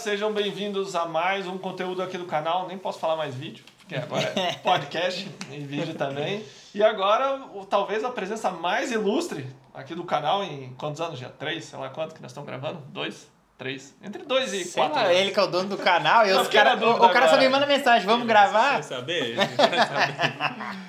sejam 0.00 0.32
bem-vindos 0.32 0.94
a 0.96 1.04
mais 1.04 1.46
um 1.46 1.58
conteúdo 1.58 2.02
aqui 2.02 2.16
do 2.16 2.24
canal. 2.24 2.66
Nem 2.66 2.78
posso 2.78 2.98
falar 2.98 3.16
mais 3.16 3.34
vídeo, 3.34 3.64
porque 3.78 3.94
agora 3.94 4.32
é 4.36 4.52
podcast 4.64 5.28
e 5.50 5.58
vídeo 5.58 5.94
também. 5.94 6.44
E 6.74 6.82
agora, 6.82 7.40
talvez 7.68 8.02
a 8.04 8.10
presença 8.10 8.50
mais 8.50 8.90
ilustre 8.90 9.46
aqui 9.74 9.94
do 9.94 10.04
canal 10.04 10.42
em 10.42 10.72
quantos 10.78 11.00
anos? 11.00 11.18
Já 11.18 11.28
três? 11.28 11.64
Sei 11.66 11.78
lá 11.78 11.88
quanto 11.90 12.14
que 12.14 12.22
nós 12.22 12.30
estamos 12.30 12.48
gravando? 12.48 12.78
Dois? 12.88 13.28
Três? 13.58 13.94
Entre 14.02 14.22
dois 14.24 14.54
e 14.54 14.64
Sei 14.64 14.82
quatro 14.82 14.96
lá, 14.98 15.02
anos. 15.06 15.16
ele 15.18 15.32
que 15.32 15.38
é 15.38 15.42
o 15.42 15.46
dono 15.46 15.68
do 15.68 15.76
canal 15.76 16.24
e 16.26 16.30
Eu 16.30 16.40
os 16.40 16.48
cara, 16.48 16.76
o, 16.76 17.04
o 17.04 17.08
cara 17.10 17.28
só 17.28 17.36
me 17.36 17.46
manda 17.50 17.66
mensagem, 17.66 18.06
vamos 18.06 18.26
gravar? 18.26 18.76
Quer 18.76 18.82
saber? 18.84 19.36
Quer 19.36 19.86
saber? 19.86 20.14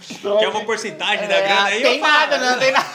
Então, 0.09 0.37
Quer 0.37 0.47
uma 0.47 0.63
porcentagem 0.63 1.27
da 1.27 1.35
É, 1.35 1.41
grana 1.47 1.65
aí? 1.65 1.81
tem 1.81 1.99
falo. 1.99 2.13
nada, 2.13 2.37
não 2.37 2.57
tem 2.59 2.71
nada. 2.71 2.89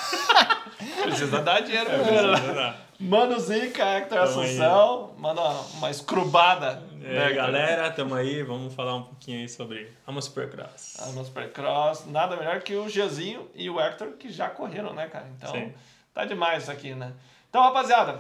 Precisa 1.03 1.41
dar 1.43 1.61
dinheiro 1.61 1.91
É, 1.91 1.99
precisa 1.99 2.23
né? 2.39 2.55
dar. 2.55 2.86
Mano 2.99 3.39
Zica, 3.39 3.85
Hector 3.85 4.19
Tamo 4.19 4.41
aí. 4.41 4.47
Assunção. 4.49 5.15
Manda 5.19 5.41
uma, 5.41 5.61
uma 5.61 5.91
escrubada. 5.91 6.83
É, 7.03 7.29
né, 7.29 7.33
galera, 7.33 7.91
tamo 7.91 8.15
aí, 8.15 8.43
vamos 8.43 8.75
falar 8.75 8.97
um 8.97 9.03
pouquinho 9.03 9.41
aí 9.41 9.49
sobre 9.49 9.93
a 10.07 10.21
Supercross. 10.21 11.13
No 11.15 11.25
Supercross, 11.25 12.07
nada 12.07 12.37
melhor 12.37 12.61
que 12.63 12.75
o 12.75 12.89
Giazinho 12.89 13.49
e 13.55 13.71
o 13.71 13.81
Hector 13.81 14.13
que 14.13 14.31
já 14.31 14.49
correram, 14.49 14.93
né, 14.93 15.07
cara? 15.07 15.27
Então, 15.37 15.53
Sim. 15.53 15.73
tá 16.13 16.25
demais 16.25 16.65
isso 16.65 16.73
aqui, 16.73 16.95
né? 16.95 17.13
Então, 17.49 17.63
rapaziada, 17.63 18.19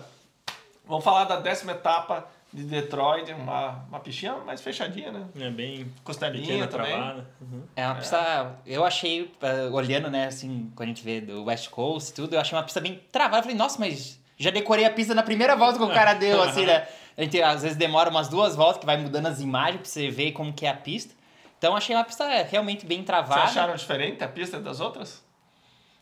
vamos 0.86 1.04
falar 1.04 1.24
da 1.24 1.40
décima 1.40 1.72
etapa 1.72 2.28
de 2.52 2.62
Detroit, 2.62 3.32
uma, 3.32 3.84
uma 3.88 4.00
piscina 4.00 4.36
mais 4.38 4.60
fechadinha, 4.60 5.10
né? 5.10 5.26
É 5.40 5.50
bem 5.50 5.92
Costelinha 6.04 6.66
também. 6.68 6.92
travada. 6.92 7.26
Uhum. 7.40 7.62
É 7.74 7.86
uma 7.86 7.96
pista, 7.96 8.56
eu 8.64 8.84
achei, 8.84 9.34
eh, 9.42 9.68
olhando, 9.72 10.08
né, 10.10 10.26
assim, 10.26 10.72
quando 10.76 10.86
a 10.88 10.92
gente 10.92 11.04
vê 11.04 11.20
do 11.20 11.44
West 11.44 11.68
Coast 11.70 12.10
e 12.10 12.14
tudo, 12.14 12.34
eu 12.34 12.40
achei 12.40 12.56
uma 12.56 12.62
pista 12.64 12.80
bem 12.80 13.02
travada. 13.10 13.38
Eu 13.38 13.42
falei, 13.42 13.56
nossa, 13.56 13.78
mas 13.78 14.18
já 14.38 14.50
decorei 14.50 14.84
a 14.84 14.90
pista 14.90 15.14
na 15.14 15.22
primeira 15.22 15.54
volta 15.56 15.78
que 15.78 15.84
o 15.84 15.88
cara 15.92 16.14
deu, 16.14 16.42
assim, 16.42 16.64
né? 16.66 16.86
A 17.18 17.22
gente 17.22 17.40
às 17.40 17.62
vezes 17.62 17.78
demora 17.78 18.10
umas 18.10 18.28
duas 18.28 18.54
voltas 18.54 18.78
que 18.78 18.84
vai 18.84 18.98
mudando 18.98 19.24
as 19.24 19.40
imagens 19.40 19.80
pra 19.80 19.88
você 19.88 20.10
ver 20.10 20.32
como 20.32 20.52
que 20.52 20.66
é 20.66 20.68
a 20.68 20.74
pista. 20.74 21.14
Então 21.56 21.74
achei 21.74 21.96
uma 21.96 22.04
pista 22.04 22.26
realmente 22.42 22.84
bem 22.84 22.98
Vocês 22.98 23.06
travada. 23.06 23.42
acharam 23.42 23.74
diferente 23.74 24.22
a 24.22 24.28
pista 24.28 24.60
das 24.60 24.80
outras? 24.80 25.24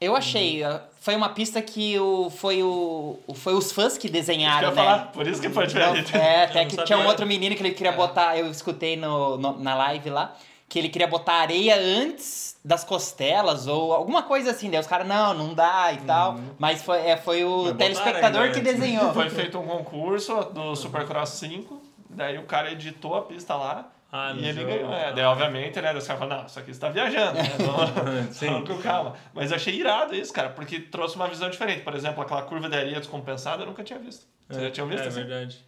Eu 0.00 0.16
achei. 0.16 0.64
eh, 0.64 0.80
Foi 1.00 1.14
uma 1.14 1.28
pista 1.28 1.62
que 1.62 1.96
o, 2.00 2.28
foi, 2.30 2.64
o, 2.64 3.16
foi 3.36 3.54
os 3.54 3.70
fãs 3.70 3.94
que 3.96 4.08
que 4.08 4.12
desenharam, 4.12 4.70
ia 4.70 4.74
né? 4.74 4.82
falar, 4.82 4.98
por 5.12 5.24
isso 5.24 5.40
que 5.40 5.48
foi 5.48 5.68
diferente. 5.68 6.12
Não, 6.12 6.20
é, 6.20 6.44
até 6.46 6.64
que 6.64 6.70
sabia. 6.72 6.84
tinha 6.84 6.98
um 6.98 7.06
outro 7.06 7.24
menino 7.24 7.54
que 7.54 7.62
ele 7.62 7.70
queria 7.72 7.92
É. 7.92 7.96
botar, 7.96 8.36
eu 8.36 8.50
escutei 8.50 8.96
no, 8.96 9.36
no- 9.36 9.60
na 9.60 9.76
live 9.76 10.10
lá, 10.10 10.34
que 10.74 10.78
ele 10.80 10.88
queria 10.88 11.06
botar 11.06 11.34
areia 11.34 11.76
antes 11.78 12.58
das 12.64 12.82
costelas 12.82 13.68
ou 13.68 13.92
alguma 13.92 14.24
coisa 14.24 14.50
assim. 14.50 14.68
Daí 14.68 14.80
os 14.80 14.88
caras, 14.88 15.06
não, 15.06 15.32
não 15.32 15.54
dá 15.54 15.92
e 15.92 15.98
tal. 15.98 16.36
Mas 16.58 16.82
foi, 16.82 16.98
é, 16.98 17.16
foi 17.16 17.44
o 17.44 17.72
telespectador 17.76 18.50
que 18.50 18.58
antes. 18.58 18.62
desenhou. 18.74 19.14
Foi 19.14 19.30
feito 19.30 19.56
um 19.56 19.64
concurso 19.68 20.34
do 20.52 20.74
Supercross 20.74 21.28
5, 21.28 21.80
daí 22.10 22.38
o 22.38 22.42
cara 22.42 22.72
editou 22.72 23.14
a 23.14 23.22
pista 23.22 23.54
lá. 23.54 23.88
Ah, 24.10 24.32
e 24.36 24.46
ele 24.48 24.62
jogo. 24.62 24.66
ganhou. 24.66 24.92
É, 24.92 25.12
daí, 25.12 25.24
obviamente, 25.24 25.80
né? 25.80 25.94
Os 25.94 26.04
caras 26.08 26.20
falaram, 26.20 26.40
não, 26.40 26.46
isso 26.48 26.58
aqui 26.58 26.74
você 26.74 26.80
tá 26.80 26.88
viajando, 26.88 27.34
né? 27.34 27.44
Não, 28.26 28.32
Sim. 28.32 28.46
Vamos 28.46 28.68
com 28.68 28.78
calma. 28.78 29.14
Mas 29.32 29.50
eu 29.52 29.56
achei 29.56 29.74
irado 29.76 30.12
isso, 30.12 30.32
cara, 30.32 30.48
porque 30.50 30.80
trouxe 30.80 31.14
uma 31.14 31.28
visão 31.28 31.48
diferente. 31.50 31.82
Por 31.82 31.94
exemplo, 31.94 32.20
aquela 32.20 32.42
curva 32.42 32.68
de 32.68 32.76
areia 32.76 32.98
descompensada 32.98 33.62
eu 33.62 33.66
nunca 33.68 33.84
tinha 33.84 33.98
visto. 34.00 34.26
Você 34.48 34.60
já 34.60 34.70
tinha 34.72 34.86
visto 34.86 35.04
É 35.04 35.06
assim? 35.06 35.20
verdade. 35.24 35.64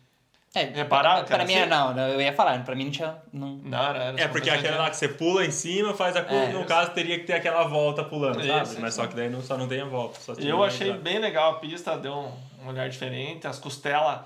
É, 0.59 0.65
Repararam 0.75 1.23
que 1.25 1.29
Pra 1.35 1.45
mim, 1.45 1.55
assim? 1.55 1.69
não, 1.69 1.93
não, 1.93 2.09
eu 2.09 2.21
ia 2.21 2.33
falar, 2.33 2.65
pra 2.65 2.75
mim 2.75 2.85
não 2.85 2.91
tinha. 2.91 3.17
Não... 3.33 3.61
Não, 3.63 3.79
era, 3.91 4.05
era 4.05 4.21
É, 4.23 4.27
porque 4.29 4.49
aquela 4.49 4.79
lá 4.79 4.91
que 4.91 4.97
você 4.97 5.09
pula 5.09 5.45
em 5.45 5.51
cima, 5.51 5.93
faz 5.93 6.17
a 6.17 6.23
curva, 6.23 6.45
É. 6.45 6.53
no 6.53 6.65
caso 6.65 6.93
teria 6.93 7.19
que 7.19 7.27
ter 7.27 7.35
aquela 7.35 7.65
volta 7.65 8.03
pulando, 8.03 8.37
sabe? 8.45 8.63
Isso, 8.63 8.81
Mas 8.81 8.95
isso. 8.95 9.03
só 9.03 9.07
que 9.07 9.15
daí 9.15 9.29
não, 9.29 9.43
só 9.43 9.57
não 9.59 9.69
tem 9.69 9.83
a 9.83 9.85
volta. 9.85 10.19
Eu 10.39 10.65
achei 10.65 10.87
entrada. 10.89 11.03
bem 11.03 11.19
legal 11.19 11.53
a 11.53 11.55
pista, 11.59 11.97
deu 11.99 12.13
um, 12.13 12.33
um 12.65 12.69
olhar 12.69 12.89
diferente. 12.89 13.47
As 13.47 13.59
costelas, 13.59 14.21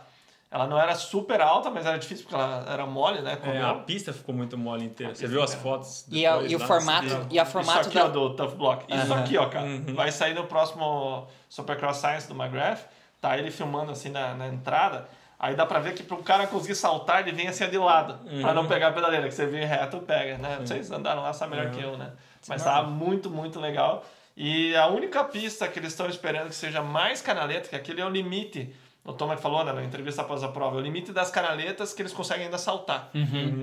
ela 0.53 0.67
não 0.69 0.81
era 0.81 0.95
super 0.95 1.41
alta, 1.41 1.69
mas 1.69 1.85
era 1.85 1.99
difícil 1.99 2.25
porque 2.29 2.41
ela 2.41 2.65
era 2.69 2.87
mole, 2.87 3.23
né? 3.23 3.37
É, 3.53 3.61
a 3.63 3.75
pista 3.75 4.13
ficou 4.13 4.33
muito 4.35 4.57
mole 4.57 4.85
inteira. 4.85 5.15
Você 5.15 5.27
viu 5.27 5.43
as 5.43 5.51
inteira. 5.55 5.63
fotos? 5.69 6.07
E, 6.11 6.25
a- 6.25 6.43
e 6.43 6.55
o 6.55 6.61
formato, 6.61 7.27
e 7.29 7.39
a 7.41 7.45
formato 7.45 7.81
Isso 7.81 7.89
aqui, 7.89 7.99
da. 7.99 8.05
ó, 8.05 8.09
do 8.09 8.37
Tough 8.37 8.55
Block. 8.55 8.85
Isso 8.89 9.13
Aham. 9.13 9.21
aqui, 9.25 9.37
ó, 9.37 9.47
cara. 9.49 9.67
Uhum. 9.67 9.95
Vai 9.97 10.13
sair 10.13 10.35
no 10.35 10.45
próximo 10.45 11.27
Supercross 11.49 11.97
Science 11.97 12.29
do 12.29 12.41
McGrath. 12.41 12.83
Tá 13.21 13.37
ele 13.37 13.51
filmando 13.51 13.91
assim 13.93 14.09
na, 14.11 14.33
na 14.35 14.47
entrada. 14.49 15.07
Aí 15.43 15.55
dá 15.55 15.65
pra 15.65 15.79
ver 15.79 15.95
que 15.95 16.03
para 16.03 16.17
um 16.19 16.23
cara 16.23 16.47
conseguir 16.47 16.75
saltar, 16.75 17.21
ele 17.21 17.33
vem 17.33 17.49
assim 17.49 17.67
de 17.69 17.79
lado. 17.79 18.19
Pra 18.43 18.53
não 18.53 18.67
pegar 18.67 18.89
a 18.89 18.93
pedaleira, 18.93 19.27
que 19.27 19.35
você 19.35 19.47
vem 19.47 19.65
reto, 19.65 19.99
pega, 20.01 20.37
né? 20.37 20.59
Vocês 20.61 20.91
andaram 20.91 21.23
lá, 21.23 21.33
sabem 21.33 21.59
melhor 21.59 21.73
Uhum. 21.73 21.79
que 21.79 21.85
eu, 21.85 21.97
né? 21.97 22.11
Mas 22.47 22.63
tava 22.63 22.87
muito, 22.87 23.31
muito 23.31 23.59
legal. 23.59 24.05
E 24.37 24.77
a 24.77 24.87
única 24.87 25.25
pista 25.25 25.67
que 25.67 25.79
eles 25.79 25.93
estão 25.93 26.07
esperando 26.09 26.49
que 26.49 26.55
seja 26.55 26.83
mais 26.83 27.23
canaleta, 27.23 27.69
que 27.71 27.77
aquele 27.77 28.01
é 28.03 28.05
o 28.05 28.11
limite. 28.11 28.71
O 29.03 29.15
Tomac 29.15 29.41
falou 29.41 29.65
né, 29.65 29.73
na 29.73 29.83
entrevista 29.83 30.21
após 30.21 30.45
a 30.45 30.49
prova, 30.49 30.77
é 30.77 30.79
o 30.79 30.83
limite 30.83 31.11
das 31.11 31.31
canaletas 31.31 31.95
que 31.95 32.03
eles 32.03 32.13
conseguem 32.13 32.45
ainda 32.45 32.59
saltar. 32.59 33.09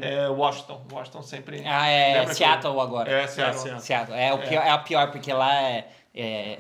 É 0.02 0.28
Washington. 0.30 0.82
Washington 0.92 1.22
sempre. 1.22 1.60
Uhum. 1.60 1.64
Ah, 1.68 1.88
é 1.88 2.14
lembra 2.14 2.30
que- 2.30 2.36
Seattle 2.36 2.80
agora. 2.82 3.12
É, 3.12 3.28
Seattle. 3.28 3.56
É, 3.56 3.62
Seattle. 3.62 3.82
Seattle. 3.82 4.18
É, 4.18 4.34
o 4.34 4.40
pior, 4.40 4.62
é 4.66 4.70
a 4.72 4.78
pior, 4.80 5.12
porque 5.12 5.32
lá 5.32 5.54
é, 5.62 5.88
é 6.16 6.58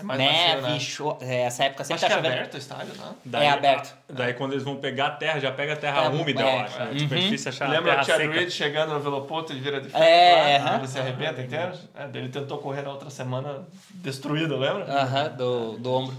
É 0.00 0.02
mais 0.04 0.18
neve, 0.20 0.60
macio, 0.62 0.72
né? 0.72 0.80
cho- 0.80 1.18
é, 1.20 1.40
essa 1.42 1.64
época 1.64 1.84
sempre 1.84 1.94
Acho 2.04 2.06
tá 2.06 2.12
é 2.12 2.16
chovendo. 2.16 2.34
aberto 2.34 2.54
o 2.54 2.58
estádio, 2.58 2.94
né? 2.94 3.10
Daí, 3.24 3.46
É 3.46 3.50
aberto. 3.50 3.94
Daí 4.08 4.34
quando 4.34 4.52
eles 4.52 4.64
vão 4.64 4.76
pegar 4.76 5.06
a 5.06 5.10
terra, 5.12 5.40
já 5.40 5.52
pega 5.52 5.72
a 5.72 5.76
terra 5.76 6.04
É, 6.04 6.08
úmida, 6.08 6.42
é. 6.42 6.54
eu 6.56 6.60
acho. 6.60 6.78
Né? 6.78 6.94
Tipo, 6.96 7.14
é 7.14 7.18
difícil 7.18 7.48
achar 7.48 7.66
a 7.66 7.68
Lembra 7.68 7.90
o 7.92 7.94
terra 7.94 8.04
Chad 8.04 8.16
seca. 8.20 8.34
Reed 8.34 8.50
chegando 8.50 8.94
no 8.94 9.00
velopoto 9.00 9.52
e 9.52 9.58
vira 9.60 9.80
de 9.80 9.88
frente 9.88 10.02
É, 10.04 10.58
lá? 10.58 10.70
aham. 10.70 10.78
Ele 10.78 10.88
se 10.88 10.98
arrebenta 10.98 11.40
inteiro? 11.42 11.72
É, 11.94 12.08
ele 12.18 12.28
tentou 12.28 12.58
correr 12.58 12.82
na 12.82 12.90
outra 12.90 13.10
semana 13.10 13.66
destruído, 13.94 14.56
lembra? 14.56 14.84
Aham, 14.84 15.28
do, 15.30 15.78
do 15.78 15.92
ombro. 15.92 16.16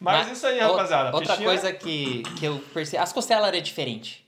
Mas, 0.00 0.30
isso 0.30 0.46
aí, 0.46 0.60
o- 0.62 0.68
rapaziada. 0.72 1.14
Outra 1.14 1.32
Piscina 1.34 1.48
coisa 1.48 1.72
que, 1.72 2.22
que 2.38 2.44
eu 2.46 2.58
percebi. 2.72 3.02
As 3.02 3.12
costelas 3.12 3.48
eram 3.48 3.60
diferentes. 3.60 4.18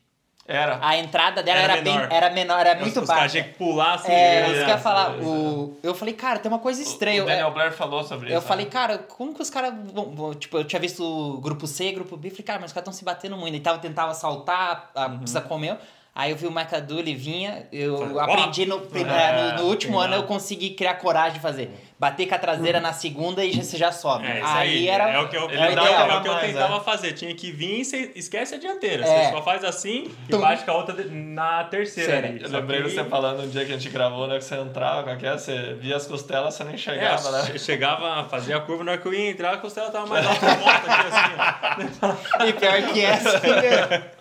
Era. 0.50 0.78
A 0.82 0.96
entrada 0.96 1.42
dela 1.42 1.60
Era 1.60 1.72
era, 1.74 1.82
bem. 1.82 1.94
menor. 1.94 2.08
Era 2.12 2.30
menor, 2.30 2.60
era 2.66 2.74
Os- 2.78 2.80
muito 2.82 3.00
os 3.00 3.06
caras 3.08 3.32
baixa. 3.32 3.42
que 3.48 3.54
pular 3.56 3.94
assim. 3.94 4.10
É, 4.10 4.42
isso 4.46 4.54
que 4.56 4.60
eu 4.62 4.68
ia 4.68 4.78
falar. 4.78 5.10
O, 5.20 5.78
eu 5.82 5.94
falei, 5.94 6.14
cara, 6.14 6.38
tem 6.40 6.50
uma 6.50 6.58
coisa 6.58 6.82
estranha. 6.82 7.22
O 7.22 7.26
Daniel 7.26 7.52
Blair 7.52 7.72
falou 7.72 8.02
sobre 8.02 8.26
isso. 8.26 8.36
Eu 8.36 8.42
falei, 8.42 8.64
né? 8.66 8.70
cara, 8.70 8.98
como 8.98 9.32
que 9.32 9.40
os 9.40 9.48
caras 9.48 9.72
Tipo, 10.38 10.58
eu 10.58 10.64
tinha 10.64 10.80
visto 10.80 11.04
o 11.04 11.40
grupo 11.40 11.66
C, 11.66 11.92
grupo 11.92 12.16
B, 12.16 12.30
falei, 12.30 12.42
cara, 12.44 12.58
mas 12.60 12.70
os 12.70 12.72
caras 12.74 12.88
estão 12.88 12.92
se 12.98 13.04
batendo 13.04 13.36
muito. 13.36 13.54
E 13.56 13.60
tava, 13.60 13.78
tentava 13.78 14.12
saltar, 14.12 14.90
a 14.94 15.08
pista 15.10 15.40
comeu. 15.40 15.76
Aí 16.12 16.32
eu 16.32 16.36
vi 16.36 16.46
o 16.48 16.50
McAdoo, 16.50 17.02
vinha, 17.04 17.68
eu 17.72 17.96
Falei, 17.98 18.18
aprendi 18.20 18.66
no, 18.66 18.82
é, 18.94 19.52
no, 19.52 19.62
no 19.62 19.68
último 19.68 19.92
tem 19.98 20.02
ano, 20.06 20.10
lá. 20.16 20.18
eu 20.18 20.24
consegui 20.26 20.70
criar 20.70 20.94
coragem 20.94 21.34
de 21.34 21.40
fazer. 21.40 21.70
Bater 22.00 22.26
com 22.26 22.34
a 22.34 22.38
traseira 22.38 22.80
na 22.80 22.94
segunda 22.94 23.44
e 23.44 23.54
você 23.62 23.76
já 23.76 23.92
sobe. 23.92 24.26
É, 24.26 24.38
isso 24.38 24.46
aí, 24.48 24.68
aí, 24.70 24.88
era. 24.88 25.10
é 25.10 25.18
o 25.20 25.28
que 25.28 25.36
eu, 25.36 25.44
é 25.44 25.48
que 25.48 25.54
é 25.54 26.16
o 26.16 26.22
que 26.22 26.28
eu 26.28 26.32
mais, 26.32 26.46
tentava 26.46 26.76
é. 26.78 26.80
fazer. 26.80 27.12
Tinha 27.12 27.34
que 27.34 27.52
vir 27.52 27.80
e 27.80 27.84
você 27.84 28.10
esquece 28.16 28.54
a 28.54 28.58
dianteira. 28.58 29.04
É. 29.06 29.26
Você 29.26 29.32
só 29.32 29.42
faz 29.42 29.62
assim 29.62 30.10
e 30.26 30.32
Tum. 30.32 30.40
bate 30.40 30.64
com 30.64 30.70
a 30.70 30.76
outra 30.78 30.94
na 31.10 31.64
terceira. 31.64 32.28
Eu 32.40 32.48
Só 32.48 32.56
lembrei 32.56 32.82
que- 32.82 32.88
você 32.90 33.04
falando 33.04 33.42
um 33.42 33.48
dia 33.50 33.66
que 33.66 33.72
a 33.72 33.76
gente 33.76 33.90
gravou, 33.90 34.26
né? 34.26 34.38
Que 34.38 34.44
você 34.44 34.54
entrava 34.54 35.02
com 35.02 35.10
aquela, 35.10 35.36
você 35.36 35.74
via 35.74 35.94
as 35.96 36.06
costelas, 36.06 36.54
você 36.54 36.64
nem 36.64 36.72
É, 36.72 36.76
enxergava, 36.76 37.30
né? 37.32 37.44
che- 37.44 37.58
chegava 37.58 38.20
a 38.20 38.24
fazer 38.24 38.54
a 38.54 38.60
curva, 38.60 38.82
na 38.82 38.92
hora 38.92 39.00
que 39.02 39.06
eu 39.06 39.12
ia 39.12 39.30
entrar, 39.30 39.52
a 39.52 39.58
costela 39.58 39.90
tava 39.90 40.06
mais 40.06 40.26
alta 40.26 40.40
que 40.40 40.46
a 40.46 40.56
moto 40.56 40.88
aqui, 40.88 41.82
assim. 42.40 42.48
E 42.48 42.52
pior 42.54 42.82
que 42.94 43.04
essa. 43.04 43.40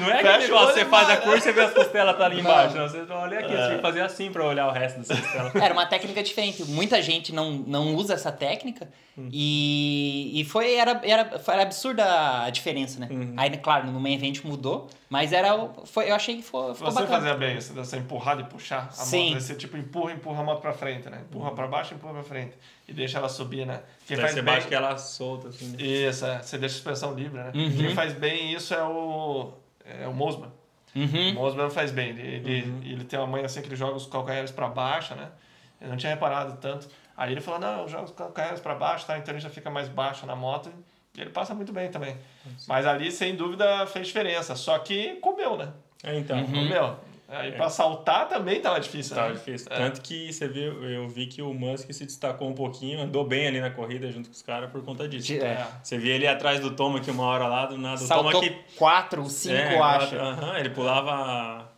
Não 0.00 0.10
é 0.10 0.22
Fecha 0.22 0.38
o 0.38 0.40
negócio, 0.40 0.74
você 0.74 0.84
faz 0.86 1.10
a 1.10 1.16
curva 1.18 1.36
e 1.36 1.40
você 1.42 1.52
vê 1.52 1.60
as 1.60 1.74
costelas 1.74 2.16
tá 2.16 2.24
ali 2.24 2.40
embaixo. 2.40 2.74
Não, 2.74 2.88
você 2.88 3.04
olha 3.12 3.38
aqui, 3.38 3.52
É. 3.52 3.56
você 3.58 3.66
tem 3.68 3.76
que 3.76 3.82
fazer 3.82 4.00
assim 4.00 4.32
pra 4.32 4.46
olhar 4.46 4.66
o 4.66 4.70
resto 4.72 5.00
das 5.00 5.20
costelas. 5.20 5.54
Era 5.54 5.74
uma 5.74 5.84
técnica 5.84 6.22
diferente. 6.22 6.64
Muita 6.64 7.02
gente 7.02 7.11
não, 7.32 7.52
não 7.52 7.94
usa 7.94 8.14
essa 8.14 8.32
técnica. 8.32 8.88
Hum. 9.16 9.28
E, 9.30 10.40
e 10.40 10.44
foi, 10.44 10.74
era, 10.74 11.00
era, 11.04 11.38
foi- 11.38 11.54
era 11.54 11.62
absurda 11.64 12.44
a 12.44 12.50
diferença, 12.50 12.98
né? 12.98 13.08
Uhum. 13.10 13.34
Aí, 13.36 13.50
claro, 13.58 13.86
no 13.90 14.00
main 14.00 14.14
event 14.14 14.42
mudou. 14.44 14.88
Mas 15.10 15.32
era, 15.32 15.54
o- 15.54 15.84
foi, 15.86 16.10
eu 16.10 16.14
achei 16.14 16.36
que 16.36 16.42
foi, 16.42 16.74
ficou 16.74 16.90
Você 16.90 17.00
bacana. 17.00 17.18
fazia 17.20 17.34
bem 17.34 17.58
isso, 17.58 17.74
dessa 17.74 17.96
empurrada 17.98 18.40
e 18.40 18.44
puxar 18.44 18.86
a 18.88 18.92
Sim. 18.92 19.30
moto. 19.34 19.40
Você 19.42 19.54
tipo 19.54 19.76
empurra, 19.76 20.12
empurra 20.12 20.40
a 20.40 20.44
moto 20.44 20.60
pra 20.62 20.72
frente, 20.72 21.10
né? 21.10 21.20
Empurra 21.28 21.50
pra 21.50 21.66
baixo, 21.66 21.92
empurra 21.94 22.14
pra 22.14 22.22
frente. 22.22 22.54
E 22.88 22.92
deixa 22.94 23.18
ela 23.18 23.28
subir, 23.28 23.66
né? 23.66 23.82
Quem 24.06 24.16
Daí 24.16 24.24
faz 24.24 24.34
você 24.34 24.42
bem... 24.42 24.60
que 24.62 24.74
ela 24.74 24.96
solta, 24.96 25.48
assim. 25.48 25.66
né? 25.68 25.82
Isso, 25.82 26.24
é. 26.24 26.40
Você 26.42 26.56
deixa 26.56 26.74
a 26.74 26.76
suspensão 26.76 27.14
livre, 27.14 27.38
né? 27.38 27.52
Uhum. 27.54 27.76
Quem 27.76 27.94
faz 27.94 28.14
bem 28.14 28.52
isso 28.54 28.72
é 28.72 28.82
o... 28.82 29.52
É 29.84 30.06
o 30.08 30.14
Mosman. 30.14 30.48
O 30.94 30.98
Uhum. 30.98 31.32
Mosman 31.34 31.70
faz 31.70 31.90
bem. 31.90 32.10
Ele, 32.10 32.22
ele, 32.50 32.92
ele 32.92 33.04
tem 33.04 33.18
uma 33.18 33.26
mãe 33.26 33.44
assim 33.44 33.60
que 33.60 33.68
ele 33.68 33.76
joga 33.76 33.94
os 33.96 34.06
calcanhares 34.06 34.50
pra 34.50 34.68
baixo, 34.68 35.14
né? 35.14 35.28
Eu 35.80 35.88
não 35.88 35.96
tinha 35.96 36.12
reparado 36.12 36.56
tanto. 36.60 36.86
Aí 37.16 37.32
ele 37.32 37.40
falou, 37.40 37.60
não, 37.60 37.82
eu 37.82 37.88
jogo 37.88 38.04
os 38.04 38.12
calcanhares 38.12 38.60
pra 38.60 38.74
baixo, 38.74 39.06
tá? 39.06 39.18
Então 39.18 39.32
ele 39.34 39.40
já 39.40 39.50
fica 39.50 39.70
mais 39.70 39.88
baixo 39.88 40.24
na 40.26 40.34
moto. 40.34 40.72
E 41.16 41.20
ele 41.20 41.30
passa 41.30 41.54
muito 41.54 41.72
bem 41.72 41.90
também. 41.90 42.16
Mas 42.66 42.86
ali, 42.86 43.12
sem 43.12 43.36
dúvida, 43.36 43.86
fez 43.86 44.06
diferença. 44.06 44.56
Só 44.56 44.78
que 44.78 45.16
comeu, 45.16 45.56
né? 45.56 45.68
É, 46.02 46.18
então. 46.18 46.38
Uhum. 46.38 46.46
Comeu. 46.68 46.96
Aí 47.28 47.52
pra 47.52 47.70
saltar 47.70 48.28
também 48.28 48.60
tava 48.60 48.78
difícil, 48.78 49.16
Tava 49.16 49.28
né? 49.28 49.34
difícil. 49.36 49.66
É. 49.70 49.76
Tanto 49.76 50.02
que 50.02 50.30
você 50.30 50.46
viu, 50.46 50.84
eu 50.84 51.08
vi 51.08 51.26
que 51.26 51.40
o 51.40 51.54
Musk 51.54 51.90
se 51.90 52.04
destacou 52.04 52.46
um 52.46 52.52
pouquinho, 52.54 53.00
andou 53.00 53.24
bem 53.26 53.46
ali 53.46 53.58
na 53.58 53.70
corrida 53.70 54.10
junto 54.12 54.28
com 54.28 54.34
os 54.34 54.42
caras 54.42 54.70
por 54.70 54.84
conta 54.84 55.08
disso. 55.08 55.32
É. 55.32 55.66
Você 55.82 55.96
via 55.96 56.14
ele 56.14 56.28
atrás 56.28 56.60
do 56.60 56.72
Toma 56.76 56.98
aqui 56.98 57.10
uma 57.10 57.24
hora 57.24 57.46
lá, 57.46 57.64
do 57.64 57.78
nada. 57.78 58.02
O 58.02 58.06
Saltou 58.06 58.32
Toma 58.32 58.44
que. 58.44 58.50
quatro, 58.76 59.24
cinco, 59.30 59.54
é, 59.54 59.76
eu 59.76 59.82
acho. 59.82 60.14
aham, 60.14 60.58
ele 60.58 60.70
pulava. 60.70 61.71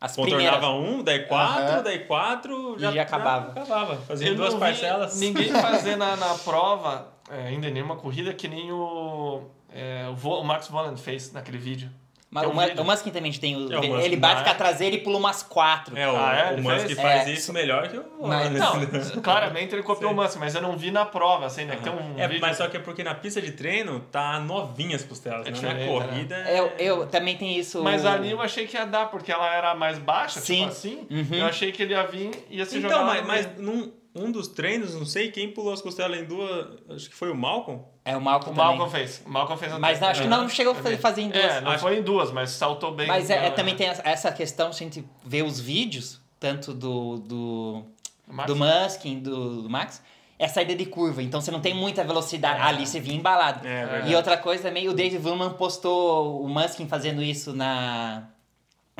As 0.00 0.14
Contornava 0.16 0.58
primeiras. 0.58 0.94
um, 0.98 1.02
daí 1.02 1.20
quatro, 1.26 1.62
Aham. 1.74 1.82
daí 1.82 1.98
quatro, 2.00 2.78
já, 2.78 2.90
E 2.90 2.94
já 2.94 3.02
acabava. 3.02 3.52
acabava. 3.52 3.96
Fazia 3.96 4.28
Eu 4.28 4.34
duas 4.34 4.54
parcelas. 4.54 5.18
Ninguém 5.18 5.48
fazer 5.62 5.96
na, 5.96 6.14
na 6.16 6.34
prova, 6.34 7.08
é, 7.30 7.46
ainda 7.46 7.68
em 7.68 7.72
nenhuma 7.72 7.96
corrida, 7.96 8.34
que 8.34 8.46
nem 8.46 8.70
o, 8.70 9.42
é, 9.72 10.06
o, 10.10 10.14
Vo- 10.14 10.40
o 10.40 10.44
Max 10.44 10.68
Voland 10.68 11.00
fez 11.00 11.32
naquele 11.32 11.56
vídeo. 11.58 11.90
Mas 12.34 12.42
Tem 12.42 12.52
o, 12.52 12.80
um 12.80 12.82
o 12.82 12.84
Muskin 12.84 13.10
também 13.12 13.32
tem 13.32 13.54
o. 13.56 13.72
É, 13.72 13.78
o 13.78 14.00
ele 14.00 14.16
bate 14.16 14.34
vai- 14.34 14.44
com 14.44 14.50
a 14.50 14.54
traseira 14.54 14.96
e 14.96 14.98
pula 14.98 15.18
umas 15.18 15.44
quatro. 15.44 15.96
É, 15.96 16.10
o, 16.10 16.16
Ah, 16.16 16.34
é? 16.50 16.54
o 16.54 16.60
Musk 16.60 16.90
faz 16.96 17.28
É. 17.28 17.30
isso 17.30 17.52
melhor 17.52 17.86
que 17.86 17.96
o 17.96 18.26
Mas- 18.26 18.50
Não, 18.50 18.80
claramente 19.22 19.72
ele 19.72 19.84
copiou 19.84 20.10
o 20.10 20.14
Musk, 20.16 20.36
mas 20.40 20.52
eu 20.52 20.60
não 20.60 20.76
vi 20.76 20.90
na 20.90 21.04
prova, 21.04 21.46
assim, 21.46 21.64
né? 21.64 21.76
que 21.76 21.84
Tem 21.84 21.92
um 21.92 22.18
É, 22.18 22.26
vídeo... 22.26 22.40
mas 22.40 22.56
só 22.56 22.66
que 22.66 22.76
é 22.76 22.80
porque 22.80 23.04
na 23.04 23.14
pista 23.14 23.40
de 23.40 23.52
treino 23.52 24.00
tá 24.10 24.40
novinha 24.40 24.96
as 24.96 25.04
costelas, 25.04 25.46
É 25.46 25.50
né? 25.52 25.74
Na 25.74 25.86
corrida. 25.86 26.34
Eu, 26.50 26.72
eu 26.76 27.06
também 27.06 27.36
tem 27.36 27.56
isso. 27.56 27.80
Mas 27.84 28.04
ali 28.04 28.32
eu 28.32 28.42
achei 28.42 28.66
que 28.66 28.76
ia 28.76 28.84
dar, 28.84 29.06
porque 29.12 29.30
ela 29.30 29.54
era 29.54 29.72
mais 29.76 29.96
baixa, 30.00 30.40
Sim. 30.40 30.56
tipo 30.56 30.68
assim. 30.70 31.06
Uhum. 31.08 31.38
Eu 31.38 31.46
achei 31.46 31.70
que 31.70 31.84
ele 31.84 31.92
ia 31.94 32.02
vir 32.04 32.32
e 32.50 32.58
ia 32.58 32.64
se 32.66 32.80
jogar 32.80 32.96
Então, 32.96 33.06
mas, 33.06 33.24
mas 33.24 33.58
meio. 33.58 33.92
Um 34.14 34.30
dos 34.30 34.46
treinos, 34.48 34.94
não 34.94 35.04
sei 35.04 35.30
quem 35.32 35.50
pulou 35.50 35.72
as 35.72 35.80
costelas 35.82 36.18
em 36.20 36.24
duas. 36.24 36.68
Acho 36.90 37.08
que 37.10 37.16
foi 37.16 37.30
o 37.30 37.34
Malcolm. 37.34 37.82
É 38.04 38.16
o 38.16 38.20
Malcolm 38.20 38.52
O 38.52 38.54
também. 38.56 38.76
Malcolm 38.78 38.90
fez. 38.90 39.22
O 39.26 39.28
Malcolm 39.30 39.58
fez 39.58 39.78
Mas 39.78 40.02
acho 40.02 40.22
que 40.22 40.28
não 40.28 40.48
chegou 40.48 40.72
a 40.72 40.76
Também. 40.76 40.98
fazer 40.98 41.22
em 41.22 41.30
duas. 41.30 41.44
É, 41.44 41.60
não 41.60 41.70
Acho- 41.72 41.82
foi 41.82 41.98
em 41.98 42.02
duas, 42.02 42.30
mas 42.30 42.50
saltou 42.50 42.94
bem. 42.94 43.06
Mas 43.08 43.28
é, 43.30 43.34
é, 43.34 43.46
Ela- 43.46 43.50
também 43.56 43.74
tem 43.74 43.88
essa- 43.88 44.30
questão, 44.30 44.72
se 44.72 44.84
a 44.84 44.86
gente 44.86 45.04
vê 45.24 45.42
os 45.42 45.58
vídeos, 45.58 46.20
tanto 46.38 46.72
do, 46.74 47.16
do, 47.18 47.84
Max? 48.28 48.46
do 48.46 48.56
Muskin, 48.56 49.18
do, 49.20 49.62
do 49.62 49.70
Max, 49.70 50.00
é 50.38 50.46
saída 50.46 50.74
de 50.74 50.84
curva. 50.86 51.22
Então 51.22 51.40
você 51.40 51.50
não 51.50 51.60
tem 51.60 51.74
muita 51.74 52.04
velocidade. 52.04 52.60
Ali 52.60 52.86
você 52.86 53.00
vinha 53.00 53.16
embalado. 53.16 53.66
É. 53.66 54.04
E 54.06 54.14
outra 54.14 54.36
coisa 54.36 54.62
também, 54.64 54.88
o 54.88 54.92
Dave 54.92 55.16
Willman 55.16 55.50
postou 55.54 56.40
o 56.44 56.48
Muskin 56.48 56.86
fazendo 56.86 57.22
isso 57.22 57.52
na, 57.52 58.28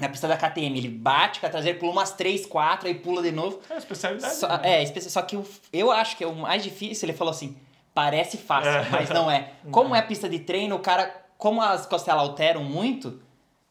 na 0.00 0.08
pista 0.08 0.26
da 0.26 0.37
KTM. 0.37 0.76
Ele 0.76 0.88
bate 0.88 1.41
com 1.41 1.46
a 1.46 1.50
traseira, 1.50 1.79
pula 1.79 1.93
umas 1.93 2.12
3, 2.12 2.46
4, 2.46 2.88
aí 2.88 2.94
pula 2.94 3.23
de 3.23 3.31
novo. 3.32 3.61
É 3.70 3.76
especialidade. 3.76 4.35
Só, 4.35 4.49
né? 4.58 4.82
é, 4.82 4.87
só 5.00 5.23
que 5.23 5.37
o- 5.37 5.46
eu 5.73 5.91
acho 5.91 6.17
que 6.17 6.25
é 6.25 6.26
o 6.26 6.35
mais 6.35 6.62
difícil, 6.62 7.06
ele 7.08 7.17
falou 7.17 7.31
assim, 7.31 7.56
parece 7.94 8.37
fácil, 8.37 8.70
É. 8.70 8.88
mas 8.91 9.08
não 9.11 9.31
é. 9.31 9.50
Como 9.70 9.94
é 9.94 10.02
pista 10.02 10.29
de 10.29 10.41
treino, 10.41 10.75
o 10.76 10.81
cara, 10.81 11.14
como 11.38 11.62
as 11.62 11.87
costelas 11.87 12.23
alteram 12.23 12.64
muito, 12.64 13.23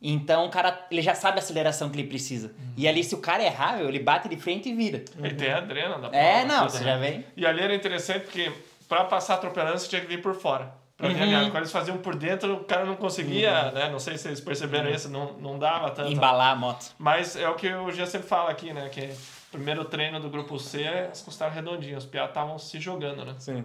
então 0.02 0.46
o 0.46 0.50
cara, 0.50 0.86
ele 0.92 1.02
já 1.02 1.14
sabe 1.16 1.40
a 1.40 1.42
aceleração 1.42 1.90
que 1.90 2.00
ele 2.00 2.08
precisa. 2.08 2.48
Uhum. 2.48 2.74
E 2.78 2.88
ali, 2.88 3.04
se 3.04 3.16
o 3.16 3.20
cara 3.20 3.44
errar, 3.44 3.82
ele 3.82 4.00
bate 4.00 4.28
de 4.30 4.38
frente 4.38 4.70
e 4.70 4.74
vira. 4.74 5.04
Ele 5.18 5.34
tem 5.36 5.52
a 5.52 5.60
drena 5.62 5.98
da 6.00 6.08
É, 6.18 6.40
prova, 6.42 6.46
não, 6.46 6.68
tudo, 6.68 6.72
você 6.78 6.84
né? 6.84 6.92
já 6.92 6.98
vem. 6.98 7.26
E 7.38 7.46
ali 7.46 7.62
era 7.62 7.74
interessante 7.76 8.24
porque 8.26 8.52
pra 8.88 9.06
passar 9.06 9.36
atropelando 9.36 9.78
você 9.80 9.88
tinha 9.88 10.02
que 10.02 10.08
vir 10.08 10.22
por 10.22 10.36
fora. 10.36 10.74
Uhum. 11.08 11.50
Quando 11.50 11.58
eles 11.58 11.72
faziam 11.72 11.98
por 11.98 12.16
dentro, 12.16 12.54
o 12.56 12.64
cara 12.64 12.86
não 12.86 12.96
conseguia, 12.96 13.72
né? 13.72 13.90
Não 13.90 14.00
sei 14.00 14.18
se 14.18 14.24
vocês 14.24 14.42
perceberam 14.42 14.90
isso, 14.90 15.10
não, 15.10 15.34
não 15.34 15.60
dava 15.60 15.92
tanto. 15.92 16.12
Embalar 16.12 16.52
a 16.52 16.56
moto. 16.56 16.92
Mas 16.98 17.36
é 17.36 17.48
o 17.50 17.56
que 17.56 17.72
o 17.74 17.92
Gia 17.92 18.06
sempre 18.06 18.28
fala 18.28 18.50
aqui, 18.50 18.74
né? 18.74 18.90
Que 18.90 19.10
primeiro 19.52 19.86
treino 19.86 20.20
do 20.20 20.30
grupo 20.30 20.58
C, 20.60 20.88
as 21.12 21.22
costelas 21.22 21.54
redondinhas. 21.54 22.04
Os 22.04 22.10
piados 22.10 22.30
estavam 22.30 22.58
se 22.58 22.80
jogando, 22.80 23.24
né? 23.26 23.36
Sim. 23.38 23.64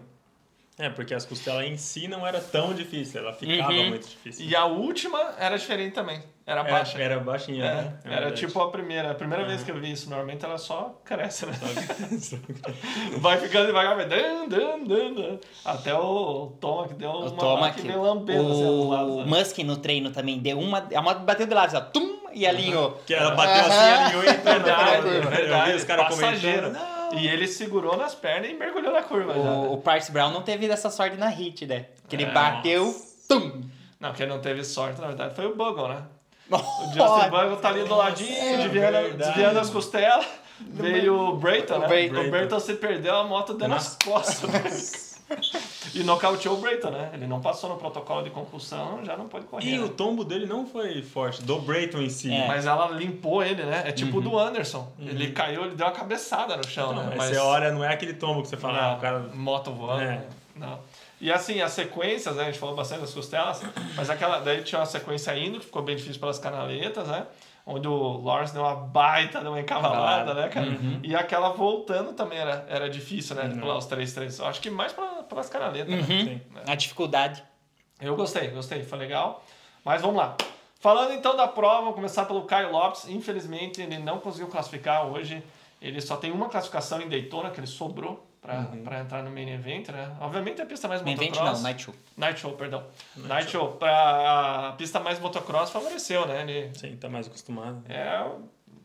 É, 0.78 0.88
porque 0.88 1.12
as 1.12 1.24
costelas 1.26 1.66
em 1.66 1.76
si 1.76 2.06
não 2.06 2.24
era 2.24 2.40
tão 2.40 2.72
difícil, 2.72 3.20
ela 3.20 3.32
ficava 3.32 3.72
Uhum. 3.72 3.88
muito 3.88 4.08
difícil. 4.08 4.46
E 4.46 4.54
a 4.54 4.64
última 4.64 5.18
era 5.38 5.58
diferente 5.58 5.92
também. 5.94 6.22
Era 6.46 6.60
Era- 6.60 6.70
baixa. 6.70 6.98
Era, 7.02 7.18
baixinha, 7.18 7.64
É, 7.64 7.74
né? 7.74 7.98
É 8.04 8.08
era 8.08 8.20
verdade. 8.20 8.40
tipo 8.40 8.60
a 8.62 8.70
primeira. 8.70 9.10
A 9.10 9.14
primeira 9.14 9.44
vez 9.44 9.62
que 9.64 9.70
eu 9.70 9.78
vi 9.80 9.90
isso, 9.92 10.08
normalmente 10.08 10.44
ela 10.44 10.56
só 10.56 10.98
cresce, 11.04 11.44
né? 11.46 11.52
Vai 13.18 13.38
ficando 13.38 13.66
devagar, 13.66 13.96
vai. 13.96 14.06
Dan, 14.06 14.48
dan, 14.48 14.78
dan, 14.84 15.12
dan. 15.14 15.38
Até 15.64 15.92
o 15.94 16.56
Toma 16.60 16.88
que 16.88 16.94
deu 16.94 17.10
O 17.10 17.20
uma 17.22 17.30
Toma 17.32 17.70
que 17.70 17.82
veio 17.82 18.00
lambendo 18.02 18.52
assim 18.52 18.62
aos 18.96 19.10
o 19.10 19.16
né? 19.18 19.24
Muskin 19.26 19.64
no 19.64 19.76
treino 19.76 20.10
também 20.10 20.38
deu 20.38 20.58
uma, 20.58 20.86
a 20.94 21.02
moto 21.02 21.20
bateu 21.20 21.46
de 21.46 21.54
lado, 21.54 21.76
ó, 21.76 21.80
tum, 21.80 22.18
e 22.32 22.46
alinhou. 22.46 22.92
Que 23.06 23.14
ela 23.14 23.32
bateu 23.32 23.64
assim, 23.66 23.90
alinhou 24.04 24.24
e 24.24 24.28
entrou 24.28 24.44
na 24.44 24.58
Verdade, 24.58 25.02
curva. 25.02 25.16
Eu 25.16 25.30
verdade. 25.30 25.70
vi 25.70 25.76
os 25.76 25.84
caras 25.84 26.06
passageiro. 26.08 26.72
E 27.12 27.26
ele 27.28 27.46
segurou 27.46 27.96
nas 27.96 28.14
pernas 28.14 28.50
e 28.50 28.54
mergulhou 28.54 28.92
na 28.92 29.02
curva 29.02 29.34
já. 29.34 29.40
O, 29.40 29.62
né? 29.62 29.68
o 29.70 29.76
Price 29.78 30.10
Brown 30.12 30.30
não 30.30 30.42
teve 30.42 30.68
dessa 30.68 30.90
sorte 30.90 31.16
na 31.16 31.28
hit, 31.28 31.66
né? 31.66 31.86
Que 32.08 32.16
ele 32.16 32.24
É. 32.24 32.30
bateu, 32.30 32.94
tum. 33.28 33.62
Não, 34.00 34.12
quem 34.12 34.26
não 34.26 34.40
teve 34.40 34.62
sorte, 34.64 35.00
na 35.00 35.08
verdade, 35.08 35.34
foi 35.34 35.46
o 35.46 35.56
Bugle, 35.56 35.88
né? 35.88 36.02
O 36.48 36.52
Nossa. 36.52 36.94
Justin 36.94 37.30
Bugle 37.30 37.56
tá 37.56 37.68
ali 37.68 37.84
do 37.84 37.94
ladinho, 37.94 38.28
desviando, 38.58 38.72
verdade. 38.72 39.16
desviando 39.16 39.58
as 39.58 39.70
costelas. 39.70 40.26
Veio 40.60 41.14
o 41.14 41.36
Brayton, 41.36 41.78
né? 41.78 41.84
O 41.84 41.88
Brayton. 41.88 42.20
O 42.20 42.30
Brayton 42.30 42.60
se 42.60 42.74
perdeu, 42.74 43.16
a 43.16 43.24
moto 43.24 43.54
deu 43.54 43.68
nas 43.68 43.96
costas. 44.02 45.07
e 45.94 46.02
nocauteou 46.02 46.56
o 46.56 46.60
Brayton, 46.60 46.90
né? 46.90 47.10
Ele 47.14 47.26
não 47.26 47.40
passou 47.40 47.68
no 47.70 47.76
protocolo 47.76 48.22
de 48.22 48.30
compulsão, 48.30 49.04
já 49.04 49.16
não 49.16 49.28
pode 49.28 49.46
correr. 49.46 49.66
E 49.66 49.78
né? 49.78 49.84
o 49.84 49.88
tombo 49.88 50.24
dele 50.24 50.46
não 50.46 50.66
foi 50.66 51.02
forte, 51.02 51.42
do 51.42 51.58
Brayton 51.60 51.98
em 51.98 52.08
si. 52.10 52.32
É. 52.32 52.46
Mas 52.46 52.66
ela 52.66 52.88
limpou 52.88 53.42
ele, 53.42 53.62
né? 53.64 53.84
É 53.86 53.92
tipo 53.92 54.18
o 54.18 54.20
do 54.20 54.38
Anderson. 54.38 54.90
Ele 54.98 55.30
caiu, 55.32 55.64
ele 55.64 55.74
deu 55.74 55.86
uma 55.86 55.92
cabeçada 55.92 56.56
no 56.56 56.66
chão, 56.66 56.92
Não, 56.94 57.04
né? 57.06 57.14
mas 57.16 57.30
você 57.30 57.36
olha, 57.38 57.70
não 57.70 57.84
é 57.84 57.92
aquele 57.92 58.14
tombo 58.14 58.42
que 58.42 58.48
você 58.48 58.56
fala, 58.56 58.78
ah, 58.78 58.90
Não, 58.90 58.98
o 58.98 59.00
cara... 59.00 59.18
moto 59.34 59.72
voando. 59.72 60.02
É. 60.02 60.06
né? 60.06 60.24
Não. 60.56 60.78
E 61.20 61.32
assim, 61.32 61.60
as 61.60 61.72
sequências, 61.72 62.36
né? 62.36 62.42
A 62.42 62.46
gente 62.46 62.58
falou 62.58 62.76
bastante 62.76 63.00
das 63.00 63.12
costelas, 63.12 63.60
mas 63.96 64.08
aquela. 64.08 64.38
Daí 64.38 64.62
tinha 64.62 64.78
uma 64.78 64.86
sequência 64.86 65.36
indo, 65.36 65.58
que 65.58 65.66
ficou 65.66 65.82
bem 65.82 65.96
difícil 65.96 66.20
pelas 66.20 66.38
canaletas, 66.38 67.08
né? 67.08 67.26
Onde 67.66 67.86
o 67.88 68.22
Lawrence 68.24 68.52
deu 68.54 68.62
uma 68.62 68.74
baita, 68.74 69.40
deu 69.40 69.50
uma 69.50 69.60
encavalada, 69.60 70.32
né, 70.32 70.48
cara? 70.48 70.66
Uhum. 70.68 71.00
E 71.02 71.14
aquela 71.14 71.50
voltando 71.50 72.12
também 72.12 72.38
era, 72.38 72.64
era 72.68 72.88
difícil, 72.88 73.34
né? 73.36 73.48
De 73.48 73.54
Uhum. 73.54 73.60
pular 73.60 73.76
os 73.76 73.86
três, 73.86 74.12
três. 74.14 74.40
Acho 74.40 74.60
que 74.60 74.70
mais 74.70 74.92
pela- 74.92 75.17
pelas 75.38 75.48
canaletas, 75.48 75.88
né? 75.88 76.00
Uhum. 76.00 76.24
Sim. 76.24 76.40
A 76.66 76.74
dificuldade. 76.74 77.42
Eu 78.00 78.16
gostei, 78.16 78.48
gostei, 78.48 78.82
foi 78.82 78.98
legal. 78.98 79.44
Mas 79.84 80.02
vamos 80.02 80.16
lá. 80.16 80.36
Falando 80.80 81.12
então 81.12 81.36
da 81.36 81.46
prova, 81.48 81.80
vamos 81.80 81.94
começar 81.94 82.24
pelo 82.24 82.42
Caio 82.42 82.70
Lopes. 82.72 83.08
Infelizmente, 83.08 83.80
ele 83.80 83.98
não 83.98 84.18
conseguiu 84.18 84.48
classificar 84.48 85.06
hoje. 85.06 85.42
Ele 85.80 86.00
só 86.00 86.16
tem 86.16 86.30
uma 86.32 86.48
classificação 86.48 87.00
em 87.00 87.08
Daytona, 87.08 87.50
que 87.50 87.60
ele 87.60 87.66
sobrou 87.66 88.24
para 88.40 89.00
entrar 89.00 89.22
no 89.22 89.30
main 89.30 89.50
event, 89.50 89.88
né? 89.88 90.16
Obviamente 90.20 90.60
é 90.60 90.64
a 90.64 90.66
pista 90.66 90.88
mais 90.88 91.02
Main 91.02 91.14
event 91.14 91.30
motocross. 91.30 91.56
não, 91.58 91.62
night 91.62 91.82
show. 91.82 91.94
Night 92.16 92.40
Show, 92.40 92.52
perdão. 92.52 92.84
Night, 93.16 93.50
Show. 93.50 93.72
Pra 93.72 94.68
a 94.68 94.72
pista 94.72 95.00
mais 95.00 95.18
motocross 95.20 95.70
favoreceu, 95.70 96.26
né? 96.26 96.42
Ele 96.42 96.70
Sim, 96.74 96.96
tá 96.96 97.08
mais 97.08 97.26
acostumado. 97.26 97.82
é 97.88 98.24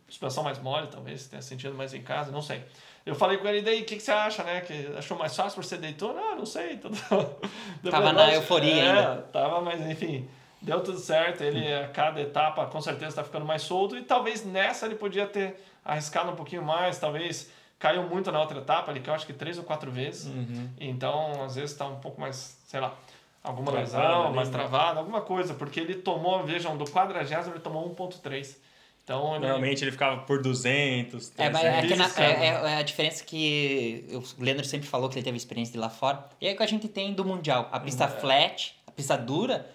suspensão 0.08 0.44
mais 0.44 0.60
mole, 0.60 0.88
talvez 0.88 1.28
tenha 1.28 1.42
sentido 1.42 1.74
mais 1.74 1.94
em 1.94 2.02
casa, 2.02 2.32
não 2.32 2.42
sei. 2.42 2.64
Eu 3.06 3.16
falei 3.16 3.38
com 3.38 3.48
ele, 3.48 3.62
daí, 3.62 3.82
o 3.82 3.86
que, 3.86 3.98
que 3.98 4.02
você 4.04 4.12
acha, 4.12 4.44
né? 4.44 4.62
Que 4.62 4.94
achou 4.98 5.18
mais 5.18 5.36
fácil 5.36 5.56
por 5.56 5.66
ser 5.66 5.78
Daytona? 5.78 6.22
Ah, 6.22 6.36
não 6.36 6.46
sei. 6.46 6.78
Tudo... 6.78 6.98
Tava 7.92 8.14
na 8.14 8.34
euforia 8.34 8.76
é, 8.76 8.90
ainda. 8.90 9.16
Tava, 9.34 9.62
mas 9.62 9.82
enfim, 9.82 10.28
deu 10.62 10.82
tudo 10.82 10.98
certo. 10.98 11.44
Ele, 11.44 11.74
a 11.74 11.90
cada 11.90 12.22
etapa, 12.22 12.66
com 12.68 12.80
certeza, 12.80 13.18
tá 13.18 13.24
ficando 13.24 13.46
mais 13.46 13.62
solto. 13.64 13.98
E 13.98 14.04
talvez 14.04 14.46
nessa 14.46 14.86
ele 14.86 14.96
podia 14.96 15.28
ter 15.28 15.62
arriscado 15.84 16.32
um 16.32 16.36
pouquinho 16.36 16.64
mais, 16.64 16.98
talvez 16.98 17.52
caiu 17.78 18.04
muito 18.04 18.32
na 18.32 18.40
outra 18.40 18.60
etapa, 18.60 18.92
ele 18.92 19.02
caiu 19.02 19.16
acho 19.16 19.26
que 19.26 19.34
três 19.34 19.58
ou 19.58 19.66
quatro 19.66 19.92
vezes. 19.92 20.28
Uhum. 20.28 20.70
Então, 20.80 21.44
às 21.44 21.56
vezes 21.56 21.76
tá 21.76 21.86
um 21.86 22.00
pouco 22.00 22.22
mais, 22.22 22.58
sei 22.66 22.80
lá, 22.80 22.96
alguma 23.44 23.74
lesão, 23.74 24.28
ali, 24.28 24.36
mais 24.36 24.50
né? 24.50 24.58
travado, 24.58 25.00
alguma 25.00 25.20
coisa, 25.20 25.54
porque 25.54 25.82
ele 25.82 25.96
tomou, 25.96 26.42
vejam, 26.46 26.78
do 26.78 26.86
quadragésimo 26.86 27.54
ele 27.54 27.62
tomou 27.62 27.94
1.3. 27.94 28.56
Então, 29.04 29.36
ele... 29.36 29.40
Normalmente 29.46 29.84
ele 29.84 29.92
ficava 29.92 30.22
por 30.22 30.42
200, 30.42 31.34
É, 31.38 31.50
mas 31.50 31.62
300. 31.62 31.84
é, 31.84 31.88
que 31.88 31.96
na- 31.96 32.26
é- 32.26 32.48
é- 32.48 32.74
é 32.74 32.78
a 32.78 32.82
diferença 32.82 33.24
que 33.26 34.06
o 34.14 34.44
Leandro 34.44 34.64
sempre 34.66 34.88
falou 34.88 35.10
que 35.10 35.16
ele 35.16 35.24
teve 35.26 35.36
experiência 35.36 35.74
de 35.74 35.78
lá 35.80 35.90
fora. 35.90 36.24
E 36.40 36.48
é 36.48 36.54
o 36.54 36.56
que 36.58 36.64
a 36.64 36.68
gente 36.68 36.88
tem 36.88 37.14
do 37.14 37.26
Mundial. 37.26 37.68
A 37.72 37.80
pista 37.82 38.06
É. 38.06 38.08
flat, 38.08 38.74
a 38.88 38.92
pista 38.92 39.18
dura, 39.18 39.68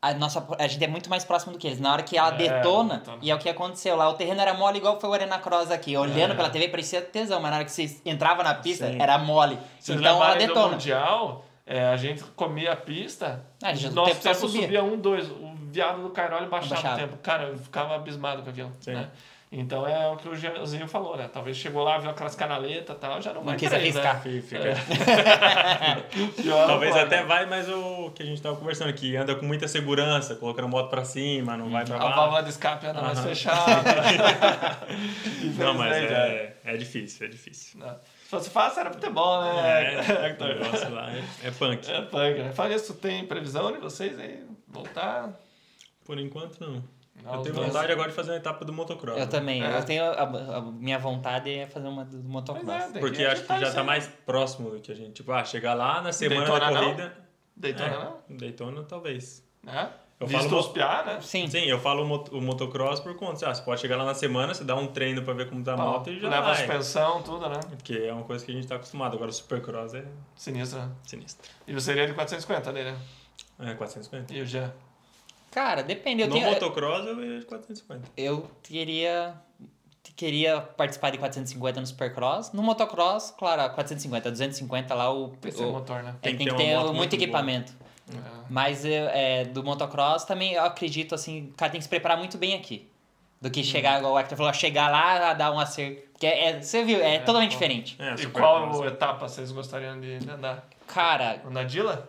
a, 0.00 0.14
nossa, 0.14 0.46
a 0.56 0.66
gente 0.68 0.84
é 0.84 0.86
muito 0.86 1.10
mais 1.10 1.24
próximo 1.24 1.52
do 1.52 1.58
que 1.58 1.66
eles. 1.66 1.80
Na 1.80 1.92
hora 1.92 2.02
que 2.04 2.16
ela 2.16 2.28
É, 2.28 2.36
detona, 2.36 2.98
detona. 2.98 3.18
e 3.22 3.30
é 3.30 3.34
o 3.34 3.38
que 3.38 3.48
aconteceu 3.48 3.96
lá, 3.96 4.08
o 4.08 4.14
terreno 4.14 4.40
era 4.40 4.54
mole 4.54 4.78
igual 4.78 5.00
foi 5.00 5.10
o 5.10 5.12
Arena 5.14 5.38
Cross 5.40 5.72
aqui. 5.72 5.96
Olhando 5.96 6.34
É. 6.34 6.36
pela 6.36 6.48
TV 6.48 6.68
parecia 6.68 7.02
tesão, 7.02 7.40
mas 7.40 7.50
na 7.50 7.56
hora 7.56 7.64
que 7.64 7.72
você 7.72 7.90
entrava 8.04 8.44
na 8.44 8.54
pista, 8.54 8.86
Sim. 8.86 9.02
era 9.02 9.18
mole. 9.18 9.58
Vocês 9.80 9.98
então 9.98 10.22
ela 10.22 10.34
detona. 10.36 10.72
Mundial, 10.72 11.44
é, 11.66 11.86
a 11.86 11.96
gente 11.96 12.22
comia 12.36 12.72
a 12.72 12.76
pista, 12.76 13.42
Ah, 13.62 13.74
já- 13.74 13.88
o 13.88 13.92
nosso 13.92 14.20
tempo 14.20 14.34
subia. 14.34 14.62
subia 14.62 14.84
um, 14.84 14.98
dois. 14.98 15.28
O 15.30 15.54
viado 15.70 16.02
do 16.02 16.10
Cairoli 16.10 16.46
baixava, 16.46 16.74
Baixava. 16.74 16.96
o 16.96 16.98
tempo. 17.08 17.16
Cara, 17.22 17.44
eu 17.44 17.58
ficava 17.58 17.94
abismado 17.96 18.42
com 18.42 18.50
aquilo. 18.50 18.70
Sim. 18.80 18.92
Né? 18.92 19.08
Então 19.56 19.86
é 19.86 20.08
o 20.08 20.16
que 20.16 20.28
o 20.28 20.34
Jeanzinho 20.34 20.88
falou, 20.88 21.16
né? 21.16 21.30
Talvez 21.32 21.56
chegou 21.56 21.84
lá, 21.84 21.96
viu 21.98 22.10
aquelas 22.10 22.34
canaletas 22.34 22.96
e 22.96 22.98
tal, 22.98 23.22
já 23.22 23.32
não, 23.32 23.40
Não 23.40 23.46
vai 23.50 23.56
quis 23.56 23.70
três, 23.70 23.96
arriscar. 23.96 24.26
Né? 24.26 24.42
Fica- 24.42 24.74
Pior 26.42 26.66
Talvez 26.66 26.96
até 26.96 27.22
vai, 27.22 27.46
mas 27.46 27.68
o 27.68 28.10
que 28.12 28.24
a 28.24 28.26
gente 28.26 28.42
tava 28.42 28.56
conversando 28.56 28.90
aqui, 28.90 29.16
anda 29.16 29.32
com 29.36 29.46
muita 29.46 29.68
segurança, 29.68 30.34
colocando 30.34 30.68
moto 30.68 30.90
pra 30.90 31.04
cima, 31.04 31.56
não 31.56 31.70
vai 31.70 31.84
pra 31.84 31.96
A 31.96 31.98
baixo. 32.00 32.16
válvula 32.16 32.42
de 32.42 32.50
escape 32.50 32.84
anda 32.86 33.00
mais 33.00 33.18
Aham. 33.18 33.28
fechada. 33.28 33.94
Não, 35.56 35.74
mas 35.74 35.96
Infelizmente, 35.98 36.12
é, 36.14 36.56
é 36.64 36.76
difícil, 36.76 37.26
é 37.26 37.30
difícil. 37.30 37.78
Não. 37.80 37.96
Se 38.40 38.50
fosse 38.50 38.50
fácil, 38.50 38.80
era 38.80 38.92
futebol, 38.92 39.42
né, 39.42 39.94
É, 39.94 40.26
Hector? 40.26 40.50
o 40.50 40.54
negócio 40.54 40.94
lá 40.94 41.10
é, 41.10 41.24
é 41.44 41.50
punk. 41.50 41.90
É 41.90 42.02
punk, 42.02 42.38
né? 42.42 42.52
Fala 42.52 42.74
isso, 42.74 42.94
tem 42.94 43.26
previsão 43.26 43.72
de 43.72 43.78
vocês 43.78 44.18
aí 44.18 44.44
voltar? 44.66 45.32
Por 46.04 46.18
enquanto, 46.18 46.60
não. 46.60 46.82
Não, 47.22 47.34
eu 47.36 47.42
tenho 47.42 47.54
vontade 47.54 47.92
agora 47.92 48.08
de 48.08 48.14
fazer 48.14 48.32
uma 48.32 48.36
etapa 48.36 48.64
do 48.64 48.72
motocross. 48.72 49.16
Eu 49.16 49.24
né? 49.24 49.30
também. 49.30 49.64
É. 49.64 49.78
Eu 49.78 49.84
tenho. 49.84 50.04
A, 50.04 50.22
a 50.22 50.60
minha 50.60 50.98
vontade 50.98 51.50
é 51.50 51.66
fazer 51.66 51.86
uma 51.86 52.04
do 52.04 52.18
motocross. 52.22 52.94
É, 52.94 52.98
Porque 52.98 53.18
que 53.18 53.24
acho 53.24 53.42
que 53.42 53.60
já 53.60 53.72
tá 53.72 53.80
aí. 53.80 53.86
mais 53.86 54.06
próximo 54.26 54.70
do 54.70 54.80
que 54.80 54.90
a 54.90 54.94
gente. 54.94 55.12
Tipo, 55.12 55.32
ah, 55.32 55.44
chegar 55.44 55.74
lá 55.74 56.02
na 56.02 56.12
semana 56.12 56.40
Daytona 56.40 56.60
da 56.60 56.70
não? 56.70 56.82
corrida. 56.82 57.16
Daytona 57.56 57.88
é, 57.88 57.98
não? 57.98 58.36
Daytona 58.36 58.82
talvez. 58.82 59.48
Né? 59.62 59.90
Eu 60.20 60.26
Visto 60.28 60.48
falo 60.48 61.04
né? 61.04 61.20
Sim. 61.20 61.48
Sim, 61.48 61.64
eu 61.64 61.78
falo 61.78 62.02
o, 62.04 62.06
mot- 62.06 62.30
o 62.32 62.40
motocross 62.40 63.00
por 63.00 63.14
conta. 63.16 63.50
Ah, 63.50 63.54
você 63.54 63.62
pode 63.62 63.80
chegar 63.80 63.96
lá 63.96 64.04
na 64.04 64.14
semana, 64.14 64.54
você 64.54 64.62
dá 64.64 64.74
um 64.76 64.86
treino 64.86 65.22
pra 65.22 65.34
ver 65.34 65.48
como 65.48 65.62
tá 65.64 65.74
a 65.74 65.76
moto 65.76 66.08
e 66.08 66.20
já 66.20 66.28
Leva 66.28 66.42
a 66.42 66.52
vai. 66.52 66.56
suspensão, 66.56 67.22
tudo, 67.22 67.48
né? 67.48 67.58
Porque 67.68 67.94
é 67.94 68.12
uma 68.12 68.22
coisa 68.22 68.44
que 68.44 68.52
a 68.52 68.54
gente 68.54 68.66
tá 68.66 68.76
acostumado. 68.76 69.14
Agora 69.16 69.30
o 69.30 69.34
supercross 69.34 69.92
é 69.94 70.04
Sinistro, 70.36 70.78
né? 70.78 70.90
sinistro. 71.04 71.50
E 71.66 71.74
o 71.74 71.80
seria 71.80 72.06
de 72.06 72.14
450 72.14 72.70
ali, 72.70 72.84
né? 72.84 72.96
É, 73.58 73.74
450. 73.74 74.32
E 74.32 74.40
o 74.40 74.46
Jean? 74.46 74.72
Cara, 75.50 75.82
depende. 75.82 76.22
Eu, 76.22 76.28
no 76.28 76.34
tenho, 76.34 76.48
motocross 76.48 77.06
eu 77.06 77.22
ia 77.22 77.40
de 77.40 77.46
450. 77.46 78.08
eu 78.16 78.48
queria, 78.62 79.34
queria 80.16 80.60
participar 80.60 81.10
de 81.10 81.18
450 81.18 81.80
no 81.80 81.86
Supercross. 81.86 82.52
No 82.52 82.62
motocross, 82.62 83.32
claro, 83.36 83.62
a 83.62 83.68
450, 83.68 84.30
250 84.30 84.94
lá 84.94 85.12
o, 85.12 85.28
Tem 85.40 85.50
que 85.50 85.58
ser 85.58 85.64
o- 85.64 85.72
motor, 85.72 86.02
né? 86.02 86.10
é, 86.10 86.12
Tem 86.12 86.36
tem, 86.36 86.38
que 86.38 86.44
que 86.44 86.50
ter 86.50 86.56
ter, 86.56 86.74
muito, 86.76 86.94
muito 86.94 87.16
boa. 87.16 87.28
É. 88.12 88.16
Mas 88.50 88.84
eu, 88.84 89.08
é, 89.08 89.44
do 89.44 89.62
motocross 89.64 90.24
também 90.24 90.52
eu 90.52 90.64
acredito 90.64 91.14
assim, 91.14 91.50
o 91.52 91.56
cara 91.56 91.70
tem 91.72 91.78
que 91.78 91.84
se 91.84 91.88
preparar 91.88 92.18
muito 92.18 92.36
bem 92.38 92.54
aqui. 92.54 92.88
Do 93.40 93.50
que 93.50 93.62
chegar, 93.62 93.98
igual 93.98 94.14
o 94.14 94.18
Hector 94.18 94.38
falou, 94.38 94.52
chegar 94.54 94.90
lá, 94.90 95.34
dar 95.34 95.52
um 95.52 95.58
acerto. 95.60 96.00
Porque 96.12 96.26
é, 96.26 96.62
você 96.62 96.82
viu, 96.82 96.98
é, 97.02 97.18
totalmente 97.18 97.50
bom. 97.52 97.58
diferente. 97.58 97.96
É, 98.00 98.14
E 98.14 98.26
qual 98.28 98.86
etapa 98.86 99.28
vocês 99.28 99.52
gostariam 99.52 100.00
de 100.00 100.18
andar? 100.30 100.66
Cara, 100.86 101.42
O 101.44 101.50
Nadila? 101.50 102.08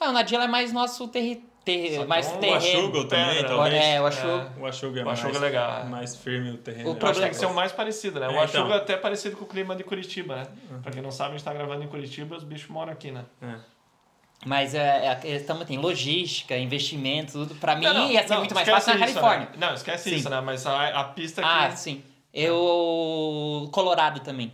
não, 0.00 0.10
o 0.10 0.12
Nadila 0.12 0.44
é 0.44 0.48
mais 0.48 0.70
nosso 0.70 1.08
terri, 1.08 1.42
ter, 1.64 2.04
mais 2.06 2.26
um 2.30 2.34
O 2.36 2.38
terreno. 2.40 2.56
Ashugo 2.58 3.04
também, 3.06 3.34
pedra, 3.36 3.48
talvez. 3.48 3.84
É, 3.84 4.00
o 4.02 4.06
Ashugo. 4.06 4.60
O 4.60 4.66
Ashugo 4.66 4.98
é, 4.98 5.02
O 5.02 5.06
mais, 5.06 5.24
é 5.24 5.38
legal, 5.38 5.80
é. 5.80 5.84
mais 5.84 6.16
firme 6.16 6.50
o 6.50 6.58
terreno. 6.58 6.90
O 6.90 6.96
problema- 6.96 7.22
tem 7.22 7.30
que 7.30 7.36
ser 7.36 7.46
o 7.46 7.54
mais 7.54 7.72
parecido, 7.72 8.20
né? 8.20 8.26
É, 8.26 8.28
o 8.28 8.40
Açuga 8.42 8.58
então. 8.64 8.72
é 8.74 8.76
até 8.76 8.96
parecido 8.98 9.36
com 9.38 9.44
o 9.44 9.48
clima 9.48 9.74
de 9.74 9.82
Curitiba, 9.84 10.36
né? 10.36 10.46
Pra 10.82 10.92
quem 10.92 11.00
não 11.00 11.10
sabe, 11.10 11.30
a 11.30 11.32
gente 11.38 11.44
tá 11.44 11.54
gravando 11.54 11.82
em 11.82 11.88
Curitiba 11.88 12.34
e 12.34 12.38
os 12.38 12.44
bichos 12.44 12.68
moram 12.68 12.92
aqui, 12.92 13.10
né? 13.10 13.24
É. 13.40 13.54
Mas 14.44 14.74
é, 14.74 15.06
é 15.06 15.10
a 15.10 15.16
questão 15.16 15.64
tem 15.64 15.78
logística, 15.78 16.56
investimento, 16.56 17.32
tudo. 17.32 17.54
Pra 17.54 17.74
mim 17.76 17.84
Não, 17.84 17.94
não, 17.94 18.10
ia 18.10 18.22
ser 18.22 18.30
não, 18.34 18.38
muito 18.40 18.54
mais 18.54 18.68
fácil 18.68 18.98
na 18.98 19.06
isso, 19.06 19.14
Califórnia. 19.14 19.48
Né? 19.52 19.66
Não, 19.66 19.74
esquece 19.74 20.10
Sim. 20.10 20.16
isso, 20.16 20.28
né? 20.28 20.40
Mas 20.40 20.66
a, 20.66 20.88
a 20.88 21.04
pista 21.04 21.40
que... 21.40 21.48
Ah, 21.48 21.70
sim. 21.74 22.02
Eu. 22.34 23.68
Colorado 23.70 24.20
também. 24.20 24.52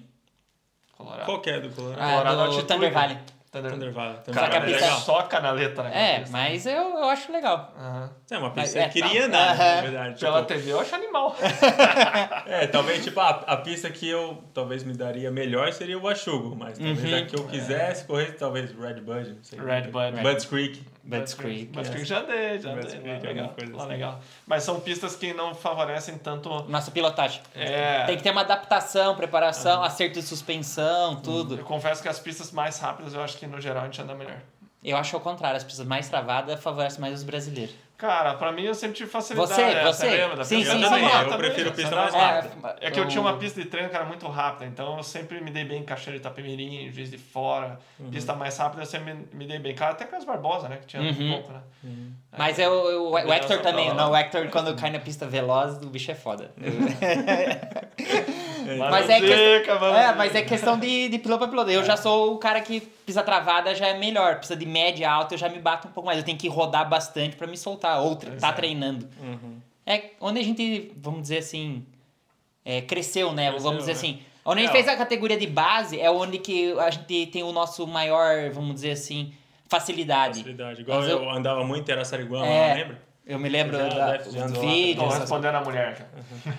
Colorado. 0.92 1.24
Qual 1.24 1.40
que 1.40 1.48
é 1.48 1.60
do 1.60 1.70
Colorado? 1.70 2.02
Ah, 2.02 2.10
Colorado 2.10 2.36
do 2.36 2.42
Altitude. 2.42 2.68
Thunder 2.68 2.92
Valley. 2.92 3.18
Thunder... 3.50 3.70
Thunder 3.72 3.92
Valley. 3.92 4.16
Thunder 4.24 4.34
Só 4.44 4.48
que 4.48 4.56
a 4.56 4.60
Valley 4.60 4.72
é 4.74 4.76
pista- 4.76 4.86
legal. 4.86 5.00
só 5.00 5.22
canaleta, 5.22 5.82
né? 5.82 5.90
É, 5.92 6.24
mas 6.30 6.66
eu, 6.66 6.72
eu 6.72 7.04
acho 7.08 7.32
legal. 7.32 7.74
Aham. 7.76 8.10
É 8.30 8.38
uma 8.38 8.52
Mas 8.54 8.64
pista 8.66 8.78
é, 8.78 8.88
que 8.88 9.00
eu 9.00 9.02
queria 9.08 9.20
tá. 9.22 9.26
andar, 9.26 9.56
na 9.56 9.64
Aham. 9.74 9.82
verdade. 9.82 10.20
Pela 10.20 10.36
Tipo, 10.42 10.48
TV 10.54 10.70
eu 10.72 10.80
acho 10.80 10.94
animal. 10.94 11.36
é, 12.46 12.66
talvez, 12.68 13.02
tipo, 13.04 13.18
a, 13.20 13.28
a 13.30 13.56
pista 13.56 13.90
que 13.90 14.08
eu 14.08 14.42
talvez 14.54 14.84
me 14.84 14.92
daria 14.94 15.30
melhor 15.30 15.72
seria 15.72 15.98
o 15.98 16.08
Ashugo, 16.08 16.54
mas 16.56 16.78
talvez 16.78 17.00
Uhum. 17.12 17.18
a 17.18 17.22
que 17.26 17.36
eu 17.36 17.44
quisesse 17.46 18.04
correr, 18.04 18.32
talvez 18.36 18.70
Red 18.72 19.00
Bud, 19.00 19.30
não 19.34 19.42
sei. 19.42 19.58
Red 19.58 19.88
Bud. 19.90 20.20
Bud's 20.22 20.44
Creek. 20.44 20.82
Bud's 21.02 21.34
Creek. 21.34 21.78
É. 21.78 21.82
Creek 21.82 22.04
já 22.04 22.22
dei, 22.22 22.58
já 22.58 22.74
Bud's 22.74 22.92
dei. 22.92 23.00
Creek, 23.00 23.08
Lá, 23.08 23.28
legal. 23.28 23.44
alguma 23.44 23.54
coisa 23.54 23.72
Lá, 23.72 23.82
assim. 23.82 23.92
legal. 23.92 24.20
Mas 24.46 24.62
são 24.62 24.80
pistas 24.80 25.16
que 25.16 25.32
não 25.32 25.54
favorecem 25.54 26.18
tanto... 26.18 26.62
Nossa 26.68 26.90
pilotagem. 26.90 27.40
É... 27.54 28.04
Tem 28.04 28.16
que 28.16 28.22
ter 28.22 28.30
uma 28.30 28.42
adaptação, 28.42 29.14
preparação, 29.16 29.82
acerto 29.82 30.20
de 30.20 30.26
suspensão, 30.26 31.16
tudo. 31.16 31.58
Eu 31.58 31.64
confesso 31.64 32.02
que 32.02 32.08
as 32.08 32.18
pistas 32.18 32.52
mais 32.52 32.78
rápidas 32.78 33.14
eu 33.14 33.22
acho 33.22 33.38
que 33.38 33.46
no 33.46 33.60
geral 33.60 33.82
a 33.82 33.86
gente 33.86 34.00
anda 34.00 34.14
melhor. 34.14 34.40
Eu 34.82 34.96
acho 34.96 35.14
ao 35.14 35.20
contrário, 35.20 35.56
as 35.56 35.64
pistas 35.64 35.86
mais 35.86 36.08
travadas 36.08 36.58
favorecem 36.62 37.00
mais 37.00 37.14
os 37.14 37.22
brasileiros. 37.22 37.74
Cara, 38.00 38.32
pra 38.34 38.50
mim 38.50 38.62
eu 38.64 38.74
sempre 38.74 38.96
tive 38.96 39.10
facilidade. 39.10 39.52
Você, 39.52 39.62
né? 39.74 39.84
você? 39.84 40.08
lembra 40.08 40.36
da 40.36 40.44
Sim, 40.44 40.56
pista? 40.60 40.72
sim, 40.72 40.78
Eu 40.78 40.88
sim, 40.88 40.94
também, 40.94 41.08
sim. 41.10 41.16
eu 41.16 41.30
Eu 41.30 41.36
prefiro 41.38 41.70
pista 41.72 41.88
andava 41.88 42.02
mais 42.12 42.14
rápido. 42.14 42.62
rápida. 42.62 42.76
É 42.86 42.90
que 42.90 42.98
eu 42.98 43.06
tinha 43.08 43.20
o- 43.20 43.24
uma 43.26 43.36
pista 43.36 43.60
de 43.60 43.66
treino 43.68 43.90
que 43.90 43.94
era 43.96 44.04
muito 44.06 44.26
rápida, 44.26 44.64
então 44.64 44.96
eu 44.96 45.02
sempre 45.02 45.38
me 45.42 45.50
dei 45.50 45.64
bem 45.64 45.80
em 45.82 45.84
Cachoeira 45.84 46.18
de 46.18 46.26
Itapemirim, 46.26 46.90
Juiz 46.90 47.10
de 47.10 47.18
Fora, 47.18 47.78
pista 48.10 48.32
mais 48.32 48.56
rápida 48.56 48.82
eu 48.82 48.86
sempre 48.86 49.12
me, 49.12 49.26
me 49.34 49.46
dei 49.46 49.58
bem. 49.58 49.74
Cara, 49.74 49.92
até 49.92 50.06
com 50.06 50.16
as 50.16 50.24
Barbosa, 50.24 50.66
né, 50.70 50.78
que 50.78 50.86
tinha 50.86 51.02
um 51.02 51.06
Uhum. 51.10 51.28
pouco, 51.34 51.52
né. 51.52 51.60
Mas 52.38 52.58
é 52.58 52.66
o, 52.68 52.72
o, 52.72 53.08
o 53.08 53.12
Combinação 53.12 53.32
Hector 53.34 53.58
também. 53.60 53.92
Não, 53.94 54.12
o 54.12 54.16
Hector, 54.16 54.48
quando 54.48 54.74
cai 54.76 54.90
na 54.90 54.98
pista 55.00 55.26
veloz, 55.26 55.76
o 55.82 55.86
bicho 55.90 56.10
é 56.10 56.14
foda. 56.14 56.52
Mas, 58.78 58.90
Mas 58.90 59.10
é, 59.10 59.20
dica, 59.58 59.78
mano. 59.78 59.96
é, 59.96 60.14
mas 60.14 60.34
é 60.34 60.42
questão 60.42 60.78
de, 60.78 61.08
de 61.08 61.18
piloto 61.18 61.38
pra 61.40 61.48
piloto. 61.48 61.70
Eu 61.70 61.84
já 61.84 61.96
sou 61.96 62.34
o 62.34 62.38
cara 62.38 62.60
que 62.60 62.80
pisa 62.80 63.22
travada 63.22 63.74
já 63.74 63.88
é 63.88 63.98
melhor. 63.98 64.38
Pisa 64.40 64.54
de 64.56 64.66
média, 64.66 65.10
alta, 65.10 65.34
eu 65.34 65.38
já 65.38 65.48
me 65.48 65.58
bato 65.58 65.88
um 65.88 65.90
pouco 65.90 66.06
mais. 66.06 66.18
Eu 66.18 66.24
tenho 66.24 66.38
que 66.38 66.48
rodar 66.48 66.88
bastante 66.88 67.36
pra 67.36 67.46
me 67.46 67.56
soltar. 67.56 68.00
Ou 68.02 68.16
tre- 68.16 68.30
tá 68.30 68.36
Exato. 68.36 68.56
treinando. 68.56 69.08
Uhum. 69.20 69.58
É 69.86 70.10
onde 70.20 70.38
a 70.40 70.42
gente, 70.42 70.92
vamos 70.96 71.22
dizer 71.22 71.38
assim, 71.38 71.84
é, 72.64 72.80
cresceu, 72.80 73.32
né? 73.32 73.48
Cresceu, 73.50 73.62
vamos 73.62 73.78
dizer 73.86 73.92
né? 73.92 73.98
assim. 73.98 74.18
Onde 74.44 74.60
a 74.60 74.62
gente 74.62 74.70
É, 74.70 74.74
fez 74.74 74.88
a 74.88 74.96
categoria 74.96 75.36
de 75.36 75.46
base 75.46 76.00
é 76.00 76.10
onde 76.10 76.38
que 76.38 76.72
a 76.78 76.90
gente 76.90 77.26
tem 77.26 77.42
o 77.42 77.52
nosso 77.52 77.86
maior, 77.86 78.50
vamos 78.50 78.74
dizer 78.74 78.92
assim, 78.92 79.32
facilidade. 79.68 80.38
Facilidade. 80.38 80.80
Igual 80.80 81.02
eu, 81.04 81.22
eu- 81.22 81.30
andava 81.30 81.62
muito 81.64 81.88
em 81.88 81.92
Araçariguama, 81.92 82.46
É. 82.46 82.74
lembra? 82.74 83.02
Eu 83.26 83.38
me 83.38 83.48
lembro 83.48 83.76
da, 83.78 83.84
do 84.16 84.40
andou 84.40 84.62
lá 84.64 84.70
vídeo. 84.72 85.02
Tô 85.02 85.06
essas- 85.08 85.20
respondendo 85.20 85.54
a 85.54 85.60
mulher. 85.60 86.04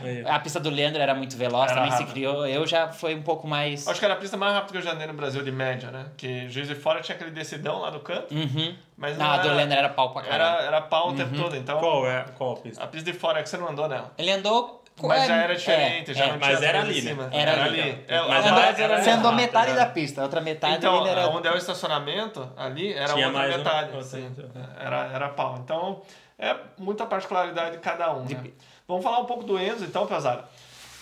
Aí. 0.01 0.23
A 0.25 0.39
pista 0.39 0.57
do 0.59 0.69
Leandro 0.69 1.01
era 1.01 1.13
muito 1.13 1.35
veloz, 1.35 1.65
Era 1.69 1.75
também 1.81 1.91
se 1.91 1.97
rápido. 1.97 2.13
criou. 2.13 2.47
Eu 2.47 2.65
já 2.65 2.87
foi 2.93 3.13
um 3.15 3.21
pouco 3.21 3.45
mais. 3.47 3.85
Acho 3.87 3.99
que 3.99 4.05
era 4.05 4.13
a 4.13 4.17
pista 4.17 4.37
mais 4.37 4.53
rápida 4.53 4.71
que 4.71 4.77
eu 4.77 4.81
já 4.81 4.93
andei 4.93 5.07
no 5.07 5.13
Brasil 5.13 5.43
de 5.43 5.51
média, 5.51 5.91
né? 5.91 6.05
Que 6.15 6.47
Juiz 6.49 6.67
de 6.69 6.75
Fora 6.75 7.01
tinha 7.01 7.15
aquele 7.15 7.31
decidão 7.31 7.79
lá 7.79 7.91
no 7.91 7.99
canto, 7.99 8.33
Uhum. 8.33 8.75
mas 8.95 9.17
Não, 9.17 9.25
não 9.25 9.33
a 9.33 9.37
do 9.37 9.47
era, 9.49 9.57
Leandro 9.57 9.77
era 9.77 9.89
pau 9.89 10.13
pra 10.13 10.21
caralho. 10.21 10.43
era, 10.59 10.65
era 10.67 10.81
pau 10.81 11.09
o 11.09 11.13
tempo 11.15 11.35
todo, 11.35 11.55
então... 11.57 11.79
Qual 11.79 12.07
é 12.07 12.25
qual 12.37 12.53
a 12.53 12.57
pista? 12.57 12.83
A 12.83 12.87
pista 12.87 13.11
de 13.11 13.17
fora 13.17 13.39
é 13.39 13.43
que 13.43 13.49
você 13.49 13.57
não 13.57 13.67
andou 13.69 13.87
nela. 13.89 14.11
Ele 14.17 14.31
andou. 14.31 14.77
Mas 15.03 15.23
é, 15.23 15.27
já 15.27 15.35
era 15.35 15.55
diferente, 15.55 16.11
é, 16.11 16.13
já 16.13 16.25
é. 16.25 16.31
não 16.31 16.37
Mas 16.39 16.57
tinha 16.59 16.69
era 16.69 16.79
as 16.79 16.83
coisas 16.85 17.03
ali, 17.05 17.11
em 17.11 17.15
né? 17.17 17.23
cima. 17.23 17.41
Era 17.41 17.51
Era 17.51 17.63
ali, 17.63 17.81
ali. 17.81 18.05
É, 18.07 18.21
Mas 18.21 18.45
a 18.45 18.47
era- 18.49 18.55
base 18.55 18.81
era 18.83 18.93
era 18.93 19.03
Sendo 19.03 19.11
a 19.27 19.31
rápido, 19.31 19.35
metade 19.35 19.73
da 19.73 19.85
pista, 19.87 20.21
a 20.21 20.23
outra 20.25 20.41
metade 20.41 20.75
Então, 20.75 21.07
era. 21.07 21.27
onde 21.29 21.47
é 21.47 21.51
o 21.51 21.57
estacionamento, 21.57 22.47
ali 22.55 22.93
era 22.93 23.11
Tinha 23.13 23.27
outra 23.27 23.41
mais 23.41 23.55
um- 23.55 23.57
metade. 23.57 23.83
outra, 23.85 23.99
assim. 23.99 24.35
era, 24.79 25.05
era 25.13 25.29
pau. 25.29 25.57
Então, 25.63 26.01
é 26.41 26.57
muita 26.77 27.05
particularidade 27.05 27.77
de 27.77 27.77
cada 27.77 28.11
um, 28.13 28.25
né? 28.25 28.51
Vamos 28.87 29.03
falar 29.03 29.19
um 29.19 29.25
pouco 29.25 29.43
do 29.43 29.59
Enzo, 29.59 29.85
então, 29.85 30.07
pesado. 30.07 30.43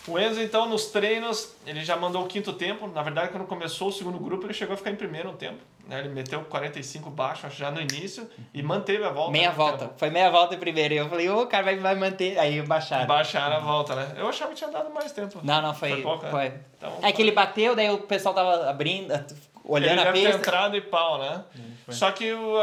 O 0.05 0.19
Enzo, 0.19 0.41
então, 0.41 0.67
nos 0.67 0.87
treinos, 0.87 1.55
ele 1.65 1.83
já 1.83 1.95
mandou 1.95 2.23
o 2.23 2.27
quinto 2.27 2.51
tempo. 2.53 2.87
Na 2.87 3.01
verdade, 3.01 3.29
quando 3.29 3.45
começou 3.45 3.87
o 3.87 3.91
segundo 3.91 4.19
grupo, 4.19 4.45
ele 4.45 4.53
chegou 4.53 4.73
a 4.73 4.77
ficar 4.77 4.91
em 4.91 4.95
primeiro 4.95 5.29
um 5.29 5.35
tempo. 5.35 5.59
Né? 5.87 5.99
Ele 5.99 6.09
meteu 6.09 6.41
45 6.43 7.09
baixo, 7.09 7.47
acho, 7.47 7.57
já 7.57 7.71
no 7.71 7.79
início, 7.81 8.29
e 8.53 8.61
manteve 8.61 9.03
a 9.03 9.09
volta. 9.09 9.31
Meia 9.31 9.49
né, 9.49 9.55
volta. 9.55 9.77
tempo. 9.85 9.93
Foi 9.97 10.09
meia 10.09 10.29
volta 10.29 10.57
primeiro. 10.57 10.93
E 10.93 10.97
eu 10.97 11.09
falei, 11.09 11.29
ô, 11.29 11.43
o 11.43 11.47
cara 11.47 11.63
vai, 11.63 11.77
vai 11.77 11.95
manter. 11.95 12.37
Aí 12.37 12.61
baixaram. 12.61 13.07
Baixaram 13.07 13.55
a 13.55 13.59
volta, 13.59 13.95
né? 13.95 14.13
Eu 14.17 14.27
achava 14.27 14.51
que 14.51 14.57
tinha 14.57 14.69
dado 14.69 14.89
mais 14.93 15.11
tempo. 15.11 15.39
Não, 15.41 15.61
não, 15.61 15.73
foi. 15.73 15.89
Foi 15.91 16.01
pouco, 16.01 16.25
né? 16.25 16.31
foi. 16.31 16.53
Então, 16.77 16.93
É 17.01 17.11
que 17.11 17.21
ele 17.21 17.31
bateu, 17.31 17.75
daí 17.75 17.89
o 17.89 17.99
pessoal 17.99 18.35
tava 18.35 18.69
abrindo, 18.69 19.13
olhando 19.63 19.91
ele 19.91 20.01
a 20.01 20.03
deve 20.05 20.19
ter 20.19 20.25
pista. 20.25 20.37
entrado 20.41 20.75
e 20.75 20.81
pau, 20.81 21.19
né? 21.19 21.43
foi. 21.85 21.93
Só 21.93 22.11
que 22.11 22.31
o, 22.33 22.57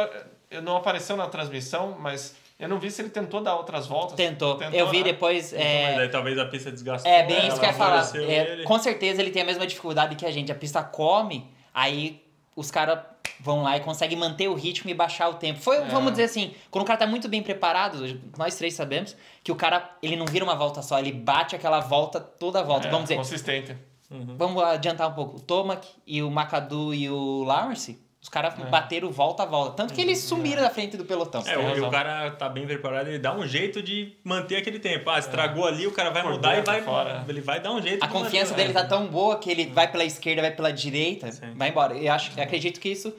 eu 0.50 0.62
não 0.62 0.76
apareceu 0.76 1.16
na 1.16 1.26
transmissão, 1.26 1.96
mas 1.98 2.34
eu 2.58 2.68
não 2.68 2.78
vi 2.78 2.90
se 2.90 3.02
ele 3.02 3.10
tentou 3.10 3.42
dar 3.42 3.54
outras 3.56 3.86
voltas. 3.86 4.16
Tentou. 4.16 4.60
Eu 4.72 4.88
vi 4.88 4.98
né? 4.98 5.04
depois. 5.04 5.52
Então, 5.52 5.64
é, 5.64 5.90
mas 5.90 5.98
aí 5.98 6.08
talvez 6.08 6.38
a 6.38 6.46
pista 6.46 6.70
desgastou. 6.72 7.10
É, 7.10 7.22
bem 7.24 7.36
ela 7.36 7.48
isso 7.48 7.58
que 7.58 7.64
eu 7.66 7.68
ia 7.70 7.74
falar. 7.74 8.10
É, 8.16 8.52
ele. 8.52 8.64
com 8.64 8.78
certeza 8.78 9.20
ele 9.20 9.30
tem 9.30 9.42
a 9.42 9.44
mesma 9.44 9.66
dificuldade 9.66 10.16
que 10.16 10.24
a 10.24 10.30
gente. 10.30 10.50
A 10.50 10.54
pista 10.54 10.82
come, 10.82 11.50
aí 11.74 12.22
os 12.54 12.70
caras 12.70 13.00
vão 13.38 13.62
lá 13.62 13.76
e 13.76 13.80
conseguem 13.80 14.16
manter 14.16 14.48
o 14.48 14.54
ritmo 14.54 14.90
e 14.90 14.94
baixar 14.94 15.28
o 15.28 15.34
tempo. 15.34 15.60
Foi, 15.60 15.76
É. 15.76 15.84
vamos 15.84 16.12
dizer 16.12 16.24
assim, 16.24 16.54
quando 16.70 16.84
o 16.84 16.86
cara 16.86 16.98
tá 16.98 17.06
muito 17.06 17.28
bem 17.28 17.42
preparado, 17.42 17.98
nós 18.38 18.56
três 18.56 18.72
sabemos, 18.72 19.14
que 19.44 19.52
o 19.52 19.56
cara, 19.56 19.90
ele 20.02 20.16
não 20.16 20.24
vira 20.24 20.42
uma 20.42 20.54
volta 20.54 20.80
só, 20.80 20.98
ele 20.98 21.12
bate 21.12 21.54
aquela 21.54 21.80
volta 21.80 22.18
toda 22.18 22.60
a 22.60 22.62
volta. 22.62 22.88
É, 22.88 22.90
vamos 22.90 23.04
dizer, 23.04 23.16
Consistente. 23.16 23.76
vamos 24.10 24.62
adiantar 24.62 25.08
um 25.10 25.12
pouco. 25.12 25.36
O 25.36 25.40
Tomac 25.40 25.86
e 26.06 26.22
o 26.22 26.30
Macadu 26.30 26.94
e 26.94 27.10
o 27.10 27.44
Lawrence, 27.44 28.00
os 28.26 28.28
caras 28.28 28.54
bateram 28.68 29.08
volta 29.12 29.44
a 29.44 29.46
volta. 29.46 29.76
Tanto 29.76 29.94
que 29.94 30.00
eles 30.00 30.18
sumiram 30.18 30.60
da 30.60 30.68
frente 30.68 30.96
do 30.96 31.04
pelotão. 31.04 31.44
É, 31.46 31.56
o, 31.56 31.60
e 31.60 31.64
razão. 31.74 31.90
cara 31.90 32.28
tá 32.32 32.48
bem 32.48 32.66
preparado, 32.66 33.06
ele 33.06 33.20
dá 33.20 33.32
um 33.32 33.46
jeito 33.46 33.80
de 33.80 34.14
manter 34.24 34.56
aquele 34.56 34.80
tempo. 34.80 35.08
Ah, 35.08 35.18
estragou 35.20 35.64
ali, 35.64 35.86
o 35.86 35.92
cara 35.92 36.10
vai 36.10 36.22
Por 36.22 36.32
mudar 36.32 36.58
e 36.58 36.62
vai. 36.62 36.82
fora. 36.82 37.24
Ele 37.28 37.40
vai 37.40 37.60
dar 37.60 37.70
um 37.72 37.80
jeito 37.80 38.02
A 38.02 38.08
de 38.08 38.12
confiança 38.12 38.50
manter, 38.50 38.62
dele 38.66 38.74
né? 38.74 38.82
tá 38.82 38.88
tão 38.88 39.06
boa 39.06 39.38
que 39.38 39.48
ele 39.48 39.66
vai 39.66 39.88
pela 39.88 40.04
esquerda, 40.04 40.42
vai 40.42 40.50
pela 40.50 40.72
direita, 40.72 41.30
Sim. 41.30 41.52
vai 41.54 41.68
embora. 41.68 41.94
Eu 41.96 42.12
acho, 42.12 42.32
eu 42.36 42.42
acredito 42.42 42.80
que 42.80 42.88
isso 42.88 43.14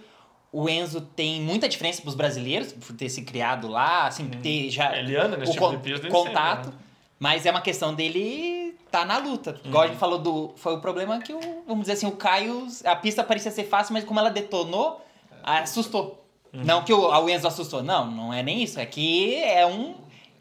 o 0.51 0.67
Enzo 0.67 0.99
tem 0.99 1.39
muita 1.41 1.69
diferença 1.69 2.01
pros 2.01 2.13
brasileiros 2.13 2.73
por 2.73 2.93
ter 2.93 3.07
se 3.07 3.21
criado 3.21 3.69
lá, 3.69 4.07
assim, 4.07 4.27
ter 4.27 4.69
já 4.69 4.93
Ele 4.97 5.15
anda 5.15 5.37
nesse 5.37 5.51
o 5.51 5.53
tipo 5.53 5.69
con- 5.69 5.77
de 5.79 6.09
contato, 6.09 6.65
sempre, 6.65 6.77
né? 6.77 6.83
mas 7.17 7.45
é 7.45 7.51
uma 7.51 7.61
questão 7.61 7.93
dele 7.93 8.66
tá 8.91 9.05
na 9.05 9.17
luta. 9.17 9.59
Igual 9.63 9.83
a 9.83 9.87
gente 9.87 9.97
falou 9.97 10.19
do 10.19 10.51
foi 10.55 10.73
o 10.75 10.81
problema 10.81 11.19
que 11.19 11.33
o, 11.33 11.39
vamos 11.67 11.81
dizer 11.81 11.93
assim, 11.93 12.07
o 12.07 12.11
Caio, 12.11 12.67
a 12.85 12.95
pista 12.95 13.23
parecia 13.23 13.51
ser 13.51 13.65
fácil, 13.65 13.93
mas 13.93 14.03
como 14.03 14.19
ela 14.19 14.29
detonou, 14.29 15.01
assustou. 15.43 16.23
Não 16.51 16.83
que 16.83 16.93
o, 16.93 16.99
o 16.99 17.29
Enzo 17.29 17.47
assustou, 17.47 17.83
não, 17.83 18.09
não 18.09 18.33
é 18.33 18.41
nem 18.41 18.63
isso, 18.63 18.79
é 18.79 18.85
que 18.85 19.35
é 19.43 19.65
um 19.65 19.95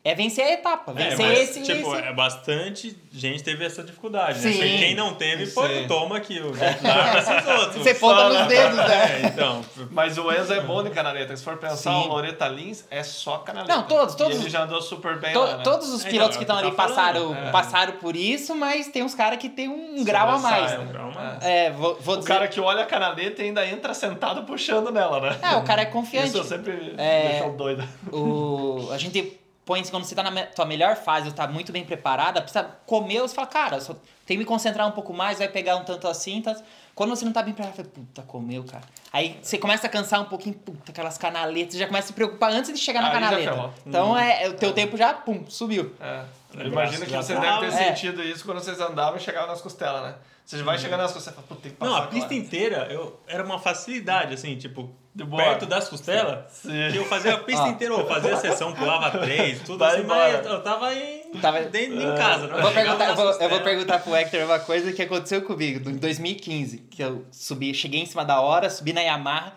é 0.08 0.14
vencer 0.14 0.44
a 0.44 0.52
etapa, 0.52 0.92
É, 0.92 1.10
vencer 1.10 1.26
mas, 1.26 1.38
esse, 1.40 1.62
tipo, 1.62 1.94
esse- 1.96 2.04
é 2.06 2.12
bastante 2.12 2.96
gente 3.12 3.42
teve 3.42 3.64
essa 3.64 3.82
dificuldade, 3.82 4.38
né? 4.40 4.52
Sim. 4.52 4.58
Quem 4.78 4.94
não 4.94 5.14
teve 5.14 5.46
foi 5.46 5.68
Sim. 5.68 5.84
o 5.84 5.88
Toma 5.88 6.16
aqui, 6.18 6.38
o 6.40 6.52
pra 6.52 7.18
esses 7.18 7.46
outros. 7.58 7.82
você 7.82 7.94
ponta 7.94 8.20
Só, 8.20 8.28
nos 8.28 8.38
né? 8.38 8.46
dedos, 8.46 8.76
né? 8.76 8.86
É, 9.22 9.26
então, 9.26 9.64
Mas 9.90 10.16
o 10.18 10.30
Enzo 10.32 10.52
é 10.52 10.60
bom 10.60 10.82
de 10.82 10.90
canaleta. 10.90 11.36
Se 11.36 11.42
for 11.42 11.56
pensar, 11.56 11.76
Sim. 11.92 12.04
o 12.04 12.06
Loreta 12.08 12.46
Lins 12.48 12.84
é 12.90 13.02
só 13.02 13.38
canaleta. 13.38 13.74
Não, 13.74 13.82
todos, 13.84 14.14
todos 14.14 14.36
E 14.36 14.40
ele 14.42 14.50
já 14.50 14.62
andou 14.62 14.80
super 14.80 15.18
bem 15.18 15.32
To- 15.32 15.40
lá, 15.40 15.56
né? 15.56 15.64
Todos 15.64 15.88
os 15.92 16.04
É, 16.04 16.08
pilotos 16.08 16.36
então, 16.36 16.38
que 16.38 16.44
estão 16.44 16.56
é 16.56 16.60
ali 16.60 16.70
que 16.70 16.76
tá 16.76 16.82
passaram, 16.88 17.34
é. 17.34 17.50
passaram 17.50 17.92
por 17.94 18.14
isso, 18.14 18.54
mas 18.54 18.88
tem 18.88 19.02
uns 19.02 19.14
caras 19.14 19.38
que 19.38 19.48
tem 19.48 19.68
um 19.68 20.04
grau 20.04 20.28
a 20.30 20.38
mais. 20.38 20.70
Sobressai, 20.70 20.78
um 20.78 20.92
grau 20.92 21.10
a 21.10 21.14
mais. 21.14 21.42
É, 21.44 21.70
vou, 21.72 21.96
vou 22.00 22.14
O 22.14 22.18
dizer. 22.18 22.28
cara 22.28 22.46
que 22.48 22.60
olha 22.60 22.82
a 22.82 22.86
canaleta 22.86 23.42
e 23.42 23.46
ainda 23.46 23.66
entra 23.66 23.92
sentado 23.92 24.44
puxando 24.44 24.90
nela, 24.92 25.20
né? 25.20 25.36
É, 25.42 25.56
o 25.56 25.64
cara 25.64 25.82
é 25.82 25.86
confiante. 25.86 26.28
Isso 26.28 26.38
eu 26.38 26.44
sempre 26.44 26.94
É. 26.96 27.28
deixou 27.30 27.52
doido. 27.56 27.82
O, 28.12 28.88
a 28.92 28.98
gente 28.98 29.38
põe 29.66 29.82
quando 29.84 30.04
você 30.04 30.14
tá 30.14 30.22
na 30.22 30.46
tua 30.46 30.64
melhor 30.64 30.94
fase, 30.94 31.26
ou 31.26 31.34
tá 31.34 31.46
muito 31.48 31.72
bem 31.72 31.84
preparada, 31.84 32.40
precisa 32.40 32.62
comer, 32.86 33.20
você 33.20 33.34
fala, 33.34 33.48
cara, 33.48 33.80
só 33.80 33.94
tem 34.24 34.36
que 34.36 34.38
me 34.38 34.44
concentrar 34.44 34.86
um 34.86 34.92
pouco 34.92 35.12
mais, 35.12 35.38
vai 35.38 35.48
pegar 35.48 35.76
um 35.76 35.84
tanto 35.84 36.06
assim, 36.06 36.40
tá? 36.40 36.56
Quando 36.94 37.10
você 37.10 37.24
não 37.24 37.32
tá 37.32 37.42
bem 37.42 37.52
preparado, 37.52 37.74
fala, 37.76 37.88
puta, 37.88 38.22
comeu, 38.22 38.62
cara. 38.64 38.84
Aí 39.12 39.36
você 39.42 39.58
começa 39.58 39.86
a 39.88 39.90
cansar 39.90 40.20
um 40.20 40.26
pouquinho, 40.26 40.54
puta, 40.54 40.92
aquelas 40.92 41.18
canaletas, 41.18 41.74
você 41.74 41.80
já 41.80 41.86
começa 41.88 42.06
a 42.06 42.08
se 42.08 42.12
preocupar 42.12 42.52
antes 42.52 42.72
de 42.72 42.78
chegar 42.78 43.02
na 43.02 43.08
Aí 43.08 43.14
já 43.14 43.20
canaleta. 43.20 43.70
Então 43.84 44.16
é, 44.16 44.44
é 44.44 44.48
o 44.48 44.54
teu 44.54 44.72
tempo 44.72 44.96
já, 44.96 45.12
pum, 45.12 45.44
subiu. 45.48 45.92
É. 46.00 46.22
Eu 46.54 46.68
imagino 46.68 47.04
que 47.04 47.10
já 47.10 47.20
você 47.20 47.34
deve 47.34 47.58
ter 47.58 47.66
É. 47.66 47.70
sentido 47.70 48.22
isso 48.22 48.44
quando 48.44 48.60
vocês 48.60 48.80
andavam 48.80 49.16
e 49.16 49.20
chegavam 49.20 49.48
nas 49.48 49.60
costelas, 49.60 50.02
né? 50.04 50.14
Você 50.46 50.62
vai 50.62 50.78
chegando 50.78 51.00
nas 51.00 51.12
costelas 51.12 51.38
e 51.38 51.42
fala, 51.42 51.48
puta, 51.48 51.60
tem 51.62 51.72
que 51.72 51.76
passar 51.76 51.90
Não, 51.90 51.98
a 51.98 52.06
pista 52.06 52.26
agora. 52.26 52.34
inteira 52.40 52.86
eu, 52.88 53.20
era 53.26 53.44
uma 53.44 53.58
facilidade, 53.58 54.32
assim, 54.32 54.56
tipo, 54.56 54.94
Perto 55.24 55.64
das 55.66 55.88
costelas, 55.88 56.44
Sim. 56.52 56.68
que 56.92 56.96
eu 56.98 57.04
fazia 57.06 57.34
a 57.34 57.38
pista 57.38 57.62
Ó. 57.62 57.68
inteira, 57.68 57.94
eu 57.94 58.06
fazia 58.06 58.34
a 58.34 58.36
sessão, 58.36 58.72
pulava 58.74 59.18
três, 59.18 59.60
tudo 59.62 59.78
Vai 59.78 59.94
assim, 59.94 60.02
embora. 60.02 60.36
mas 60.38 60.46
eu 60.46 60.62
tava 60.62 60.94
em, 60.94 61.22
Tava- 61.40 61.60
dentro, 61.62 62.00
em 62.02 62.14
casa. 62.16 62.46
Não 62.48 62.56
Eu 62.56 62.62
vou, 62.62 62.72
perguntar, 62.72 63.08
eu, 63.08 63.14
vou, 63.16 63.30
eu 63.32 63.48
vou 63.48 63.60
perguntar 63.60 63.98
pro 64.00 64.14
Hector 64.14 64.44
uma 64.44 64.58
coisa 64.58 64.92
que 64.92 65.00
aconteceu 65.02 65.40
comigo 65.42 65.88
em 65.88 65.96
2015, 65.96 66.78
que 66.90 67.02
eu 67.02 67.24
subi, 67.32 67.72
cheguei 67.72 68.00
em 68.02 68.06
cima 68.06 68.24
da 68.24 68.40
hora, 68.40 68.68
subi 68.68 68.92
na 68.92 69.00
Yamaha, 69.00 69.54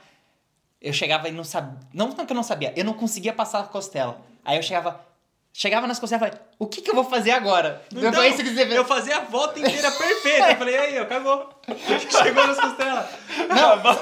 eu 0.81 0.93
chegava 0.93 1.27
e 1.27 1.31
não 1.31 1.43
sabia, 1.43 1.77
não, 1.93 2.07
não 2.09 2.25
que 2.25 2.31
eu 2.31 2.35
não 2.35 2.43
sabia, 2.43 2.71
eu 2.75 2.85
não 2.85 2.93
conseguia 2.93 3.33
passar 3.33 3.59
a 3.59 3.63
costela. 3.63 4.21
Aí 4.45 4.55
eu 4.57 4.63
chegava, 4.63 4.99
chegava 5.59 5.85
nas 5.85 5.99
costelas 5.99 6.25
e 6.25 6.29
falei, 6.29 6.45
o 6.57 6.65
que 6.65 6.81
que 6.81 6.89
eu 6.89 6.95
vou 6.95 7.03
fazer 7.03 7.31
agora? 7.31 7.81
Então, 7.93 8.23
isso 8.23 8.41
que 8.41 8.49
você 8.49 8.77
eu 8.77 8.85
fazia 8.85 9.17
a 9.17 9.19
volta 9.19 9.59
inteira 9.59 9.91
perfeita. 9.91 10.51
Eu 10.51 10.55
falei, 10.55 10.77
aí, 10.77 10.99
ó, 11.01 11.05
cagou. 11.05 11.49
Chegou 12.23 12.47
nas 12.47 12.57
costelas. 12.57 13.05
Não, 13.49 13.83
mas, 13.83 13.99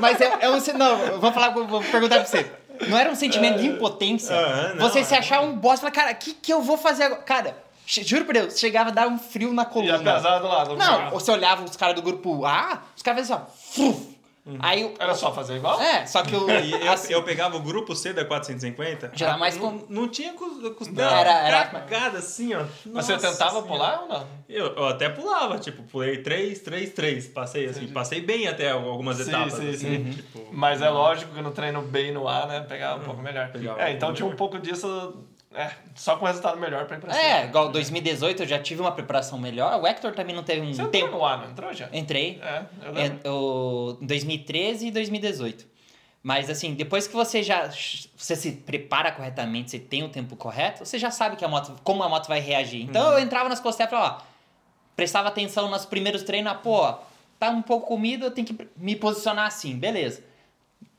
mas 0.00 0.20
é, 0.20 0.36
é 0.40 0.50
um, 0.50 0.58
não, 0.76 0.98
eu 1.04 1.20
vou 1.20 1.32
falar, 1.32 1.50
vou 1.50 1.80
perguntar 1.80 2.16
pra 2.16 2.24
você. 2.26 2.50
Não 2.88 2.98
era 2.98 3.08
um 3.08 3.14
sentimento 3.14 3.60
de 3.60 3.68
impotência? 3.68 4.34
Ah, 4.34 4.74
não, 4.74 4.88
você 4.90 5.04
se 5.04 5.14
achar 5.14 5.40
um 5.42 5.54
boss 5.54 5.76
e 5.76 5.82
falar, 5.82 5.92
cara, 5.92 6.10
o 6.10 6.16
que, 6.16 6.34
que 6.34 6.52
eu 6.52 6.60
vou 6.60 6.76
fazer 6.76 7.04
agora? 7.04 7.22
Cara, 7.22 7.56
juro 7.86 8.24
por 8.24 8.34
Deus, 8.34 8.58
chegava 8.58 8.90
a 8.90 8.92
dar 8.92 9.06
um 9.06 9.16
frio 9.16 9.52
na 9.52 9.62
E 9.62 9.66
coluna. 9.66 9.94
a 9.94 10.14
pesada 10.14 10.40
do 10.40 10.48
lado. 10.48 10.76
Não, 10.76 11.10
você 11.10 11.30
olhava 11.30 11.62
os 11.62 11.76
caras 11.76 11.94
do 11.94 12.02
grupo 12.02 12.44
A, 12.44 12.82
os 12.96 13.02
caras 13.02 13.20
faziam 13.20 13.38
assim, 13.38 13.84
ó. 13.86 13.92
fruf. 13.92 14.15
Aí 14.60 14.82
eu- 14.82 14.94
Era 14.98 15.14
só 15.14 15.32
fazer 15.32 15.56
igual? 15.56 15.80
É, 15.80 16.06
só 16.06 16.22
que 16.22 16.32
eu. 16.34 16.46
Eu, 16.86 16.92
assim, 16.92 17.12
eu 17.12 17.22
pegava 17.22 17.56
o 17.56 17.60
grupo 17.60 17.96
C 17.96 18.12
da 18.12 18.24
450. 18.24 19.10
Já 19.14 19.26
era 19.28 19.36
mais 19.38 19.56
não, 19.56 19.78
com- 19.78 19.86
não 19.88 20.08
tinha 20.08 20.32
cos- 20.34 20.68
costela. 20.76 21.10
Não, 21.10 21.16
era- 21.18 21.48
era- 21.48 21.64
cagada 21.66 22.18
assim, 22.18 22.54
ó. 22.54 22.64
Mas 22.86 23.06
você 23.06 23.14
tentava 23.18 23.50
Senhora. 23.50 23.66
pular 23.66 24.02
ou 24.02 24.08
não? 24.08 24.26
Eu, 24.48 24.66
eu 24.76 24.86
até 24.86 25.08
pulava, 25.08 25.58
tipo, 25.58 25.82
pulei 25.84 26.18
3, 26.22 26.60
3, 26.60 26.92
3. 26.92 27.26
Passei 27.26 27.66
assim, 27.66 27.88
passei 27.88 28.20
bem 28.20 28.46
até 28.46 28.70
algumas 28.70 29.16
Sim, 29.16 29.30
etapas. 29.30 29.54
sim, 29.54 29.68
assim, 29.70 29.78
sim. 30.04 30.10
Tipo, 30.12 30.46
Mas 30.52 30.80
é 30.80 30.88
lógico 30.88 31.34
que 31.34 31.42
no 31.42 31.50
treino 31.50 31.82
bem 31.82 32.12
no 32.12 32.28
ar, 32.28 32.46
né? 32.46 32.60
Pegava 32.60 33.00
um 33.00 33.04
pouco 33.04 33.20
melhor. 33.22 33.50
pegava 33.50 33.80
É, 33.82 33.90
então 33.92 34.12
tinha 34.14 34.26
um 34.26 34.36
pouco 34.36 34.58
disso. 34.58 35.24
É, 35.56 35.70
só 35.94 36.16
com 36.16 36.26
resultado 36.26 36.58
melhor 36.58 36.84
pra 36.86 37.00
cima. 37.00 37.16
É, 37.18 37.46
igual 37.46 37.70
2018 37.70 38.42
eu 38.42 38.46
já 38.46 38.58
tive 38.58 38.82
uma 38.82 38.92
preparação 38.92 39.38
melhor. 39.38 39.80
O 39.80 39.86
Hector 39.86 40.12
também 40.12 40.36
não 40.36 40.42
teve 40.42 40.60
um 40.60 40.66
Você 40.72 40.82
entrou 40.82 40.90
tempo. 40.90 41.12
no 41.16 41.24
ar, 41.24 41.38
não 41.38 41.50
entrou 41.50 41.72
já? 41.72 41.88
Entrei. 41.92 42.38
É, 42.42 42.62
eu 42.84 42.92
lembro. 42.92 43.20
Em 43.24 43.30
o- 43.30 43.98
em 44.02 44.06
2013 44.06 44.88
e 44.88 44.90
2018. 44.90 45.66
Mas 46.22 46.50
assim, 46.50 46.74
depois 46.74 47.06
que 47.06 47.14
você 47.14 47.42
já 47.42 47.70
você 48.16 48.36
se 48.36 48.52
prepara 48.52 49.12
corretamente, 49.12 49.70
você 49.70 49.78
tem 49.78 50.02
o 50.02 50.08
tempo 50.08 50.36
correto, 50.36 50.84
você 50.84 50.98
já 50.98 51.10
sabe 51.10 51.36
que 51.36 51.44
a 51.44 51.48
moto, 51.48 51.74
como 51.84 52.02
a 52.02 52.08
moto 52.08 52.26
vai 52.28 52.40
reagir. 52.40 52.82
Então 52.82 53.12
eu 53.12 53.18
entrava 53.18 53.48
nas 53.48 53.60
costelas 53.60 53.90
e 53.92 53.96
falava, 53.96 54.16
ó, 54.22 54.26
prestava 54.96 55.28
atenção 55.28 55.70
nos 55.70 55.86
primeiros 55.86 56.22
treinos, 56.24 56.50
ah, 56.52 56.54
pô, 56.56 56.94
tá 57.38 57.48
um 57.50 57.62
pouco 57.62 57.86
comido, 57.86 58.26
eu 58.26 58.30
tenho 58.30 58.46
que 58.46 58.68
me 58.76 58.96
posicionar 58.96 59.46
assim, 59.46 59.76
beleza. 59.78 60.22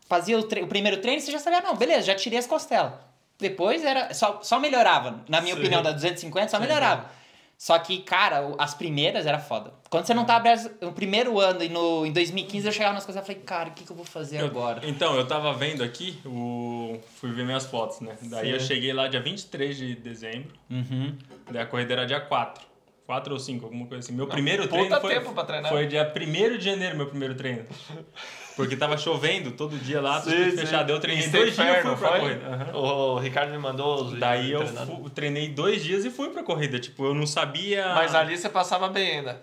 Fazia 0.07 0.39
o, 0.39 0.43
tre- 0.43 0.63
o 0.63 0.67
primeiro 0.67 1.01
treino, 1.01 1.19
você 1.21 1.31
já 1.31 1.39
sabia, 1.39 1.59
não, 1.61 1.75
beleza, 1.75 2.03
já 2.03 2.15
tirei 2.15 2.39
as 2.39 2.47
costelas. 2.47 2.93
Depois 3.39 3.83
era 3.83 4.13
só, 4.13 4.39
só 4.41 4.59
melhorava, 4.59 5.23
na 5.29 5.41
minha 5.41 5.53
Sim. 5.53 5.59
opinião, 5.61 5.81
da 5.83 5.91
250 5.91 6.47
só 6.49 6.57
Sim. 6.57 6.63
melhorava. 6.63 7.17
Só 7.57 7.77
que, 7.79 7.99
cara, 8.03 8.53
as 8.59 8.75
primeiras 8.75 9.25
era 9.25 9.39
foda. 9.39 9.73
Quando 9.89 10.05
você 10.05 10.13
não 10.13 10.25
tá 10.25 10.35
aberto 10.35 10.71
no 10.79 10.91
primeiro 10.91 11.39
ano 11.39 11.63
e 11.63 11.69
no, 11.69 12.05
em 12.05 12.11
2015 12.11 12.67
eu 12.67 12.71
chegava 12.71 12.93
nas 12.93 13.03
coisas 13.03 13.23
e 13.23 13.25
falei, 13.25 13.41
cara, 13.43 13.69
o 13.69 13.71
que, 13.71 13.83
que 13.83 13.91
eu 13.91 13.95
vou 13.95 14.05
fazer 14.05 14.39
eu- 14.41 14.45
agora? 14.45 14.81
Então, 14.83 15.15
eu 15.15 15.27
tava 15.27 15.51
vendo 15.53 15.83
aqui, 15.83 16.19
o... 16.23 16.99
fui 17.19 17.31
ver 17.31 17.45
minhas 17.45 17.65
fotos, 17.65 17.99
né? 17.99 18.15
Daí 18.23 18.47
Sim. 18.47 18.51
eu 18.53 18.59
cheguei 18.59 18.93
lá 18.93 19.07
dia 19.07 19.19
23 19.21 19.75
de 19.75 19.95
dezembro, 19.95 20.53
Uhum. 20.69 21.17
daí 21.49 21.63
a 21.63 21.65
corrida 21.65 21.93
era 21.93 22.05
dia 22.05 22.19
4. 22.21 22.63
4 23.07 23.33
ou 23.33 23.39
5, 23.39 23.65
alguma 23.65 23.87
coisa 23.87 24.03
assim. 24.05 24.13
Meu 24.15 24.25
Não, 24.25 24.31
primeiro 24.33 24.63
puta 24.63 24.75
treino 24.75 25.01
foi, 25.01 25.13
tempo 25.15 25.33
pra 25.33 25.43
treinar. 25.45 25.71
foi 25.71 25.87
dia 25.87 26.13
1 26.15 26.57
de 26.57 26.63
janeiro, 26.65 26.95
meu 26.97 27.07
primeiro 27.07 27.33
treino. 27.35 27.65
Porque 28.57 28.75
tava 28.75 28.97
chovendo 28.97 29.51
todo 29.51 29.77
dia 29.77 30.01
lá, 30.01 30.19
tudo 30.19 30.35
Sim, 30.35 30.51
sim. 30.51 30.57
fechado. 30.57 30.91
Eu 30.91 30.99
treinei 30.99 31.25
Em 31.25 31.29
dois 31.29 31.55
dias 31.55 31.77
e 31.77 31.81
fui 31.81 31.95
pra 31.95 32.09
foi? 32.09 32.19
corrida. 32.19 32.47
Aham. 32.47 32.75
O 32.75 33.19
Ricardo 33.19 33.51
me 33.51 33.57
mandou 33.59 34.03
os 34.03 34.19
Daí 34.19 34.51
eu 34.51 34.65
treinei 35.13 35.47
dois 35.47 35.83
dias 35.83 36.03
e 36.03 36.09
fui 36.09 36.29
pra 36.29 36.41
corrida. 36.43 36.79
Tipo, 36.79 37.05
eu 37.05 37.13
não 37.13 37.27
sabia. 37.27 37.93
Mas 37.93 38.15
ali 38.15 38.35
você 38.35 38.49
passava 38.49 38.89
bem 38.89 39.19
ainda. 39.19 39.41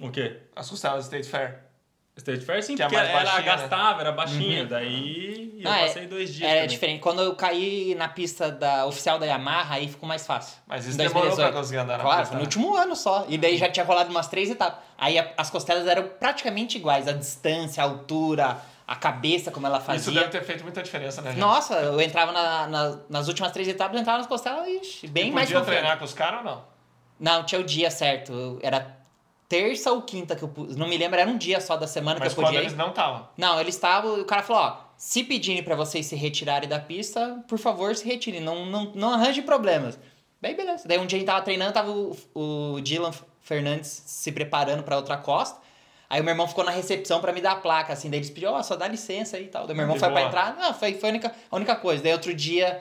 O 0.00 0.10
quê? 0.10 0.36
As 0.54 0.68
costelas 0.68 1.08
do 1.08 1.16
State 1.16 1.28
Fair. 1.28 1.65
Stage 2.18 2.40
Fair 2.46 2.62
sim, 2.62 2.76
Que 2.76 2.82
é 2.82 2.86
porque 2.86 2.96
mais 2.96 3.10
ela 3.10 3.22
baixinha, 3.24 3.52
né? 3.56 3.58
gastava, 3.60 4.00
era 4.00 4.12
baixinha. 4.12 4.64
Daí 4.64 5.60
eu 5.62 5.70
Ah, 5.70 5.78
passei 5.80 6.06
dois 6.06 6.32
dias. 6.32 6.48
Era 6.48 6.60
também. 6.60 6.68
diferente. 6.68 7.00
Quando 7.00 7.20
eu 7.22 7.34
caí 7.34 7.94
na 7.94 8.08
pista 8.08 8.50
da 8.50 8.86
oficial 8.86 9.18
da 9.18 9.26
Yamaha, 9.26 9.74
aí 9.74 9.86
ficou 9.86 10.08
mais 10.08 10.26
fácil. 10.26 10.56
Mas 10.66 10.86
isso 10.86 10.96
demorou 10.96 11.22
2018. 11.28 11.50
pra 11.52 11.60
conseguir 11.60 11.78
andar 11.78 11.98
na 11.98 12.04
Claro, 12.04 12.20
pista, 12.20 12.26
foi 12.28 12.36
no 12.36 12.40
né? 12.40 12.46
último 12.46 12.74
ano 12.74 12.96
só. 12.96 13.26
E 13.28 13.36
daí 13.36 13.58
já 13.58 13.68
tinha 13.68 13.84
rolado 13.84 14.10
umas 14.10 14.28
três 14.28 14.48
etapas. 14.50 14.78
Aí 14.96 15.18
a- 15.18 15.30
as 15.36 15.50
costelas 15.50 15.86
eram 15.86 16.08
praticamente 16.18 16.78
iguais. 16.78 17.06
A 17.06 17.12
distância, 17.12 17.82
a 17.82 17.86
altura, 17.86 18.56
a 18.86 18.96
cabeça, 18.96 19.50
como 19.50 19.66
ela 19.66 19.78
fazia. 19.78 20.00
Isso 20.00 20.12
deve 20.12 20.28
ter 20.30 20.42
feito 20.42 20.62
muita 20.62 20.82
diferença, 20.82 21.20
né, 21.20 21.30
gente? 21.32 21.40
Nossa, 21.40 21.74
eu 21.74 22.00
entrava 22.00 22.32
na- 22.32 22.66
na- 22.66 22.98
nas 23.10 23.28
últimas 23.28 23.52
três 23.52 23.68
etapas, 23.68 23.94
eu 23.94 24.00
entrava 24.00 24.18
nas 24.18 24.26
costelas, 24.26 24.66
ixi, 24.66 25.06
bem 25.06 25.28
e 25.28 25.32
mais 25.32 25.48
podia 25.48 25.60
confiante. 25.60 25.78
treinar 25.80 25.98
com 25.98 26.04
os 26.06 26.14
caras 26.14 26.38
ou 26.38 26.44
não? 26.46 26.64
Não, 27.20 27.44
tinha 27.44 27.60
o 27.60 27.64
dia 27.64 27.90
certo. 27.90 28.58
Era 28.62 28.96
terça 29.48 29.92
ou 29.92 30.02
quinta 30.02 30.34
que 30.36 30.42
eu 30.42 30.48
pu- 30.48 30.66
Não 30.76 30.88
me 30.88 30.96
lembro, 30.96 31.18
era 31.18 31.28
um 31.30 31.36
dia 31.38 31.60
só 31.60 31.76
da 31.76 31.86
semana 31.86 32.18
Mas 32.20 32.34
que 32.34 32.40
eu 32.40 32.44
podia 32.44 32.60
eles 32.60 32.72
ir. 32.72 32.76
não 32.76 32.88
estavam. 32.90 33.28
Não, 33.36 33.60
eles 33.60 33.74
estavam. 33.74 34.20
O 34.20 34.24
cara 34.24 34.42
falou: 34.42 34.62
ó, 34.62 34.76
se 34.96 35.22
pedirem 35.24 35.62
pra 35.62 35.74
vocês 35.76 36.06
se 36.06 36.16
retirarem 36.16 36.68
da 36.68 36.78
pista, 36.78 37.42
por 37.48 37.58
favor, 37.58 37.94
se 37.94 38.04
retirem. 38.04 38.40
Não, 38.40 38.66
não, 38.66 38.92
não 38.94 39.14
arranje 39.14 39.42
problemas. 39.42 39.98
Daí, 40.40 40.54
beleza. 40.54 40.86
Daí 40.86 40.98
um 40.98 41.06
dia 41.06 41.16
a 41.16 41.20
gente 41.20 41.26
tava 41.26 41.42
treinando, 41.42 41.72
tava 41.72 41.90
o, 41.90 42.16
o 42.34 42.80
Dylan 42.80 43.10
Fernandes 43.40 44.02
se 44.06 44.30
preparando 44.32 44.82
pra 44.82 44.96
outra 44.96 45.16
costa. 45.16 45.58
Aí 46.08 46.20
o 46.20 46.24
meu 46.24 46.32
irmão 46.32 46.46
ficou 46.46 46.62
na 46.62 46.70
recepção 46.70 47.20
pra 47.20 47.32
me 47.32 47.40
dar 47.40 47.52
a 47.52 47.56
placa, 47.56 47.92
assim. 47.92 48.08
Daí 48.10 48.18
eles 48.20 48.30
pediram, 48.30 48.52
ó, 48.52 48.62
só 48.62 48.76
dá 48.76 48.86
licença 48.86 49.36
aí 49.36 49.44
e 49.44 49.48
tal. 49.48 49.66
Daí 49.66 49.74
meu 49.74 49.82
irmão 49.84 49.94
De 49.94 50.00
foi 50.00 50.08
pra 50.10 50.18
boa. 50.20 50.28
entrar. 50.28 50.56
Não, 50.56 50.72
foi, 50.74 50.94
foi 50.94 51.08
a, 51.08 51.12
única, 51.12 51.34
a 51.50 51.56
única 51.56 51.74
coisa. 51.76 52.02
Daí 52.02 52.12
outro 52.12 52.32
dia 52.34 52.80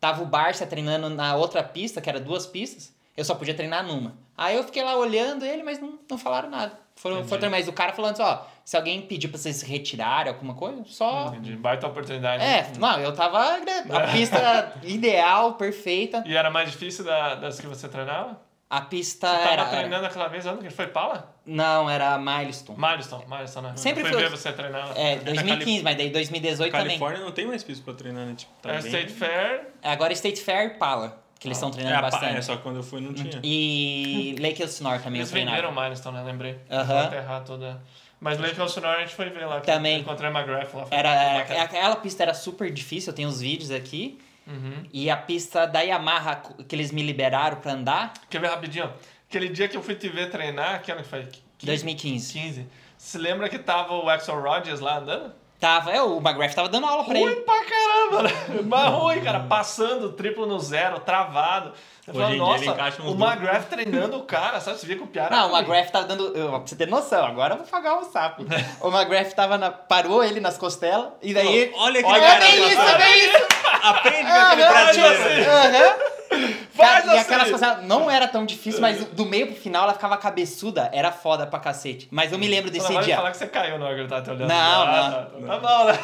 tava 0.00 0.22
o 0.22 0.26
Barça 0.26 0.66
treinando 0.66 1.08
na 1.10 1.36
outra 1.36 1.62
pista, 1.62 2.00
que 2.00 2.08
era 2.08 2.18
duas 2.20 2.46
pistas. 2.46 2.92
Eu 3.16 3.24
só 3.24 3.34
podia 3.34 3.54
treinar 3.54 3.84
numa. 3.86 4.14
Aí 4.36 4.56
eu 4.56 4.64
fiquei 4.64 4.82
lá 4.82 4.96
olhando 4.96 5.44
ele, 5.44 5.62
mas 5.62 5.78
não, 5.80 5.98
não 6.10 6.18
falaram 6.18 6.50
nada. 6.50 6.72
Foram, 6.96 7.24
foram 7.24 7.50
mas 7.50 7.66
o 7.68 7.72
cara 7.72 7.92
falando 7.92 8.12
assim, 8.12 8.22
ó, 8.22 8.38
se 8.64 8.76
alguém 8.76 9.02
pedir 9.02 9.28
pra 9.28 9.36
vocês 9.38 9.56
se 9.56 9.66
retirarem, 9.66 10.32
alguma 10.32 10.54
coisa, 10.54 10.82
só. 10.86 11.28
Entendi. 11.28 11.56
Baita 11.56 11.86
oportunidade. 11.86 12.42
É, 12.42 12.70
não, 12.78 12.98
eu 13.00 13.12
tava. 13.14 13.58
né, 13.58 13.84
A 13.92 14.00
pista 14.12 14.72
ideal, 14.82 15.54
perfeita. 15.54 16.22
E 16.26 16.36
era 16.36 16.50
mais 16.50 16.70
difícil 16.70 17.04
da- 17.04 17.34
das 17.36 17.60
que 17.60 17.66
você 17.66 17.88
treinava? 17.88 18.40
A 18.70 18.80
pista 18.80 19.28
Você 19.28 19.34
tava 19.36 19.50
era. 19.52 19.62
era- 19.62 19.70
treinando 19.70 20.06
aquela 20.06 20.26
vez 20.28 20.46
onde? 20.46 20.66
Que 20.66 20.70
foi 20.70 20.86
Pala? 20.86 21.32
Não, 21.46 21.88
era 21.88 22.16
milestone. 22.18 22.78
Milestone, 22.78 23.24
Milestone, 23.28 23.68
né? 23.68 23.76
Sempre 23.76 24.02
Fui 24.02 24.12
foi- 24.12 24.22
ver 24.22 24.30
você 24.30 24.52
treinar. 24.52 24.92
É, 24.96 25.16
2015, 25.16 25.82
mas 25.84 25.96
daí 25.96 26.10
2018 26.10 26.72
também. 26.72 26.86
Califórnia 26.86 27.20
não 27.20 27.30
tem 27.32 27.46
mais 27.46 27.62
pista 27.62 27.84
pra 27.84 27.94
treinar, 27.94 28.24
né? 28.26 28.34
Tipo, 28.36 28.52
tá 28.62 28.70
É 28.70 28.80
bem... 28.80 28.86
State 28.90 29.12
Fair. 29.12 29.66
Agora 29.82 30.12
State 30.12 30.40
Fair 30.42 30.66
e 30.66 30.78
Pala, 30.78 31.22
que 31.38 31.46
eles 31.48 31.56
estão 31.58 31.68
É, 31.70 31.72
treinando 31.72 31.96
pa- 31.96 32.10
bastante. 32.10 32.36
é, 32.36 32.42
só 32.42 32.56
que 32.56 32.62
quando 32.62 32.76
eu 32.76 32.82
fui 32.82 33.00
não 33.00 33.12
tinha. 33.12 33.40
E 33.42 34.36
Lake 34.40 34.62
Elsinore 34.62 35.02
também 35.02 35.20
Eles 35.20 35.30
venderam 35.32 35.72
Milestone, 35.72 36.16
né? 36.18 36.22
Lembrei. 36.24 36.58
Aham. 36.70 36.86
Vou 36.86 36.96
aterrar 36.98 37.44
toda. 37.44 37.82
Mas 38.20 38.38
Lake 38.38 38.58
Elsinore 38.58 38.96
a 38.96 39.00
gente 39.00 39.14
foi 39.14 39.28
ver 39.28 39.44
lá. 39.44 39.60
Também. 39.60 40.00
Encontrei 40.00 40.30
a 40.30 40.32
McGrath 40.32 40.72
lá. 40.74 40.86
foi 40.86 40.96
Era, 40.96 41.38
bacana. 41.40 41.62
aquela 41.62 41.96
pista 41.96 42.22
era 42.22 42.32
super 42.34 42.70
difícil, 42.72 43.10
eu 43.10 43.16
tenho 43.16 43.28
os 43.28 43.40
vídeos 43.40 43.70
aqui. 43.70 44.18
Uhum. 44.46 44.84
E 44.92 45.10
a 45.10 45.16
pista 45.16 45.66
da 45.66 45.80
Yamaha 45.80 46.36
que 46.68 46.74
eles 46.74 46.90
me 46.92 47.02
liberaram 47.02 47.56
pra 47.58 47.72
andar, 47.72 48.12
Quer 48.30 48.40
ver 48.40 48.48
rapidinho? 48.48 48.90
Aquele 49.28 49.48
dia 49.48 49.68
que 49.68 49.76
eu 49.76 49.82
fui 49.82 49.94
te 49.94 50.08
ver 50.08 50.30
treinar, 50.30 50.80
que 50.82 50.92
ano 50.92 51.02
que 51.02 51.08
foi? 51.08 51.22
15? 51.58 51.66
2015. 51.66 52.32
15. 52.32 52.66
Se 52.96 53.18
lembra 53.18 53.48
que 53.48 53.58
tava 53.58 53.94
o 53.94 54.08
Axel 54.08 54.40
Rodgers 54.40 54.80
lá 54.80 54.98
andando? 54.98 55.32
Tava, 55.64 55.90
é, 55.92 56.02
o 56.02 56.18
McGrath 56.18 56.52
tava 56.54 56.68
dando 56.68 56.86
aula 56.86 57.04
pra 57.04 57.14
Ruim 57.14 57.22
ele. 57.22 57.36
pra 57.36 57.54
caramba, 57.64 58.22
né? 58.24 58.30
Mas 58.66 58.90
ruim, 58.92 59.20
cara. 59.22 59.40
Passando, 59.40 60.12
triplo 60.12 60.44
no 60.44 60.60
zero, 60.60 61.00
travado. 61.00 61.72
Eu 62.06 62.12
Hoje 62.12 62.20
falo, 62.22 62.28
em 62.34 62.36
dia 62.36 62.38
nossa, 62.46 62.64
ele 62.64 62.70
encaixa 62.72 63.02
uns 63.02 63.12
o. 63.14 63.24
McGrath 63.24 63.64
treinando 63.70 64.18
o 64.18 64.22
cara, 64.24 64.60
sabe? 64.60 64.78
Você 64.78 64.86
via 64.86 64.96
que 64.96 65.02
o 65.04 65.06
Piara... 65.06 65.34
Não, 65.34 65.50
o 65.50 65.56
McGrath 65.56 65.90
tava 65.90 66.04
dando. 66.04 66.36
eu- 66.36 66.50
Pra 66.50 66.58
você 66.58 66.76
ter 66.76 66.86
noção, 66.86 67.24
agora 67.24 67.54
eu 67.54 67.58
vou 67.60 67.66
pagar 67.66 67.96
o 67.98 68.04
sapo. 68.04 68.42
o 68.82 68.88
McGrath 68.90 69.32
tava 69.32 69.56
na, 69.56 69.70
parou 69.70 70.22
ele 70.22 70.38
nas 70.38 70.58
costelas, 70.58 71.08
e 71.22 71.32
daí. 71.32 71.72
Olha 71.74 72.02
que 72.02 72.08
Olha, 72.10 72.20
cara 72.20 72.40
bem 72.40 72.68
isso, 72.68 72.98
bem 72.98 73.18
isso! 73.24 73.46
Aprende 73.84 74.30
com 74.30 74.38
aquele 74.38 74.62
Aham, 74.64 74.72
brasileiro. 74.72 75.50
Aham. 75.50 75.94
Faz 76.28 77.04
Cara, 77.04 77.06
e 77.06 77.10
assim. 77.10 77.18
aquelas 77.20 77.50
costelas 77.50 77.84
não 77.84 78.10
era 78.10 78.26
tão 78.26 78.44
difícil, 78.44 78.80
mas 78.80 79.04
do 79.04 79.24
meio 79.24 79.46
pro 79.48 79.56
final 79.56 79.84
ela 79.84 79.92
ficava 79.92 80.16
cabeçuda, 80.16 80.90
era 80.92 81.12
foda 81.12 81.46
pra 81.46 81.58
cacete. 81.60 82.08
Mas 82.10 82.32
eu 82.32 82.38
me 82.38 82.48
lembro 82.48 82.70
desse 82.70 82.86
não 82.86 82.94
vai 82.94 83.04
dia. 83.04 83.16
falar 83.16 83.30
que 83.30 83.36
você 83.36 83.46
caiu 83.46 83.78
na 83.78 83.84
hora 83.86 83.94
que 83.94 84.00
ele 84.00 84.08
tava 84.08 84.22
te 84.22 84.30
olhando. 84.30 84.48
Não, 84.48 84.56
Ah, 84.82 85.28
não. 85.40 85.46
Tá, 85.48 85.58
tá 85.58 85.58
bom, 85.60 85.84
né? 85.84 85.98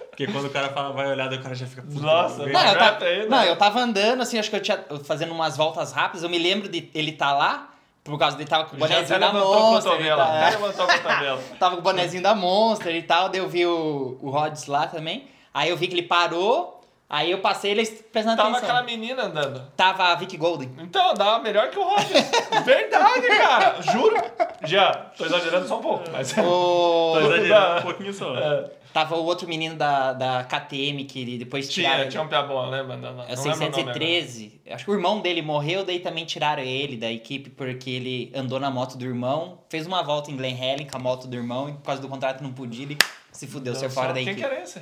Porque 0.10 0.26
quando 0.32 0.46
o 0.46 0.50
cara 0.50 0.68
fala, 0.70 0.92
vai 0.92 1.10
olhar, 1.10 1.32
o 1.32 1.42
cara 1.42 1.54
já 1.54 1.66
fica. 1.66 1.82
Nossa. 1.86 2.46
Não, 2.46 2.46
eu 2.46 2.78
tava, 2.78 3.04
aí, 3.04 3.18
né? 3.20 3.26
não, 3.28 3.42
eu 3.44 3.56
tava 3.56 3.80
andando, 3.80 4.20
assim, 4.22 4.38
acho 4.38 4.50
que 4.50 4.56
eu 4.56 4.60
tinha 4.62 4.78
fazendo 5.04 5.32
umas 5.32 5.56
voltas 5.56 5.92
rápidas. 5.92 6.22
Eu 6.22 6.28
me 6.30 6.38
lembro 6.38 6.68
de 6.68 6.90
ele 6.94 7.12
tá 7.12 7.32
lá, 7.32 7.70
por 8.04 8.18
causa 8.18 8.36
dele 8.36 8.48
tava 8.48 8.64
com 8.64 8.76
o 8.76 8.78
bonezinho 8.78 9.18
da 9.20 9.32
Monster. 9.32 10.16
tá- 10.16 10.24
Até 10.24 10.50
levantou 10.56 10.84
o 10.84 10.88
cotovelo. 10.88 11.40
Tava 11.58 11.74
com 11.76 11.80
o 11.80 11.84
bonezinho 11.84 12.22
da 12.22 12.34
Monster 12.34 12.94
e 12.94 13.02
tal, 13.02 13.28
daí 13.28 13.40
eu 13.40 13.48
vi 13.48 13.64
o, 13.66 14.18
o 14.20 14.30
Rods 14.30 14.66
lá 14.66 14.86
também. 14.86 15.26
Aí 15.54 15.68
eu 15.70 15.76
vi 15.76 15.88
que 15.88 15.94
ele 15.94 16.02
parou, 16.02 16.79
aí 17.10 17.30
eu 17.30 17.38
passei 17.38 17.72
ele 17.72 17.84
prestando 17.84 18.36
Tava 18.36 18.50
atenção. 18.50 18.68
aquela 18.70 18.82
menina 18.82 19.24
andando. 19.24 19.60
Tava 19.76 20.04
a 20.04 20.14
Vicky 20.14 20.36
Golden. 20.38 20.70
Então, 20.78 21.12
dava 21.12 21.40
melhor 21.40 21.68
que 21.70 21.78
o 21.78 21.82
Roger. 21.82 22.24
Verdade, 22.64 23.26
cara. 23.26 23.82
Juro. 23.82 24.16
Já, 24.64 24.92
tô 25.16 25.26
exagerando 25.26 25.66
só 25.68 25.78
um 25.78 25.82
pouco, 25.82 26.04
mas... 26.10 26.32
O... 26.38 27.12
Tô 27.18 27.20
exagerando 27.20 27.78
um 27.80 27.82
pouquinho 27.82 28.14
só. 28.14 28.36
É, 28.36 28.70
Tava 28.92 29.16
o 29.16 29.24
outro 29.24 29.46
menino 29.46 29.76
da, 29.76 30.12
da 30.12 30.44
KTM 30.44 31.04
que 31.04 31.20
ele 31.20 31.38
depois 31.38 31.68
tiraram. 31.68 31.94
tinha, 31.94 32.02
ele. 32.04 32.10
tinha 32.10 32.22
um 32.24 32.28
piabão, 32.28 32.68
lembra? 32.68 32.96
Não, 32.96 33.14
não, 33.14 33.22
É 33.24 33.34
o 33.34 33.36
não 33.36 33.44
lembro 33.44 33.56
o 33.56 33.70
nome 33.70 33.80
agora. 33.80 33.94
613. 33.94 34.60
Acho 34.68 34.84
que 34.84 34.90
o 34.90 34.94
irmão 34.94 35.20
dele 35.20 35.42
morreu, 35.42 35.84
daí 35.84 36.00
também 36.00 36.24
tiraram 36.24 36.62
ele 36.62 36.96
da 36.96 37.10
equipe 37.10 37.50
porque 37.50 37.88
ele 37.88 38.32
andou 38.34 38.58
na 38.58 38.68
moto 38.68 38.96
do 38.98 39.04
irmão, 39.04 39.60
fez 39.68 39.86
uma 39.86 40.02
volta 40.02 40.30
em 40.32 40.36
Glen 40.36 40.58
Helen 40.60 40.88
com 40.88 40.96
a 40.96 41.00
moto 41.00 41.28
do 41.28 41.36
irmão 41.36 41.68
e 41.68 41.72
por 41.74 41.82
causa 41.82 42.02
do 42.02 42.08
contrato 42.08 42.42
não 42.42 42.52
podia, 42.52 42.82
ele 42.82 42.98
se 43.30 43.46
fudeu, 43.46 43.76
saiu 43.76 43.90
fora 43.90 44.08
da 44.08 44.14
Quem 44.14 44.24
equipe. 44.24 44.40
que 44.40 44.44
era 44.44 44.60
esse? 44.60 44.80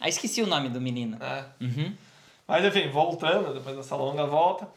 Ah, 0.00 0.08
esqueci 0.08 0.42
o 0.42 0.46
nome 0.46 0.68
do 0.68 0.80
menino. 0.80 1.18
É. 1.22 1.44
Uhum. 1.60 1.94
Mas 2.46 2.64
enfim, 2.64 2.88
voltando, 2.90 3.52
depois 3.54 3.76
dessa 3.76 3.94
longa 3.96 4.24
volta. 4.26 4.68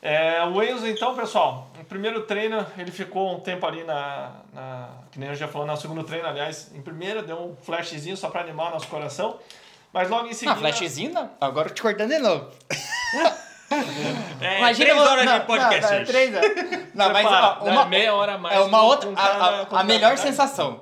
É, 0.00 0.44
o 0.44 0.62
Enzo, 0.62 0.86
então, 0.86 1.14
pessoal, 1.16 1.70
no 1.78 1.84
primeiro 1.84 2.22
treino 2.24 2.64
ele 2.76 2.90
ficou 2.90 3.34
um 3.34 3.40
tempo 3.40 3.66
ali 3.66 3.82
na, 3.84 4.32
na. 4.52 4.88
Que 5.10 5.18
nem 5.18 5.30
eu 5.30 5.34
já 5.34 5.48
falou, 5.48 5.66
no 5.66 5.76
segundo 5.76 6.04
treino, 6.04 6.28
aliás, 6.28 6.70
em 6.74 6.82
primeiro, 6.82 7.22
deu 7.22 7.36
um 7.38 7.56
flashzinho 7.62 8.16
só 8.16 8.28
pra 8.28 8.42
animar 8.42 8.68
o 8.68 8.74
nosso 8.74 8.86
coração. 8.88 9.38
Mas 9.92 10.10
logo 10.10 10.26
em 10.26 10.32
seguida. 10.34 10.54
Não, 10.54 10.60
flashzinho 10.60 11.12
não. 11.12 11.30
Agora 11.40 11.68
eu 11.68 11.74
te 11.74 11.80
cortando 11.80 12.10
de 12.10 12.18
novo. 12.18 12.50
É, 14.40 14.58
Imagina 14.58 14.90
três 14.90 15.00
horas 15.08 15.24
não, 15.24 15.38
de 15.38 15.46
podcast 15.46 15.82
não, 15.82 15.90
não, 15.90 15.96
hoje. 16.02 16.06
três 16.12 16.34
horas. 16.34 16.50
Não, 16.94 17.12
mas 17.12 17.26
ó, 17.26 17.58
uma, 17.64 17.84
meia 17.86 18.14
hora 18.14 18.34
a 18.34 18.38
mais. 18.38 18.56
é 18.56 18.60
uma 18.60 18.82
outra. 18.82 19.10
A, 19.16 19.22
a- 19.72 19.80
a 19.80 19.82
melhor 19.84 20.16
sensação. 20.16 20.80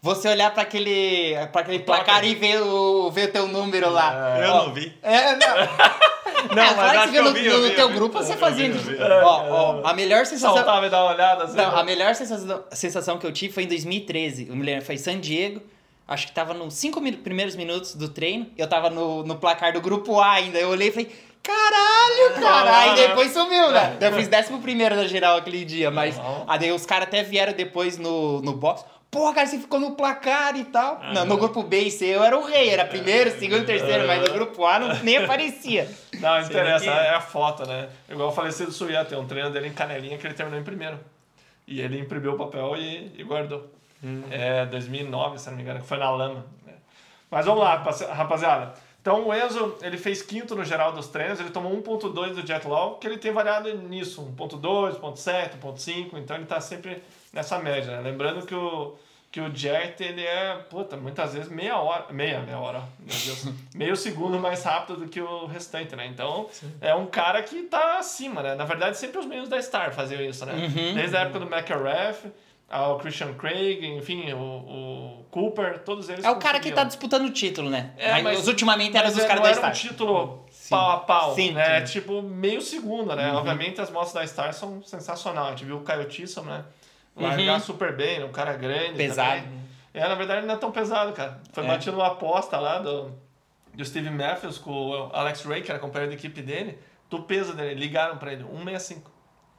Você 0.00 0.28
olhar 0.28 0.52
pra 0.54 0.62
aquele, 0.62 1.34
pra 1.52 1.62
aquele 1.62 1.80
placar 1.80 2.24
e 2.24 2.34
ver 2.34 2.62
o, 2.62 3.10
ver 3.10 3.28
o 3.28 3.32
teu 3.32 3.48
número 3.48 3.90
lá. 3.90 4.38
Eu 4.40 4.52
Ó, 4.52 4.66
não 4.66 4.74
vi. 4.74 4.96
É, 5.02 5.34
não. 5.36 5.48
Não, 6.54 6.62
é, 6.62 6.74
mas 6.76 6.92
claro 6.92 7.00
que 7.02 7.08
que 7.10 7.16
eu 7.16 7.24
viu 7.24 7.32
vi, 7.34 7.48
no, 7.48 7.54
eu 7.54 7.60
no 7.62 7.68
vi, 7.68 7.74
teu 7.74 7.80
eu 7.84 7.88
vi. 7.88 7.94
grupo, 7.96 8.16
você 8.18 8.32
Eu 8.34 8.36
fazia. 8.38 8.70
vi, 8.70 8.78
eu 8.78 8.96
vi. 8.96 9.02
Ó, 9.02 9.80
ó, 9.82 9.82
a 9.84 9.92
melhor 9.92 10.24
sensação. 10.24 10.54
Saltava 10.54 10.86
e 10.86 10.88
dava 10.90 11.06
uma 11.06 11.14
olhada. 11.14 11.44
Assim, 11.44 11.56
Não, 11.56 11.76
a 11.76 11.82
melhor 11.82 12.14
sensação, 12.14 12.64
sensação 12.70 13.18
que 13.18 13.26
eu 13.26 13.32
tive 13.32 13.52
foi 13.52 13.64
em 13.64 13.66
2013. 13.66 14.46
Eu 14.48 14.54
me 14.54 14.62
lembro, 14.64 14.84
foi 14.84 14.94
em 14.94 14.98
San 14.98 15.18
Diego. 15.18 15.60
Acho 16.06 16.28
que 16.28 16.32
tava 16.32 16.54
nos 16.54 16.74
cinco 16.74 17.00
primeiros 17.24 17.56
minutos 17.56 17.94
do 17.96 18.08
treino. 18.08 18.46
Eu 18.56 18.68
tava 18.68 18.88
no, 18.88 19.24
no 19.24 19.34
placar 19.36 19.72
do 19.72 19.80
grupo 19.80 20.20
A 20.20 20.34
ainda. 20.34 20.58
Eu 20.58 20.68
olhei 20.68 20.88
e 20.88 20.92
falei, 20.92 21.10
caralho, 21.42 22.40
cara. 22.40 22.78
Aí 22.78 22.94
depois 23.08 23.32
sumiu, 23.32 23.70
né? 23.72 23.96
Daí 23.98 24.10
eu 24.10 24.16
fiz 24.16 24.28
décimo 24.28 24.60
primeiro 24.60 24.94
na 24.94 25.06
geral 25.06 25.38
aquele 25.38 25.64
dia. 25.64 25.90
Mas 25.90 26.16
Não. 26.16 26.44
aí 26.46 26.70
os 26.70 26.86
caras 26.86 27.08
até 27.08 27.22
vieram 27.24 27.52
depois 27.52 27.98
no, 27.98 28.40
no 28.42 28.52
box. 28.52 28.84
Pô, 29.10 29.32
cara, 29.32 29.46
você 29.46 29.58
ficou 29.58 29.80
no 29.80 29.92
placar 29.92 30.54
e 30.56 30.64
tal. 30.64 30.98
Ah, 31.02 31.12
não, 31.14 31.24
no 31.24 31.36
grupo 31.38 31.62
B 31.62 31.80
e 31.84 31.90
C 31.90 32.04
eu 32.06 32.22
era 32.22 32.36
o 32.38 32.44
rei. 32.44 32.68
Era 32.68 32.84
primeiro, 32.84 33.30
segundo, 33.38 33.64
terceiro. 33.64 34.06
Mas 34.06 34.20
no 34.28 34.34
grupo 34.34 34.66
A 34.66 34.78
não, 34.78 34.94
nem 35.02 35.16
aparecia. 35.16 35.90
Não, 36.20 36.40
interessa, 36.40 36.84
que- 36.84 36.90
é 36.90 37.10
a 37.10 37.20
foto, 37.20 37.64
né? 37.64 37.88
Igual 38.08 38.30
o 38.30 38.32
falecido 38.32 38.72
Suya, 38.72 39.04
tem 39.04 39.16
um 39.16 39.24
treino 39.26 39.50
dele 39.50 39.68
em 39.68 39.72
Canelinha 39.72 40.18
que 40.18 40.26
ele 40.26 40.34
terminou 40.34 40.60
em 40.60 40.64
primeiro. 40.64 40.98
E 41.66 41.80
ele 41.80 41.96
imprimiu 42.00 42.32
o 42.32 42.36
papel 42.36 42.74
e, 42.76 43.12
e 43.16 43.22
guardou. 43.22 43.70
É 44.30 44.66
2009, 44.66 45.38
se 45.38 45.48
não 45.48 45.56
me 45.56 45.62
engano, 45.62 45.80
que 45.80 45.86
foi 45.86 45.96
na 45.98 46.10
lama. 46.10 46.44
né? 46.66 46.72
Mas 47.30 47.46
vamos 47.46 47.62
lá, 47.62 47.76
rapazi- 47.76 48.04
rapaziada. 48.06 48.74
Então 49.00 49.28
o 49.28 49.32
Enzo, 49.32 49.76
ele 49.80 49.96
fez 49.96 50.20
quinto 50.22 50.56
no 50.56 50.64
geral 50.64 50.90
dos 50.92 51.06
treinos, 51.06 51.38
ele 51.38 51.50
tomou 51.50 51.72
1.2 51.80 52.34
do 52.34 52.44
Jet 52.46 52.66
Law, 52.66 52.96
que 52.98 53.06
ele 53.06 53.16
tem 53.18 53.32
variado 53.32 53.72
nisso, 53.78 54.20
1.2, 54.36 54.98
1.7, 55.00 55.50
1.5, 55.62 56.08
então 56.18 56.36
ele 56.36 56.46
tá 56.46 56.60
sempre 56.60 57.00
nessa 57.32 57.58
média, 57.58 57.96
né? 57.96 58.10
Lembrando 58.10 58.46
que 58.46 58.54
o, 58.54 58.96
que 59.30 59.40
o 59.40 59.54
Jet, 59.54 60.02
ele 60.02 60.24
é, 60.24 60.54
puta, 60.70 60.96
muitas 60.96 61.34
vezes 61.34 61.50
meia 61.50 61.78
hora, 61.78 62.06
meia, 62.10 62.40
meia 62.40 62.58
hora, 62.58 62.82
meu 62.98 63.16
Deus, 63.24 63.46
meio 63.74 63.96
segundo 63.96 64.38
mais 64.38 64.62
rápido 64.62 65.00
do 65.00 65.08
que 65.08 65.20
o 65.20 65.46
restante, 65.46 65.94
né? 65.94 66.06
Então, 66.06 66.48
é 66.80 66.94
um 66.94 67.06
cara 67.06 67.42
que 67.42 67.62
tá 67.64 67.98
acima, 67.98 68.42
né? 68.42 68.54
Na 68.54 68.64
verdade, 68.64 68.96
sempre 68.96 69.18
os 69.18 69.26
meninos 69.26 69.48
da 69.48 69.60
Star 69.60 69.92
faziam 69.92 70.22
isso, 70.22 70.44
né? 70.46 70.54
Uhum. 70.54 70.94
Desde 70.94 71.16
a 71.16 71.20
época 71.20 71.40
do 71.40 71.46
McAreth, 71.46 72.32
ao 72.70 72.98
Christian 72.98 73.32
Craig, 73.34 73.84
enfim, 73.96 74.30
o, 74.32 74.38
o 74.38 75.24
Cooper, 75.30 75.78
todos 75.80 76.08
eles 76.08 76.24
É 76.24 76.30
o 76.30 76.36
cara 76.36 76.60
que 76.60 76.70
tá 76.70 76.84
disputando 76.84 77.26
o 77.26 77.30
título, 77.30 77.70
né? 77.70 77.92
É, 77.96 78.20
mas, 78.20 78.40
os 78.40 78.48
ultimamente 78.48 78.94
eram 78.94 79.06
Mas 79.06 79.14
dos 79.14 79.24
é, 79.24 79.26
caras 79.26 79.42
da 79.42 79.48
era 79.48 79.56
um 79.56 79.60
Star. 79.60 79.72
título 79.74 80.44
Sim. 80.50 80.70
pau 80.70 80.90
a 80.90 80.96
pau, 80.98 81.34
Sim, 81.34 81.52
né? 81.52 81.86
sim. 81.86 82.00
Tipo, 82.00 82.20
meio 82.20 82.60
segundo, 82.60 83.14
né? 83.16 83.30
Uhum. 83.30 83.38
Obviamente 83.38 83.80
as 83.80 83.90
motos 83.90 84.12
da 84.12 84.26
Star 84.26 84.52
são 84.52 84.82
sensacionais. 84.82 85.46
A 85.46 85.50
gente 85.50 85.64
viu 85.64 85.78
o 85.78 86.04
Tissom, 86.04 86.42
né? 86.42 86.64
Largar 87.18 87.54
Uhum. 87.54 87.60
super 87.60 87.96
bem, 87.96 88.22
um 88.24 88.32
cara 88.32 88.52
grande 88.54 88.94
Pesado. 88.96 89.42
também. 89.42 89.58
É, 89.94 90.06
na 90.08 90.14
verdade 90.14 90.46
não 90.46 90.54
é 90.54 90.58
tão 90.58 90.70
pesado, 90.70 91.12
cara. 91.12 91.40
Foi 91.52 91.64
É. 91.64 91.66
batido 91.66 91.96
uma 91.96 92.06
aposta 92.08 92.58
lá 92.58 92.78
do, 92.78 93.12
do 93.74 93.84
Steve 93.84 94.10
Matthews 94.10 94.58
com 94.58 94.70
o 94.70 95.10
Alex 95.12 95.42
Ray, 95.44 95.62
que 95.62 95.70
era 95.70 95.80
companheiro 95.80 96.12
da 96.12 96.16
equipe 96.18 96.40
dele, 96.42 96.78
do 97.10 97.22
peso 97.22 97.54
dele. 97.54 97.74
Ligaram 97.74 98.16
pra 98.18 98.32
ele, 98.32 98.44
165. 98.44 99.10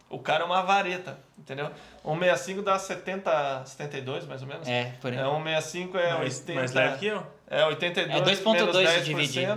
O 0.10 0.18
cara 0.20 0.44
é 0.44 0.46
uma 0.46 0.62
vareta, 0.64 1.20
entendeu? 1.38 1.70
165 2.04 2.62
dá 2.64 2.80
70, 2.80 3.64
72 3.66 4.26
mais 4.26 4.42
ou 4.42 4.48
menos. 4.48 4.68
É, 4.68 4.94
por 5.02 5.12
aí. 5.12 5.18
É, 5.20 5.24
165 5.24 5.98
é 5.98 6.14
mais, 6.14 6.38
80. 6.40 6.60
mais 6.60 6.74
leve 6.74 6.98
que 6.98 7.06
eu. 7.08 7.28
É, 7.48 7.66
82 7.66 8.20
É 8.22 8.24
2.2 8.24 8.54
menos 8.54 8.76
se 8.78 8.84
10% 8.84 9.04
dividir. 9.04 9.48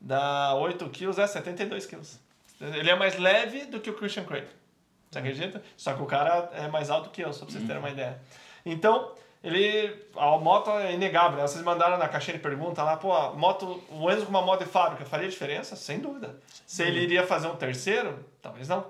dá 0.00 0.54
8 0.54 0.88
quilos, 0.90 1.18
é 1.18 1.26
72 1.26 1.86
quilos. 1.86 2.18
Ele 2.60 2.90
é 2.90 2.94
mais 2.94 3.18
leve 3.18 3.66
do 3.66 3.80
que 3.80 3.90
o 3.90 3.94
Christian 3.94 4.24
Craig. 4.24 4.46
Você 5.14 5.18
acredita? 5.20 5.62
Só 5.76 5.94
que 5.94 6.02
o 6.02 6.06
cara 6.06 6.50
é 6.54 6.66
mais 6.68 6.90
alto 6.90 7.10
que 7.10 7.22
eu, 7.22 7.32
só 7.32 7.44
pra 7.44 7.52
vocês 7.52 7.64
terem 7.64 7.80
uma 7.80 7.90
ideia. 7.90 8.18
Então, 8.66 9.12
ele. 9.42 9.94
A 10.16 10.36
moto 10.38 10.70
é 10.70 10.92
inegável, 10.94 11.38
né? 11.38 11.46
Vocês 11.46 11.62
mandaram 11.62 11.96
na 11.98 12.08
caixinha 12.08 12.36
de 12.36 12.42
pergunta 12.42 12.82
lá, 12.82 12.96
pô, 12.96 13.12
a 13.12 13.32
moto, 13.32 13.80
o 13.90 14.10
Enzo 14.10 14.24
com 14.24 14.30
uma 14.30 14.42
moto 14.42 14.64
de 14.64 14.70
fábrica 14.70 15.04
faria 15.04 15.28
diferença? 15.28 15.76
Sem 15.76 16.00
dúvida. 16.00 16.34
Se 16.66 16.82
ele 16.82 17.00
iria 17.00 17.24
fazer 17.26 17.46
um 17.46 17.54
terceiro, 17.56 18.24
talvez 18.42 18.68
não. 18.68 18.84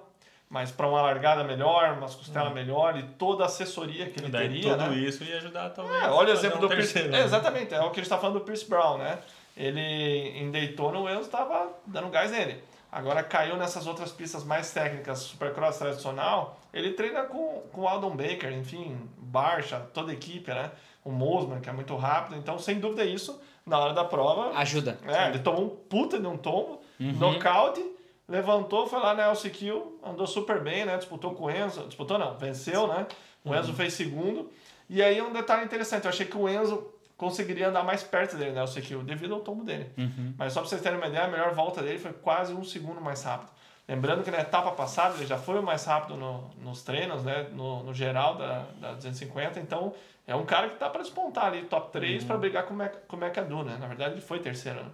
Mas 0.48 0.70
para 0.70 0.86
uma 0.86 1.02
largada 1.02 1.42
melhor, 1.42 1.94
umas 1.98 2.14
costelas 2.14 2.52
melhor 2.52 2.96
e 2.96 3.02
toda 3.02 3.42
a 3.42 3.46
assessoria 3.46 4.08
que 4.08 4.20
ele 4.20 4.28
Daí 4.30 4.48
teria, 4.48 4.76
tudo 4.76 4.90
né? 4.90 4.96
isso 4.96 5.24
ia 5.24 5.38
ajudar 5.38 5.70
talvez. 5.70 6.04
É, 6.04 6.08
olha 6.08 6.30
o 6.30 6.32
exemplo 6.32 6.58
um 6.58 6.60
do 6.60 6.68
Pierce. 6.68 6.92
terceiro, 6.92 7.16
É, 7.16 7.24
exatamente, 7.24 7.74
é 7.74 7.80
o 7.80 7.90
que 7.90 8.00
a 8.00 8.02
gente 8.02 8.02
está 8.02 8.18
falando 8.18 8.38
do 8.38 8.44
Pierce 8.44 8.68
Brown, 8.68 8.98
né? 8.98 9.18
Ele 9.56 9.80
em 9.80 10.50
Daytona, 10.52 10.98
o 10.98 11.08
Enzo 11.08 11.22
estava 11.22 11.70
dando 11.86 12.08
gás 12.08 12.30
nele. 12.30 12.62
Agora 12.94 13.24
caiu 13.24 13.56
nessas 13.56 13.88
outras 13.88 14.12
pistas 14.12 14.44
mais 14.44 14.70
técnicas, 14.72 15.18
Supercross 15.18 15.78
tradicional, 15.78 16.60
ele 16.72 16.92
treina 16.92 17.22
com, 17.24 17.62
com 17.72 17.80
o 17.80 17.88
Aldon 17.88 18.14
Baker, 18.16 18.52
enfim, 18.52 18.96
Barcha, 19.18 19.80
toda 19.92 20.12
a 20.12 20.14
equipe, 20.14 20.48
né? 20.52 20.70
O 21.04 21.10
Mosman, 21.10 21.60
que 21.60 21.68
é 21.68 21.72
muito 21.72 21.96
rápido. 21.96 22.36
Então, 22.36 22.56
sem 22.56 22.78
dúvida 22.78 23.04
isso, 23.04 23.40
na 23.66 23.78
hora 23.80 23.92
da 23.92 24.04
prova, 24.04 24.56
Ajuda. 24.58 24.96
é, 25.08 25.28
ele 25.30 25.40
tomou 25.40 25.64
um 25.64 25.68
puta 25.68 26.20
de 26.20 26.26
um 26.26 26.36
tombo, 26.36 26.80
Uhum. 27.00 27.12
nocaute, 27.14 27.84
levantou, 28.28 28.86
foi 28.86 29.00
lá 29.00 29.12
na 29.12 29.24
LCQ, 29.24 29.82
andou 30.04 30.26
super 30.28 30.60
bem, 30.62 30.84
né? 30.86 30.96
Disputou 30.96 31.34
com 31.34 31.46
o 31.46 31.50
Enzo, 31.50 31.84
disputou 31.88 32.16
não, 32.16 32.38
venceu, 32.38 32.86
né? 32.86 33.06
O 33.44 33.50
Uhum. 33.50 33.56
Enzo 33.58 33.74
fez 33.74 33.92
segundo. 33.94 34.50
E 34.88 35.02
aí 35.02 35.20
um 35.20 35.32
detalhe 35.32 35.64
interessante, 35.64 36.04
eu 36.04 36.10
achei 36.10 36.26
que 36.26 36.36
o 36.38 36.48
Enzo 36.48 36.93
conseguiria 37.24 37.68
andar 37.68 37.82
mais 37.82 38.02
perto 38.02 38.36
dele 38.36 38.52
na 38.52 38.60
LCQ, 38.62 38.98
devido 39.04 39.34
ao 39.34 39.40
tombo 39.40 39.64
dele. 39.64 39.90
Uhum. 39.96 40.34
Mas 40.36 40.52
só 40.52 40.60
pra 40.60 40.68
vocês 40.68 40.82
terem 40.82 40.98
uma 40.98 41.06
ideia, 41.06 41.24
a 41.24 41.28
melhor 41.28 41.52
volta 41.54 41.82
dele 41.82 41.98
foi 41.98 42.12
quase 42.12 42.52
um 42.52 42.62
segundo 42.64 43.00
mais 43.00 43.22
rápido. 43.24 43.50
Lembrando 43.88 44.22
que 44.22 44.30
na 44.30 44.40
etapa 44.40 44.70
passada 44.72 45.14
ele 45.16 45.26
já 45.26 45.36
foi 45.38 45.58
o 45.58 45.62
mais 45.62 45.84
rápido 45.84 46.16
no- 46.16 46.50
nos 46.62 46.82
treinos, 46.82 47.22
né? 47.24 47.46
No, 47.52 47.82
no 47.82 47.92
geral 47.94 48.34
da, 48.36 48.64
da 48.80 48.92
250, 48.94 49.58
então 49.60 49.92
é 50.26 50.34
um 50.34 50.44
cara 50.44 50.68
que 50.70 50.76
tá 50.76 50.88
para 50.88 51.02
despontar 51.02 51.46
ali, 51.46 51.62
top 51.64 51.92
3, 51.92 52.22
Uhum. 52.22 52.28
para 52.28 52.36
brigar 52.38 52.64
com 52.64 52.74
o 52.74 52.76
Mac- 52.76 53.06
com 53.08 53.16
o 53.16 53.18
McAdoo, 53.18 53.62
né? 53.64 53.76
Na 53.80 53.86
verdade 53.86 54.14
ele 54.14 54.20
foi 54.22 54.38
terceiro, 54.38 54.80
né? 54.82 54.90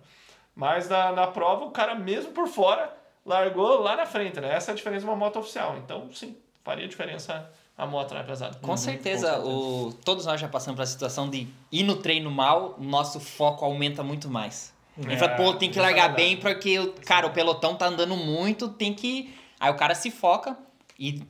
Mas 0.54 0.88
na, 0.88 1.12
na 1.12 1.26
prova 1.26 1.64
o 1.64 1.70
cara 1.70 1.94
mesmo 1.94 2.32
por 2.32 2.46
fora 2.48 2.92
largou 3.24 3.80
lá 3.80 3.96
na 3.96 4.06
frente, 4.06 4.40
né? 4.40 4.52
Essa 4.54 4.70
é 4.70 4.72
a 4.72 4.76
diferença 4.76 5.04
de 5.04 5.10
uma 5.10 5.16
moto 5.16 5.38
oficial. 5.38 5.76
Então 5.78 6.10
sim, 6.12 6.36
faria 6.64 6.86
diferença 6.88 7.48
a 7.82 7.86
moto, 7.86 8.14
né, 8.14 8.22
pesado? 8.22 8.58
Com 8.58 8.76
certeza, 8.76 9.38
o, 9.40 9.92
todos 10.04 10.26
nós 10.26 10.40
já 10.40 10.48
passamos 10.48 10.76
pela 10.76 10.86
situação 10.86 11.28
de 11.28 11.48
ir 11.72 11.82
no 11.82 11.96
treino 11.96 12.30
mal, 12.30 12.76
nosso 12.78 13.18
foco 13.20 13.64
aumenta 13.64 14.02
muito 14.02 14.28
mais. 14.28 14.72
Ele 14.98 15.14
É, 15.14 15.16
fala, 15.16 15.34
pô, 15.36 15.54
tem 15.54 15.70
que 15.70 15.78
é 15.78 15.82
largar 15.82 16.14
bem 16.14 16.36
porque, 16.36 16.78
o- 16.78 16.92
cara, 17.06 17.26
o 17.26 17.30
pelotão 17.30 17.74
tá 17.74 17.86
andando 17.86 18.16
muito, 18.16 18.68
tem 18.68 18.92
que... 18.92 19.34
Aí 19.58 19.70
o 19.70 19.74
cara 19.76 19.94
se 19.94 20.10
foca 20.10 20.56
e 20.98 21.22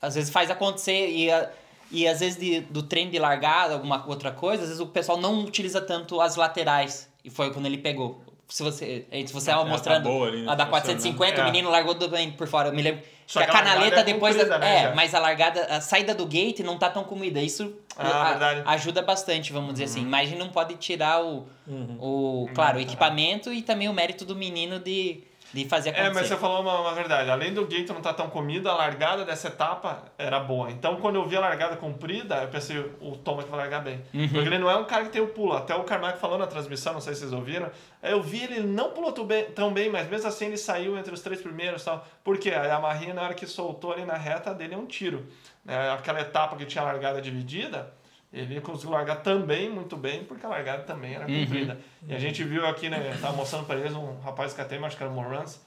às 0.00 0.14
vezes 0.14 0.30
faz 0.30 0.50
acontecer 0.50 1.08
e, 1.10 1.30
a- 1.30 1.50
e 1.90 2.06
às 2.06 2.20
vezes 2.20 2.38
de- 2.38 2.60
do 2.60 2.82
treino 2.82 3.10
de 3.10 3.18
largada, 3.18 3.74
alguma 3.74 4.04
outra 4.06 4.30
coisa, 4.30 4.62
às 4.62 4.68
vezes 4.68 4.80
o 4.82 4.86
pessoal 4.86 5.16
não 5.18 5.40
utiliza 5.44 5.80
tanto 5.80 6.20
as 6.20 6.36
laterais. 6.36 7.08
E 7.24 7.30
foi 7.30 7.50
quando 7.52 7.66
ele 7.66 7.78
pegou. 7.78 8.22
se 8.50 8.62
você, 8.62 9.06
se 9.26 9.32
você 9.32 9.50
Ela 9.50 9.58
tava 9.58 9.64
tá 9.70 9.76
mostrando 9.76 10.02
boa 10.04 10.28
ali, 10.28 10.42
né, 10.42 10.50
a 10.50 10.54
da 10.54 10.64
funcionando. 10.64 10.70
450, 10.70 11.38
É. 11.38 11.42
o 11.42 11.44
menino 11.44 11.68
largou 11.70 11.92
do 11.92 12.08
bem 12.08 12.30
por 12.32 12.46
fora. 12.48 12.68
Eu 12.70 12.74
me 12.74 12.80
lembro 12.80 13.02
Só 13.28 13.40
que 13.40 13.44
a 13.44 13.48
que 13.48 13.50
a 13.50 13.54
largada 13.60 13.74
canaleta 13.76 14.00
é 14.00 14.04
depois 14.04 14.34
comprida, 14.34 14.58
da, 14.58 14.64
né, 14.64 14.76
é, 14.78 14.82
já. 14.84 14.94
mas 14.94 15.14
a 15.14 15.18
largada, 15.20 15.64
a 15.66 15.80
saída 15.82 16.14
do 16.14 16.24
gate 16.24 16.60
não 16.60 16.78
tá 16.78 16.88
tão 16.88 17.04
comida. 17.04 17.40
Isso 17.42 17.74
Ah, 17.94 18.62
a- 18.64 18.72
ajuda 18.72 19.02
bastante, 19.02 19.52
vamos 19.52 19.72
dizer 19.74 19.84
assim. 19.84 20.04
Mas 20.06 20.28
a 20.28 20.30
gente 20.30 20.38
não 20.38 20.48
pode 20.48 20.74
tirar 20.76 21.22
o, 21.22 21.46
Uhum. 21.66 21.96
o 22.00 22.48
claro, 22.54 22.78
o 22.78 22.80
equipamento 22.80 23.52
e 23.52 23.60
também 23.60 23.86
o 23.88 23.92
mérito 23.92 24.24
do 24.24 24.34
menino 24.34 24.78
de, 24.78 25.22
de 25.52 25.68
fazer 25.68 25.90
acontecer. 25.90 26.10
É, 26.10 26.14
mas 26.14 26.26
você 26.26 26.36
falou 26.36 26.60
uma, 26.60 26.80
uma 26.80 26.94
verdade. 26.94 27.30
Além 27.30 27.54
do 27.54 27.66
gate 27.66 27.88
não 27.88 27.98
estar 27.98 28.14
tão 28.14 28.28
comido, 28.28 28.68
a 28.68 28.74
largada 28.74 29.24
dessa 29.24 29.48
etapa 29.48 30.04
era 30.18 30.38
boa. 30.40 30.70
Então, 30.70 30.96
quando 30.96 31.16
eu 31.16 31.26
vi 31.26 31.36
a 31.36 31.40
largada 31.40 31.76
comprida, 31.76 32.42
eu 32.42 32.48
pensei, 32.48 32.78
o 33.00 33.16
Thomas 33.16 33.46
vai 33.46 33.60
largar 33.60 33.82
bem. 33.82 34.02
Uhum. 34.12 34.28
Porque 34.28 34.48
ele 34.48 34.58
não 34.58 34.70
é 34.70 34.76
um 34.76 34.84
cara 34.84 35.04
que 35.04 35.10
tem 35.10 35.22
o 35.22 35.28
pulo. 35.28 35.54
Até 35.54 35.74
o 35.74 35.84
Carmack 35.84 36.18
falou 36.18 36.38
na 36.38 36.46
transmissão, 36.46 36.92
não 36.92 37.00
sei 37.00 37.14
se 37.14 37.20
vocês 37.20 37.32
ouviram. 37.32 37.70
Eu 38.02 38.22
vi 38.22 38.42
ele 38.42 38.60
não 38.60 38.90
pulou 38.90 39.12
tão 39.12 39.72
bem, 39.72 39.90
mas 39.90 40.08
mesmo 40.08 40.28
assim 40.28 40.46
ele 40.46 40.56
saiu 40.56 40.96
entre 40.98 41.12
os 41.12 41.20
três 41.20 41.40
primeiros 41.40 41.82
e 41.82 41.84
tal. 41.86 42.06
Por 42.22 42.38
quê? 42.38 42.50
A 42.50 42.64
Yamaha, 42.64 43.14
na 43.14 43.22
hora 43.22 43.34
que 43.34 43.46
soltou 43.46 43.92
ali 43.92 44.04
na 44.04 44.16
reta, 44.16 44.54
dele 44.54 44.74
é 44.74 44.76
um 44.76 44.86
tiro. 44.86 45.26
É, 45.66 45.90
aquela 45.90 46.20
etapa 46.20 46.56
que 46.56 46.64
tinha 46.64 46.82
a 46.82 46.86
largada 46.86 47.20
dividida, 47.20 47.92
ele 48.32 48.60
conseguiu 48.60 48.90
largar 48.90 49.16
também 49.22 49.70
muito 49.70 49.96
bem, 49.96 50.24
porque 50.24 50.44
a 50.44 50.48
largada 50.48 50.82
também 50.82 51.14
era 51.14 51.24
comprida. 51.24 51.78
E 52.06 52.14
a 52.14 52.18
gente 52.18 52.44
viu 52.44 52.66
aqui, 52.66 52.88
né? 52.90 53.16
Tava 53.20 53.34
mostrando 53.36 53.64
pra 53.66 53.76
eles 53.76 53.94
um 53.94 54.18
rapaz 54.20 54.52
que 54.52 54.60
até 54.60 54.76
acho 54.78 54.96
que 54.96 55.02
era 55.02 55.10
o 55.10 55.14
Morans. 55.14 55.60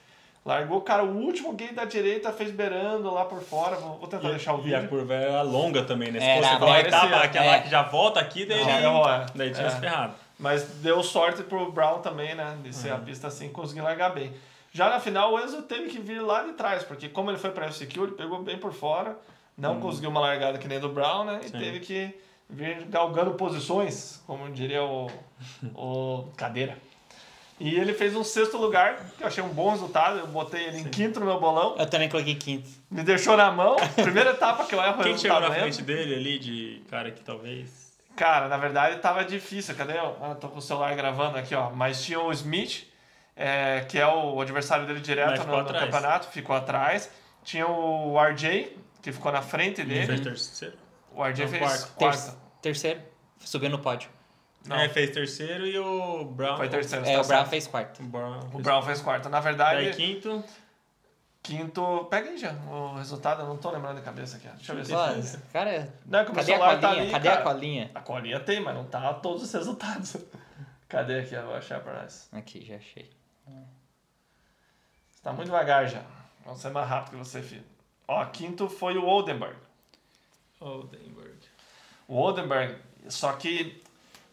Largou, 0.44 0.80
cara, 0.80 1.04
o 1.04 1.16
último 1.18 1.52
gate 1.52 1.72
da 1.72 1.84
direita 1.84 2.32
fez 2.32 2.50
beirando 2.50 3.12
lá 3.14 3.24
por 3.24 3.40
fora. 3.40 3.76
Vou, 3.76 3.96
vou 3.98 4.08
tentar 4.08 4.28
deixar 4.28 4.54
o 4.54 4.66
E 4.66 4.74
a 4.74 4.78
vídeo. 4.78 4.88
curva 4.90 5.14
era 5.14 5.42
longa 5.42 5.84
também, 5.84 6.10
né? 6.10 6.18
Se 6.18 6.26
Era, 6.26 6.42
fosse 6.42 6.54
igual 6.56 6.70
a 6.70 6.74
parecia- 6.74 6.98
etapa, 6.98 7.24
aquela 7.24 7.56
é. 7.56 7.60
que 7.60 7.70
já 7.70 7.82
volta 7.82 8.18
aqui, 8.20 8.44
daí, 8.44 8.60
ele- 8.60 8.80
não, 8.82 9.08
é. 9.08 9.26
daí 9.36 9.52
tinha 9.52 9.66
É. 9.68 9.70
se 9.70 9.78
ferrado. 9.80 10.14
Mas 10.38 10.64
deu 10.82 11.00
sorte 11.04 11.44
pro 11.44 11.70
Brown 11.70 12.00
também, 12.00 12.34
né? 12.34 12.56
De 12.64 12.72
ser 12.74 12.90
a 12.92 12.96
pista 12.98 13.28
assim 13.28 13.46
e 13.46 13.50
conseguir 13.50 13.82
largar 13.82 14.10
bem. 14.12 14.32
Já 14.72 14.88
na 14.90 14.98
final, 14.98 15.32
o 15.32 15.38
Enzo 15.38 15.62
teve 15.62 15.88
que 15.90 16.00
vir 16.00 16.20
lá 16.20 16.42
de 16.42 16.54
trás, 16.54 16.82
porque 16.82 17.08
como 17.08 17.30
ele 17.30 17.38
foi 17.38 17.50
pra 17.50 17.66
FCQ, 17.66 18.00
ele 18.02 18.12
pegou 18.12 18.42
bem 18.42 18.58
por 18.58 18.72
fora, 18.72 19.16
não 19.56 19.78
conseguiu 19.78 20.10
uma 20.10 20.18
largada 20.20 20.58
que 20.58 20.66
nem 20.66 20.80
do 20.80 20.88
Brown, 20.88 21.22
né? 21.24 21.40
E 21.44 21.50
Sim. 21.50 21.58
teve 21.58 21.78
que 21.78 22.12
galgando 22.88 23.32
posições, 23.34 24.22
como 24.26 24.50
diria 24.50 24.82
o, 24.82 25.10
o 25.74 26.24
Cadeira. 26.36 26.76
E 27.60 27.76
ele 27.76 27.92
fez 27.94 28.16
um 28.16 28.24
sexto 28.24 28.56
lugar, 28.56 28.96
que 29.16 29.22
eu 29.22 29.26
achei 29.28 29.42
um 29.42 29.48
bom 29.48 29.70
resultado. 29.70 30.18
Eu 30.18 30.26
botei 30.26 30.64
ele 30.64 30.78
em 30.78 30.84
quinto 30.84 31.20
no 31.20 31.26
meu 31.26 31.38
bolão, 31.38 31.76
Eu 31.78 31.86
também 31.86 32.08
coloquei 32.08 32.34
quinto. 32.34 32.68
me 32.90 33.04
deixou 33.04 33.36
na 33.36 33.52
mão. 33.52 33.76
Primeira 33.94 34.30
etapa 34.30 34.64
que 34.64 34.74
eu 34.74 34.82
erro 34.82 35.02
Quem 35.02 35.14
que 35.14 35.20
chegou 35.20 35.38
na 35.40 35.50
frente 35.50 35.80
dele 35.82 36.14
ali, 36.16 36.38
de 36.38 36.82
cara 36.90 37.10
que 37.12 37.22
talvez... 37.22 37.92
Cara, 38.16 38.48
na 38.48 38.56
verdade 38.56 38.98
tava 38.98 39.24
difícil. 39.24 39.74
Cadê? 39.76 39.96
eu? 39.96 40.16
Ah, 40.20 40.34
tô 40.34 40.48
com 40.48 40.58
o 40.58 40.62
celular 40.62 40.94
gravando 40.96 41.38
aqui, 41.38 41.54
ó. 41.54 41.70
Mas 41.70 42.02
tinha 42.04 42.20
o 42.20 42.32
Smith, 42.32 42.86
é, 43.36 43.86
que 43.88 43.96
é 43.98 44.06
o 44.06 44.40
adversário 44.40 44.86
dele 44.86 45.00
direto 45.00 45.46
no, 45.46 45.62
no 45.62 45.64
campeonato, 45.72 46.26
ficou 46.28 46.56
atrás. 46.56 47.08
Tinha 47.44 47.66
o 47.66 48.18
RJ, 48.20 48.76
que 49.00 49.12
ficou 49.12 49.30
na 49.32 49.40
frente 49.40 49.80
Ele 49.80 49.94
fez 49.94 50.08
dele. 50.08 50.22
terceiro? 50.22 50.76
O 51.14 51.24
RJ 51.24 51.44
Não, 51.44 51.50
fez 51.50 51.62
quarto. 51.84 51.94
quarto. 51.96 52.30
Ter- 52.32 52.36
terceiro, 52.62 53.00
subiu 53.40 53.70
no 53.70 53.78
pódio. 53.78 54.08
Não, 54.64 54.76
É, 54.76 54.88
fez 54.88 55.10
terceiro 55.10 55.66
e 55.66 55.76
o 55.78 56.24
Brown... 56.24 56.56
foi 56.56 56.68
terceiro. 56.68 57.04
É, 57.04 57.14
tá 57.14 57.20
o 57.20 57.24
Brown 57.26 57.38
certo. 57.40 57.48
fez 57.50 57.66
quarto. 57.66 58.02
O 58.02 58.06
Brown, 58.06 58.38
O 58.38 58.50
fez- 58.50 58.62
Brown 58.62 58.82
fez 58.82 59.00
quarto. 59.00 59.28
Na 59.28 59.40
verdade, 59.40 59.82
Daí 59.84 59.94
quinto... 59.94 60.44
quinto. 61.42 62.06
Pega 62.08 62.30
aí 62.30 62.38
já 62.38 62.52
o 62.52 62.94
resultado, 62.96 63.42
eu 63.42 63.48
não 63.48 63.56
tô 63.56 63.70
lembrando 63.70 63.96
de 63.96 64.02
cabeça 64.02 64.36
aqui. 64.36 64.46
Deixa 64.48 64.72
eu 64.72 64.76
ver 64.76 65.22
se. 65.24 65.38
Cara, 65.52 65.92
Não, 66.06 66.20
é 66.20 66.24
que 66.24 66.30
o 66.30 66.34
meu 66.34 66.44
cadê 66.44 66.54
a 66.54 66.58
tá 66.58 66.76
colinha? 66.88 67.02
ali, 67.02 67.10
cadê 67.10 67.28
cara. 67.28 67.40
a 67.40 67.42
colinha? 67.42 67.90
A 67.96 68.00
colinha 68.00 68.40
tem, 68.40 68.60
mas 68.60 68.74
não 68.74 68.84
tá 68.84 69.12
todos 69.14 69.42
os 69.42 69.52
resultados. 69.52 70.16
Cadê 70.88 71.20
aqui? 71.20 71.34
Eu 71.34 71.46
vou 71.46 71.54
achar 71.54 71.80
pra 71.80 72.02
nós. 72.02 72.28
Aqui, 72.32 72.62
já 72.66 72.76
achei. 72.76 73.10
Você 75.10 75.22
tá 75.22 75.32
muito 75.32 75.46
devagar 75.46 75.88
já. 75.88 76.02
Vamos 76.44 76.60
ser 76.60 76.68
mais 76.70 76.86
rápido 76.86 77.12
que 77.12 77.16
você, 77.16 77.40
filho. 77.42 77.64
Ó, 78.06 78.22
quinto 78.26 78.68
foi 78.68 78.98
o 78.98 79.04
Oldenburg. 79.06 79.56
Oldenburg. 80.62 81.38
O 82.08 82.16
Oldenburg, 82.16 82.76
só 83.08 83.32
que, 83.32 83.82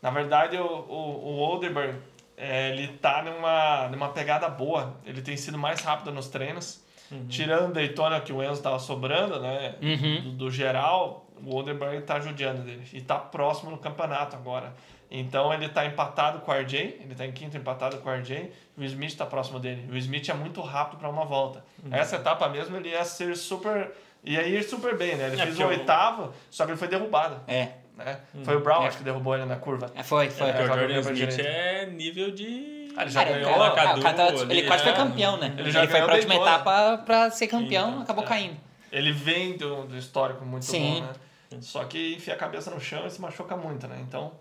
na 0.02 0.10
verdade, 0.10 0.58
o, 0.58 0.66
o, 0.66 1.26
o 1.26 1.38
Oldenburg, 1.38 1.96
é, 2.38 2.70
ele 2.70 2.88
tá 2.98 3.22
numa, 3.24 3.88
numa 3.90 4.10
pegada 4.10 4.48
boa. 4.50 4.98
Ele 5.06 5.22
tem 5.22 5.36
sido 5.36 5.58
mais 5.58 5.82
rápido 5.82 6.12
nos 6.12 6.28
treinos. 6.28 6.84
Tirando 7.28 7.74
Daytona, 7.74 8.22
que 8.22 8.32
o 8.32 8.44
Enzo 8.44 8.62
tava 8.62 8.78
sobrando, 8.78 9.40
né? 9.40 9.76
Uhum. 9.82 10.22
Do, 10.22 10.32
do 10.32 10.52
geral, 10.52 11.26
o 11.44 11.56
Oldenburg 11.56 12.02
tá 12.02 12.20
judiando 12.20 12.62
dele. 12.62 12.88
E 12.94 13.02
tá 13.02 13.18
próximo 13.18 13.72
no 13.72 13.78
campeonato 13.78 14.36
agora. 14.36 14.76
Então 15.12 15.52
ele 15.52 15.68
tá 15.70 15.86
empatado 15.86 16.40
com 16.42 16.52
o 16.52 16.54
RJ, 16.54 17.00
ele 17.02 17.16
tá 17.16 17.26
em 17.26 17.32
quinto 17.32 17.58
empatado 17.58 17.98
com 17.98 18.10
o 18.10 18.14
RJ, 18.14 18.52
o 18.78 18.84
Smith 18.84 19.16
tá 19.16 19.26
próximo 19.26 19.60
dele. 19.60 19.90
O 19.92 19.98
Smith 19.98 20.30
é 20.30 20.34
muito 20.36 20.62
rápido 20.62 21.00
para 21.00 21.10
uma 21.10 21.26
volta. 21.26 21.66
Essa 21.90 22.18
etapa 22.18 22.48
mesmo 22.48 22.78
ele 22.78 22.90
ia 22.90 23.04
ser 23.04 23.36
super. 23.36 23.92
Ia 24.24 24.48
ir 24.48 24.64
super 24.64 24.98
bem, 24.98 25.16
né? 25.16 25.28
Ele 25.28 25.42
É, 25.42 25.46
fez 25.46 25.60
o 25.60 25.66
oitavo, 25.66 26.34
só 26.50 26.66
que 26.66 26.72
ele 26.72 26.78
foi 26.78 26.88
derrubado. 26.88 27.42
É, 27.48 27.70
Né? 27.98 28.18
Foi 28.46 28.56
o 28.56 28.62
Brown, 28.62 28.84
É. 28.84 28.88
acho 28.88 28.98
que 29.00 29.04
derrubou 29.04 29.36
ele 29.36 29.44
na 29.46 29.58
curva. 29.58 29.92
é, 29.94 30.02
foi, 30.04 30.30
foi. 30.30 30.50
É, 30.50 30.64
o 30.64 30.68
Jordan 30.68 31.00
Smith 31.02 31.40
é 31.40 31.86
nível 31.88 32.32
de... 32.32 32.88
Ah, 32.96 33.02
ele 33.04 33.12
já 33.12 33.24
Cara, 33.26 33.40
ganhou 33.40 33.62
a 33.64 33.92
ali, 33.92 34.58
ele 34.58 34.68
quase 34.68 34.84
foi 34.84 34.92
é. 34.94 34.96
campeão, 34.96 35.38
né? 35.38 35.48
Ele 35.54 35.62
Ele, 35.64 35.72
já 35.72 35.80
foi 35.82 35.88
ganhou 35.88 36.06
pra 36.08 36.16
última 36.16 36.36
etapa 36.36 36.98
pra 37.06 37.30
ser 37.32 37.48
campeão, 37.48 37.90
Então, 37.90 38.02
acabou 38.02 38.24
é. 38.24 38.28
caindo. 38.28 38.58
Ele 38.92 39.12
vem 39.12 39.58
do, 39.58 39.84
do 39.84 39.98
histórico 39.98 40.46
muito 40.46 40.66
Sim. 40.66 41.02
bom, 41.02 41.08
né? 41.08 41.60
Só 41.62 41.84
que 41.84 42.16
enfia 42.16 42.34
a 42.36 42.38
cabeça 42.38 42.72
no 42.72 42.80
chão 42.80 43.06
e 43.06 43.10
se 43.10 43.20
machuca 43.22 43.56
muito, 43.58 43.86
né? 43.88 43.98
Então, 44.08 44.32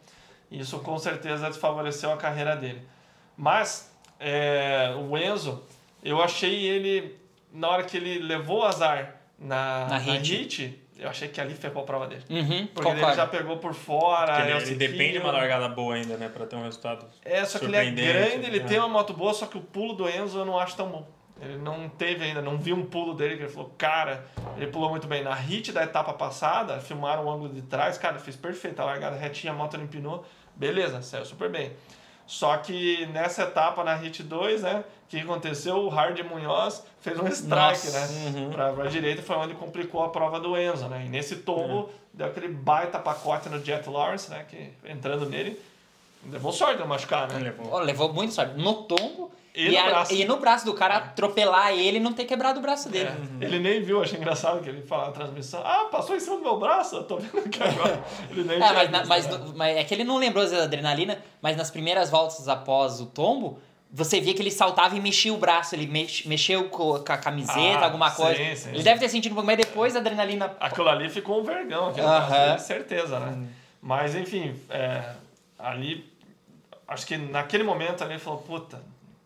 isso 0.51 0.79
com 0.81 0.97
certeza 0.99 1.49
desfavoreceu 1.49 2.12
a 2.12 2.17
carreira 2.17 2.55
dele. 2.55 2.83
Mas, 3.37 3.93
é, 4.21 4.95
o 4.97 5.17
Enzo, 5.19 5.62
eu 6.03 6.23
achei 6.23 6.64
ele, 6.67 7.19
na 7.53 7.69
hora 7.69 7.83
que 7.83 7.97
ele 7.97 8.19
levou 8.21 8.61
o 8.61 8.64
azar 8.64 9.17
na, 9.38 9.81
Na 9.87 9.88
na 9.90 9.98
hit. 9.98 10.35
hit, 10.37 10.83
eu 10.98 11.09
achei 11.09 11.29
que 11.29 11.40
ali 11.40 11.55
ferrou 11.55 11.83
a 11.83 11.87
prova 11.87 12.07
dele. 12.07 12.24
Uhum, 12.29 12.66
Porque 12.74 12.88
ele 12.88 12.96
concordo. 12.96 13.16
já 13.16 13.27
pegou 13.27 13.57
por 13.59 13.72
fora. 13.74 14.33
Porque 14.33 14.42
ele, 14.42 14.53
eu 14.53 14.57
ele 14.57 14.66
sei 14.66 14.74
depende 14.77 15.12
de 15.12 15.18
uma 15.18 15.31
largada 15.33 15.68
boa 15.68 15.94
ainda, 15.94 16.16
né? 16.16 16.29
Pra 16.29 16.44
ter 16.46 16.57
um 16.57 16.62
resultado. 16.64 17.07
É, 17.24 17.44
só 17.44 17.59
que 17.59 17.66
ele 17.66 17.77
é 17.77 17.90
grande, 17.90 18.46
ele 18.46 18.61
né? 18.61 18.66
tem 18.66 18.79
uma 18.79 18.88
moto 18.88 19.12
boa, 19.14 19.33
só 19.33 19.46
que 19.46 19.57
o 19.57 19.61
pulo 19.61 19.94
do 19.94 20.09
Enzo 20.09 20.38
eu 20.40 20.44
não 20.44 20.59
acho 20.59 20.77
tão 20.77 20.88
bom. 20.88 21.07
Ele 21.40 21.57
não 21.57 21.88
teve 21.88 22.24
ainda, 22.24 22.42
não 22.42 22.59
vi 22.59 22.72
um 22.72 22.85
pulo 22.85 23.14
dele 23.14 23.37
que 23.37 23.42
ele 23.44 23.48
falou, 23.53 23.72
cara, 23.79 24.27
ele 24.57 24.66
pulou 24.66 24.90
muito 24.90 25.07
bem. 25.07 25.22
Na 25.22 25.33
hit 25.35 25.70
da 25.70 25.85
etapa 25.85 26.12
passada, 26.12 26.81
filmaram 26.81 27.27
o 27.27 27.31
ângulo 27.31 27.55
de 27.55 27.62
trás, 27.62 27.96
cara, 27.96 28.16
ele 28.16 28.24
fez 28.24 28.35
perfeito, 28.35 28.81
a 28.81 28.85
largada 28.85 29.14
retinha, 29.16 29.53
a 29.53 29.57
moto 29.57 29.77
não 29.77 29.85
empinou, 29.85 30.24
beleza, 30.57 31.01
saiu 31.01 31.24
super 31.24 31.48
bem. 31.48 31.70
Só 32.29 32.55
que 32.59 33.07
nessa 33.07 33.45
etapa, 33.45 33.83
na 33.83 33.95
hit 33.95 34.23
2, 34.23 34.62
né, 34.62 34.85
o 35.07 35.09
que 35.09 35.19
aconteceu? 35.19 35.79
O 35.79 35.88
Hard 35.88 36.21
Munhoz 36.25 36.85
fez 37.01 37.19
um 37.19 37.27
strike, 37.27 37.49
Nossa, 37.49 37.91
né, 37.99 38.09
uhum. 38.37 38.51
pra, 38.51 38.71
pra 38.75 38.85
direita, 38.85 39.23
foi 39.23 39.35
onde 39.37 39.55
complicou 39.55 40.05
a 40.05 40.11
prova 40.11 40.38
do 40.38 40.55
Enzo, 40.55 40.88
né, 40.88 41.05
e 41.07 41.09
nesse 41.09 41.37
tombo, 41.37 41.88
deu 42.12 42.27
aquele 42.27 42.49
baita 42.49 42.99
pacote 42.99 43.49
no 43.49 43.64
Jet 43.64 43.88
Lawrence, 43.88 44.31
né, 44.31 44.45
que 44.47 44.71
entrando 44.85 45.25
nele, 45.25 45.59
levou 46.31 46.53
sorte 46.53 46.83
de 46.83 46.87
machucar, 46.87 47.29
né. 47.29 47.38
Levou. 47.38 47.79
Levou 47.79 48.12
muito 48.12 48.35
sorte. 48.35 48.61
No 48.61 48.75
tombo 48.83 49.33
E 49.61 49.71
no 49.73 49.79
a- 49.79 49.87
braço. 49.88 50.12
e 50.14 50.25
no 50.25 50.37
braço 50.38 50.64
do 50.64 50.73
cara 50.75 50.97
atropelar 50.99 51.73
ele 51.73 51.97
e 51.97 52.01
não 52.01 52.12
ter 52.12 52.25
quebrado 52.27 52.61
o 52.61 52.62
braço 52.62 52.88
dele. 52.88 53.11
É, 53.40 53.44
Ele 53.44 53.59
nem 53.59 53.83
viu, 53.83 54.01
achei 54.01 54.16
engraçado 54.16 54.62
que 54.62 54.68
ele 54.68 54.83
fala 54.83 55.07
na 55.07 55.12
transmissão. 55.12 55.61
Ah, 55.64 55.88
passou 55.90 56.14
em 56.14 56.21
cima 56.21 56.37
do 56.37 56.42
meu 56.42 56.59
braço, 56.59 56.94
eu 56.97 57.03
tô 57.05 57.16
vendo 57.16 57.38
aqui 57.44 57.61
agora. 57.62 58.01
Ele 58.31 58.44
nem 58.44 58.57
É, 58.57 58.73
mas, 58.73 58.90
na- 58.90 59.05
mas, 59.05 59.27
no- 59.27 59.57
mas 59.57 59.77
é 59.77 59.83
que 59.83 59.92
ele 59.92 60.05
não 60.05 60.16
lembrou 60.16 60.49
da 60.49 60.62
adrenalina, 60.62 61.18
mas 61.42 61.57
nas 61.57 61.71
primeiras 61.71 62.09
voltas 62.09 62.47
após 62.49 63.01
o 63.01 63.07
tombo, 63.07 63.59
você 63.90 64.21
via 64.21 64.33
que 64.35 64.42
ele 64.42 64.51
saltava 64.51 64.94
e 64.97 65.01
mexia 65.01 65.33
o 65.35 65.37
braço, 65.38 65.75
ele 65.75 65.87
mex, 65.87 66.25
mexeu 66.27 66.68
co- 66.68 67.01
com 67.01 67.12
a 67.12 67.16
camiseta, 67.16 67.79
Ah, 67.81 67.85
alguma 67.87 68.11
sim, 68.11 68.23
coisa. 68.23 68.37
sim, 68.55 68.68
ele 68.68 68.79
sim. 68.79 68.85
deve 68.85 69.01
ter 69.01 69.09
sentido 69.09 69.33
um 69.33 69.35
pouco, 69.37 69.47
mas 69.47 69.57
depois 69.57 69.97
a 69.97 69.99
adrenalina. 69.99 70.55
Aquilo 70.61 70.88
ali 70.88 71.09
ficou 71.09 71.40
um 71.40 71.42
vergão, 71.42 71.88
aquele 71.88 72.07
braço 72.07 72.31
dele, 72.33 72.59
certeza, 72.61 73.18
né? 73.18 73.47
Mas 73.83 74.14
enfim, 74.14 74.55
é, 74.71 75.03
ali, 75.59 76.05
acho 76.87 77.07
que 77.07 77.16
naquele 77.16 77.64
momento 77.64 78.05
ali 78.05 78.12
ele 78.14 78.21
falou, 78.21 78.40
puta, 78.40 78.81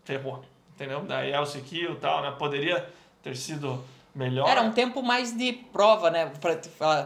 ferrou, 0.04 0.42
entendeu? 0.74 1.00
Daí 1.02 1.32
Elsie 1.32 1.62
Kill 1.62 1.92
e 1.92 1.96
tal, 1.96 2.22
né? 2.22 2.34
Poderia 2.38 2.88
ter 3.22 3.36
sido 3.36 3.82
melhor. 4.14 4.48
Era 4.48 4.62
um 4.62 4.72
tempo 4.72 5.02
mais 5.02 5.36
de 5.36 5.52
prova, 5.52 6.10
né? 6.10 6.32
Pra 6.40 6.54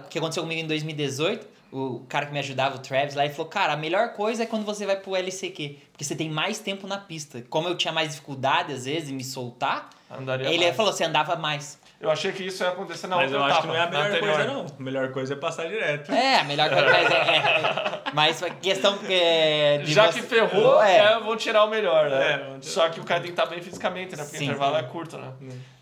O 0.05 0.09
que 0.09 0.19
aconteceu 0.19 0.43
comigo 0.43 0.61
em 0.61 0.67
2018, 0.67 1.47
o 1.73 2.05
cara 2.09 2.27
que 2.27 2.33
me 2.33 2.39
ajudava, 2.39 2.77
o 2.77 2.79
Travis, 2.79 3.15
lá, 3.15 3.25
ele 3.25 3.35
falou: 3.35 3.51
Cara, 3.51 3.75
a 3.75 3.77
melhor 3.77 4.13
coisa 4.13 4.43
é 4.45 4.47
quando 4.47 4.65
você 4.65 4.87
vai 4.87 4.97
pro 4.97 5.15
LCQ, 5.15 5.79
porque 5.93 6.05
você 6.05 6.17
tem 6.17 6.31
mais 6.31 6.59
tempo 6.59 6.87
na 6.87 6.99
pista. 6.99 7.43
Como 7.51 7.69
eu 7.69 7.77
tinha 7.77 7.93
mais 7.93 8.11
dificuldade, 8.11 8.73
às 8.73 8.85
vezes, 8.85 9.11
em 9.11 9.15
me 9.15 9.25
soltar, 9.25 9.91
Andaria 10.11 10.49
ele 10.49 10.65
mais. 10.65 10.77
falou: 10.77 10.93
Você 10.93 11.05
andava 11.05 11.37
mais. 11.37 11.79
Eu 11.99 12.11
achei 12.11 12.31
que 12.31 12.43
isso 12.45 12.63
ia 12.63 12.69
acontecer 12.69 13.07
na 13.07 13.17
Mas 13.17 13.33
eu 13.33 13.39
outra 13.41 13.55
acho 13.55 13.63
que 13.63 13.69
etapa, 13.75 13.79
não 13.79 13.83
é 13.83 13.87
a 13.87 13.91
melhor 13.91 14.07
anterior. 14.17 14.35
coisa, 14.37 14.53
não. 14.53 14.67
A 14.79 14.83
melhor 14.83 15.13
coisa 15.13 15.33
é 15.33 15.37
passar 15.37 15.67
direto. 15.67 16.13
É, 16.13 16.41
a 16.41 16.45
melhor 16.45 16.69
coisa. 16.69 16.85
Mas, 16.91 17.11
é, 17.11 17.17
é, 17.17 18.03
mas 18.13 18.43
a 18.43 18.51
questão 18.51 18.99
é, 19.09 19.79
de 19.79 19.93
Já 19.95 20.13
você- 20.13 20.21
que 20.21 20.27
ferrou, 20.27 20.83
é. 20.83 20.97
é, 21.15 21.21
vou 21.21 21.37
tirar 21.37 21.65
o 21.65 21.69
melhor, 21.71 22.11
né? 22.11 22.33
É. 22.33 22.57
Só 22.61 22.87
que 22.91 23.01
o 23.01 23.05
cara 23.05 23.21
tem 23.21 23.33
que 23.33 23.41
estar 23.41 23.47
bem 23.47 23.63
fisicamente, 23.63 24.15
né? 24.15 24.23
Porque 24.25 24.37
Sim. 24.37 24.45
o 24.45 24.47
intervalo 24.49 24.77
é 24.77 24.83
curto, 24.83 25.17
né? 25.17 25.33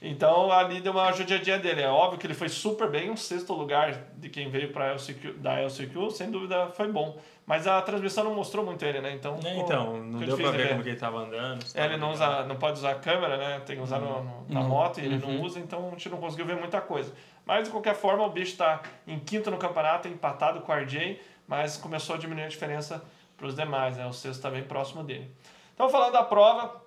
Então 0.01 0.53
ali 0.53 0.81
deu 0.81 0.93
uma 0.93 1.11
judiadinha 1.13 1.59
dele. 1.59 1.83
É 1.83 1.89
óbvio 1.89 2.19
que 2.19 2.27
ele 2.27 2.35
foi 2.35 2.49
super 2.49 2.89
bem, 2.89 3.11
um 3.11 3.17
sexto 3.17 3.53
lugar 3.53 3.93
de 4.17 4.29
quem 4.29 4.49
veio 4.51 4.71
pra 4.73 4.91
LCQ, 4.93 5.33
da 5.39 5.59
LCQ, 5.59 6.11
sem 6.13 6.31
dúvida 6.31 6.69
foi 6.77 6.87
bom. 6.93 7.19
Mas 7.47 7.67
a 7.67 7.81
transmissão 7.83 8.25
não 8.25 8.35
mostrou 8.35 8.65
muito 8.65 8.83
ele, 8.85 9.01
né? 9.03 9.13
Então, 9.13 9.39
É, 9.45 9.59
então, 9.59 9.99
não 10.03 10.19
deu 10.21 10.37
pra 10.37 10.51
ver 10.51 10.69
como 10.71 10.83
que 10.83 10.89
ele 10.89 10.97
tava 10.99 11.19
andando. 11.19 11.63
É, 11.75 11.85
ele 11.85 11.99
não, 11.99 12.11
usa, 12.13 12.43
não 12.45 12.57
pode 12.57 12.79
usar 12.79 12.93
a 12.93 12.95
câmera, 12.95 13.37
né? 13.37 13.61
Tem 13.67 13.77
que 13.77 13.83
usar 13.83 13.99
no- 13.99 14.23
no- 14.25 14.47
na 14.49 14.61
Uhum. 14.61 14.69
moto 14.69 14.99
e 14.99 15.05
ele 15.05 15.19
não 15.19 15.29
Uhum. 15.29 15.43
usa, 15.43 15.59
então 15.61 15.89
a 15.89 15.91
gente 15.91 16.09
não 16.09 16.17
conseguiu 16.19 16.47
ver 16.47 16.57
muita 16.57 16.81
coisa. 16.81 17.13
Mas 17.45 17.65
de 17.65 17.71
qualquer 17.71 17.95
forma, 17.95 18.25
o 18.25 18.31
bicho 18.31 18.57
tá 18.57 18.81
em 19.07 19.19
quinto 19.19 19.51
no 19.51 19.59
campeonato, 19.59 20.09
empatado 20.09 20.63
com 20.63 20.73
o 20.73 20.75
RJ, 20.75 21.21
mas 21.47 21.77
começou 21.77 22.15
a 22.15 22.19
diminuir 22.19 22.45
a 22.45 22.49
diferença 22.49 23.05
para 23.37 23.47
os 23.47 23.55
demais, 23.55 23.99
né? 23.99 24.07
O 24.07 24.13
sexto 24.15 24.41
tá 24.41 24.49
bem 24.51 24.63
próximo 24.63 25.03
dele. 25.05 25.31
Então, 25.75 25.91
falando 25.91 26.13
da 26.13 26.23
prova, 26.23 26.81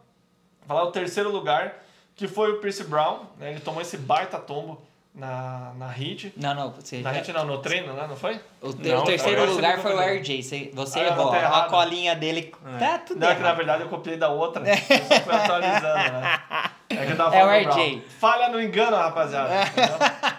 falar 0.66 0.86
o 0.86 0.92
terceiro 0.92 1.30
lugar, 1.32 1.84
que 2.16 2.28
foi 2.28 2.54
o 2.54 2.60
Pierce 2.60 2.84
Brown, 2.86 3.26
né? 3.38 3.52
Ele 3.52 3.60
tomou 3.60 3.80
esse 3.80 3.96
baita 3.96 4.40
tombo 4.40 4.82
na, 5.18 5.72
na 5.78 5.88
hit. 5.88 6.32
Não, 6.38 6.54
não, 6.54 6.72
você. 6.72 7.00
Na 7.00 7.12
hit 7.12 7.34
não, 7.34 7.44
no 7.44 7.58
treino, 7.58 7.92
né? 7.94 8.06
Não 8.08 8.16
foi? 8.16 8.40
O, 8.62 8.72
te- 8.72 8.88
Não, 8.88 9.00
o 9.00 9.04
terceiro 9.04 9.52
lugar 9.52 9.80
foi 9.80 9.94
o. 9.96 10.00
RJ. 10.00 10.44
Você, 10.44 10.72
você 10.74 11.00
Ah, 11.00 11.06
errou. 11.08 11.34
A 11.34 11.64
colinha 11.64 12.16
dele. 12.16 12.54
Tá 12.80 13.00
tudo 13.00 13.20
Não, 13.20 13.30
é 13.30 13.36
que 13.36 13.42
na 13.42 13.54
verdade 13.54 13.82
eu 13.84 13.90
copiei 13.90 14.16
da 14.16 14.30
outra. 14.30 14.64
Eu 14.70 14.76
só 14.78 15.20
fui 15.22 15.34
atualizando, 15.36 16.12
né? 16.12 16.40
É 16.90 17.06
que 17.06 17.12
eu 17.12 17.18
tava 17.18 17.36
É 17.36 17.44
o 17.46 17.50
RJ. 17.50 17.66
Brown. 17.74 18.02
Falha 18.20 18.50
no 18.50 18.62
engano, 18.62 18.96
rapaziada. 18.96 19.50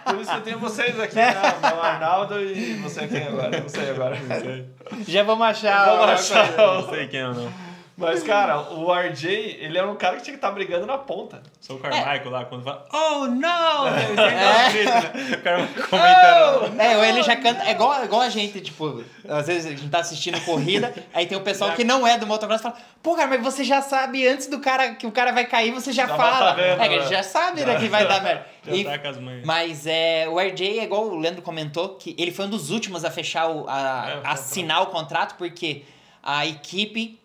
Por 0.05 0.19
isso 0.21 0.33
eu 0.33 0.41
tenho 0.41 0.59
vocês 0.59 0.99
aqui, 0.99 1.15
né? 1.17 1.35
O 1.77 1.81
Arnaldo 1.81 2.41
e 2.41 2.75
você 2.77 3.07
quem 3.07 3.23
agora? 3.27 3.61
Não 3.61 3.69
sei 3.69 3.91
agora. 3.91 4.17
Não 4.19 4.41
sei. 4.41 4.67
Já 5.07 5.23
vamos 5.25 5.47
achar. 5.47 5.85
Vamos 5.87 6.09
achar. 6.11 6.57
Não 6.57 6.89
sei 6.89 7.07
quem 7.09 7.21
é, 7.21 7.25
não. 7.25 7.68
Mas, 7.99 8.23
cara, 8.23 8.61
o 8.75 8.93
RJ, 8.95 9.59
ele 9.61 9.77
era 9.77 9.91
um 9.91 9.97
cara 9.97 10.17
que 10.17 10.23
tinha 10.23 10.33
que 10.33 10.39
estar 10.39 10.53
brigando 10.53 10.87
na 10.87 10.97
ponta. 10.97 11.43
Sou 11.61 11.77
o 11.77 11.81
Carmichael 11.81 12.31
lá, 12.31 12.45
quando 12.45 12.63
fala, 12.63 12.87
Oh, 12.93 13.27
não! 13.29 13.89
é. 13.89 15.35
o 15.37 15.43
cara 15.43 15.69
comentando. 15.91 16.81
É, 16.81 16.97
ou 16.97 17.05
ele 17.05 17.23
já 17.23 17.37
canta. 17.37 17.65
É 17.65 17.73
igual, 17.73 18.05
igual 18.05 18.21
a 18.23 18.29
gente, 18.29 18.61
tipo, 18.61 19.05
às 19.29 19.47
vezes 19.47 19.67
a 19.67 19.71
gente 19.71 19.89
tá 19.89 19.99
assistindo 19.99 20.41
corrida, 20.45 20.95
aí 21.13 21.27
tem 21.27 21.37
o 21.37 21.41
pessoal 21.41 21.73
que 21.73 21.83
não 21.85 22.07
é 22.07 22.17
do 22.17 22.27
motocross 22.27 22.61
e 22.61 22.63
fala, 22.63 22.77
pô, 23.03 23.15
cara, 23.17 23.29
mas 23.29 23.43
você 23.43 23.65
já 23.65 23.83
sabe 23.83 24.27
antes 24.27 24.47
do 24.47 24.61
cara 24.61 24.95
que 24.95 25.07
o 25.07 25.13
cara 25.13 25.33
vai 25.33 25.45
cair, 25.47 25.73
você 25.73 25.93
já, 25.93 26.07
Já 26.07 26.17
fala. 26.17 26.39
sabendo, 26.51 26.83
é, 26.83 26.89
né? 27.01 27.07
já 27.09 27.23
sabe 27.23 27.65
né, 27.65 27.77
que 27.79 27.89
vai 27.89 28.07
dar 28.07 28.23
merda. 28.23 28.47
E- 28.67 28.85
tá 28.85 28.99
com 28.99 29.09
as 29.09 29.19
mães. 29.19 29.45
mas 29.45 29.87
é, 29.87 30.29
o 30.29 30.39
RJ 30.39 30.79
é 30.81 30.85
igual 30.85 31.05
o 31.07 31.19
Leandro 31.19 31.43
comentou, 31.43 31.91
que 31.97 32.15
ele 32.19 32.31
foi 32.31 32.45
um 32.47 32.51
dos 32.51 32.71
últimos 32.71 33.05
a 33.05 33.11
fechar 33.11 33.49
o, 33.51 33.67
a, 33.69 34.11
É, 34.11 34.17
o 34.19 34.27
a 34.27 34.33
assinar 34.33 34.83
o 34.83 34.87
contrato, 34.87 35.37
porque 35.37 35.85
a 36.23 36.47
equipe, 36.47 37.19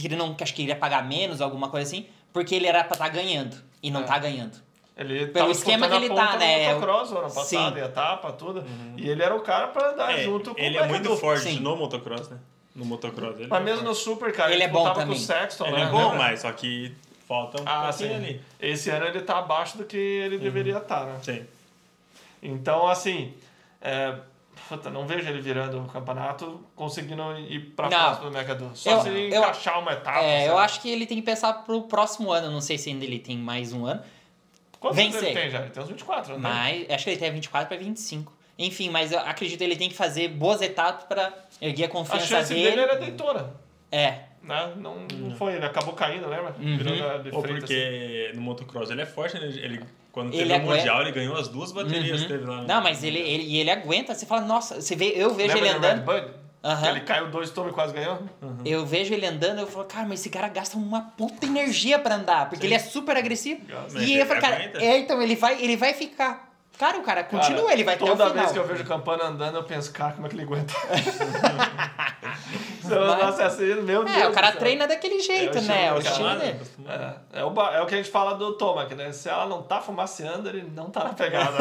que 0.00 0.06
ele 0.06 0.16
não, 0.16 0.34
que 0.34 0.42
acho 0.42 0.54
que 0.54 0.62
iria 0.62 0.76
pagar 0.76 1.06
menos, 1.06 1.40
alguma 1.40 1.68
coisa 1.68 1.86
assim, 1.86 2.06
porque 2.32 2.54
ele 2.54 2.66
era 2.66 2.84
pra 2.84 2.94
estar 2.94 3.08
ganhando, 3.08 3.56
e 3.82 3.90
não 3.90 4.00
É. 4.00 4.04
tá 4.04 4.18
ganhando. 4.18 4.56
Ele 4.96 5.26
Pelo 5.26 5.32
tava 5.32 5.50
esquema 5.52 5.88
que 5.88 5.94
ele 5.94 6.08
tá, 6.08 6.36
né? 6.38 6.68
No 6.68 6.74
motocross, 6.80 7.10
ano 7.12 7.20
passado, 7.22 7.74
Sim. 7.78 7.84
etapa, 7.84 8.32
tudo. 8.32 8.64
E 8.96 9.08
ele 9.08 9.22
era 9.22 9.34
o 9.36 9.40
cara 9.40 9.68
pra 9.68 9.90
andar 9.90 10.18
É, 10.18 10.22
junto 10.22 10.54
com 10.54 10.60
ele 10.60 10.78
o 10.78 10.84
é 10.84 10.88
muito 10.88 11.14
forte 11.16 11.42
Sim. 11.42 11.60
no 11.60 11.76
motocross, 11.76 12.30
né? 12.30 12.38
No 12.74 12.84
motocross. 12.86 13.36
Ele 13.38 13.46
Mas 13.48 13.60
é 13.60 13.64
mesmo 13.64 13.80
no 13.82 13.88
forte. 13.94 14.04
Super, 14.04 14.32
cara, 14.32 14.52
Ele 14.54 14.62
é 14.62 14.68
bom 14.68 14.84
também. 14.92 15.06
com 15.08 15.12
o 15.12 15.16
Sexton, 15.16 15.66
Ele 15.66 15.76
né? 15.76 15.82
é 15.82 15.86
bom, 15.86 15.98
Lembra? 16.02 16.18
mas 16.18 16.40
só 16.40 16.52
que 16.52 16.94
falta 17.28 17.60
um 17.60 17.64
Ah, 17.66 17.88
pouquinho 17.90 18.08
sim. 18.10 18.14
ali. 18.16 18.40
Esse 18.58 18.88
ano 18.90 19.04
ele 19.06 19.20
tá 19.20 19.38
abaixo 19.38 19.76
do 19.76 19.84
que 19.84 19.96
ele 19.98 20.38
deveria 20.38 20.78
estar, 20.78 21.04
né? 21.04 21.18
Sim. 21.22 21.44
Então, 22.42 22.86
assim, 22.88 23.34
é, 23.82 24.14
puta, 24.68 24.90
não 24.90 25.06
vejo 25.06 25.28
ele 25.28 25.40
virando 25.40 25.80
o 25.80 25.86
campeonato 25.86 26.60
conseguindo 26.74 27.22
ir 27.38 27.60
pra 27.76 27.88
Não. 27.88 27.98
próxima 27.98 28.30
do 28.30 28.36
McAdoo. 28.38 28.70
Só 28.74 28.90
Eu- 28.90 29.00
se 29.02 29.08
ele 29.08 29.34
eu- 29.34 29.40
encaixar 29.40 29.78
uma 29.80 29.92
etapa. 29.92 30.20
É, 30.20 30.48
eu 30.48 30.58
acho 30.58 30.80
que 30.80 30.90
ele 30.90 31.06
tem 31.06 31.16
que 31.18 31.22
pensar 31.22 31.52
pro 31.64 31.82
próximo 31.82 32.30
ano, 32.32 32.50
não 32.50 32.60
sei 32.60 32.76
se 32.78 32.90
ainda 32.90 33.04
ele 33.04 33.18
tem 33.18 33.36
mais 33.38 33.72
um 33.72 33.84
ano, 33.86 34.02
Quantos 34.78 34.98
anos 34.98 35.12
vencer. 35.14 35.30
ele 35.30 35.40
tem 35.40 35.50
já? 35.50 35.60
Ele 35.60 35.70
tem 35.70 35.82
uns 35.82 35.88
24, 35.88 36.32
né? 36.34 36.38
mas 36.40 36.90
acho 36.90 37.04
que 37.04 37.10
ele 37.10 37.18
tem 37.18 37.32
24 37.32 37.68
para 37.68 37.76
25. 37.76 38.32
Enfim, 38.58 38.88
mas 38.88 39.12
eu 39.12 39.18
acredito 39.18 39.58
que 39.58 39.64
ele 39.64 39.76
tem 39.76 39.88
que 39.88 39.94
fazer 39.94 40.28
boas 40.28 40.62
etapas 40.62 41.04
pra 41.04 41.32
erguer 41.60 41.84
a 41.84 41.86
A 41.86 41.90
confiança 41.90 42.26
chance 42.26 42.54
dele. 42.54 42.70
dele 42.70 42.80
era 42.82 42.96
Daytona. 42.96 43.54
É, 43.92 44.20
Né? 44.46 44.72
Não, 44.76 44.96
não 45.18 45.34
foi, 45.36 45.54
ele 45.54 45.64
acabou 45.66 45.94
caindo, 45.94 46.28
lembra? 46.28 46.54
Uhum. 46.58 46.76
Virando 46.76 47.04
a 47.08 47.18
de 47.18 47.30
Ou 47.34 47.42
frente, 47.42 47.56
assim. 47.64 47.66
porque 47.66 48.32
no 48.34 48.40
motocross 48.42 48.90
ele 48.90 49.02
é 49.02 49.06
forte, 49.06 49.38
né? 49.38 49.46
Ele, 49.46 49.80
quando 50.12 50.30
teve 50.30 50.42
Ele 50.44 50.52
o 50.52 50.56
aguenta- 50.56 50.76
Mundial, 50.76 51.02
ele 51.02 51.12
ganhou 51.12 51.36
as 51.36 51.48
duas 51.48 51.72
baterias 51.72 52.20
Uhum. 52.22 52.26
que 52.26 52.32
teve 52.32 52.44
lá. 52.46 52.56
no- 52.62 52.66
Não, 52.68 52.80
mas 52.82 53.02
ele, 53.02 53.18
ele, 53.18 53.58
ele 53.58 53.70
aguenta. 53.70 54.14
Você 54.14 54.24
fala, 54.24 54.42
nossa, 54.42 54.80
você 54.80 54.94
vê, 54.94 55.12
eu 55.16 55.34
vejo 55.34 55.54
Lembra 55.54 55.68
ele 55.70 55.78
do 55.78 55.82
Red 55.82 55.88
andando. 55.92 56.04
Bud? 56.04 56.26
Que 56.82 56.88
ele 56.88 57.00
caiu 57.02 57.30
dois 57.30 57.50
tomos 57.50 57.70
e 57.70 57.74
quase 57.74 57.94
ganhou? 57.94 58.18
Eu 58.64 58.84
vejo 58.84 59.14
ele 59.14 59.24
andando, 59.24 59.60
eu 59.60 59.68
falo, 59.68 59.84
cara, 59.84 60.04
mas 60.08 60.18
esse 60.18 60.28
cara 60.30 60.48
gasta 60.48 60.76
uma 60.76 61.00
puta 61.00 61.46
energia 61.46 61.96
pra 61.96 62.16
andar, 62.16 62.48
porque 62.48 62.66
ele 62.66 62.74
é 62.74 62.78
super 62.80 63.16
agressivo. 63.16 63.60
Gasta. 63.66 63.98
E 64.00 64.00
Mas 64.00 64.10
eu 64.18 64.26
falo, 64.26 64.40
cara, 64.40 64.72
é, 64.80 64.98
então 64.98 65.22
ele 65.22 65.36
vai, 65.36 65.62
ele 65.62 65.76
vai 65.76 65.94
ficar. 65.94 66.45
Cara, 66.78 66.98
o 66.98 67.02
cara 67.02 67.24
continua, 67.24 67.62
Cara, 67.62 67.72
ele 67.72 67.84
vai 67.84 67.94
até 67.94 68.04
o 68.04 68.08
Toda 68.08 68.28
vez 68.30 68.52
que 68.52 68.58
eu 68.58 68.66
vejo 68.66 68.82
o 68.82 68.86
Campana 68.86 69.24
andando, 69.24 69.56
eu 69.56 69.64
penso, 69.64 69.90
cara, 69.92 70.12
como 70.12 70.26
é 70.26 70.30
que 70.30 70.36
ele 70.36 70.42
aguenta? 70.42 70.74
Se 72.82 72.92
eu 72.92 73.02
andasse 73.02 73.42
assim, 73.42 73.82
meu 73.82 74.04
Deus. 74.04 74.16
É, 74.16 74.28
o 74.28 74.32
cara 74.32 74.52
treina 74.52 74.86
daquele 74.86 75.20
jeito, 75.20 75.58
É 75.58 75.60
né? 75.62 75.92
O 75.92 75.98
estilo 75.98 76.36
dele. 76.36 76.60
É, 76.86 77.40
é, 77.40 77.44
o, 77.44 77.60
é 77.60 77.82
o 77.82 77.86
que 77.86 77.94
a 77.94 77.96
gente 77.96 78.10
fala 78.10 78.34
do 78.34 78.52
Tomac, 78.52 78.94
né? 78.94 79.10
Se 79.10 79.28
ela 79.28 79.46
não 79.46 79.62
tá 79.62 79.80
fumaceando, 79.80 80.48
ele 80.48 80.70
não 80.74 80.90
tá 80.90 81.04
na 81.04 81.14
pegada. 81.14 81.56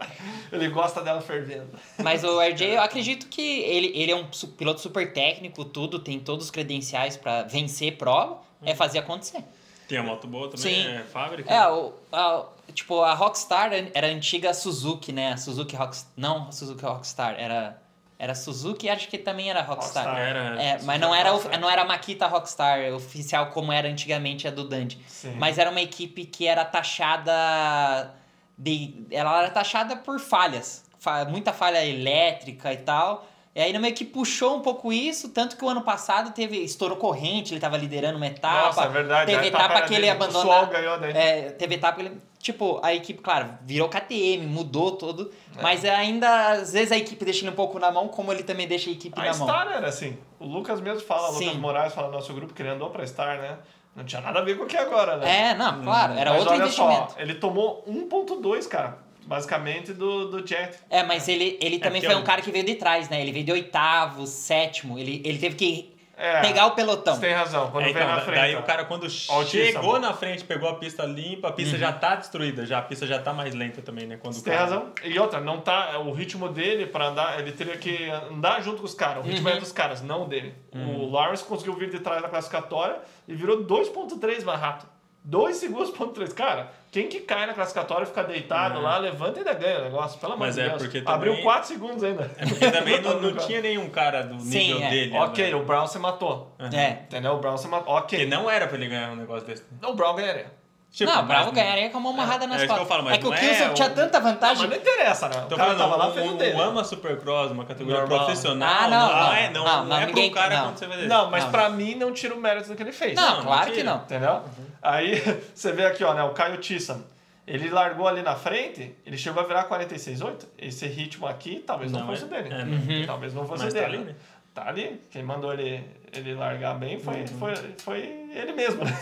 ele 0.50 0.68
gosta 0.68 1.02
dela 1.02 1.20
fervendo. 1.20 1.68
Mas 1.98 2.24
o 2.24 2.40
RJ, 2.40 2.74
eu 2.74 2.82
acredito 2.82 3.28
que 3.28 3.60
ele, 3.60 3.92
ele 3.94 4.12
é 4.12 4.16
um 4.16 4.24
piloto 4.56 4.80
super 4.80 5.12
técnico, 5.12 5.64
tudo, 5.64 5.98
tem 5.98 6.18
todos 6.18 6.46
os 6.46 6.50
credenciais 6.50 7.16
pra 7.16 7.42
vencer 7.42 7.96
prova, 7.96 8.38
é 8.64 8.74
fazer 8.74 9.00
acontecer. 9.00 9.44
Tem 9.86 9.98
a 9.98 10.02
moto 10.02 10.26
boa 10.26 10.50
também, 10.50 10.74
Sim. 10.74 10.88
é 10.88 11.02
fábrica. 11.04 11.52
É, 11.52 11.66
o, 11.68 11.92
a, 12.12 12.44
tipo, 12.72 13.02
a 13.02 13.14
Rockstar 13.14 13.70
era 13.94 14.06
a 14.06 14.10
antiga 14.10 14.52
Suzuki, 14.54 15.12
né? 15.12 15.32
A 15.32 15.36
Suzuki 15.36 15.74
Rockstar. 15.76 16.10
Não, 16.16 16.48
a 16.48 16.52
Suzuki 16.52 16.84
Rockstar, 16.84 17.34
era. 17.38 17.80
Era 18.20 18.34
Suzuki 18.34 18.88
acho 18.90 19.06
que 19.06 19.16
também 19.16 19.48
era 19.48 19.62
Rockstar. 19.62 20.04
Rockstar. 20.04 20.28
Era. 20.28 20.60
É, 20.62 20.82
mas 20.82 21.00
não 21.00 21.14
era, 21.14 21.32
o- 21.36 21.58
não 21.60 21.70
era 21.70 21.82
a 21.82 21.84
Makita 21.84 22.26
Rockstar 22.26 22.92
oficial 22.92 23.50
como 23.50 23.70
era 23.70 23.86
antigamente 23.88 24.48
a 24.48 24.50
do. 24.50 24.68
Sim. 25.06 25.34
Mas 25.36 25.56
era 25.56 25.70
uma 25.70 25.80
equipe 25.80 26.24
que 26.24 26.44
era 26.44 26.64
taxada 26.64 28.12
de 28.56 29.04
ela 29.10 29.38
era 29.42 29.50
taxada 29.50 29.96
por 29.96 30.18
falhas, 30.18 30.84
Fa- 30.98 31.24
muita 31.26 31.52
falha 31.52 31.84
elétrica 31.84 32.72
e 32.72 32.78
tal. 32.78 33.24
E 33.58 33.60
aí 33.60 33.76
meio 33.76 33.92
que 33.92 34.04
puxou 34.04 34.54
um 34.54 34.60
pouco 34.60 34.92
isso, 34.92 35.30
tanto 35.30 35.56
que 35.56 35.64
o 35.64 35.68
ano 35.68 35.82
passado 35.82 36.32
teve 36.32 36.58
estourou 36.58 36.96
corrente, 36.96 37.52
ele 37.52 37.60
tava 37.60 37.76
liderando 37.76 38.16
uma 38.16 38.28
etapa. 38.28 38.66
Nossa, 38.66 38.84
é 38.84 38.88
verdade. 38.88 39.32
Teve 39.32 39.46
a 39.46 39.48
etapa 39.48 39.78
era 39.78 39.88
que 39.88 39.94
ele 39.96 40.08
abandonou. 40.08 40.62
O 40.62 40.66
ganhou 40.68 41.00
daí. 41.00 41.10
É, 41.12 41.50
teve 41.50 41.74
etapa 41.74 41.96
que 41.96 42.02
ele. 42.02 42.20
Tipo, 42.38 42.78
a 42.84 42.94
equipe, 42.94 43.20
claro, 43.20 43.48
virou 43.62 43.88
KTM, 43.88 44.46
mudou 44.46 44.92
tudo. 44.92 45.32
É. 45.56 45.60
Mas 45.60 45.84
ainda, 45.84 46.52
às 46.52 46.72
vezes, 46.72 46.92
a 46.92 46.96
equipe 46.96 47.24
deixa 47.24 47.40
ele 47.40 47.50
um 47.50 47.56
pouco 47.56 47.80
na 47.80 47.90
mão, 47.90 48.06
como 48.06 48.32
ele 48.32 48.44
também 48.44 48.68
deixa 48.68 48.90
a 48.90 48.92
equipe 48.92 49.20
A 49.20 49.24
na 49.24 49.36
mão. 49.36 49.48
Star 49.48 49.72
era 49.72 49.88
assim. 49.88 50.16
O 50.38 50.46
Lucas 50.46 50.80
mesmo 50.80 51.00
fala, 51.00 51.30
o 51.30 51.32
Lucas 51.32 51.48
Sim. 51.48 51.58
Moraes 51.58 51.92
fala 51.92 52.06
no 52.06 52.12
nosso 52.12 52.32
grupo 52.32 52.54
que 52.54 52.62
ele 52.62 52.68
andou 52.68 52.90
pra 52.90 53.04
Star, 53.04 53.40
né? 53.40 53.58
Não 53.96 54.04
tinha 54.04 54.20
nada 54.20 54.38
a 54.38 54.42
ver 54.42 54.56
com 54.56 54.62
o 54.62 54.66
que 54.68 54.76
é 54.76 54.82
agora, 54.82 55.16
né? 55.16 55.50
É, 55.50 55.54
não, 55.56 55.82
claro, 55.82 56.12
era 56.12 56.30
Mas 56.30 56.38
outro 56.38 56.54
olha 56.54 56.62
investimento. 56.62 57.12
só, 57.14 57.18
ele 57.18 57.34
tomou 57.34 57.84
1.2, 57.88 58.68
cara. 58.68 59.07
Basicamente 59.28 59.92
do, 59.92 60.28
do 60.30 60.46
Jet. 60.46 60.78
É, 60.88 61.02
mas 61.02 61.28
ele, 61.28 61.58
ele 61.60 61.78
também 61.78 62.00
porque 62.00 62.06
foi 62.06 62.14
eu- 62.14 62.18
um 62.22 62.24
cara 62.24 62.40
que 62.40 62.50
veio 62.50 62.64
de 62.64 62.74
trás, 62.76 63.08
né? 63.10 63.20
Ele 63.20 63.30
veio 63.30 63.44
de 63.44 63.52
oitavo, 63.52 64.26
sétimo. 64.26 64.98
Ele, 64.98 65.20
ele 65.24 65.38
teve 65.38 65.54
que 65.54 65.94
É, 66.16 66.40
pegar 66.40 66.66
o 66.66 66.70
pelotão. 66.72 67.14
Você 67.14 67.20
tem 67.20 67.32
razão. 67.34 67.70
Quando 67.70 67.84
É, 67.84 67.92
vem 67.92 68.02
então, 68.02 68.08
na 68.08 68.20
frente. 68.22 68.34
daí 68.40 68.56
ó. 68.56 68.60
o 68.60 68.62
cara 68.64 68.84
quando 68.86 69.04
Altíssimo. 69.04 69.44
chegou 69.66 70.00
na 70.00 70.12
frente, 70.14 70.42
pegou 70.44 70.68
a 70.68 70.74
pista 70.74 71.04
limpa, 71.04 71.48
a 71.48 71.52
pista 71.52 71.74
Uhum. 71.74 71.80
já 71.80 71.92
tá 71.92 72.16
destruída, 72.16 72.66
já 72.66 72.78
a 72.78 72.82
pista 72.82 73.06
já 73.06 73.20
tá 73.20 73.32
mais 73.32 73.54
lenta 73.54 73.80
também, 73.82 74.06
né? 74.06 74.16
Quando 74.16 74.34
tem 74.42 74.44
cara- 74.52 74.58
razão. 74.64 74.92
E 75.04 75.16
outra, 75.18 75.40
não 75.40 75.60
tá. 75.60 75.96
O 76.00 76.10
ritmo 76.12 76.48
dele 76.48 76.86
pra 76.86 77.08
andar, 77.08 77.38
ele 77.38 77.52
teria 77.52 77.76
que 77.76 78.08
andar 78.32 78.60
junto 78.62 78.78
com 78.78 78.86
os 78.86 78.94
caras. 78.94 79.24
O 79.24 79.28
ritmo 79.28 79.48
Uhum. 79.48 79.54
é 79.56 79.60
dos 79.60 79.70
caras, 79.70 80.02
não 80.02 80.24
o 80.24 80.26
dele. 80.26 80.54
O 80.74 81.08
Lawrence 81.10 81.44
conseguiu 81.44 81.74
vir 81.74 81.90
de 81.90 82.00
trás 82.00 82.20
da 82.22 82.28
classificatória 82.28 82.96
e 83.28 83.34
virou 83.34 83.62
2.3 83.62 84.42
mais 84.42 84.58
rápido. 84.58 84.97
2 85.28 85.56
segundos, 85.56 85.90
ponto 85.90 86.12
3. 86.14 86.32
Cara, 86.32 86.70
quem 86.90 87.06
que 87.06 87.20
cai 87.20 87.46
na 87.46 87.52
classificatória 87.52 88.06
fica 88.06 88.24
deitado 88.24 88.80
lá, 88.80 88.96
levanta 88.96 89.36
e 89.36 89.38
ainda 89.40 89.52
ganha 89.52 89.80
o 89.80 89.84
negócio, 89.84 90.18
pelo 90.18 90.32
amor 90.32 90.46
Mas 90.46 90.54
de 90.54 90.62
é 90.62 90.68
Deus. 90.70 90.82
porque 90.82 91.02
Abriu 91.04 91.32
também- 91.32 91.44
4 91.44 91.68
segundos 91.68 92.02
ainda. 92.02 92.30
É 92.38 92.46
porque 92.46 92.70
também 92.70 92.98
não, 93.02 93.20
não 93.20 93.36
tinha 93.36 93.60
nenhum 93.60 93.90
cara 93.90 94.22
do 94.22 94.40
Sim, 94.40 94.58
nível 94.58 94.82
é. 94.86 94.90
dele. 94.90 95.16
Ok, 95.18 95.50
né? 95.50 95.54
o 95.54 95.64
Brown 95.66 95.86
se 95.86 95.98
matou. 95.98 96.54
É. 96.72 96.90
Entendeu? 97.02 97.32
O 97.34 97.38
Brown 97.40 97.58
se 97.58 97.68
matou. 97.68 97.94
Ok. 97.94 98.18
Porque 98.18 98.24
não 98.34 98.50
era 98.50 98.66
pra 98.66 98.78
ele 98.78 98.88
ganhar 98.88 99.10
um 99.10 99.16
negócio 99.16 99.46
desse. 99.46 99.64
O 99.84 99.92
Brown 99.92 100.14
ganharia. 100.16 100.46
Tipo, 100.90 101.10
não, 101.12 101.18
o 101.20 101.22
mas- 101.24 101.28
Bravo 101.28 101.52
ganharia 101.52 101.90
com 101.90 101.98
a 101.98 102.00
mão 102.00 102.12
amarrada 102.14 102.46
nas 102.46 102.62
é 102.62 102.64
isso 102.64 102.74
que 102.74 102.80
eu 102.80 102.86
costas. 102.86 102.88
falo, 102.88 103.04
mas 103.04 103.14
é 103.14 103.18
que 103.18 103.26
o 103.26 103.30
não 103.30 103.36
é 103.36 103.40
Kilson 103.40 103.74
tinha 103.74 103.88
um- 103.88 103.94
tanta 103.94 104.20
Mas 104.20 104.32
vantagem. 104.32 104.68
não 104.68 104.76
interessa, 104.76 105.28
né? 105.28 105.36
O 105.36 105.40
Tô 105.42 105.56
cara 105.56 105.74
falando, 105.74 105.78
tava 105.78 105.96
lá, 105.96 106.06
o 106.08 106.10
um, 106.32 106.36
dele. 106.36 106.56
um 106.56 106.60
ama 106.62 106.82
Supercross, 106.84 107.50
uma 107.52 107.64
categoria 107.66 108.00
Normal. 108.00 108.18
profissional, 108.24 108.68
Ah, 108.84 108.88
não, 108.88 109.08
não. 109.08 109.32
é, 109.34 109.50
não, 109.50 109.64
Não, 109.64 109.84
não 109.84 109.96
é 109.96 110.00
não, 110.00 110.06
ninguém- 110.06 110.30
pro 110.30 110.40
cara 110.40 110.56
não. 110.56 110.64
quando 110.64 110.78
você 110.78 110.86
vai 110.86 111.06
Não, 111.06 111.30
mas 111.30 111.44
Não. 111.44 111.50
pra 111.50 111.68
mim 111.68 111.94
não 111.94 112.12
tira 112.12 112.34
o 112.34 112.40
mérito 112.40 112.68
do 112.68 112.74
que 112.74 112.82
ele 112.82 112.92
fez. 112.92 113.14
Não, 113.14 113.36
não 113.36 113.42
claro 113.44 113.66
que 113.66 113.72
tira. 113.78 113.84
não. 113.90 113.96
Entendeu? 113.98 114.42
Aí 114.82 115.12
você 115.54 115.72
vê 115.72 115.84
aqui, 115.84 116.02
ó, 116.02 116.14
né? 116.14 116.22
O 116.24 116.30
Caio 116.30 116.56
Tissam. 116.56 117.04
Ele 117.46 117.68
largou 117.70 118.06
ali 118.08 118.20
na 118.22 118.34
frente, 118.34 118.94
ele 119.06 119.16
chegou 119.16 119.42
a 119.42 119.46
virar 119.46 119.64
46,8. 119.64 120.46
Esse 120.58 120.86
ritmo 120.86 121.26
aqui 121.26 121.62
talvez 121.66 121.90
não, 121.92 122.00
Não, 122.00 122.06
fosse 122.08 122.24
é- 122.24 122.26
dele. 122.28 122.48
é, 122.54 122.64
né? 122.64 123.04
Talvez 123.06 123.32
não 123.34 123.46
fosse 123.46 123.64
Mas 123.64 123.74
tá 123.74 123.80
dele. 123.80 123.96
ali, 123.96 124.04
né? 124.06 124.14
Tá 124.54 124.68
ali. 124.68 125.00
Quem 125.10 125.22
mandou 125.22 125.52
ele, 125.52 125.82
ele 126.12 126.34
largar 126.34 126.74
bem 126.74 126.98
foi, 126.98 127.26
foi, 127.26 127.54
foi 127.78 127.98
ele 128.34 128.52
mesmo. 128.52 128.84
né? 128.84 128.98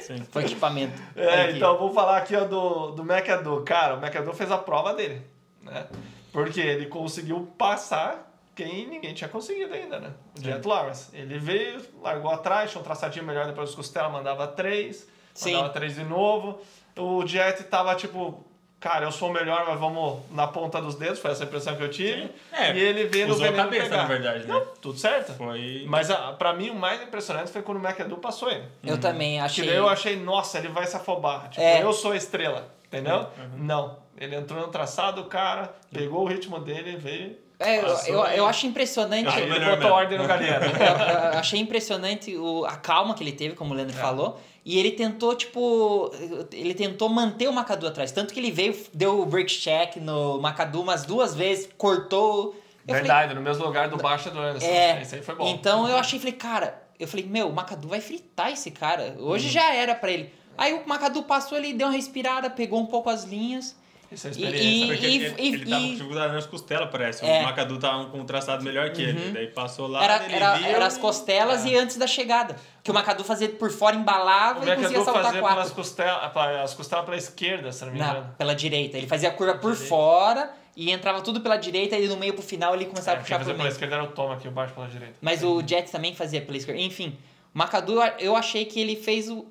Sim. 0.00 0.24
Foi 0.30 0.44
equipamento. 0.44 1.00
É, 1.14 1.42
aqui. 1.42 1.56
então 1.56 1.78
vou 1.78 1.92
falar 1.92 2.18
aqui 2.18 2.34
ó, 2.36 2.44
do, 2.44 2.92
do 2.92 3.02
McAdoo. 3.02 3.62
Cara, 3.64 3.96
o 3.96 3.98
McAdoo 3.98 4.34
fez 4.34 4.50
a 4.50 4.58
prova 4.58 4.94
dele, 4.94 5.22
né? 5.62 5.86
Porque 6.32 6.60
ele 6.60 6.86
conseguiu 6.86 7.52
passar 7.58 8.30
quem 8.54 8.86
ninguém 8.86 9.14
tinha 9.14 9.28
conseguido 9.28 9.72
ainda, 9.72 9.98
né? 9.98 10.12
O 10.38 10.42
Jet 10.42 10.66
Lawrence. 10.66 11.08
Ele 11.14 11.38
veio, 11.38 11.80
largou 12.02 12.30
atrás, 12.30 12.70
tinha 12.70 12.80
um 12.80 12.84
traçadinho 12.84 13.24
melhor 13.24 13.46
depois 13.46 13.70
dos 13.70 13.76
costelas, 13.76 14.12
mandava 14.12 14.46
três, 14.46 15.08
Sim. 15.32 15.54
mandava 15.54 15.72
três 15.72 15.94
de 15.94 16.04
novo. 16.04 16.60
O 16.98 17.26
Jet 17.26 17.62
tava 17.64 17.94
tipo, 17.94 18.44
cara, 18.80 19.04
eu 19.04 19.12
sou 19.12 19.28
o 19.28 19.32
melhor, 19.32 19.64
mas 19.68 19.78
vamos 19.78 20.20
na 20.30 20.46
ponta 20.46 20.80
dos 20.80 20.94
dedos, 20.94 21.18
foi 21.18 21.30
essa 21.30 21.44
a 21.44 21.46
impressão 21.46 21.76
que 21.76 21.82
eu 21.82 21.90
tive. 21.90 22.30
É, 22.52 22.72
e 22.74 22.78
ele 22.80 23.04
veio 23.04 23.28
no 23.28 23.34
Usou 23.34 23.46
a 23.46 23.50
veneno 23.50 23.68
cabeça, 23.68 23.84
pegar. 23.90 23.96
na 23.98 24.04
verdade, 24.08 24.38
né? 24.46 24.54
Não, 24.54 24.66
tudo 24.80 24.98
certo. 24.98 25.32
Foi. 25.34 25.84
Mas 25.86 26.10
a, 26.10 26.32
pra 26.32 26.52
mim 26.54 26.70
o 26.70 26.74
mais 26.74 27.00
impressionante 27.02 27.50
foi 27.52 27.62
quando 27.62 27.78
o 27.78 27.80
McAdoo 27.86 28.18
passou 28.18 28.50
ele. 28.50 28.64
Eu 28.82 28.98
também 28.98 29.34
Que 29.34 29.44
achei. 29.44 29.66
daí 29.66 29.76
eu 29.76 29.88
achei, 29.88 30.16
nossa, 30.16 30.58
ele 30.58 30.68
vai 30.68 30.86
se 30.86 30.96
afobar. 30.96 31.48
Tipo, 31.50 31.60
É. 31.62 31.82
eu 31.82 31.92
sou 31.92 32.12
a 32.12 32.16
estrela, 32.16 32.72
entendeu? 32.86 33.26
Não. 33.56 33.98
Ele 34.18 34.34
entrou 34.36 34.60
no 34.60 34.68
traçado, 34.68 35.20
o 35.22 35.24
cara 35.26 35.72
pegou 35.92 36.22
o 36.24 36.26
ritmo 36.26 36.58
dele 36.58 36.92
e 36.92 36.96
veio. 36.96 37.36
É, 37.58 37.78
eu, 37.78 37.88
eu, 38.06 38.24
eu 38.28 38.46
acho 38.46 38.66
impressionante. 38.66 39.28
Ah, 39.28 39.38
ele 39.38 39.52
botou 39.52 39.76
mesmo. 39.76 39.92
ordem 39.92 40.16
no 40.18 40.26
galinheiro. 40.26 40.64
Eu- 40.80 41.32
eu 41.32 41.38
achei 41.38 41.60
impressionante 41.60 42.34
o, 42.34 42.64
a 42.64 42.74
calma 42.76 43.14
que 43.14 43.22
ele 43.22 43.32
teve, 43.32 43.54
como 43.54 43.74
o 43.74 43.76
Leandro 43.76 43.94
É. 43.94 44.00
falou. 44.00 44.40
E 44.64 44.78
ele 44.78 44.90
tentou, 44.92 45.34
tipo. 45.34 46.10
Ele 46.52 46.74
tentou 46.74 47.08
manter 47.08 47.48
o 47.48 47.52
Macadu 47.52 47.86
atrás. 47.86 48.12
Tanto 48.12 48.32
que 48.34 48.40
ele 48.40 48.50
veio, 48.50 48.76
deu 48.92 49.20
o 49.20 49.26
break 49.26 49.50
check 49.52 49.96
no 49.96 50.38
Macadu 50.40 50.82
umas 50.82 51.04
duas 51.04 51.34
vezes, 51.34 51.68
cortou. 51.78 52.54
Eu 52.86 52.94
falei, 52.94 53.02
Verdade, 53.02 53.34
no 53.34 53.40
mesmo 53.40 53.64
lugar 53.64 53.88
do 53.88 53.96
baixo 53.96 54.30
do 54.30 54.38
Anderson. 54.38 54.66
É. 54.66 55.00
Esse 55.02 55.14
aí 55.16 55.22
foi 55.22 55.34
bom. 55.34 55.48
Então 55.48 55.88
eu 55.88 55.96
achei, 55.96 56.18
falei, 56.18 56.34
cara, 56.34 56.82
eu 56.98 57.06
falei, 57.08 57.24
meu, 57.26 57.48
o 57.48 57.52
Macadu 57.52 57.88
vai 57.88 58.00
fritar 58.00 58.52
esse 58.52 58.70
cara. 58.70 59.16
Hoje 59.18 59.46
Uhum. 59.46 59.52
já 59.52 59.72
era 59.74 59.94
pra 59.94 60.10
ele. 60.10 60.32
Aí 60.58 60.74
o 60.74 60.86
Macadu 60.86 61.22
passou, 61.22 61.56
ele 61.56 61.72
deu 61.72 61.86
uma 61.86 61.94
respirada, 61.94 62.50
pegou 62.50 62.78
um 62.80 62.86
pouco 62.86 63.08
as 63.08 63.24
linhas. 63.24 63.74
Isso 64.12 64.26
é 64.26 64.30
E- 64.30 64.32
experiência. 64.32 64.86
Porque 64.88 65.06
e- 65.06 65.14
ele, 65.14 65.34
e- 65.38 65.54
ele 65.54 65.64
tava 65.70 65.80
e- 65.82 65.86
com 65.86 65.92
dificuldade 65.92 66.32
nas 66.34 66.46
costelas, 66.46 66.88
parece. 66.90 67.24
É. 67.24 67.40
O 67.40 67.44
Macadu 67.44 67.78
tava 67.78 68.06
com 68.06 68.18
um 68.18 68.24
traçado 68.24 68.64
melhor 68.64 68.90
que 68.90 69.02
ele. 69.02 69.30
Daí 69.30 69.46
passou 69.48 69.86
lá, 69.86 70.02
Era, 70.02 70.24
ele 70.24 70.34
era, 70.34 70.60
era 70.68 70.86
as 70.86 70.96
e- 70.96 71.00
costelas 71.00 71.64
e 71.64 71.76
antes 71.76 71.96
da 71.96 72.06
chegada. 72.06 72.56
Que 72.82 72.90
o 72.90 72.94
Macadu 72.94 73.22
fazia 73.22 73.48
por 73.48 73.70
fora, 73.70 73.94
embalava 73.94 74.60
O 74.60 74.68
e 74.68 74.74
conseguia 74.76 75.04
saltar 75.04 75.22
fazia 75.24 75.40
quatro. 75.40 75.56
pelas 75.58 75.70
costelas, 75.72 76.36
as 76.64 76.74
costelas 76.74 77.04
pela 77.04 77.16
esquerda, 77.16 77.70
se 77.72 77.84
não 77.84 77.92
me 77.92 77.98
engano. 78.00 78.34
pela 78.36 78.54
direita. 78.54 78.98
Ele 78.98 79.06
fazia 79.06 79.28
a 79.28 79.32
curva 79.32 79.54
por 79.54 79.70
Direita. 79.72 79.88
fora 79.88 80.50
e 80.76 80.90
entrava 80.90 81.20
tudo 81.20 81.40
pela 81.40 81.56
direita 81.56 81.96
e 81.96 82.08
no 82.08 82.16
meio 82.16 82.32
pro 82.34 82.42
final 82.42 82.74
ele 82.74 82.86
começava 82.86 83.18
É, 83.18 83.20
a 83.20 83.22
puxar 83.22 83.38
fazia 83.38 83.52
por 83.52 83.58
pela 83.58 83.64
meio. 83.68 83.72
esquerda 83.74 83.94
era 83.96 84.04
o 84.04 84.08
Tom 84.08 84.32
aqui, 84.32 84.48
o 84.48 84.50
baixo 84.50 84.74
pela 84.74 84.88
direita. 84.88 85.14
Mas 85.20 85.42
o 85.44 85.60
Jet 85.64 85.90
também 85.92 86.14
fazia 86.14 86.40
pela 86.40 86.56
esquerda. 86.56 86.80
Enfim, 86.80 87.16
o 87.54 87.58
Macadu, 87.58 88.00
eu 88.18 88.34
achei 88.34 88.64
que 88.64 88.80
ele 88.80 88.96
fez 88.96 89.28
o. 89.30 89.46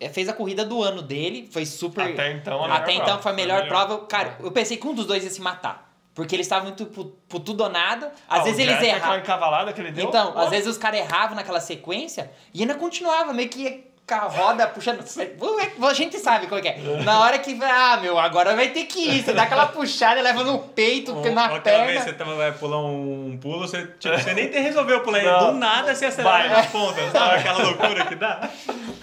é, 0.00 0.08
Fez 0.08 0.28
a 0.28 0.32
corrida 0.32 0.64
do 0.64 0.82
ano 0.82 1.02
dele, 1.02 1.48
foi 1.52 1.66
super. 1.66 2.12
Até 2.12 2.32
então, 2.32 2.64
a 2.64 2.76
Até 2.76 2.92
então 2.92 3.04
prova. 3.06 3.22
foi 3.22 3.32
a 3.32 3.34
melhor, 3.34 3.66
prova. 3.66 4.06
Cara, 4.06 4.36
eu 4.40 4.50
pensei 4.52 4.76
que 4.76 4.86
um 4.86 4.94
dos 4.94 5.06
dois 5.06 5.24
ia 5.24 5.30
se 5.30 5.40
matar. 5.40 5.88
Porque 6.14 6.34
eles 6.34 6.46
estavam 6.46 6.64
muito 6.64 6.86
pro, 6.86 7.04
pro 7.28 7.38
tudo 7.38 7.62
ou 7.62 7.70
nada. 7.70 8.12
Ah, 8.28 8.36
Às 8.36 8.42
o 8.42 8.44
vezes 8.46 8.58
eles 8.60 8.82
erravam. 8.82 9.18
encavalada 9.18 9.72
que 9.72 9.80
ele 9.80 9.92
deu. 9.92 10.08
Então, 10.08 10.36
às 10.36 10.50
vezes 10.50 10.66
os 10.66 10.76
caras 10.76 10.98
erravam 10.98 11.36
naquela 11.36 11.60
sequência 11.60 12.32
e 12.52 12.60
ainda 12.60 12.74
continuava, 12.74 13.32
meio 13.32 13.48
que 13.48 13.84
com 14.08 14.14
a 14.14 14.18
roda 14.20 14.66
puxando. 14.66 15.00
A 15.86 15.94
gente 15.94 16.18
sabe 16.18 16.46
qual 16.46 16.60
que 16.62 16.68
é. 16.68 16.78
Na 17.04 17.20
hora 17.20 17.38
que, 17.38 17.56
ah, 17.62 17.98
meu, 18.00 18.18
agora 18.18 18.56
vai 18.56 18.70
ter 18.70 18.84
que 18.84 18.98
ir. 19.00 19.22
Você 19.22 19.32
dá 19.34 19.42
aquela 19.42 19.66
puxada, 19.66 20.20
leva 20.22 20.42
no 20.42 20.58
peito, 20.60 21.14
Ou- 21.14 21.30
na 21.32 21.44
aquela 21.44 21.84
vez 21.84 21.98
perna. 21.98 22.00
você 22.04 22.12
tava, 22.14 22.34
vai 22.34 22.52
pular 22.52 22.78
um 22.84 23.38
pulo, 23.40 23.58
você, 23.60 23.86
tipo, 23.98 24.16
você 24.18 24.32
nem 24.32 24.48
tem 24.48 24.62
resolveu 24.62 25.00
pular. 25.02 25.22
Não. 25.22 25.52
Do 25.52 25.58
nada 25.58 25.94
você 25.94 26.06
acelera 26.06 26.38
Vai. 26.38 26.48
na 26.48 26.62
ponta. 26.64 27.10
Sabe 27.10 27.34
aquela 27.36 27.62
loucura 27.62 28.06
que 28.06 28.14
dá? 28.14 28.48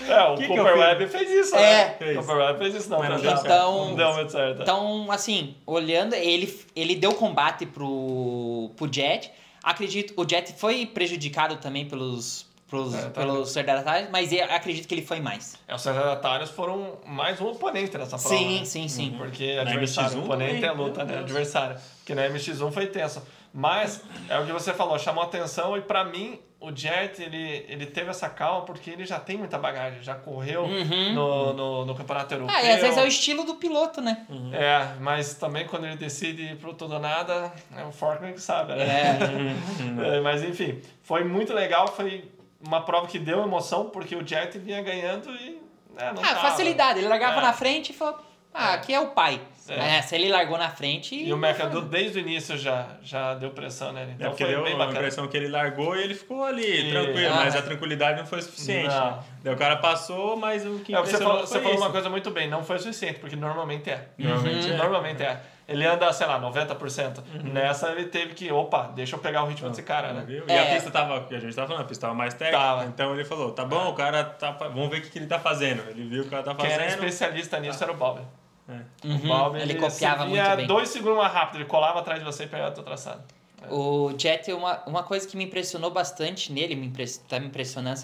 É, 0.07 0.21
o 0.23 0.35
Que 0.35 0.47
Cooper? 0.47 0.77
Webb 0.77 1.07
fez 1.07 1.29
isso, 1.29 1.55
É. 1.55 1.95
né? 1.99 2.11
O 2.13 2.15
Cooper 2.15 2.35
Webb 2.37 2.59
fez 2.59 2.75
isso, 2.75 2.89
não. 2.89 2.99
Mas 2.99 3.09
não 3.09 3.19
deu 3.19 3.37
certo. 3.37 3.47
Não 3.49 3.95
deu 3.95 4.13
muito 4.13 4.31
certo. 4.31 4.61
Então, 4.61 5.11
assim, 5.11 5.55
olhando, 5.65 6.13
ele, 6.15 6.59
ele 6.75 6.95
deu 6.95 7.13
combate 7.13 7.65
pro, 7.65 8.71
pro 8.75 8.91
Jet. 8.91 9.31
Acredito, 9.63 10.13
o 10.15 10.27
Jet 10.29 10.53
foi 10.57 10.85
prejudicado 10.85 11.55
também 11.57 11.85
pelos, 11.87 12.44
pelos, 12.69 12.93
É, 12.95 13.01
tá 13.03 13.21
pelos 13.21 13.53
retardatários, 13.55 14.09
mas 14.11 14.31
eu 14.31 14.43
acredito 14.45 14.87
que 14.87 14.93
ele 14.95 15.05
foi 15.05 15.19
mais. 15.19 15.55
É, 15.67 15.75
os 15.75 15.83
retardatários 15.85 16.49
foram 16.49 16.97
mais 17.05 17.39
um 17.39 17.47
oponente 17.47 17.97
nessa 17.97 18.17
prova. 18.17 18.35
Sim, 18.37 18.59
né? 18.59 18.65
sim, 18.65 18.87
sim. 18.87 19.15
Porque 19.17 19.55
Na 19.55 19.61
adversário, 19.61 20.17
MX1 20.17 20.23
oponente 20.23 20.53
também, 20.55 20.69
é 20.69 20.71
luta, 20.71 21.03
né? 21.03 21.19
Adversário. 21.19 21.77
Porque 21.97 22.15
na 22.15 22.27
MX1 22.29 22.71
foi 22.71 22.87
tenso. 22.87 23.21
Mas, 23.53 24.01
é 24.27 24.37
o 24.37 24.45
que 24.45 24.51
você 24.51 24.73
falou, 24.73 24.99
chamou 24.99 25.23
atenção 25.23 25.77
e 25.77 25.81
pra 25.81 26.03
mim, 26.03 26.37
o 26.59 26.75
Jet, 26.75 27.21
ele, 27.21 27.65
ele 27.69 27.85
teve 27.85 28.09
essa 28.09 28.27
calma 28.27 28.63
porque 28.65 28.89
ele 28.89 29.05
já 29.05 29.17
tem 29.17 29.37
muita 29.37 29.57
bagagem, 29.57 30.03
já 30.03 30.13
correu 30.13 30.63
Uhum. 30.63 31.13
no, 31.13 31.53
no, 31.53 31.85
no 31.85 31.95
campeonato 31.95 32.33
europeu. 32.33 32.53
Ah, 32.53 32.61
e 32.61 32.71
às 32.71 32.81
vezes 32.81 32.97
é 32.97 33.03
o 33.03 33.07
estilo 33.07 33.45
do 33.45 33.55
piloto, 33.55 34.01
né? 34.01 34.25
É, 34.51 34.99
mas 34.99 35.35
também 35.35 35.65
quando 35.67 35.85
ele 35.85 35.95
decide 35.95 36.41
ir 36.41 36.57
pro 36.57 36.73
tudo 36.73 36.95
ou 36.95 36.99
nada, 36.99 37.49
é 37.77 37.85
o 37.85 37.93
Forkner 37.93 38.33
que 38.33 38.41
sabe, 38.41 38.73
né? 38.75 38.83
É. 38.83 39.15
É, 40.17 40.19
mas 40.19 40.43
enfim, 40.43 40.81
foi 41.03 41.23
muito 41.23 41.53
legal, 41.53 41.87
foi 41.87 42.25
uma 42.61 42.81
prova 42.81 43.07
que 43.07 43.19
deu 43.19 43.41
emoção, 43.43 43.89
porque 43.89 44.15
o 44.15 44.25
Jet 44.25 44.57
vinha 44.59 44.81
ganhando 44.81 45.29
e 45.31 45.61
né, 45.95 46.11
não 46.13 46.21
Ah, 46.23 46.27
tava. 46.35 46.41
facilidade. 46.49 46.99
Ele 46.99 47.07
largava 47.07 47.39
É. 47.39 47.43
na 47.43 47.53
frente 47.53 47.91
e 47.91 47.93
falou: 47.95 48.19
Ah, 48.53 48.73
aqui 48.75 48.93
é 48.93 48.99
o 49.01 49.07
pai. 49.07 49.41
É. 49.67 49.97
É, 49.97 50.01
se 50.01 50.15
ele 50.15 50.29
largou 50.29 50.57
na 50.57 50.69
frente. 50.69 51.13
E 51.15 51.33
o 51.33 51.35
McAdoo 51.37 51.81
desde 51.81 52.19
o 52.19 52.21
início 52.21 52.55
já, 52.57 52.87
já 53.01 53.33
deu 53.33 53.49
pressão 53.49 53.91
nele. 53.91 54.11
É 54.11 54.13
Então 54.13 54.29
porque 54.29 54.45
foi 54.45 54.53
deu 54.53 54.63
bem 54.63 54.79
a 54.81 54.85
impressão 54.85 55.27
que 55.27 55.35
ele 55.35 55.47
largou 55.49 55.93
e 55.97 56.03
ele 56.03 56.13
ficou 56.13 56.43
ali, 56.45 56.63
E- 56.87 56.91
tranquilo, 56.91 57.33
Ah. 57.33 57.43
mas 57.43 57.55
a 57.55 57.61
tranquilidade 57.63 58.19
não 58.19 58.25
foi 58.27 58.41
suficiente. 58.43 58.87
Não. 58.95 59.11
né? 59.17 59.23
Daí 59.43 59.53
o 59.53 59.57
cara 59.57 59.75
passou, 59.77 60.37
mas 60.37 60.65
o 60.65 60.79
que 60.79 60.95
É, 60.95 60.99
você 61.01 61.17
falou, 61.17 61.39
você 61.41 61.57
falou 61.59 61.73
isso. 61.73 61.83
uma 61.83 61.91
coisa 61.91 62.09
muito 62.09 62.29
bem, 62.31 62.47
não 62.47 62.63
foi 62.63 62.77
suficiente, 62.79 63.19
porque 63.19 63.35
normalmente 63.35 63.89
é. 63.89 64.07
Normalmente 64.17 64.71
é. 64.71 64.77
Normalmente 64.77 65.23
é. 65.23 65.41
Ele 65.67 65.83
anda, 65.85 66.11
sei 66.13 66.27
lá, 66.27 66.39
90%. 66.39 67.17
Uhum. 67.17 67.53
Nessa 67.53 67.89
ele 67.91 68.05
teve 68.05 68.33
que, 68.35 68.51
opa, 68.51 68.91
deixa 68.95 69.15
eu 69.15 69.19
pegar 69.19 69.43
o 69.43 69.47
ritmo 69.47 69.67
desse 69.69 69.81
cara, 69.81 70.13
né? 70.13 70.23
Viu? 70.25 70.43
E 70.47 70.51
É. 70.51 70.59
a 70.71 70.75
pista 70.75 70.91
tava, 70.91 71.21
que 71.21 71.33
a 71.33 71.39
gente 71.39 71.55
tava 71.55 71.67
falando, 71.67 71.81
a 71.83 71.87
pista 71.87 72.01
tava 72.05 72.13
mais 72.13 72.33
técnica. 72.35 72.59
Tava. 72.63 72.85
Então 72.85 73.13
ele 73.15 73.25
falou, 73.25 73.51
tá 73.51 73.65
bom, 73.65 73.89
o 73.89 73.93
cara 73.93 74.23
tá, 74.23 74.51
vamos 74.51 74.89
ver 74.89 74.99
o 74.99 75.01
que, 75.01 75.09
que 75.09 75.17
ele 75.17 75.25
tá 75.27 75.39
fazendo. 75.39 75.81
Ele 75.89 76.07
viu 76.07 76.19
o 76.19 76.21
que 76.23 76.27
o 76.27 76.31
cara 76.31 76.43
tá 76.43 76.53
Quem 76.53 76.69
era 76.69 76.83
fazendo. 76.83 76.99
especialista 76.99 77.59
nisso 77.59 77.83
era 77.83 77.91
o 77.91 77.95
Balber. 77.97 78.23
É. 78.69 79.07
Uhum, 79.07 79.15
O 79.25 79.27
Balber, 79.27 79.61
ele 79.63 79.75
copiava 79.75 80.23
se 80.23 80.29
muito 80.29 80.55
bem. 80.57 80.67
dois 80.67 80.89
segundos 80.89 81.17
mais 81.17 81.33
rápido, 81.33 81.57
ele 81.57 81.65
colava 81.65 81.99
atrás 81.99 82.19
de 82.19 82.25
você 82.25 82.43
e 82.43 82.47
pegava 82.47 82.69
o 82.69 82.73
teu 82.73 82.83
traçado. 82.83 83.23
O 83.69 84.13
Jet, 84.15 84.51
uma, 84.53 84.83
uma 84.85 85.01
coisa 85.01 85.27
que 85.27 85.35
me 85.35 85.43
impressionou 85.45 85.89
bastante 85.89 86.51
nele, 86.53 86.75
me 86.75 86.85
impress, 86.85 87.17
tá 87.27 87.39
me 87.39 87.47
impressionando, 87.47 88.01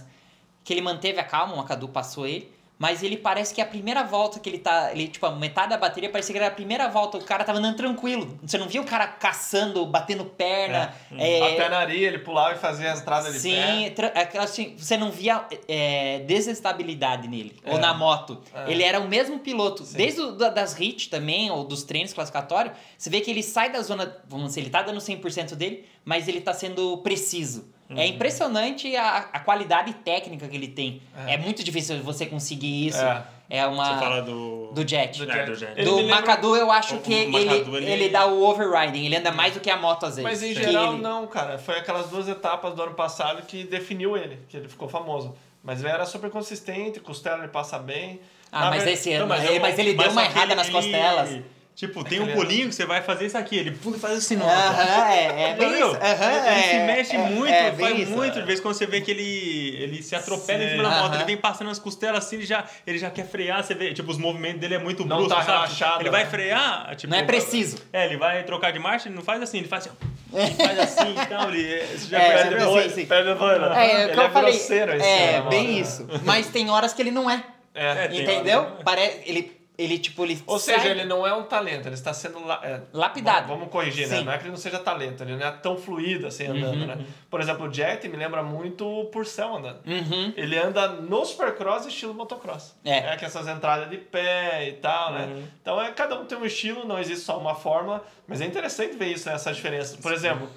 que 0.64 0.74
ele 0.74 0.82
manteve 0.82 1.20
a 1.20 1.24
calma, 1.24 1.54
o 1.54 1.58
Macadu 1.58 1.88
passou 1.88 2.26
ele, 2.26 2.52
mas 2.82 3.04
ele 3.04 3.16
parece 3.16 3.54
que 3.54 3.62
a 3.62 3.66
primeira 3.66 4.02
volta 4.04 4.40
que 4.40 4.50
ele 4.50 4.58
tá, 4.58 4.90
ele, 4.92 5.08
tipo, 5.08 5.24
a 5.28 5.32
metade 5.36 5.70
da 5.70 5.78
bateria 5.78 6.10
parecia 6.10 6.34
que 6.34 6.40
era 6.40 6.48
a 6.48 6.52
primeira 6.56 6.88
volta, 6.88 7.16
o 7.16 7.24
cara 7.24 7.44
tava 7.44 7.60
andando 7.60 7.76
tranquilo. 7.78 8.40
Você 8.42 8.58
não 8.58 8.68
via 8.68 8.82
o 8.82 8.86
cara 8.86 9.06
caçando, 9.06 9.86
batendo 9.86 10.26
perna. 10.26 10.92
é, 11.16 11.54
Até 11.54 11.70
na 11.70 11.78
areia 11.78 12.08
ele 12.08 12.18
pulava 12.18 12.56
e 12.56 12.58
fazia 12.58 12.92
as 12.92 13.00
entradas 13.00 13.34
de 13.34 13.40
Sim, 13.40 13.92
pé. 13.96 14.12
aquela, 14.20 14.46
assim, 14.46 14.74
você 14.76 14.98
não 14.98 15.12
via 15.12 15.46
é, 15.68 16.24
desestabilidade 16.26 17.28
nele. 17.28 17.56
É. 17.64 17.72
Ou 17.72 17.78
na 17.78 17.94
moto. 17.94 18.42
É. 18.52 18.72
Ele 18.72 18.82
era 18.82 19.00
o 19.00 19.08
mesmo 19.08 19.38
piloto. 19.38 19.86
Sim. 19.86 19.98
Desde 19.98 20.20
o, 20.20 20.32
da- 20.32 20.50
das 20.50 20.80
hits 20.80 21.06
também, 21.06 21.52
ou 21.52 21.64
dos 21.64 21.84
treinos 21.84 22.14
classificatórios, 22.14 22.74
você 22.98 23.12
vê 23.12 23.22
que 23.22 23.30
ele 23.30 23.44
sai 23.44 23.72
da 23.72 23.80
zona. 23.84 24.18
Vamos 24.28 24.48
dizer, 24.48 24.62
ele 24.62 24.72
tá 24.72 24.82
dando 24.82 25.00
100% 25.00 25.54
dele, 25.54 25.86
mas 26.04 26.28
ele 26.28 26.42
tá 26.42 26.52
sendo 26.52 26.98
preciso. 26.98 27.70
Uhum. 27.92 27.98
É 28.00 28.08
impressionante 28.08 28.96
a, 28.96 29.18
a 29.34 29.40
qualidade 29.40 29.94
técnica 29.96 30.48
que 30.48 30.56
ele 30.56 30.68
tem. 30.70 31.02
É. 31.28 31.34
É, 31.34 31.38
muito 31.38 31.64
difícil 31.64 32.02
você 32.04 32.26
conseguir 32.26 32.88
isso. 32.88 33.02
É. 33.04 33.24
É, 33.54 33.68
uma. 33.68 33.84
Você 33.96 34.00
fala 34.00 34.22
do... 34.22 34.72
Do 34.72 34.88
Jet. 34.88 35.22
É, 35.30 35.46
do 35.46 35.56
Jet. 35.56 35.84
Do 35.84 35.98
me 35.98 36.02
lembra- 36.04 36.22
Macadu, 36.22 36.56
eu 36.56 36.72
acho 36.72 36.96
O- 36.96 37.02
que 37.02 37.14
ele, 37.14 37.36
ele... 37.36 37.86
ele- 37.92 38.10
dá 38.10 38.26
o 38.26 38.42
overriding, 38.44 39.06
ele 39.06 39.18
anda 39.18 39.30
mais 39.30 39.54
do 39.54 39.60
que 39.60 39.70
a 39.70 39.76
moto 39.76 40.06
às 40.06 40.16
vezes. 40.16 40.24
Mas 40.24 40.42
em 40.42 40.54
geral 40.56 40.94
ele- 40.94 41.02
não, 41.02 41.28
cara. 41.28 41.58
Foi 41.58 41.78
aquelas 41.78 42.08
duas 42.10 42.30
etapas 42.30 42.74
do 42.74 42.82
ano 42.82 42.94
passado 42.94 43.42
que 43.46 43.66
definiu 43.66 44.16
ele, 44.16 44.40
que 44.48 44.56
ele 44.56 44.70
ficou 44.70 44.88
famoso. 44.88 45.36
Mas 45.62 45.82
ele 45.82 45.90
era 45.90 46.06
super 46.06 46.30
consistente, 46.32 47.02
costela 47.02 47.40
ele 47.40 47.50
passa 47.50 47.78
bem. 47.78 48.22
Ah, 48.50 48.62
Na 48.62 48.70
mas 48.70 48.84
ver- 48.86 48.94
esse 48.94 49.12
ano, 49.12 49.22
Não, 49.22 49.28
mas, 49.28 49.44
ele, 49.44 49.60
mas 49.60 49.78
ele 49.80 49.94
mas 49.96 50.06
deu 50.06 50.12
uma 50.14 50.24
errada 50.24 50.46
ele- 50.48 50.56
nas 50.56 50.68
ele- 50.68 50.76
costelas. 50.76 51.30
Tipo, 51.74 52.04
tem 52.04 52.20
Aquele- 52.20 52.34
um 52.34 52.36
pulinho 52.36 52.68
que 52.70 52.76
você 52.76 52.86
vai 52.86 53.02
fazer 53.02 53.26
isso 53.26 53.38
aqui. 53.38 53.58
Ele 53.58 53.72
pula 53.72 53.96
e 53.98 54.00
faz 54.00 54.18
assim, 54.18 54.36
não. 54.36 54.48
Aham, 54.48 55.10
é, 55.10 55.52
é 55.52 55.56
bem 55.56 55.72
isso. 55.74 55.86
aham, 55.96 56.48
ele 56.48 56.60
é, 56.60 56.62
se 56.64 56.78
mexe 56.86 57.16
é, 57.16 57.18
muito, 57.20 57.52
é, 57.54 57.72
faz 57.72 58.00
isso. 58.00 58.12
muito. 58.12 58.34
De 58.40 58.46
vez 58.46 58.60
quando 58.60 58.74
você 58.76 58.86
vê 58.86 59.02
que 59.02 59.10
ele, 59.10 59.78
ele 59.82 60.04
se 60.04 60.14
atropela 60.16 60.64
em 60.64 60.70
cima 60.72 60.84
da 60.84 60.90
moto, 61.02 61.16
ele 61.16 61.24
vem 61.24 61.38
passando 61.38 61.68
nas 61.70 61.80
costelas 61.80 62.26
assim, 62.26 62.36
ele 62.36 62.46
já, 62.46 62.66
ele 62.86 62.98
já 63.00 63.10
quer 63.10 63.26
frear. 63.26 63.64
Você 63.64 63.74
vê, 63.74 63.94
tipo, 63.94 64.12
os 64.12 64.18
movimentos 64.18 64.60
dele 64.60 64.76
é 64.76 64.80
muito 64.80 65.06
Não 65.06 65.18
brusco, 65.18 65.34
tá 65.34 65.44
sabe? 65.44 65.52
relaxado, 65.58 66.02
Ele 66.02 66.10
vai 66.12 66.24
né? 66.26 66.30
frear, 66.30 66.96
tipo... 66.96 67.12
Não 67.12 67.18
é 67.20 67.24
preciso. 67.24 67.78
É, 67.92 68.06
ele 68.06 68.18
vai 68.18 68.44
trocar 68.44 68.72
de 68.72 68.78
marcha, 68.80 69.08
ele 69.08 69.16
não 69.16 69.24
faz 69.24 69.42
assim, 69.42 69.60
ele 69.60 69.68
faz 69.68 69.88
assim, 69.88 69.96
ó. 70.00 70.38
Ele 70.38 70.54
faz 70.54 70.80
assim 70.80 71.16
e 71.20 71.26
tal, 71.26 71.50
ele... 71.54 71.86
Você 71.98 72.08
já 72.10 72.20
É, 72.20 72.32
percebeu? 72.34 72.68
sim, 72.68 72.74
Perde 72.76 72.94
sim. 72.94 73.06
perde 73.06 73.34
doido. 73.34 73.66
É, 73.74 74.04
ele 74.04 74.14
que 74.14 74.20
eu 74.20 74.24
é 74.24 74.30
falei. 74.30 74.52
grosseiro 74.54 74.94
esse 74.96 75.06
é, 75.08 75.32
cara, 75.38 75.50
bem 75.50 75.68
mano. 75.68 75.80
isso. 75.80 76.08
Mas 76.26 76.48
tem 76.48 76.70
horas 76.70 76.94
que 76.94 77.02
ele 77.02 77.12
não 77.12 77.30
é. 77.30 77.44
É. 77.74 77.92
É, 78.06 78.08
tem 78.10 78.22
entendeu? 78.22 78.68
Parece, 78.84 79.22
ele, 79.26 79.61
ele, 79.84 79.98
tipo, 80.00 80.24
ele 80.24 80.42
Ou 80.46 80.60
sai- 80.60 80.76
seja, 80.76 80.90
ele 80.90 81.06
não 81.06 81.26
é 81.26 81.34
um 81.34 81.44
talento, 81.44 81.88
ele 81.88 81.96
está 81.96 82.14
sendo 82.14 82.46
la- 82.46 82.60
é, 82.64 82.82
Lapidado. 82.94 83.48
Vamos 83.48 83.70
corrigir, 83.70 84.08
né? 84.08 84.18
Sim. 84.18 84.24
Não 84.26 84.32
é 84.32 84.38
que 84.38 84.44
ele 84.44 84.52
não 84.52 84.58
seja 84.58 84.80
talento, 84.80 85.24
ele 85.24 85.36
não 85.36 85.46
é 85.46 85.52
tão 85.52 85.78
fluido 85.78 86.28
assim 86.28 86.46
andando, 86.48 86.86
né? 86.86 86.98
Por 87.30 87.40
exemplo, 87.42 87.68
o 87.68 87.74
Jet 87.74 88.08
me 88.08 88.18
lembra 88.18 88.44
muito 88.44 88.86
o 88.88 89.06
Purcell 89.06 89.56
andando. 89.56 89.80
Uhum. 89.86 90.34
Ele 90.36 90.58
anda 90.58 90.88
no 90.88 91.26
supercross 91.26 91.86
estilo 91.86 92.14
motocross. 92.14 92.76
É. 92.86 93.16
que 93.18 93.26
essas 93.26 93.48
entradas 93.48 93.90
de 93.90 93.98
pé 93.98 94.68
e 94.70 94.74
tal, 94.74 95.14
né? 95.14 95.26
Uhum. 95.26 95.44
Então 95.62 95.82
é, 95.82 95.92
cada 95.92 96.20
um 96.20 96.26
tem 96.26 96.38
um 96.38 96.46
estilo, 96.46 96.86
não 96.86 97.00
existe 97.00 97.24
só 97.26 97.38
uma 97.38 97.56
forma, 97.56 98.02
mas 98.28 98.42
é 98.42 98.46
interessante 98.46 98.96
ver 98.96 99.08
isso, 99.08 99.28
né, 99.30 99.36
essa 99.36 99.52
diferença. 99.54 99.98
Por 100.02 100.14
exemplo, 100.14 100.48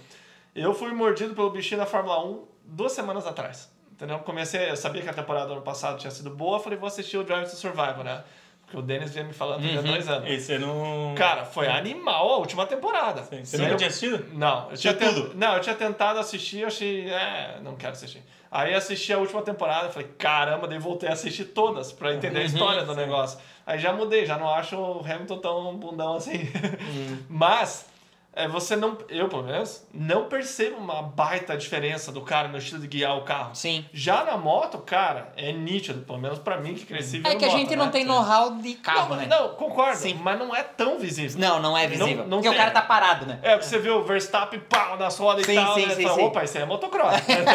eu 0.55 0.73
fui 0.75 0.93
mordido 0.93 1.35
pelo 1.35 1.51
bichinho 1.51 1.79
na 1.81 1.87
Fórmula 1.87 2.25
1 2.25 2.45
duas 2.65 2.93
semanas 2.93 3.27
atrás. 3.27 3.73
Entendeu? 3.93 4.19
Comecei, 4.19 4.69
eu 4.71 4.77
sabia 4.77 5.03
que 5.03 5.09
a 5.09 5.13
temporada 5.15 5.47
do 5.47 5.53
ano 5.53 5.63
passado 5.63 5.99
tinha 5.99 6.11
sido 6.11 6.29
boa, 6.31 6.59
falei, 6.59 6.77
vou 6.77 6.89
assistir 6.89 7.17
o 7.17 7.23
Drive 7.23 7.49
to 7.49 7.55
Survival, 7.55 8.03
né? 8.03 8.25
Porque 8.75 8.79
o 8.79 8.83
Denis 8.83 9.13
vinha 9.13 9.25
me 9.25 9.33
falando 9.33 9.65
há 9.65 9.69
Uhum. 9.81 9.83
dois 9.85 10.09
anos. 10.09 10.29
E 10.29 10.41
você 10.41 10.59
não. 10.59 11.15
Cara, 11.17 11.45
foi 11.45 11.69
animal 11.69 12.29
a 12.33 12.37
última 12.39 12.67
temporada. 12.67 13.23
Sim. 13.23 13.45
Você 13.45 13.57
Sim, 13.57 13.63
nunca 13.63 13.75
eu- 13.75 13.77
tinha 13.77 13.89
assistido? 13.89 14.27
Não, 14.33 14.71
eu 14.71 14.77
tinha, 14.77 14.95
tent- 14.95 15.15
tudo? 15.15 15.33
não, 15.37 15.55
eu 15.55 15.61
tinha 15.61 15.75
tentado 15.77 16.19
assistir, 16.19 16.61
eu 16.61 16.67
achei, 16.67 17.09
é, 17.09 17.59
não 17.63 17.77
quero 17.77 17.93
assistir. 17.93 18.23
Aí 18.51 18.75
assisti 18.75 19.13
a 19.13 19.19
última 19.19 19.43
temporada, 19.43 19.91
falei, 19.91 20.09
caramba, 20.19 20.67
daí 20.69 20.79
voltei 20.79 21.09
a 21.09 21.13
assistir 21.13 21.45
todas 21.47 21.93
pra 21.93 22.15
entender 22.15 22.41
a 22.41 22.45
história 22.45 22.85
do 22.85 22.95
negócio. 22.95 23.39
Aí 23.67 23.79
já 23.79 23.93
mudei, 23.93 24.27
já 24.27 24.37
não 24.39 24.49
acho 24.49 24.77
o 24.77 25.01
Hamilton 25.05 25.39
tão 25.39 25.77
bundão 25.77 26.15
assim. 26.17 26.49
Mas 27.29 27.87
é, 28.37 28.49
você 28.49 28.77
não, 28.77 28.97
eu 29.09 29.29
pelo 29.29 29.43
menos, 29.45 29.87
não 29.93 30.25
percebo 30.27 30.77
uma 30.77 31.03
baita 31.03 31.57
diferença 31.57 32.11
do 32.13 32.21
cara 32.23 32.49
no 32.49 32.59
estilo 32.59 32.81
de 32.81 32.89
guiar 32.89 33.17
o 33.17 33.23
carro. 33.23 33.55
Sim. 33.55 33.85
Já 33.93 34.25
na 34.25 34.37
moto, 34.37 34.79
cara, 34.79 35.33
é 35.37 35.53
nítido, 35.53 36.01
pelo 36.05 36.19
menos 36.19 36.39
pra 36.39 36.59
mim 36.59 36.75
que 36.75 36.85
cresci 36.85 37.23
É 37.25 37.35
que 37.37 37.45
a 37.45 37.49
moto, 37.49 37.59
gente 37.59 37.71
né? 37.71 37.77
não 37.77 37.91
tem 37.91 38.05
know-how 38.05 38.57
de 38.57 38.75
carro, 38.75 39.11
não, 39.11 39.17
né? 39.17 39.27
Não, 39.27 39.51
concordo, 39.51 39.97
Sim. 39.99 40.19
mas 40.23 40.39
não 40.39 40.55
é 40.55 40.63
tão 40.63 40.99
visível. 40.99 41.39
Não, 41.41 41.61
não 41.61 41.77
é 41.77 41.87
visível. 41.87 42.17
Não- 42.19 42.25
não 42.27 42.39
porque 42.39 42.49
tem. 42.49 42.57
o 42.57 42.61
cara 42.61 42.71
tá 42.71 42.83
parado, 42.83 43.27
né? 43.27 43.39
É, 43.43 43.53
porque 43.53 43.67
você 43.69 43.79
vê 43.79 43.91
o 43.91 44.03
Verstappen, 44.05 44.61
pau, 44.61 44.97
nas 44.97 45.17
rodas 45.19 45.47
Sim, 45.47 45.53
e 45.53 45.55
tal, 45.57 45.75
sim, 45.75 45.87
né? 45.87 45.95
sim, 45.95 46.03
Fala, 46.03 46.15
sim. 46.17 46.23
Opa, 46.25 46.45
esse 46.45 46.57
aí 46.59 46.63
é 46.65 46.67
motocross. 46.67 47.17
entendeu? 47.21 47.55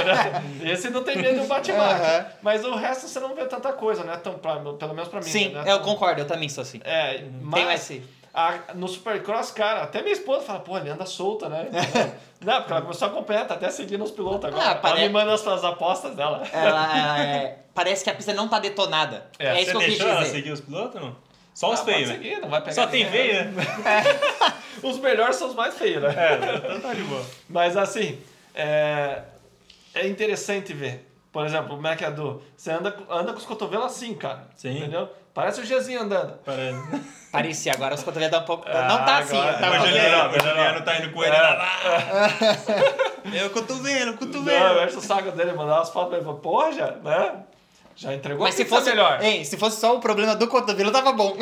Esse 0.74 0.90
não 0.90 1.04
tem 1.04 1.18
medo 1.18 1.36
de 1.36 1.42
um 1.42 1.48
bate-bate. 1.48 2.02
Aham. 2.02 2.26
Mas 2.42 2.64
o 2.64 2.76
resto 2.76 3.08
você 3.08 3.20
não 3.20 3.34
vê 3.36 3.46
tanta 3.46 3.72
coisa, 3.74 4.04
né? 4.04 4.16
Tão, 4.18 4.34
pra- 4.36 4.56
pelo 4.58 4.94
menos 4.94 5.08
pra 5.10 5.20
mim. 5.20 5.26
Sim, 5.26 5.50
né? 5.50 5.64
eu 5.68 5.80
concordo, 5.82 6.22
eu 6.22 6.28
também 6.28 6.48
sou 6.50 6.62
assim. 6.62 6.80
É, 6.84 7.18
Tem 7.20 7.32
mas 7.42 7.82
esse. 7.82 8.04
A- 8.34 8.60
no 8.76 8.88
Supercross, 8.88 9.52
cara, 9.52 9.84
até 9.84 10.02
minha 10.02 10.14
esposa 10.14 10.42
fala, 10.46 10.60
pô, 10.60 10.78
ele 10.78 10.90
anda 10.90 11.06
solta, 11.06 11.50
né? 11.50 11.68
não, 12.42 12.58
porque 12.58 12.72
ela 12.72 12.82
começou 12.82 13.08
a 13.08 13.12
acompanhar, 13.12 13.48
tá 13.48 13.56
até 13.56 13.70
seguindo 13.70 14.04
os 14.04 14.12
pilotos 14.12 14.46
agora. 14.46 14.64
Ah, 14.64 14.72
ela 14.72 14.76
pare- 14.80 15.02
me 15.02 15.10
manda 15.10 15.34
as, 15.34 15.46
as 15.48 15.64
apostas 15.64 16.16
dela. 16.16 16.44
Ela, 16.52 16.70
ela 16.98 17.20
é- 17.26 17.60
parece 17.74 18.04
que 18.04 18.10
a 18.10 18.14
pista 18.16 18.34
não 18.34 18.48
tá 18.48 18.60
detonada. 18.60 19.26
É, 19.40 19.48
É, 19.48 19.62
isso 19.62 19.66
Você 19.66 19.72
que 19.72 19.76
eu 19.78 19.80
quis 19.82 19.90
deixou 19.98 20.08
ela 20.10 20.20
dizer. 20.24 20.32
seguir 20.36 20.52
os 20.52 20.62
pilotos 20.62 21.02
não? 21.02 21.16
Só 21.54 21.74
os 21.74 21.82
Ah, 21.82 21.86
feios, 21.86 22.08
né? 22.10 22.16
seguir, 22.16 22.40
não 22.40 22.50
vai 22.50 22.62
pegar 22.62 22.74
Só 22.74 22.88
tem 22.88 23.06
feio, 23.10 23.34
né? 23.34 23.52
né? 23.52 24.04
Os 24.82 24.98
melhores 24.98 25.36
são 25.36 25.50
os 25.50 25.56
mais 25.56 25.74
feios, 25.78 26.02
né? 26.02 26.14
É, 26.16 26.56
então 26.56 26.80
tá 26.80 26.94
de 26.94 27.02
boa. 27.04 27.26
Mas 27.50 27.76
assim, 27.76 28.18
é, 28.56 29.24
é 29.94 30.08
interessante 30.08 30.72
ver. 30.72 31.06
Por 31.34 31.46
exemplo, 31.46 31.76
o 31.76 31.80
McAdoo, 31.86 32.42
você 32.56 32.72
anda, 32.72 32.96
anda 33.10 33.34
com 33.34 33.40
os 33.40 33.46
cotovelos 33.46 33.88
assim, 33.88 34.14
cara. 34.14 34.48
Sim. 34.56 34.78
Entendeu? 34.78 35.10
Parece 35.34 35.62
o 35.62 35.64
Gzinho 35.66 36.02
andando. 36.02 36.34
Parece. 36.46 36.80
Parecia, 37.32 37.74
agora 37.74 37.94
os 37.94 38.02
cotovelos 38.02 38.32
dão 38.32 38.42
um 38.42 38.46
pouco. 38.46 38.66
Ah, 38.68 38.88
não 38.88 39.06
tá 39.06 39.20
assim, 39.20 39.38
agora- 39.38 39.58
tá 39.60 39.70
um 39.70 39.84
o 39.84 39.86
Juliano, 39.86 40.16
agora- 40.24 40.44
o 40.44 40.48
Juliano 40.48 40.82
tá 40.82 40.98
indo 40.98 41.12
com 41.14 41.24
ele 41.24 41.36
É. 41.36 41.40
lá. 41.42 41.70
Eu 43.32 43.50
cotovelo, 43.52 44.06
Não, 44.06 44.12
eu 44.14 44.18
cotovelo. 44.18 44.80
acho 44.80 44.98
o 44.98 45.02
saco 45.02 45.30
dele, 45.32 45.54
mandar 45.54 45.76
umas 45.76 45.90
fotos 45.92 46.10
pra 46.10 46.18
ele. 46.32 46.40
Porra, 46.40 46.72
já, 46.72 46.92
né? 46.94 47.44
Já 48.00 48.14
entregou 48.14 48.46
Mas 48.46 48.56
se 48.56 48.64
fosse 48.64 48.92
melhor. 48.92 49.22
Hein, 49.22 49.44
se 49.44 49.58
fosse 49.58 49.78
só 49.82 49.94
o 49.94 50.00
problema 50.00 50.34
do 50.34 50.48
cotovelo, 50.48 50.90
tava 50.90 51.12
bom. 51.12 51.36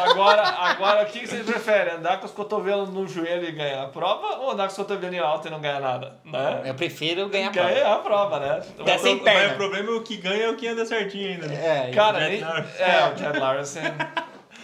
Agora, 0.00 0.42
agora, 0.46 1.02
o 1.02 1.06
que 1.06 1.26
vocês 1.26 1.44
preferem? 1.44 1.94
Andar 1.94 2.20
com 2.20 2.26
os 2.26 2.30
cotovelos 2.30 2.88
no 2.88 3.04
joelho 3.08 3.48
e 3.48 3.50
ganhar 3.50 3.82
a 3.82 3.88
prova 3.88 4.36
ou 4.36 4.52
andar 4.52 4.66
com 4.66 4.70
os 4.70 4.76
cotovelos 4.76 5.18
alto 5.18 5.48
e 5.48 5.50
não 5.50 5.60
ganhar 5.60 5.80
nada? 5.80 6.16
Né? 6.24 6.62
Eu 6.66 6.74
prefiro 6.74 7.28
ganhar 7.28 7.48
a 7.48 7.50
prova. 7.50 7.68
Ganhar 7.68 7.92
a 7.92 7.98
prova, 7.98 8.38
né? 8.38 8.62
Até 8.78 8.98
sem 8.98 9.16
Mas 9.16 9.24
perna. 9.24 9.54
o 9.54 9.56
problema 9.56 9.90
é 9.90 9.94
o 9.94 10.02
que 10.02 10.16
ganha 10.16 10.44
é 10.44 10.48
o 10.50 10.56
que 10.56 10.68
anda 10.68 10.86
certinho 10.86 11.30
ainda. 11.30 11.48
né? 11.48 11.88
É, 11.88 11.90
Cara, 11.92 12.20
Jet 12.20 12.44
Lawrence. 12.44 12.82
é, 12.82 13.12
o 13.12 13.18
Jet 13.18 13.38
Lawrence. 13.40 13.80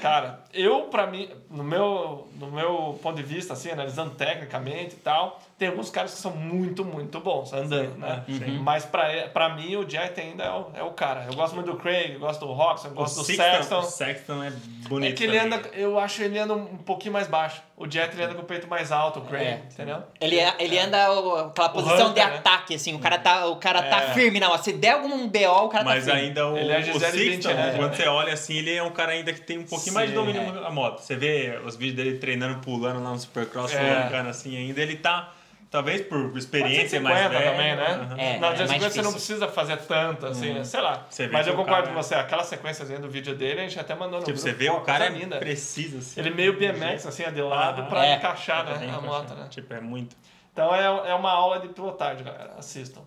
Cara, 0.01 0.41
eu, 0.55 0.83
pra 0.83 1.07
mim, 1.09 1.29
no 1.51 1.65
meu, 1.65 2.29
no 2.37 2.51
meu 2.51 2.99
ponto 3.03 3.17
de 3.17 3.23
vista, 3.25 3.55
assim, 3.55 3.71
analisando 3.71 4.11
tecnicamente 4.15 4.95
e 4.95 4.99
tal, 4.99 5.41
tem 5.61 5.69
alguns 5.69 5.91
caras 5.91 6.15
que 6.15 6.19
são 6.19 6.31
muito, 6.33 6.83
muito 6.87 7.21
bons 7.21 7.53
andando, 7.53 7.95
né? 7.99 8.25
é, 8.27 8.33
sim. 8.33 8.59
Mas 8.63 8.87
pra, 8.87 9.29
pra 9.31 9.51
mim, 9.51 9.77
o 9.77 9.87
Jet 9.87 10.19
ainda 10.19 10.43
é 10.43 10.51
o, 10.51 10.67
é 10.77 10.83
o 10.83 10.91
cara. 10.93 11.27
Eu 11.29 11.35
gosto 11.35 11.55
muito 11.55 11.71
do 11.71 11.77
Craig, 11.77 12.15
eu 12.15 12.19
gosto 12.19 12.41
do 12.47 12.51
Roxon, 12.53 12.89
eu 12.89 12.93
O 12.93 12.95
gosto 12.95 13.17
do 13.19 13.25
Sexton, 13.25 13.43
Sexton. 13.53 13.79
o 13.79 13.83
Sexton 13.83 14.43
é 14.43 14.51
bonito. 14.89 15.13
É 15.13 15.15
que 15.15 15.23
ele 15.25 15.39
também. 15.39 15.59
anda, 15.59 15.69
eu 15.75 15.99
acho 16.01 16.23
ele 16.23 16.39
anda 16.39 16.55
um 16.55 16.79
pouquinho 16.79 17.13
mais 17.13 17.29
baixo. 17.29 17.61
O 17.77 17.85
Jet 17.91 18.11
ele 18.15 18.23
anda 18.25 18.35
com 18.35 18.41
o 18.41 18.45
peito 18.47 18.67
mais 18.69 18.91
alto, 18.91 19.19
o 19.19 19.23
Craig, 19.23 19.47
É. 19.49 19.63
entendeu? 19.71 20.03
Ele, 20.19 20.37
ele 20.59 20.79
anda 20.79 21.13
o- 21.13 21.37
aquela 21.49 21.69
posição 21.69 22.09
Hunter, 22.09 22.25
de 22.25 22.31
né? 22.31 22.37
ataque, 22.39 22.75
assim, 22.75 22.95
o 22.95 22.99
cara 22.99 23.19
tá, 23.19 23.47
o 23.47 23.57
cara 23.57 23.83
tá 23.83 24.03
É. 24.03 24.15
firme, 24.15 24.41
não. 24.41 24.57
Se 24.57 24.73
der 24.73 24.93
algum 24.93 25.29
BO, 25.29 25.65
o 25.65 25.69
cara 25.69 25.85
Mas 25.85 26.07
tá 26.07 26.13
firme. 26.13 26.29
ainda 26.29 26.49
o, 26.49 26.57
Ele 26.57 26.73
é 26.73 26.79
o 26.79 26.99
Sexton, 26.99 27.49
né? 27.53 27.75
quando 27.77 27.95
você 27.95 28.09
olha 28.09 28.33
assim, 28.33 28.55
ele 28.57 28.75
é 28.75 28.83
um 28.83 28.91
cara 28.93 29.13
ainda 29.13 29.31
que 29.33 29.43
tem 29.43 29.59
um 29.59 29.65
pouquinho 29.65 29.95
mais 29.95 30.09
de 30.11 30.17
Sim, 30.17 30.21
domínio 30.25 30.53
na 30.59 30.71
moto. 30.71 31.01
Você 31.01 31.17
vê 31.17 31.61
os 31.67 31.77
vídeos 31.77 31.97
dele 31.97 32.19
treinando, 32.19 32.61
pulando 32.61 33.03
lá 33.03 33.11
no 33.11 33.19
Supercross, 33.19 33.75
É. 33.75 33.95
colocando 33.95 34.29
assim 34.31 34.57
ainda. 34.57 34.81
Ele 34.81 34.97
tá, 34.97 35.33
talvez 35.71 36.03
por 36.03 36.37
experiência 36.37 37.01
mais 37.01 37.19
50 37.25 37.39
velho. 37.39 37.51
também, 37.53 37.77
né? 37.77 37.87
aham. 37.87 38.17
É, 38.19 38.39
Na 38.39 38.47
é 38.49 38.51
250 38.53 38.79
mais 38.81 38.93
você 38.93 39.03
não 39.03 39.13
precisa 39.13 39.49
fazer 39.49 39.77
tanto, 39.79 40.27
assim, 40.27 40.53
né? 40.55 40.65
Sei 40.65 40.81
lá. 40.81 41.07
Mas 41.31 41.47
eu 41.47 41.55
concordo 41.55 41.83
cara- 41.85 41.95
com 41.95 42.03
você. 42.03 42.15
Aquela 42.15 42.43
sequênciazinha 42.45 42.99
do 42.99 43.09
vídeo 43.09 43.35
dele, 43.37 43.61
a 43.61 43.63
gente 43.63 43.79
até 43.79 43.95
mandou 43.95 44.19
no 44.21 44.25
Tipo, 44.27 44.37
grupo. 44.39 44.41
você 44.43 44.53
vê 44.53 44.69
o 44.71 44.81
cara 44.81 45.07
coisa 45.07 45.19
linda. 45.23 45.39
preciso 45.39 45.99
assim. 45.99 46.21
Ele 46.21 46.31
meio 46.31 46.59
BMX, 46.59 47.07
assim, 47.07 47.23
é 47.23 47.31
de 47.31 47.41
lado 47.43 47.83
Aham. 47.83 47.89
pra 47.91 48.07
É. 48.07 48.15
encaixar, 48.17 48.65
né? 48.65 48.93
A 48.95 49.01
moto, 49.01 49.33
né? 49.35 49.47
Tipo, 49.49 49.73
é 49.75 49.81
muito. 49.81 50.17
Então 50.53 50.75
é, 50.75 51.11
é 51.11 51.15
uma 51.15 51.31
aula 51.31 51.61
de 51.61 51.69
pilotagem, 51.69 52.25
galera. 52.25 52.55
Assistam. 52.59 53.03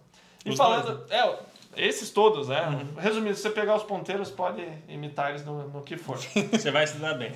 E 0.45 0.49
Os 0.51 0.57
falando... 0.57 1.05
É, 1.09 1.35
esses 1.75 2.11
todos, 2.11 2.47
né? 2.49 2.61
Uhum. 2.67 3.01
Resumindo, 3.01 3.35
se 3.35 3.41
você 3.41 3.49
pegar 3.49 3.75
os 3.75 3.83
ponteiros, 3.83 4.29
pode 4.29 4.63
imitar 4.87 5.31
eles 5.31 5.43
no, 5.43 5.67
no 5.69 5.81
que 5.81 5.97
for. 5.97 6.17
Você 6.53 6.69
vai 6.69 6.85
se 6.85 6.97
dar 6.97 7.15
bem. 7.15 7.31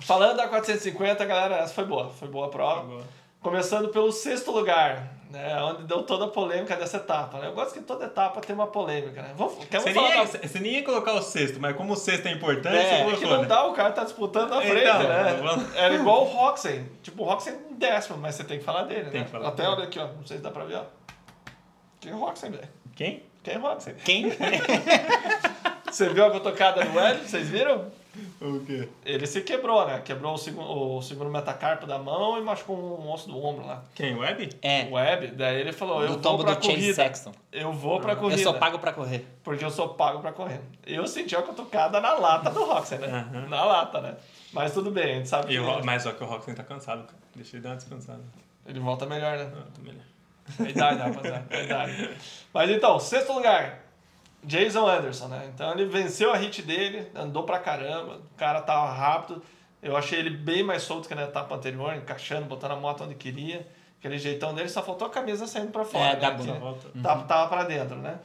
Falando 0.00 0.36
da 0.38 0.48
450, 0.48 1.22
galera, 1.26 1.56
essa 1.56 1.74
foi 1.74 1.84
boa. 1.84 2.08
Foi 2.08 2.26
boa 2.26 2.46
a 2.46 2.48
prova. 2.48 3.02
Começando 3.44 3.88
pelo 3.90 4.10
sexto 4.10 4.50
lugar, 4.50 5.06
né? 5.30 5.62
Onde 5.62 5.82
deu 5.84 6.02
toda 6.02 6.24
a 6.24 6.28
polêmica 6.28 6.74
dessa 6.76 6.96
etapa. 6.96 7.38
Né? 7.38 7.48
Eu 7.48 7.52
gosto 7.52 7.74
que 7.74 7.80
toda 7.80 8.06
etapa 8.06 8.40
tem 8.40 8.54
uma 8.54 8.66
polêmica, 8.68 9.20
né? 9.20 9.34
Vamos, 9.36 9.54
Você 9.70 9.92
falar 9.92 10.08
nem, 10.08 10.16
da- 10.16 10.38
ia, 10.38 10.48
você 10.48 10.58
nem 10.60 10.72
ia 10.76 10.82
colocar 10.82 11.12
o 11.12 11.20
sexto, 11.22 11.60
mas 11.60 11.76
como 11.76 11.92
o 11.92 11.96
sexto 11.96 12.24
é 12.26 12.30
importante, 12.32 12.74
É, 12.74 12.82
você 12.88 12.94
é 12.94 12.98
colocou, 13.04 13.18
que 13.20 13.26
não 13.26 13.42
né? 13.42 13.46
dá, 13.46 13.66
o 13.66 13.74
cara 13.74 13.92
tá 13.92 14.02
disputando 14.02 14.48
na 14.48 14.62
frente, 14.62 14.80
Então, 14.80 15.02
né? 15.02 15.40
vamos- 15.42 15.74
Era 15.76 15.94
igual 15.94 16.22
o 16.22 16.24
Roxen. 16.24 16.88
Tipo, 17.02 17.22
o 17.22 17.26
Roxen 17.26 17.54
em 17.70 17.74
décimo, 17.74 18.16
mas 18.16 18.34
você 18.34 18.44
tem 18.44 18.58
que 18.58 18.64
falar 18.64 18.84
dele, 18.84 19.10
Tem 19.10 19.20
né? 19.20 19.26
que 19.26 19.30
falar 19.30 19.48
Até 19.48 19.68
olha 19.68 19.84
aqui, 19.84 19.98
ó. 19.98 20.06
Não 20.06 20.26
sei 20.26 20.38
se 20.38 20.42
dá 20.42 20.50
pra 20.50 20.64
ver, 20.64 20.76
ó. 20.76 20.82
Quem 22.00 22.12
é 22.12 22.14
o 22.14 22.18
Roxen, 22.18 22.50
velho? 22.50 22.68
Quem? 22.96 23.22
Quem 23.42 23.54
é 23.54 23.58
o 23.58 23.60
Roxen? 23.60 23.94
Quem? 24.04 24.32
Você 25.90 26.08
viu 26.08 26.24
a 26.24 26.30
cotocada 26.30 26.82
do 26.82 26.98
Hélio? 26.98 27.20
Vocês 27.28 27.48
viram? 27.48 27.86
O 28.46 28.60
quê? 28.64 28.86
Ele 29.06 29.26
se 29.26 29.40
quebrou, 29.40 29.86
né? 29.86 30.02
Quebrou 30.04 30.34
o 30.34 30.36
segundo, 30.36 30.68
o 30.96 31.00
segundo 31.00 31.30
metacarpo 31.30 31.86
da 31.86 31.98
mão 31.98 32.36
e 32.38 32.42
machucou 32.42 32.76
um 33.00 33.10
osso 33.10 33.26
do 33.28 33.42
ombro 33.42 33.66
lá. 33.66 33.82
Quem? 33.94 34.14
Web? 34.14 34.50
É, 34.60 34.82
O 34.90 34.92
Web, 34.92 35.28
daí 35.28 35.60
ele 35.60 35.72
falou, 35.72 36.02
eu 36.02 36.08
do 36.08 36.12
vou 36.14 36.22
tombo 36.22 36.44
pra 36.44 36.54
do 36.54 36.60
corrida. 36.60 36.92
Sexton. 36.94 37.32
Eu 37.50 37.72
vou 37.72 38.00
pra 38.00 38.12
Eu 38.12 38.16
corrida. 38.18 38.42
sou 38.42 38.52
pago 38.54 38.78
pra 38.78 38.92
correr. 38.92 39.26
Porque 39.42 39.64
eu 39.64 39.70
sou 39.70 39.88
pago 39.90 40.20
pra 40.20 40.32
correr. 40.32 40.60
Eu 40.86 41.06
senti 41.06 41.34
a 41.34 41.40
cutucada 41.40 42.00
na 42.00 42.12
lata 42.14 42.50
do 42.50 42.64
Roxen, 42.64 42.98
né? 42.98 43.06
Aham. 43.08 43.48
Na 43.48 43.64
lata, 43.64 44.00
né? 44.02 44.14
Mas 44.52 44.74
tudo 44.74 44.90
bem, 44.90 45.04
a 45.04 45.14
gente 45.16 45.28
sabe 45.28 45.46
E 45.52 45.56
que 45.56 45.58
o 45.58 45.84
mas 45.84 46.02
só 46.02 46.12
que 46.12 46.22
o 46.22 46.26
Roxen 46.26 46.54
tá 46.54 46.62
cansado, 46.62 47.04
cara. 47.04 47.18
Deixa 47.34 47.56
ele 47.56 47.62
dar 47.62 47.70
uma 47.70 47.76
descansada. 47.76 48.20
ele 48.66 48.78
volta 48.78 49.06
melhor, 49.06 49.38
né? 49.38 49.50
Ah, 49.56 49.62
tá 49.74 49.80
melhor. 49.82 50.04
A 50.60 50.68
idade, 50.68 50.98
rapaziada. 51.00 51.46
A 51.50 51.62
idade. 51.62 52.10
Mas 52.52 52.68
então, 52.70 53.00
sexto 53.00 53.32
lugar. 53.32 53.83
Jason 54.44 54.86
Anderson, 54.86 55.28
né? 55.28 55.50
Então 55.52 55.72
ele 55.72 55.86
venceu 55.86 56.32
a 56.32 56.36
hit 56.36 56.62
dele, 56.62 57.10
andou 57.14 57.44
pra 57.44 57.58
caramba, 57.58 58.16
o 58.16 58.36
cara 58.36 58.60
tava 58.60 58.92
rápido. 58.92 59.42
Eu 59.82 59.96
achei 59.96 60.18
ele 60.18 60.30
bem 60.30 60.62
mais 60.62 60.82
solto 60.82 61.08
que 61.08 61.14
na 61.14 61.24
etapa 61.24 61.54
anterior, 61.54 61.94
encaixando, 61.94 62.46
botando 62.46 62.72
a 62.72 62.76
moto 62.76 63.04
onde 63.04 63.14
queria. 63.14 63.66
Aquele 63.98 64.18
jeitão 64.18 64.54
dele, 64.54 64.68
só 64.68 64.82
faltou 64.82 65.08
a 65.08 65.10
camisa 65.10 65.46
saindo 65.46 65.70
pra 65.72 65.84
fora. 65.84 66.12
É, 66.12 66.20
né? 66.20 66.38
Só 66.38 66.52
volta. 66.54 66.88
Tava, 67.02 67.24
tava 67.24 67.48
pra 67.48 67.64
dentro, 67.64 67.96
né? 67.96 68.18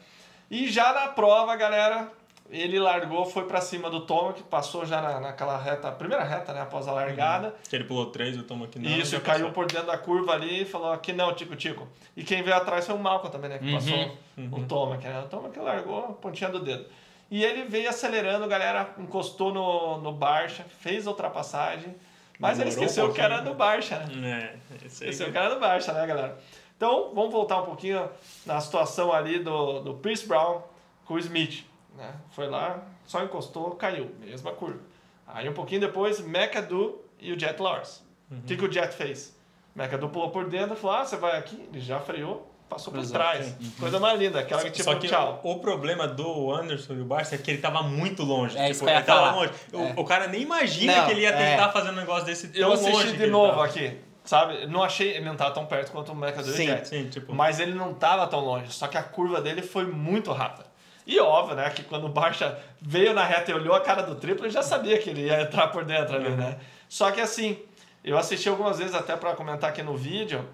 E 0.50 0.68
já 0.70 0.94
na 0.94 1.08
prova, 1.10 1.56
galera, 1.56 2.12
ele 2.50 2.80
largou, 2.80 3.26
foi 3.26 3.46
pra 3.46 3.62
cima 3.62 3.90
do 3.90 4.02
Toma, 4.02 4.34
que 4.34 4.42
passou 4.44 4.86
já 4.86 5.02
na, 5.02 5.20
naquela 5.20 5.58
reta, 5.58 5.92
primeira 5.92 6.24
reta, 6.24 6.52
né? 6.54 6.62
Após 6.62 6.88
a 6.88 6.92
largada. 6.92 7.56
Que 7.70 7.76
ele 7.76 7.84
pulou 7.84 8.08
três, 8.08 8.42
tomo 8.44 8.66
aqui 8.66 8.80
não. 8.80 8.90
Isso, 8.90 9.20
caiu 9.22 9.48
passou. 9.48 9.52
por 9.52 9.66
dentro 9.68 9.88
da 9.88 9.98
curva 9.98 10.34
ali 10.34 10.64
e 10.64 10.66
falou 10.66 10.92
aqui 10.92 11.14
não, 11.14 11.34
Tico 11.34 11.56
Tico. 11.56 11.88
E 12.18 12.24
quem 12.24 12.42
veio 12.42 12.56
atrás 12.56 12.86
foi 12.86 12.96
o 12.96 13.00
Malcolm 13.00 13.32
também, 13.32 13.50
né? 13.50 13.60
Que 13.60 13.66
Uhum, 13.66 13.74
passou 13.76 14.18
o 14.60 14.66
Tomac, 14.66 15.04
né? 15.04 15.22
O 15.24 15.28
Tomac 15.28 15.60
largou 15.60 16.00
a 16.00 16.14
pontinha 16.14 16.50
do 16.50 16.60
dedo. 16.60 16.86
E 17.30 17.44
ele 17.44 17.66
veio 17.66 17.88
acelerando, 17.88 18.48
galera, 18.48 18.90
encostou 18.98 19.54
no, 19.54 20.00
no 20.00 20.12
Barcha, 20.12 20.66
fez 20.80 21.06
a 21.06 21.12
ultrapassagem, 21.12 21.96
mas 22.40 22.58
ele 22.58 22.70
Demorou 22.72 22.84
um 22.84 22.88
esqueceu 22.88 23.14
que 23.14 23.22
era 23.22 23.42
do 23.42 23.54
Barcha, 23.54 24.00
né? 24.00 24.58
É. 24.74 24.86
Esqueceu 24.86 25.32
que 25.32 25.38
era 25.38 25.54
do 25.54 25.60
Barcha, 25.60 25.94
né, 25.94 26.08
galera? 26.08 26.40
Então, 26.76 27.12
vamos 27.14 27.32
voltar 27.32 27.62
um 27.62 27.66
pouquinho 27.66 28.10
na 28.46 28.60
situação 28.60 29.14
ali 29.14 29.38
do, 29.40 29.82
do 29.82 29.94
Pierce 29.96 30.26
Brown 30.26 30.62
com 31.06 31.14
o 31.16 31.20
Smith. 31.20 31.69
Né? 32.00 32.14
Foi 32.32 32.48
lá, 32.48 32.80
só 33.06 33.22
encostou, 33.24 33.72
caiu, 33.72 34.10
mesma 34.22 34.54
curva. 34.54 34.80
Aí 35.28 35.48
um 35.50 35.54
pouquinho 35.54 35.82
depois, 35.82 36.20
McAdoo 36.22 37.04
e 37.20 37.34
o 37.34 37.40
Jet 37.40 37.62
Lars. 37.62 38.02
O 38.32 38.36
Uhum. 38.36 38.42
que, 38.48 38.56
que 38.56 38.66
o 38.66 38.72
Jet 38.72 38.94
fez? 38.96 39.38
McAdoo 39.76 40.10
pulou 40.10 40.30
por 40.32 40.48
dentro 40.50 40.74
e 40.74 40.78
falou: 40.78 40.96
ah, 40.98 41.06
você 41.06 41.18
vai 41.18 41.38
aqui. 41.38 41.68
Ele 41.72 41.80
já 41.82 42.00
freou, 42.00 42.50
passou 42.70 42.94
por 42.94 43.06
trás. 43.06 43.56
Coisa 43.80 44.00
mais 44.00 44.18
linda, 44.20 44.40
aquela 44.40 44.62
que 44.64 44.72
tipo, 44.72 44.84
Só 44.86 44.96
que 44.96 45.08
tchau. 45.08 45.40
o 45.44 45.60
problema 45.60 46.08
do 46.08 46.52
Anderson 46.52 46.94
e 46.94 47.02
o 47.02 47.06
Barça 47.06 47.36
é 47.36 47.38
que 47.38 47.52
ele 47.52 47.60
tava 47.62 47.84
muito 47.84 48.24
longe. 48.24 48.58
É 48.58 48.72
tipo, 48.72 48.88
ele 48.90 49.02
tava 49.02 49.20
falar. 49.32 49.36
longe. 49.36 49.54
O, 49.74 49.78
É. 49.82 49.94
o 49.98 50.06
cara 50.06 50.28
nem 50.28 50.42
imagina 50.44 50.96
Não, 50.96 51.06
que 51.06 51.12
ele 51.12 51.22
ia 51.22 51.30
é. 51.30 51.52
tentar 51.52 51.70
fazer 51.72 51.90
um 51.90 51.96
negócio 51.96 52.26
desse 52.26 52.48
tão 52.48 52.62
Eu 52.62 52.70
longe 52.70 52.88
assisti 52.90 53.12
que 53.12 53.18
de 53.18 53.28
novo 53.28 53.50
tava. 53.52 53.66
aqui, 53.66 54.00
sabe? 54.24 54.66
Não 54.68 54.82
achei, 54.84 55.10
ele 55.18 55.26
não 55.26 55.36
tava 55.36 55.52
tão 55.54 55.66
perto 55.66 55.92
quanto 55.92 56.12
o 56.12 56.16
McAdoo 56.16 56.50
e 56.52 56.54
o 56.54 56.56
Sim, 56.58 56.66
Jet. 56.68 56.88
Sim, 56.88 57.10
tipo. 57.10 57.34
Mas 57.36 57.60
ele 57.60 57.74
não 57.74 57.94
tava 57.94 58.26
tão 58.28 58.40
longe, 58.40 58.72
só 58.72 58.88
que 58.88 58.98
a 58.98 59.04
curva 59.04 59.42
dele 59.42 59.62
foi 59.62 59.86
muito 59.86 60.32
rápida. 60.32 60.69
E 61.12 61.20
óbvio, 61.20 61.56
né, 61.56 61.68
que 61.72 61.82
quando 61.84 62.06
o 62.06 62.10
Barça 62.10 62.56
veio 62.80 63.16
na 63.16 63.24
reta 63.26 63.50
e 63.50 63.54
olhou 63.56 63.74
a 63.74 63.82
cara 63.82 64.04
do 64.04 64.14
triplo, 64.14 64.46
ele 64.46 64.54
já 64.54 64.62
sabia 64.62 64.96
que 65.00 65.10
ele 65.10 65.22
ia 65.26 65.42
entrar 65.42 65.70
por 65.70 65.84
dentro 65.84 66.16
ali, 66.16 66.30
né? 66.30 66.58
Só 66.88 67.10
que 67.10 67.20
assim, 67.20 67.58
eu 68.04 68.16
assisti 68.16 68.48
algumas 68.48 68.78
vezes 68.78 68.94
até 68.94 69.16
pra 69.16 69.34
comentar 69.34 69.72
aqui 69.72 69.82
no 69.82 69.98
vídeo, 69.98 70.48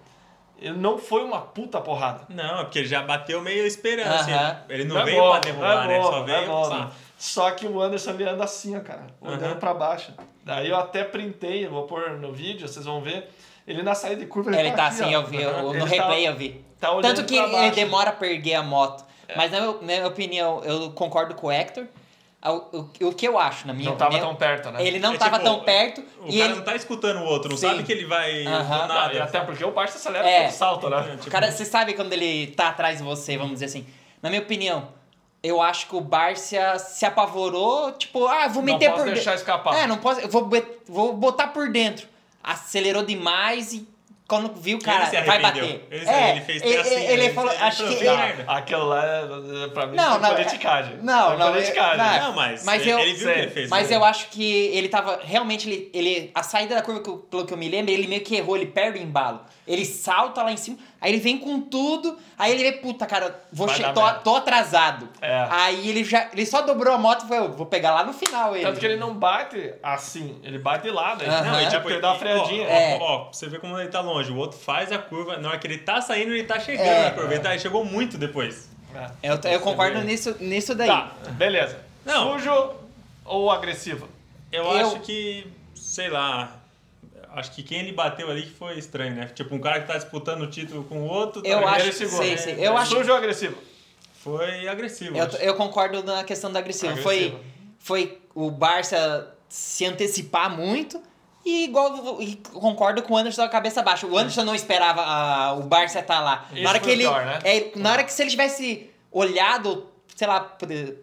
ele 0.57 0.77
não 0.77 0.97
foi 0.97 1.25
uma 1.25 1.41
puta 1.41 1.81
porrada. 1.81 2.21
Não, 2.29 2.61
é 2.61 2.63
porque 2.63 2.79
ele 2.79 2.87
já 2.87 3.01
bateu 3.01 3.41
meio 3.41 3.67
esperando, 3.67 4.13
assim. 4.13 4.31
Aham. 4.31 4.57
Ele 4.69 4.85
não, 4.85 4.97
é 4.97 5.03
veio 5.03 5.21
bom, 5.21 5.29
pra 5.31 5.39
derrubar, 5.41 5.83
é 5.83 5.87
né? 5.89 5.93
Ele 5.95 6.03
bom, 6.03 6.09
só 6.11 6.19
é 6.21 6.23
veio. 6.25 6.47
bom, 6.47 6.69
né? 6.69 6.87
Só 7.17 7.51
que 7.51 7.67
o 7.67 7.81
Anderson 7.81 8.11
ele 8.11 8.23
anda 8.23 8.43
assim, 8.45 8.77
ó, 8.77 8.79
cara, 8.79 9.07
olhando 9.19 9.43
Aham. 9.43 9.55
pra 9.57 9.73
baixo. 9.73 10.13
Daí 10.45 10.69
eu 10.69 10.77
até 10.77 11.03
printei, 11.03 11.65
eu 11.65 11.69
vou 11.71 11.83
pôr 11.83 12.11
no 12.11 12.31
vídeo, 12.31 12.65
vocês 12.65 12.85
vão 12.85 13.01
ver. 13.01 13.29
Ele 13.67 13.83
na 13.83 13.93
saída 13.93 14.21
de 14.21 14.27
curva 14.27 14.55
Ele 14.57 14.71
tá 14.71 14.85
aqui, 14.87 15.01
assim, 15.03 15.15
ó. 15.15 15.19
eu 15.19 15.25
vi, 15.25 15.41
eu- 15.41 15.69
Ele 15.71 15.79
no 15.79 15.85
tá- 15.85 15.91
replay 15.91 16.27
eu 16.27 16.35
vi. 16.37 16.63
tá 16.79 16.91
olhando 16.91 17.13
Tanto 17.15 17.25
que 17.27 17.35
ele 17.35 17.71
demora 17.71 18.11
a 18.11 18.13
perder 18.13 18.53
a 18.55 18.63
moto. 18.63 19.03
Mas 19.36 19.51
na 19.51 19.59
minha, 19.61 19.73
na 19.73 19.82
minha 19.82 20.07
opinião, 20.07 20.61
eu 20.63 20.91
concordo 20.91 21.34
com 21.36 21.47
o 21.47 21.51
Hector. 21.51 21.86
O, 22.43 22.78
o, 22.78 23.07
o 23.07 23.13
que 23.13 23.28
eu 23.28 23.39
acho, 23.39 23.65
na 23.65 23.73
minha 23.73 23.89
Não 23.89 23.97
tava 23.97 24.11
opinião, 24.11 24.30
tão 24.30 24.36
perto, 24.38 24.69
né? 24.69 24.86
ele 24.86 24.99
não 24.99 25.13
É 25.13 25.17
tava 25.17 25.39
tipo, 25.39 25.45
tão 25.49 25.63
perto 25.63 26.01
O 26.21 26.28
e 26.30 26.38
cara 26.38 26.45
ele, 26.51 26.55
não 26.55 26.61
tá 26.63 26.76
escutando 26.76 27.17
o 27.21 27.23
outro, 27.23 27.49
não 27.49 27.57
Sim. 27.57 27.69
sabe 27.69 27.82
que 27.84 27.91
ele 27.91 28.05
vai 28.05 28.43
do 28.43 28.49
Não, 28.51 28.88
nada. 28.88 29.23
até 29.23 29.39
porque 29.39 29.65
o 29.65 29.71
Barça 29.71 29.97
acelera 29.97 30.30
É. 30.30 30.43
todo 30.43 30.51
salto, 30.53 30.88
né? 30.88 30.97
É, 31.13 31.17
tipo, 31.17 31.32
Cara, 31.32 31.51
você 31.51 31.65
sabe 31.65 31.93
quando 31.95 32.13
ele 32.13 32.47
tá 32.47 32.67
atrás 32.67 32.99
de 32.99 33.03
você, 33.03 33.36
vamos 33.36 33.53
dizer 33.53 33.65
assim. 33.65 33.88
Na 34.21 34.30
minha 34.30 34.43
opinião, 34.43 34.89
eu 35.41 35.59
acho 35.59 35.88
que 35.88 35.95
o 35.95 36.01
Barça 36.01 36.78
se 36.78 37.03
apavorou, 37.03 37.91
tipo, 37.93 38.28
ah, 38.28 38.47
vou 38.47 38.61
Não 38.61 38.73
meter 38.73 38.91
posso 38.91 39.03
por 39.05 39.11
deixar 39.11 39.32
dentro. 39.32 39.41
escapar. 39.41 39.76
É, 39.80 39.88
não 39.88 39.97
posso, 39.97 40.19
eu 40.19 40.30
vou, 40.30 40.47
vou 40.88 41.13
botar 41.13 41.47
por 41.47 41.71
dentro. 41.71 42.07
Acelerou 42.43 43.03
demais 43.03 43.73
e 43.73 43.88
quando 44.28 44.53
viu, 44.59 44.80
cara, 44.80 45.05
se 45.05 45.21
vai 45.21 45.39
bater. 45.39 45.86
Ele 45.91 46.09
é, 46.09 46.32
ele 46.32 46.41
fez 46.41 46.61
ele, 46.63 46.78
assim, 46.78 46.95
ele 46.95 47.13
ele- 47.26 47.34
falou, 47.34 47.51
ele 47.53 47.61
acho 47.61 47.78
falou, 47.78 47.91
que 47.91 47.97
"Fiz 47.99 48.07
ele, 48.07 48.17
merda." 48.17 48.43
Aquilo 48.51 48.86
lá, 48.86 49.05
é- 49.05 49.67
pra 49.67 49.86
mim, 49.88 49.95
Não, 49.97 50.11
foi 50.13 50.19
não, 50.21 50.30
politicagem. 50.36 50.97
não, 51.03 51.28
Foi 51.28 51.38
não, 51.38 51.47
politicagem. 51.51 52.05
é- 52.15 52.19
Não, 52.21 52.34
mas, 52.34 52.63
Mas 52.65 52.82
ele, 52.82 52.91
eu- 52.91 52.99
ele 52.99 53.13
viu 53.13 53.32
que 53.34 53.39
ele 53.39 53.51
fez. 53.51 53.69
Mas 53.69 53.91
eu 53.91 54.03
acho 54.03 54.30
que 54.30 54.43
ele 54.43 54.89
tava. 54.89 55.19
Realmente, 55.23 55.69
ele, 55.69 55.91
ele. 55.93 56.32
A 56.34 56.41
saída 56.41 56.73
da 56.76 56.82
curva, 56.82 57.01
que 57.01 57.11
pelo 57.30 57.45
que 57.45 57.53
eu 57.53 57.57
me 57.57 57.69
lembro, 57.69 57.91
ele 57.91 58.07
meio 58.07 58.21
que 58.21 58.36
errou, 58.36 58.55
ele 58.57 58.65
perde 58.65 58.97
o 58.97 59.01
embalo. 59.01 59.41
Ele 59.67 59.86
salta 59.86 60.41
lá 60.43 60.51
em 60.51 60.57
cima, 60.57 60.78
aí 61.05 61.11
ele 61.11 61.19
vem 61.21 61.37
com 61.37 61.61
tudo, 61.61 62.17
aí 62.37 62.51
ele 62.51 62.63
vê, 62.63 62.71
puta, 62.77 63.05
cara, 63.05 63.39
vou 63.51 63.67
che- 63.69 63.83
tô, 63.93 64.01
tô 64.23 64.35
atrasado. 64.35 65.07
É. 65.21 65.47
Aí 65.49 65.87
ele 65.89 66.03
já. 66.03 66.29
Ele 66.33 66.45
só 66.45 66.61
dobrou 66.61 66.93
a 66.93 66.97
moto 66.97 67.25
e 67.25 67.27
falou, 67.27 67.51
vou 67.53 67.65
pegar 67.65 67.93
lá 67.93 68.03
no 68.03 68.11
final 68.13 68.55
ele. 68.55 68.65
Tanto 68.65 68.79
que 68.79 68.85
ele 68.85 68.97
não 68.97 69.13
bate 69.13 69.73
assim, 69.83 70.39
ele 70.43 70.57
bate 70.57 70.83
de 70.83 70.91
lado. 70.91 71.21
Aí, 71.23 71.29
Aham. 71.29 71.43
não, 71.51 71.59
ele, 71.61 71.69
Tipo, 71.69 71.89
ele 71.89 72.01
dá 72.01 72.11
uma 72.11 72.19
freadinha. 72.19 72.65
Ó, 72.67 72.71
É. 72.71 72.97
ó, 72.99 73.03
ó, 73.03 73.19
pra 73.25 73.33
você 73.33 73.47
ver 73.47 73.59
como 73.59 73.79
ele 73.79 73.89
tá 73.89 74.01
longe. 74.01 74.31
O 74.31 74.37
outro 74.37 74.57
faz 74.57 74.91
a 74.91 74.97
curva, 74.97 75.37
na 75.37 75.49
hora 75.49 75.57
que 75.59 75.67
ele 75.67 75.77
tá 75.77 76.01
saindo, 76.01 76.31
ele 76.33 76.43
tá 76.45 76.59
chegando 76.59 76.87
É. 76.87 77.03
na 77.05 77.11
curva. 77.11 77.33
Ele, 77.33 77.41
tá, 77.43 77.51
ele 77.51 77.59
chegou 77.59 77.85
muito 77.85 78.17
depois. 78.17 78.69
É. 78.95 79.31
Eu, 79.31 79.39
eu 79.51 79.59
concordo 79.59 79.99
vê. 79.99 80.05
nisso, 80.05 80.35
nisso 80.39 80.73
daí. 80.73 80.87
Tá, 80.87 81.11
beleza. 81.31 81.77
Não. 82.05 82.33
Sujo 82.33 82.71
ou 83.25 83.51
agressivo? 83.51 84.07
Eu, 84.51 84.63
Eu- 84.63 84.71
acho 84.87 84.99
que, 85.01 85.45
sei 85.75 86.07
lá, 86.09 86.51
acho 87.36 87.51
que 87.51 87.61
quem 87.63 87.79
ele 87.79 87.91
bateu 87.91 88.29
ali 88.29 88.43
que 88.43 88.51
foi 88.51 88.77
estranho, 88.79 89.13
né? 89.15 89.27
Tipo, 89.33 89.53
um 89.55 89.59
cara 89.59 89.81
que 89.81 89.88
tá 89.88 89.95
disputando 89.97 90.41
o 90.41 90.47
título 90.47 90.83
com 90.86 90.99
o 91.01 91.07
outro, 91.07 91.41
tá 91.41 91.49
Eu 91.49 91.67
acho- 91.67 91.91
segundo. 91.93 92.17
sei, 92.17 92.38
sei. 92.38 92.55
Eu 92.59 92.75
acho- 92.77 92.91
Sujo 92.95 93.11
ou 93.11 93.17
agressivo? 93.17 93.55
foi 94.23 94.67
agressivo. 94.67 95.15
Eu, 95.17 95.25
acho. 95.25 95.38
eu 95.38 95.53
concordo 95.55 96.01
na 96.03 96.23
questão 96.23 96.51
da 96.51 96.59
agressiva. 96.59 96.95
Foi, 96.97 97.15
Agressivo. 97.27 97.39
foi 97.77 98.21
o 98.33 98.49
Barça 98.49 99.31
se 99.47 99.86
antecipar 99.86 100.49
muito. 100.49 100.99
E 101.45 101.65
igual 101.65 102.19
e 102.19 102.38
concordo 102.53 103.03
com 103.03 103.13
o 103.13 103.17
Anderson 103.17 103.43
da 103.43 103.49
cabeça 103.49 103.83
baixa. 103.83 104.07
O 104.07 104.17
Anderson 104.17 104.43
não 104.43 104.55
esperava 104.55 105.03
ah, 105.05 105.53
o 105.53 105.61
Barça 105.61 105.99
estar 105.99 106.19
lá. 106.21 106.47
Isso 106.51 106.63
na 106.63 106.69
hora 106.69 106.79
foi 106.79 106.88
que 106.88 106.91
ele. 106.95 107.03
pior, 107.03 107.23
né? 107.23 107.39
é, 107.43 107.71
na 107.75 107.91
hora 107.91 108.03
que 108.03 108.11
se 108.11 108.19
ele 108.23 108.31
tivesse 108.31 108.89
olhado, 109.11 109.86
sei 110.16 110.28
lá, 110.28 110.55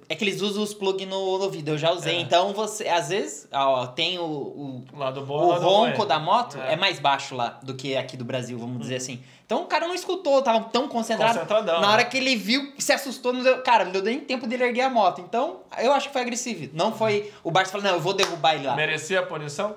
é 0.08 0.14
que 0.14 0.24
eles 0.24 0.40
usam 0.40 0.62
os 0.62 0.72
plug 0.72 1.04
no, 1.04 1.50
vídeo, 1.50 1.74
eu 1.74 1.78
já 1.78 1.92
usei. 1.92 2.16
É. 2.16 2.20
Então 2.20 2.54
você, 2.54 2.88
às 2.88 3.10
vezes, 3.10 3.46
ó, 3.52 3.86
tem 3.88 4.18
o, 4.18 4.24
o, 4.24 4.84
bom 4.90 4.96
o 4.96 4.98
lado 4.98 5.20
ronco 5.20 6.06
da 6.06 6.18
moto 6.18 6.58
É. 6.58 6.72
é. 6.72 6.76
mais 6.76 6.98
baixo 6.98 7.34
lá 7.36 7.60
do 7.62 7.74
que 7.74 7.94
aqui 7.94 8.16
do 8.16 8.24
Brasil, 8.24 8.58
vamos 8.58 8.80
dizer 8.80 8.96
assim. 8.96 9.22
Então 9.44 9.64
o 9.64 9.66
cara 9.66 9.86
não 9.86 9.94
escutou, 9.94 10.40
tava 10.40 10.60
tão 10.64 10.88
concentrado. 10.88 11.34
Concentradão, 11.34 11.82
Na 11.82 11.90
hora 11.90 12.04
né? 12.04 12.08
que 12.08 12.16
ele 12.16 12.34
viu, 12.36 12.72
se 12.78 12.90
assustou, 12.90 13.34
não 13.34 13.42
deu, 13.42 13.62
cara, 13.62 13.84
não 13.84 13.92
deu 13.92 14.02
nem 14.02 14.18
tempo 14.18 14.46
dele 14.46 14.64
erguer 14.64 14.82
a 14.82 14.90
moto. 14.90 15.20
Então, 15.20 15.60
eu 15.78 15.92
acho 15.92 16.06
que 16.06 16.12
foi 16.14 16.22
agressivo. 16.22 16.70
Não 16.72 16.90
foi 16.90 17.30
o 17.44 17.50
Barça 17.50 17.70
falando, 17.70 17.88
não, 17.88 17.94
eu 17.96 18.00
vou 18.00 18.14
derrubar 18.14 18.54
ele 18.54 18.66
lá. 18.66 18.74
Merecia 18.74 19.20
a 19.20 19.22
punição? 19.26 19.76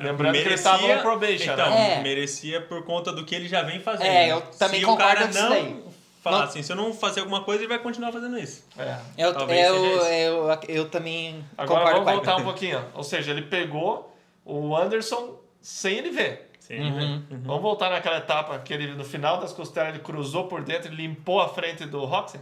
Lembrando 0.00 0.32
que 0.32 0.38
ele 0.38 0.48
Merecia- 0.48 0.72
estava 0.72 0.94
no 0.94 1.00
probation, 1.02 1.52
então, 1.52 1.70
né? 1.70 1.98
É. 1.98 2.02
merecia 2.02 2.60
por 2.62 2.84
conta 2.84 3.12
do 3.12 3.24
que 3.24 3.34
ele 3.34 3.46
já 3.46 3.62
vem 3.62 3.78
fazendo. 3.78 4.06
É, 4.06 4.32
eu 4.32 4.40
também 4.58 4.80
se 4.80 4.86
concordo 4.86 5.12
o 5.12 5.14
cara 5.14 5.24
com 5.26 5.30
isso 5.30 5.42
não 5.42 5.50
daí. 5.50 5.89
Falar 6.20 6.38
Não- 6.38 6.44
assim, 6.44 6.62
se 6.62 6.70
eu 6.72 6.76
não 6.76 6.92
fazer 6.92 7.20
alguma 7.20 7.42
coisa, 7.42 7.62
ele 7.62 7.68
vai 7.68 7.78
continuar 7.78 8.12
fazendo 8.12 8.38
isso. 8.38 8.64
É. 8.78 8.96
Eu, 9.18 9.32
Talvez 9.34 9.66
eu, 9.66 9.74
seja 9.74 9.96
isso. 9.96 10.06
eu, 10.06 10.58
eu, 10.68 10.88
também 10.90 11.44
Agora 11.56 11.80
concordo 11.80 12.04
vamos 12.04 12.04
com 12.04 12.10
ele. 12.10 12.16
voltar 12.26 12.36
um 12.36 12.44
pouquinho. 12.50 12.84
Ou 12.94 13.02
seja, 13.02 13.30
ele 13.30 13.42
pegou 13.42 14.14
o 14.44 14.76
Anderson 14.76 15.38
sem 15.60 15.96
ele 15.98 16.10
ver. 16.10 16.50
Sem 16.60 16.78
ele 16.78 16.90
ver. 16.92 17.02
Uhum. 17.04 17.24
Vamos 17.44 17.62
voltar 17.62 17.90
naquela 17.90 18.18
etapa 18.18 18.58
que 18.60 18.72
ele, 18.72 18.94
no 18.94 19.04
final 19.04 19.38
das 19.38 19.52
costelas, 19.52 19.90
ele 19.94 20.02
cruzou 20.02 20.44
por 20.46 20.62
dentro 20.62 20.92
e 20.92 20.94
limpou 20.96 21.40
a 21.40 21.48
frente 21.48 21.84
do 21.86 22.04
Roxy? 22.04 22.38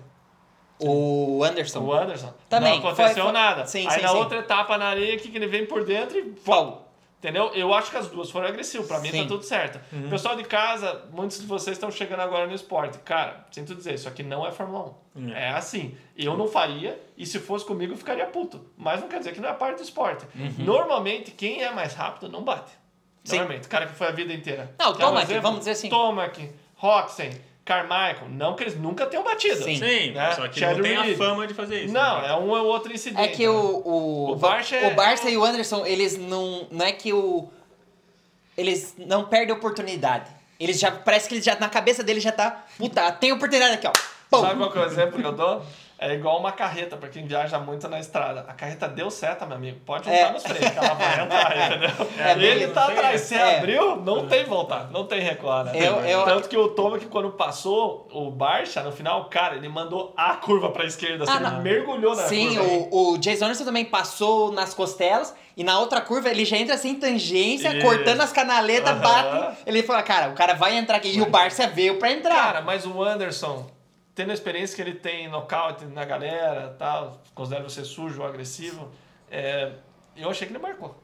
O 0.80 1.42
Anderson. 1.44 1.80
O 1.80 1.92
Anderson. 1.92 2.32
Também, 2.48 2.78
Não 2.80 2.88
aconteceu 2.88 3.14
foi- 3.14 3.22
foi- 3.24 3.32
nada. 3.32 3.66
sim, 3.66 3.86
Aí 3.88 3.94
sim, 3.96 4.02
na 4.02 4.08
sim. 4.10 4.16
outra 4.16 4.38
etapa 4.38 4.78
na 4.78 4.86
areia, 4.86 5.16
o 5.16 5.18
que, 5.18 5.28
que 5.28 5.36
ele 5.36 5.48
vem 5.48 5.66
por 5.66 5.84
dentro 5.84 6.18
e. 6.18 6.22
Pau. 6.24 6.87
Entendeu? 7.18 7.50
Eu 7.52 7.74
acho 7.74 7.90
que 7.90 7.96
as 7.96 8.06
duas 8.06 8.30
foram 8.30 8.46
agressivas. 8.46 8.86
Pra 8.86 9.00
mim 9.00 9.10
Sim. 9.10 9.22
tá 9.22 9.28
tudo 9.28 9.42
certo. 9.42 9.80
Pessoal 10.08 10.36
de 10.36 10.44
casa, 10.44 11.04
muitos 11.12 11.40
de 11.40 11.46
vocês 11.46 11.76
estão 11.76 11.90
chegando 11.90 12.20
agora 12.20 12.46
no 12.46 12.54
esporte. 12.54 12.96
Cara, 12.98 13.44
sinto 13.50 13.74
dizer, 13.74 13.94
isso 13.94 14.08
aqui 14.08 14.22
não 14.22 14.46
é 14.46 14.52
Fórmula 14.52 14.94
1. 15.16 15.20
Hum. 15.20 15.32
É 15.32 15.50
assim. 15.50 15.96
Eu 16.16 16.36
não 16.36 16.46
faria, 16.46 17.00
e 17.16 17.26
se 17.26 17.40
fosse 17.40 17.64
comigo, 17.64 17.92
eu 17.92 17.96
ficaria 17.96 18.24
puto. 18.26 18.64
Mas 18.76 19.00
não 19.00 19.08
quer 19.08 19.18
dizer 19.18 19.32
que 19.32 19.40
não 19.40 19.48
é 19.48 19.52
parte 19.52 19.78
do 19.78 19.82
esporte. 19.82 20.24
Normalmente, 20.58 21.32
quem 21.32 21.62
é 21.62 21.72
mais 21.72 21.92
rápido 21.94 22.28
não 22.28 22.42
bate. 22.44 22.70
Sim. 23.24 23.36
Normalmente, 23.36 23.66
o 23.66 23.68
cara 23.68 23.86
que 23.86 23.94
foi 23.94 24.06
a 24.06 24.12
vida 24.12 24.32
inteira. 24.32 24.72
Não, 24.78 24.92
Quer 24.94 25.04
Tomac, 25.04 25.24
exemplo? 25.24 25.42
vamos 25.42 25.58
dizer 25.58 25.72
assim. 25.72 25.88
Tomac, 25.88 26.50
Roxen, 26.76 27.30
Carmichael. 27.68 28.28
Não 28.30 28.56
que 28.56 28.62
eles 28.64 28.78
nunca 28.80 29.04
tenham 29.06 29.22
batido. 29.22 29.62
Sim. 29.62 29.76
Sim, 29.76 30.12
Né? 30.12 30.32
só 30.34 30.48
que 30.48 30.58
Chad 30.58 30.76
não 30.78 30.82
tem 30.82 30.96
a 30.96 31.16
fama 31.16 31.46
de 31.46 31.52
fazer 31.52 31.84
isso. 31.84 31.92
Não, 31.92 32.22
né? 32.22 32.28
é 32.28 32.34
um 32.34 32.48
ou 32.48 32.64
outro 32.66 32.90
incidente. 32.92 33.22
É 33.22 33.28
que 33.28 33.46
o, 33.46 33.54
o, 33.84 34.32
O 34.32 34.36
Barça 34.36 34.74
é- 34.74 34.88
o 34.88 34.94
Barça 34.94 35.28
e 35.28 35.36
o 35.36 35.44
Anderson, 35.44 35.84
eles 35.84 36.16
não. 36.16 36.66
Não 36.70 36.86
é 36.86 36.92
que 36.92 37.12
o. 37.12 37.46
Eles 38.56 38.94
não 38.98 39.24
perdem 39.24 39.54
oportunidade. 39.54 40.30
Eles 40.58 40.80
já. 40.80 40.90
Parece 40.90 41.28
que 41.28 41.34
eles 41.34 41.44
já. 41.44 41.54
Na 41.60 41.68
cabeça 41.68 42.02
deles 42.02 42.22
já 42.22 42.32
tá. 42.32 42.64
Puta, 42.78 43.12
tem 43.12 43.30
oportunidade 43.32 43.74
aqui, 43.74 43.86
ó. 43.86 43.92
Pum. 44.30 44.40
Sabe 44.40 44.56
qual 44.58 44.72
que 44.72 44.78
é 44.78 44.80
o 44.82 44.84
exemplo 44.86 45.20
que 45.20 45.26
eu 45.26 45.32
dou? 45.32 45.62
É 46.00 46.14
igual 46.14 46.38
uma 46.38 46.52
carreta, 46.52 46.96
pra 46.96 47.08
quem 47.08 47.26
viaja 47.26 47.58
muito 47.58 47.88
na 47.88 47.98
estrada. 47.98 48.44
A 48.46 48.52
carreta 48.54 48.86
deu 48.86 49.10
seta, 49.10 49.44
meu 49.44 49.56
amigo. 49.56 49.80
Pode 49.84 50.04
juntar 50.04 50.16
É. 50.16 50.32
nos 50.32 50.44
freios, 50.44 50.70
que 50.70 50.78
ela 50.78 50.94
vai 50.94 51.20
entrar, 51.24 51.56
entendeu? 51.72 52.08
É, 52.24 52.32
Ele 52.38 52.68
tá 52.68 52.86
atrás. 52.86 53.20
Se 53.22 53.34
é. 53.34 53.56
abriu, 53.58 53.96
não 53.96 54.28
tem 54.28 54.44
voltar. 54.44 54.88
Não 54.92 55.04
tem 55.06 55.20
recuar, 55.20 55.64
né? 55.64 55.72
Eu- 55.74 55.96
eu- 56.04 56.24
Tanto 56.24 56.48
que 56.48 56.56
o 56.56 56.68
Tomac, 56.68 57.04
quando 57.06 57.30
passou 57.32 58.06
o 58.12 58.30
Barça, 58.30 58.80
no 58.84 58.92
final, 58.92 59.24
cara, 59.28 59.56
ele 59.56 59.68
mandou 59.68 60.14
a 60.16 60.34
curva 60.36 60.70
pra 60.70 60.84
esquerda. 60.84 61.24
Assim, 61.24 61.32
Ah, 61.32 61.36
ele 61.36 61.50
não. 61.50 61.62
mergulhou 61.62 62.14
na 62.14 62.22
Sim, 62.28 62.54
curva. 62.56 62.72
o, 62.92 63.12
o 63.14 63.18
Jason 63.18 63.46
Anderson 63.46 63.64
também 63.64 63.84
passou 63.84 64.52
nas 64.52 64.72
costelas 64.74 65.34
e 65.56 65.64
na 65.64 65.80
outra 65.80 66.00
curva 66.00 66.28
ele 66.28 66.44
já 66.44 66.56
entra 66.56 66.76
sem 66.78 66.94
tangência, 66.94 67.76
Isso. 67.76 67.84
cortando 67.84 68.20
as 68.20 68.30
canaletas, 68.32 68.90
Aham. 68.92 69.00
bate. 69.00 69.56
Ele 69.66 69.82
fala, 69.82 70.02
cara, 70.04 70.28
o 70.28 70.34
cara 70.34 70.54
vai 70.54 70.76
entrar 70.76 70.98
aqui. 70.98 71.10
E 71.16 71.20
o 71.20 71.26
Barça 71.26 71.66
veio 71.66 71.98
pra 71.98 72.12
entrar. 72.12 72.36
Cara, 72.36 72.60
mas 72.60 72.86
o 72.86 73.02
Anderson, 73.02 73.66
tendo 74.18 74.32
a 74.32 74.34
experiência 74.34 74.74
que 74.74 74.82
ele 74.82 74.94
tem 74.98 75.26
em 75.26 75.28
nocaute 75.28 75.84
na 75.84 76.04
galera, 76.04 76.74
tal, 76.76 77.20
considera 77.36 77.62
você 77.62 77.84
sujo 77.84 78.20
ou 78.20 78.26
agressivo, 78.26 78.90
é, 79.30 79.70
eu 80.16 80.28
achei 80.28 80.44
que 80.44 80.52
ele 80.52 80.58
marcou. 80.58 81.00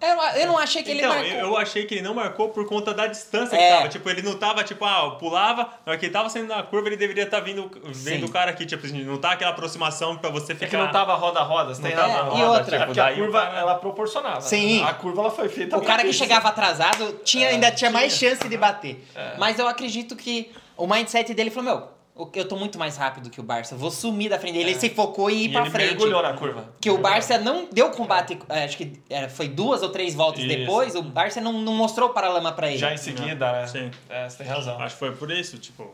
eu, 0.00 0.40
eu 0.40 0.46
não 0.46 0.56
achei 0.56 0.82
que 0.82 0.90
então, 0.92 1.12
ele 1.18 1.34
marcou. 1.34 1.50
eu, 1.50 1.56
achei 1.58 1.84
que 1.84 1.94
ele 1.96 2.02
não 2.02 2.14
marcou 2.14 2.48
por 2.48 2.64
conta 2.66 2.94
da 2.94 3.06
distância 3.06 3.54
É. 3.54 3.58
que 3.58 3.76
tava. 3.76 3.88
Tipo, 3.90 4.08
ele 4.08 4.22
não 4.22 4.38
tava, 4.38 4.64
tipo, 4.64 4.82
ah, 4.86 5.16
pulava, 5.18 5.64
na 5.84 5.92
hora 5.92 5.98
que 5.98 6.06
ele 6.06 6.12
tava 6.14 6.30
saindo 6.30 6.48
da 6.48 6.62
curva, 6.62 6.88
ele 6.88 6.96
deveria 6.96 7.24
estar 7.24 7.40
vindo, 7.40 7.70
vendo 7.92 8.20
Sim. 8.20 8.24
o 8.24 8.30
cara 8.32 8.52
aqui, 8.52 8.64
tipo, 8.64 8.86
assim, 8.86 9.04
não 9.04 9.18
tá 9.18 9.32
aquela 9.32 9.50
aproximação 9.50 10.16
pra 10.16 10.30
você 10.30 10.52
É 10.52 10.54
ficar... 10.54 10.68
que 10.70 10.76
não 10.78 10.90
tava 10.90 11.14
roda-roda, 11.14 11.74
você 11.74 11.82
tem 11.82 11.90
Não 11.94 12.00
tava 12.00 12.12
razão. 12.14 12.28
roda, 12.30 12.40
e 12.40 12.44
outra, 12.46 12.76
É 12.76 12.86
porque 12.86 13.00
daí 13.00 13.14
a 13.14 13.18
curva, 13.18 13.40
cara- 13.42 13.58
ela 13.58 13.74
proporcionava. 13.74 14.40
Sim. 14.40 14.82
A 14.82 14.94
curva, 14.94 15.20
ela 15.20 15.30
foi 15.30 15.50
feita 15.50 15.76
O 15.76 15.82
cara 15.82 16.02
que 16.02 16.08
isso. 16.08 16.18
chegava 16.18 16.48
atrasado 16.48 17.20
tinha, 17.22 17.48
É, 17.48 17.50
ainda 17.50 17.70
tinha 17.70 17.90
mais 17.90 18.16
tinha. 18.16 18.30
chance 18.30 18.48
de 18.48 18.56
bater. 18.56 19.06
É. 19.14 19.34
Mas 19.36 19.58
eu 19.58 19.68
acredito 19.68 20.16
que 20.16 20.50
o 20.74 20.86
mindset 20.86 21.34
dele 21.34 21.50
falou, 21.50 21.74
meu, 21.78 21.95
eu 22.34 22.48
tô 22.48 22.56
muito 22.56 22.78
mais 22.78 22.96
rápido 22.96 23.28
que 23.28 23.38
o 23.40 23.42
Barça. 23.42 23.76
Vou 23.76 23.90
sumir 23.90 24.30
da 24.30 24.38
frente 24.38 24.54
dele. 24.54 24.70
Ele 24.70 24.78
se 24.78 24.88
focou 24.90 25.28
em 25.30 25.34
ir 25.42 25.44
E 25.44 25.52
pra 25.52 25.62
ele 25.62 25.70
frente. 25.70 25.88
mergulhou 25.90 26.22
na 26.22 26.32
curva. 26.32 26.64
Que 26.80 26.90
o. 26.90 26.98
Barça 26.98 27.36
não 27.38 27.68
deu 27.70 27.90
combate, 27.90 28.38
é, 28.48 28.64
acho 28.64 28.76
que 28.76 28.92
era, 29.10 29.28
foi 29.28 29.48
duas 29.48 29.82
ou 29.82 29.90
três 29.90 30.14
voltas 30.14 30.40
Isso. 30.42 30.48
depois, 30.56 30.94
o 30.94 31.02
Barça 31.02 31.40
não, 31.40 31.52
não 31.52 31.74
mostrou 31.74 32.08
o 32.08 32.12
paralama 32.12 32.52
pra 32.52 32.68
ele. 32.68 32.78
Já 32.78 32.92
em 32.92 32.96
seguida, 32.96 33.52
né? 33.52 33.66
Sim. 33.66 33.90
É, 34.08 34.28
você 34.28 34.38
tem 34.38 34.46
razão. 34.46 34.80
Acho 34.80 34.94
que 34.94 34.98
foi 35.00 35.12
por 35.12 35.30
isso, 35.30 35.58
tipo. 35.58 35.90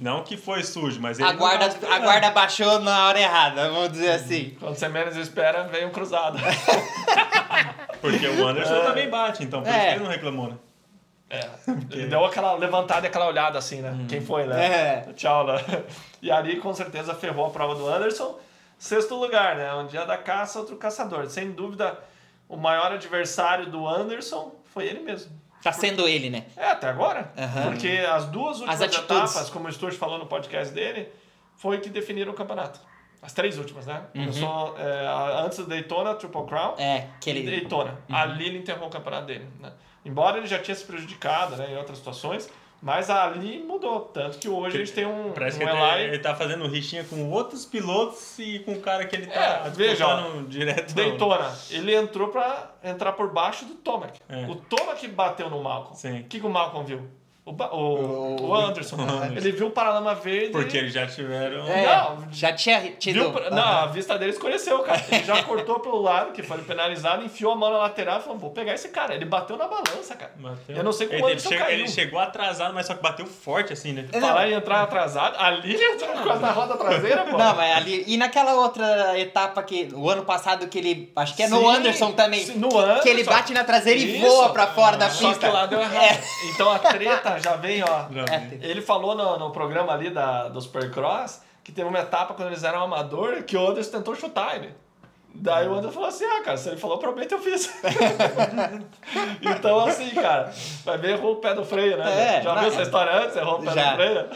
Não 0.00 0.22
que 0.24 0.36
foi 0.36 0.62
sujo, 0.62 1.00
mas 1.00 1.18
ele. 1.18 1.28
a, 1.28 1.32
não 1.32 1.38
guarda, 1.38 1.66
a 1.90 1.98
guarda 1.98 2.30
baixou 2.30 2.80
na 2.80 3.06
hora 3.08 3.20
errada, 3.20 3.70
vamos 3.70 3.92
dizer 3.92 4.12
assim. 4.12 4.56
Quando 4.58 4.74
você 4.76 4.88
menos 4.88 5.16
espera, 5.16 5.64
vem 5.64 5.84
um 5.86 5.90
cruzado. 5.90 6.38
Porque 8.00 8.26
o 8.26 8.46
Anderson 8.46 8.84
também 8.84 9.08
bate, 9.08 9.42
então 9.42 9.62
por 9.62 9.68
É. 9.68 9.76
isso 9.76 9.86
que 9.88 9.94
ele 9.94 10.04
não 10.04 10.10
reclamou, 10.10 10.48
né? 10.48 10.56
É. 11.28 11.40
Ele 11.90 12.06
deu 12.06 12.24
aquela 12.24 12.54
levantada 12.54 13.06
e 13.06 13.08
aquela 13.08 13.26
olhada 13.26 13.58
assim, 13.58 13.80
né? 13.80 14.06
Quem 14.08 14.20
foi, 14.20 14.46
né? 14.46 14.64
É. 15.08 15.12
Tchau, 15.14 15.46
né? 15.46 15.54
E 16.22 16.30
ali 16.30 16.56
com 16.56 16.72
certeza 16.72 17.14
ferrou 17.14 17.46
a 17.46 17.50
prova 17.50 17.74
do 17.74 17.88
Anderson. 17.88 18.38
Sexto 18.78 19.14
lugar, 19.14 19.56
né? 19.56 19.72
Um 19.74 19.86
dia 19.86 20.04
da 20.04 20.16
caça, 20.16 20.58
outro 20.58 20.76
caçador. 20.76 21.26
Sem 21.26 21.52
dúvida, 21.52 21.98
o 22.48 22.56
maior 22.56 22.92
adversário 22.92 23.66
do 23.66 23.88
Anderson 23.88 24.54
foi 24.72 24.86
ele 24.86 25.00
mesmo. 25.00 25.32
Tá 25.62 25.72
sendo 25.72 26.06
ele, 26.06 26.30
né? 26.30 26.44
É, 26.56 26.68
até 26.70 26.88
agora. 26.88 27.32
Aham. 27.36 27.70
Porque 27.70 27.88
as 27.88 28.26
duas 28.26 28.58
últimas 28.60 28.80
atitudes. 28.80 29.32
etapas, 29.32 29.50
como 29.50 29.66
o 29.66 29.72
Sturge 29.72 29.96
falou 29.96 30.18
no 30.18 30.26
podcast 30.26 30.72
dele, 30.72 31.08
foi 31.56 31.80
que 31.80 31.88
definiram 31.88 32.32
o 32.32 32.34
campeonato. 32.36 32.78
As 33.20 33.32
três 33.32 33.58
últimas, 33.58 33.86
né? 33.86 34.04
Começou 34.12 34.76
é, 34.78 35.42
antes 35.44 35.58
do 35.58 35.66
Daytona, 35.66 36.14
Triple 36.14 36.46
Crown. 36.46 36.74
Uhum. 36.74 36.80
É, 36.80 37.08
que 37.20 37.30
ele. 37.30 37.42
Daytona. 37.42 37.98
Ali 38.08 38.46
ele 38.46 38.58
enterrou 38.58 38.86
o 38.86 38.90
campeonato 38.90 39.26
dele. 39.26 39.48
Né? 39.58 39.72
Embora 40.06 40.38
ele 40.38 40.46
já 40.46 40.58
tinha 40.58 40.74
se 40.74 40.84
prejudicado 40.84 41.56
né, 41.56 41.72
em 41.72 41.76
outras 41.76 41.98
situações, 41.98 42.48
mas 42.80 43.10
ali 43.10 43.62
mudou. 43.62 44.00
Tanto 44.00 44.38
que 44.38 44.48
hoje 44.48 44.76
a 44.76 44.78
gente 44.78 44.92
tem 44.92 45.06
um, 45.06 45.32
Parece 45.32 45.56
um 45.56 45.66
que 45.66 45.72
ele, 45.72 45.78
Eli 45.78 46.04
ele 46.04 46.18
tá 46.18 46.34
fazendo 46.34 46.66
rixinha 46.68 47.04
com 47.04 47.30
outros 47.30 47.64
pilotos 47.66 48.38
e 48.38 48.60
com 48.60 48.74
o 48.74 48.80
cara 48.80 49.04
que 49.06 49.16
ele 49.16 49.26
tá 49.26 49.64
É, 49.66 49.70
veja, 49.70 50.06
ó, 50.06 50.42
direto. 50.42 50.94
Daytona. 50.94 51.52
Ele 51.70 51.94
entrou 51.94 52.28
pra 52.28 52.70
entrar 52.84 53.12
por 53.12 53.32
baixo 53.32 53.64
do 53.64 53.74
Tomac. 53.74 54.20
É. 54.28 54.46
O 54.46 54.54
Tomac 54.54 55.06
bateu 55.08 55.50
no 55.50 55.62
Malcolm. 55.62 55.96
Sim. 55.96 56.20
O 56.20 56.24
que, 56.24 56.38
que 56.38 56.46
o 56.46 56.50
Malcolm 56.50 56.86
viu? 56.86 57.10
O, 57.48 57.52
ba- 57.52 57.70
o, 57.72 58.42
O- 58.48 58.54
Anderson. 58.56 58.96
o 58.96 59.02
Anderson. 59.02 59.36
Ele 59.36 59.52
viu 59.52 59.68
o 59.68 59.70
paralama 59.70 60.16
verde. 60.16 60.50
Porque 60.50 60.76
eles 60.76 60.92
já 60.92 61.06
tiveram. 61.06 61.64
É, 61.68 61.86
Não, 61.86 62.26
já 62.32 62.52
tinha 62.52 62.80
tido. 62.98 63.30
Pra- 63.30 63.50
Não, 63.50 63.62
a 63.62 63.86
vista 63.86 64.18
dele 64.18 64.32
escureceu, 64.32 64.80
cara. 64.80 65.00
Ele 65.12 65.22
já 65.22 65.40
cortou 65.44 65.78
pelo 65.78 66.02
lado, 66.02 66.32
que 66.32 66.42
foi 66.42 66.58
penalizado, 66.58 67.24
enfiou 67.24 67.52
a 67.52 67.54
mão 67.54 67.70
na 67.70 67.78
lateral 67.78 68.18
e 68.18 68.22
falou: 68.24 68.36
vou 68.36 68.50
pegar 68.50 68.74
esse 68.74 68.88
cara. 68.88 69.14
Ele 69.14 69.24
bateu 69.24 69.56
na 69.56 69.68
balança, 69.68 70.16
cara. 70.16 70.32
Bateu. 70.36 70.74
Eu 70.76 70.82
não 70.82 70.90
sei 70.90 71.06
como 71.06 71.28
ele, 71.28 71.40
ele, 71.40 71.56
caiu. 71.56 71.70
ele 71.78 71.88
chegou 71.88 72.18
atrasado, 72.18 72.74
mas 72.74 72.84
só 72.84 72.94
que 72.94 73.02
bateu 73.02 73.24
forte 73.26 73.72
assim, 73.72 73.92
né? 73.92 74.06
Não. 74.12 74.20
Falar 74.20 74.48
em 74.50 74.54
entrar 74.54 74.82
atrasado, 74.82 75.36
ali 75.38 75.72
ele 75.72 75.84
entrou 75.84 76.16
quase 76.24 76.42
na 76.42 76.50
roda 76.50 76.76
traseira, 76.76 77.22
pô. 77.30 77.38
Não, 77.38 77.54
mas 77.54 77.76
ali. 77.76 78.02
E 78.08 78.16
naquela 78.16 78.54
outra 78.54 79.16
etapa 79.20 79.62
que. 79.62 79.88
O 79.94 80.10
ano 80.10 80.24
passado 80.24 80.66
que 80.66 80.78
ele. 80.78 81.12
Acho 81.14 81.36
que 81.36 81.44
é 81.44 81.48
no 81.48 81.60
Sim, 81.60 81.68
Anderson 81.76 82.10
também. 82.10 82.44
no 82.56 82.76
Anderson. 82.76 83.02
Que 83.04 83.08
ele 83.08 83.22
bate 83.22 83.52
na 83.52 83.62
traseira 83.62 84.00
e 84.00 84.16
Isso. 84.16 84.26
voa 84.26 84.48
pra 84.48 84.66
fora 84.66 84.96
da 84.96 85.08
Só 85.08 85.28
pista. 85.28 85.46
que 85.46 85.52
lá 85.52 85.66
deu 85.66 85.80
errado. 85.80 86.02
É. 86.02 86.20
Então 86.52 86.72
a 86.72 86.78
treta 86.80 87.35
já 87.38 87.56
vem, 87.56 87.82
ó. 87.82 88.06
Já 88.10 88.24
É, 88.34 88.38
vi. 88.38 88.66
Ele 88.66 88.82
falou 88.82 89.14
no, 89.14 89.38
no 89.38 89.50
programa 89.50 89.92
ali 89.92 90.10
da, 90.10 90.48
do 90.48 90.60
Supercross 90.60 91.42
que 91.62 91.72
teve 91.72 91.88
uma 91.88 91.98
etapa 91.98 92.32
quando 92.34 92.48
eles 92.48 92.62
eram 92.62 92.82
amador 92.82 93.42
que 93.42 93.56
o 93.56 93.68
Anderson 93.68 93.98
tentou 93.98 94.14
chutar 94.14 94.56
ele. 94.56 94.72
Daí 95.34 95.68
o 95.68 95.74
Anderson 95.74 95.92
falou 95.92 96.08
assim: 96.08 96.24
ah, 96.24 96.42
cara, 96.42 96.56
se 96.56 96.68
ele 96.68 96.76
falou, 96.78 96.96
provavelmente 96.98 97.32
eu 97.32 97.38
fiz. 97.40 97.70
então, 99.42 99.80
assim, 99.80 100.10
cara, 100.10 100.52
vai 100.84 100.96
ver, 100.98 101.10
errou 101.10 101.32
o 101.32 101.36
pé 101.36 101.54
do 101.54 101.64
freio, 101.64 101.96
né? 101.98 102.38
É, 102.38 102.42
Já 102.42 102.54
não, 102.54 102.60
viu 102.60 102.70
essa 102.70 102.82
história 102.82 103.12
antes? 103.12 103.36
Errou 103.36 103.58
o 103.58 103.62
pé 103.62 103.72
Já. 103.72 103.90
do 103.90 103.96
freio? 103.96 104.26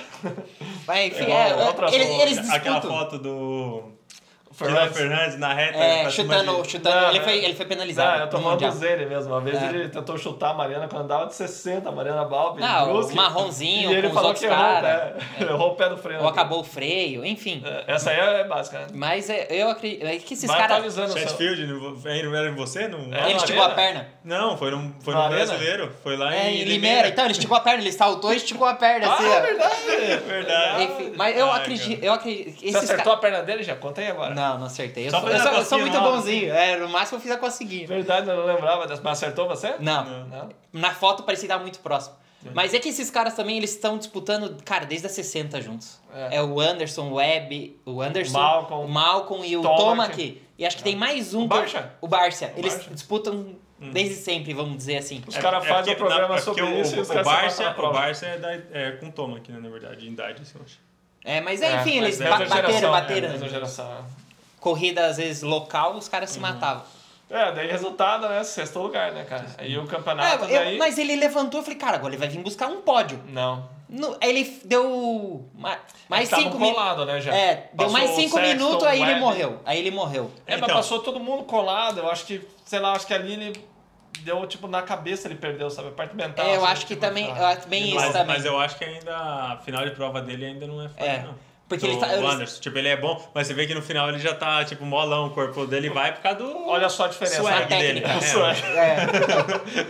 Mas 0.86 1.06
enfim, 1.06 1.22
Igual 1.22 1.40
é, 1.40 1.54
outras 1.66 1.92
eles, 1.92 2.08
eles. 2.08 2.50
Aquela 2.50 2.82
foto 2.82 3.18
do. 3.18 3.92
Fernandes. 4.66 4.96
Fernandes. 4.96 4.96
Fernandes 4.96 5.38
na 5.38 5.52
reta. 5.54 5.78
É, 5.78 6.10
chutando, 6.10 6.62
de- 6.62 6.70
chutando. 6.70 6.96
Não, 7.00 7.08
ele, 7.10 7.18
é. 7.18 7.22
foi, 7.22 7.44
ele 7.44 7.54
foi 7.54 7.66
penalizado. 7.66 8.10
Não, 8.18 8.24
eu 8.24 8.30
tô 8.30 8.38
falando 8.40 8.84
ele 8.84 9.06
mesmo. 9.06 9.32
Uma 9.32 9.40
vez 9.40 9.62
É. 9.62 9.66
ele 9.66 9.88
tentou 9.88 10.18
chutar 10.18 10.50
a 10.50 10.54
Mariana 10.54 10.86
quando 10.88 11.04
andava 11.04 11.26
de 11.26 11.34
60, 11.34 11.88
a 11.88 11.92
Mariana 11.92 12.24
Balbi. 12.24 12.60
Não, 12.60 12.90
o 12.90 12.92
Brusque, 12.92 13.14
marronzinho 13.16 13.90
E 13.90 13.94
ele 13.94 14.10
falou 14.10 14.34
que 14.34 14.44
errou, 14.44 14.56
o 14.56 14.60
cara. 14.60 15.16
pé, 15.38 15.44
errou 15.44 15.68
o 15.72 15.74
pé 15.74 15.88
do 15.88 15.96
freio. 15.96 16.20
Ou 16.20 16.28
acabou 16.28 16.60
o 16.60 16.64
freio, 16.64 17.24
enfim. 17.24 17.62
É, 17.64 17.94
Essa 17.94 18.10
aí 18.10 18.18
é 18.18 18.44
básica, 18.44 18.78
né? 18.80 18.86
Mas 18.92 19.30
é, 19.30 19.46
eu 19.50 19.70
acredito 19.70 20.04
é 20.06 20.16
que 20.18 20.34
esses 20.34 20.50
caras. 20.50 20.70
atualizando 20.72 21.08
o 21.08 21.12
seu... 21.12 21.22
Chatfield, 21.28 21.66
não 21.66 21.80
não 22.30 22.36
era 22.36 22.48
em 22.50 22.54
você? 22.54 22.88
Não, 22.88 23.12
É. 23.14 23.30
Ele 23.30 23.36
esticou 23.36 23.62
a 23.62 23.70
perna. 23.70 24.08
Não 24.24 24.56
foi 24.56 24.70
no, 24.70 24.94
foi 25.00 25.14
arena? 25.14 25.28
brasileiro. 25.46 25.92
Foi 26.02 26.16
lá 26.16 26.34
É, 26.34 26.50
em 26.50 26.60
em 26.60 26.64
Limeira. 26.64 27.08
Então, 27.08 27.24
ele 27.24 27.32
esticou 27.32 27.56
a 27.56 27.60
perna, 27.60 27.80
ele 27.82 27.92
saltou 27.92 28.32
e 28.32 28.36
esticou 28.36 28.66
a 28.66 28.74
perna, 28.74 29.08
Ah, 29.08 29.14
assim, 29.14 29.26
é 29.26 29.40
verdade! 29.40 30.24
Verdade. 30.26 30.82
Enfim, 30.84 31.12
mas 31.16 31.36
eu 31.36 31.50
Ah, 31.50 31.56
acredito, 31.56 32.04
eu 32.04 32.12
acredito. 32.12 32.60
Você 32.60 32.76
acertou 32.76 33.12
ca- 33.12 33.18
a 33.18 33.20
perna 33.20 33.42
dele 33.42 33.62
já? 33.62 33.74
Conta 33.76 34.00
aí 34.00 34.08
agora. 34.08 34.34
Não, 34.34 34.58
não 34.58 34.66
acertei. 34.66 35.06
Eu, 35.06 35.10
Só 35.10 35.20
sou, 35.20 35.30
eu, 35.30 35.38
sou, 35.40 35.52
eu 35.52 35.64
sou 35.64 35.78
muito 35.78 36.00
bonzinho. 36.00 36.52
É, 36.52 36.76
no 36.76 36.88
máximo 36.88 37.18
eu 37.18 37.22
fiz 37.22 37.30
a 37.30 37.36
coceguinha. 37.38 37.86
Verdade, 37.86 38.28
eu 38.28 38.36
não 38.36 38.44
lembrava. 38.46 38.86
Mas 38.86 39.00
acertou 39.06 39.48
você? 39.48 39.74
Não, 39.80 40.04
Não? 40.26 40.48
na 40.72 40.92
foto 40.94 41.22
parecia 41.22 41.46
estar 41.46 41.58
muito 41.58 41.78
próximo. 41.80 42.16
Mas 42.54 42.72
é 42.72 42.78
que 42.78 42.88
esses 42.88 43.10
caras 43.10 43.34
também, 43.34 43.58
eles 43.58 43.70
estão 43.74 43.98
disputando, 43.98 44.56
cara, 44.64 44.86
desde 44.86 45.06
a 45.06 45.10
60 45.10 45.60
juntos. 45.60 46.00
É. 46.14 46.36
É, 46.36 46.42
o 46.42 46.58
Anderson, 46.58 47.08
o 47.10 47.14
Webb, 47.16 47.78
o 47.84 48.00
Anderson, 48.00 48.38
Malcolm, 48.38 48.84
o 48.84 48.88
Malcolm 48.88 49.46
e 49.46 49.56
o 49.58 49.62
Tomac. 49.62 50.40
E 50.58 50.64
acho 50.66 50.78
que 50.78 50.82
tem 50.82 50.96
mais 50.96 51.34
um. 51.34 51.42
O 51.44 51.46
Barcia? 51.48 51.92
O 52.00 52.08
Barcia. 52.08 52.52
O 52.56 52.58
Eles 52.58 52.72
Barcia. 52.74 52.94
disputam 52.94 53.56
desde 53.80 54.14
sempre, 54.16 54.52
vamos 54.52 54.76
dizer 54.76 54.98
assim. 54.98 55.22
Os 55.26 55.36
caras 55.38 55.66
fazem 55.66 55.94
um 55.94 55.96
porque- 55.96 56.08
programa 56.08 56.34
é 56.36 56.40
sobre 56.40 56.62
porque 56.62 56.80
isso 56.80 56.94
e 56.94 56.98
o, 56.98 57.02
os 57.02 57.08
o, 57.10 57.12
caras 57.12 57.26
se 57.26 57.32
Barça, 57.62 57.74
o. 57.82 57.92
Barça 57.92 58.26
é, 58.26 58.38
da, 58.38 58.52
é 58.72 58.90
com 59.00 59.10
Toma 59.10 59.38
aqui, 59.38 59.50
né, 59.52 59.58
na 59.60 59.68
verdade, 59.68 60.06
em 60.06 60.12
idade, 60.12 60.42
assim, 60.42 60.52
eu 60.56 60.62
acho. 60.64 60.78
É, 61.24 61.40
mas 61.40 61.60
É, 61.62 61.76
enfim, 61.76 62.00
mas 62.00 62.18
eles 62.18 62.20
é 62.20 62.24
ba- 62.30 62.38
bateram, 62.38 62.56
geração, 62.68 62.90
bateram. 62.90 63.28
É, 63.34 63.48
geração. 63.48 64.04
Corrida, 64.58 65.06
às 65.06 65.16
vezes, 65.16 65.42
local, 65.42 65.94
os 65.96 66.08
caras 66.08 66.30
se 66.30 66.36
Uhum. 66.36 66.42
matavam. 66.42 66.82
É, 67.30 67.52
daí 67.52 67.70
resultado, 67.70 68.28
né? 68.28 68.42
Sexto 68.42 68.78
lugar, 68.80 69.12
né, 69.12 69.24
cara? 69.24 69.46
Aí 69.56 69.78
o 69.78 69.86
campeonato 69.86 70.44
É, 70.44 70.56
eu- 70.56 70.64
daí... 70.64 70.78
mas 70.78 70.98
ele 70.98 71.14
levantou, 71.16 71.60
eu 71.60 71.64
falei, 71.64 71.78
cara, 71.78 71.96
agora 71.96 72.12
ele 72.12 72.18
vai 72.18 72.28
vir 72.28 72.40
buscar 72.42 72.66
um 72.66 72.80
pódio. 72.82 73.20
Não. 73.28 73.68
No- 73.88 74.16
aí 74.20 74.30
ele 74.30 74.60
deu 74.64 75.48
ma- 75.54 75.78
mais 76.08 76.28
cinco 76.28 76.58
minutos. 76.58 76.72
colado, 76.74 77.06
né, 77.06 77.20
já. 77.20 77.34
É, 77.34 77.70
deu 77.72 77.90
mais 77.90 78.10
o 78.10 78.14
cinco 78.16 78.40
minutos, 78.40 78.84
aí 78.84 79.00
ele 79.02 79.20
morreu. 79.20 79.60
Aí 79.64 79.78
ele 79.78 79.90
morreu. 79.90 80.30
É, 80.46 80.52
mas 80.56 80.62
Então. 80.62 80.74
passou 80.76 81.00
todo 81.00 81.20
mundo 81.20 81.44
colado. 81.44 81.98
Eu 81.98 82.10
acho 82.10 82.24
que, 82.26 82.40
sei 82.64 82.78
lá, 82.80 82.92
acho 82.92 83.06
que 83.06 83.14
ali 83.14 83.32
ele 83.34 83.64
deu, 84.20 84.46
tipo, 84.46 84.66
na 84.68 84.82
cabeça 84.82 85.26
ele 85.28 85.36
perdeu, 85.36 85.70
sabe? 85.70 85.88
A 85.88 85.92
parte 85.92 86.14
mental. 86.14 86.44
É, 86.44 86.50
eu 86.56 86.62
assim, 86.64 86.72
acho 86.72 86.80
que 86.86 86.94
tipo, 86.94 87.06
também, 87.06 87.32
ah, 87.32 87.38
eu 87.38 87.46
acho 87.46 87.68
bem 87.68 87.86
isso 87.86 87.94
Mas, 87.96 88.12
também. 88.12 88.26
mas 88.36 88.44
eu 88.44 88.58
acho 88.60 88.76
que 88.76 88.84
ainda 88.84 89.16
a 89.16 89.56
final 89.64 89.84
de 89.84 89.92
prova 89.92 90.20
dele 90.20 90.44
ainda 90.46 90.66
não 90.66 90.82
é 90.84 90.88
forte, 90.88 91.02
É, 91.04 91.18
não. 91.22 91.34
porque 91.68 91.86
Do 91.86 91.92
ele 91.92 92.00
tá- 92.00 92.12
ele- 92.14 92.26
Anderson, 92.26 92.60
tipo, 92.60 92.76
ele 92.78 92.88
é 92.88 92.96
bom, 92.96 93.30
mas 93.34 93.46
você 93.46 93.54
vê 93.54 93.66
que 93.66 93.74
no 93.74 93.80
final 93.80 94.08
ele 94.08 94.18
já 94.18 94.34
tá, 94.34 94.64
tipo, 94.64 94.84
molão, 94.84 95.28
o 95.28 95.30
corpo 95.30 95.66
dele 95.66 95.88
vai 95.88 96.12
por 96.12 96.20
causa 96.20 96.38
do 96.40 96.68
Olha 96.68 96.88
só 96.88 97.04
a 97.04 97.08
diferença. 97.08 97.36
swag 97.40 97.62
a 97.62 97.66
dele. 97.66 98.00
técnica. 98.02 98.18
O 98.18 98.22
swag. 98.22 98.60
É, 98.76 99.06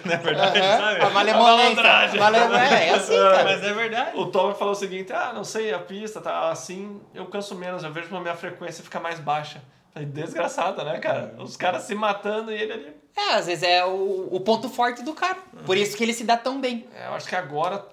Não 0.05 0.13
é 0.15 0.17
verdade, 0.19 0.59
aham, 0.59 0.79
sabe? 0.79 1.01
a 1.03 1.11
malemolência. 1.11 1.83
malandragem. 1.83 2.21
Male- 2.21 2.37
É, 2.39 2.87
é 2.89 2.95
assim, 2.95 3.13
cara. 3.17 3.45
Mas 3.45 3.65
é 3.65 3.73
verdade. 3.73 4.11
O 4.19 4.27
Tom 4.27 4.55
falou 4.55 4.73
o 4.73 4.77
seguinte: 4.77 5.13
ah, 5.13 5.33
não 5.35 5.43
sei, 5.45 5.73
a 5.73 5.79
pista 5.79 6.21
tá 6.21 6.51
assim, 6.51 7.01
eu 7.15 7.27
canso 7.27 7.55
menos, 7.55 7.83
eu 7.83 7.93
vejo 7.93 8.09
que 8.09 8.15
a 8.17 8.21
minha 8.21 8.37
frequência 8.37 8.85
fica 8.85 9.01
mais 9.01 9.19
baixa. 9.19 9.61
Falei, 9.93 10.09
desgraçado, 10.09 10.85
né, 10.85 10.99
cara? 10.99 11.35
Os 11.39 11.57
caras 11.57 11.83
se 11.83 11.95
matando 11.95 12.53
e 12.53 12.55
ele 12.55 12.73
ali. 12.73 12.97
É, 13.17 13.35
às 13.35 13.47
vezes 13.47 13.65
é 13.65 13.85
o, 13.85 14.29
o 14.31 14.41
ponto 14.41 14.69
forte 14.69 15.03
do 15.03 15.13
cara. 15.13 15.39
Por 15.67 15.77
isso 15.77 15.97
que 15.97 16.03
ele 16.05 16.13
se 16.15 16.25
dá 16.25 16.37
tão 16.37 16.61
bem. 16.61 16.87
É, 16.95 17.07
eu 17.09 17.15
acho 17.15 17.29
que 17.29 17.35
agora 17.35 17.85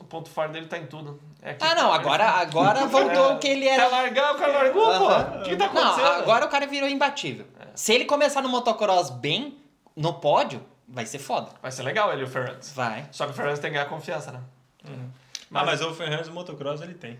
o 0.00 0.04
ponto 0.04 0.28
forte 0.28 0.52
dele 0.52 0.66
tá 0.66 0.76
em 0.76 0.86
tudo. 0.86 1.20
É 1.40 1.54
que- 1.54 1.64
Ah, 1.64 1.74
não, 1.74 1.92
agora, 1.92 2.24
agora 2.40 2.86
voltou 2.86 3.32
o 3.34 3.38
que 3.38 3.46
ele 3.48 3.62
Quer 3.64 3.74
era. 3.80 3.88
largar, 3.88 4.34
o 4.34 4.38
cara 4.38 4.52
largou, 4.52 4.90
Aham. 4.90 5.24
pô. 5.32 5.38
O 5.38 5.42
que 5.44 5.56
tá 5.56 5.66
acontecendo? 5.66 6.02
Não, 6.04 6.12
agora 6.16 6.46
o 6.46 6.48
cara 6.48 6.66
virou 6.66 6.88
imbatível. 6.88 7.46
Se 7.76 7.92
ele 7.92 8.04
começar 8.06 8.42
no 8.42 8.48
motocross 8.48 9.10
bem, 9.10 9.56
no 9.94 10.14
pódio, 10.14 10.64
vai 10.88 11.06
ser 11.06 11.18
foda. 11.20 11.50
Vai 11.62 11.70
ser 11.70 11.82
legal 11.84 12.12
ele, 12.12 12.24
o 12.24 12.26
Ferrans. 12.28 12.72
Vai. 12.74 13.06
Só 13.12 13.24
que 13.26 13.30
o 13.30 13.34
Ferrans 13.34 13.60
tem 13.60 13.70
que 13.70 13.76
ganhar 13.76 13.88
confiança, 13.88 14.32
né? 14.32 14.40
Ah, 15.52 15.64
mas 15.64 15.80
o 15.80 15.94
Fernandes 15.94 16.28
motocross 16.28 16.80
ele 16.80 16.94
tem. 16.94 17.18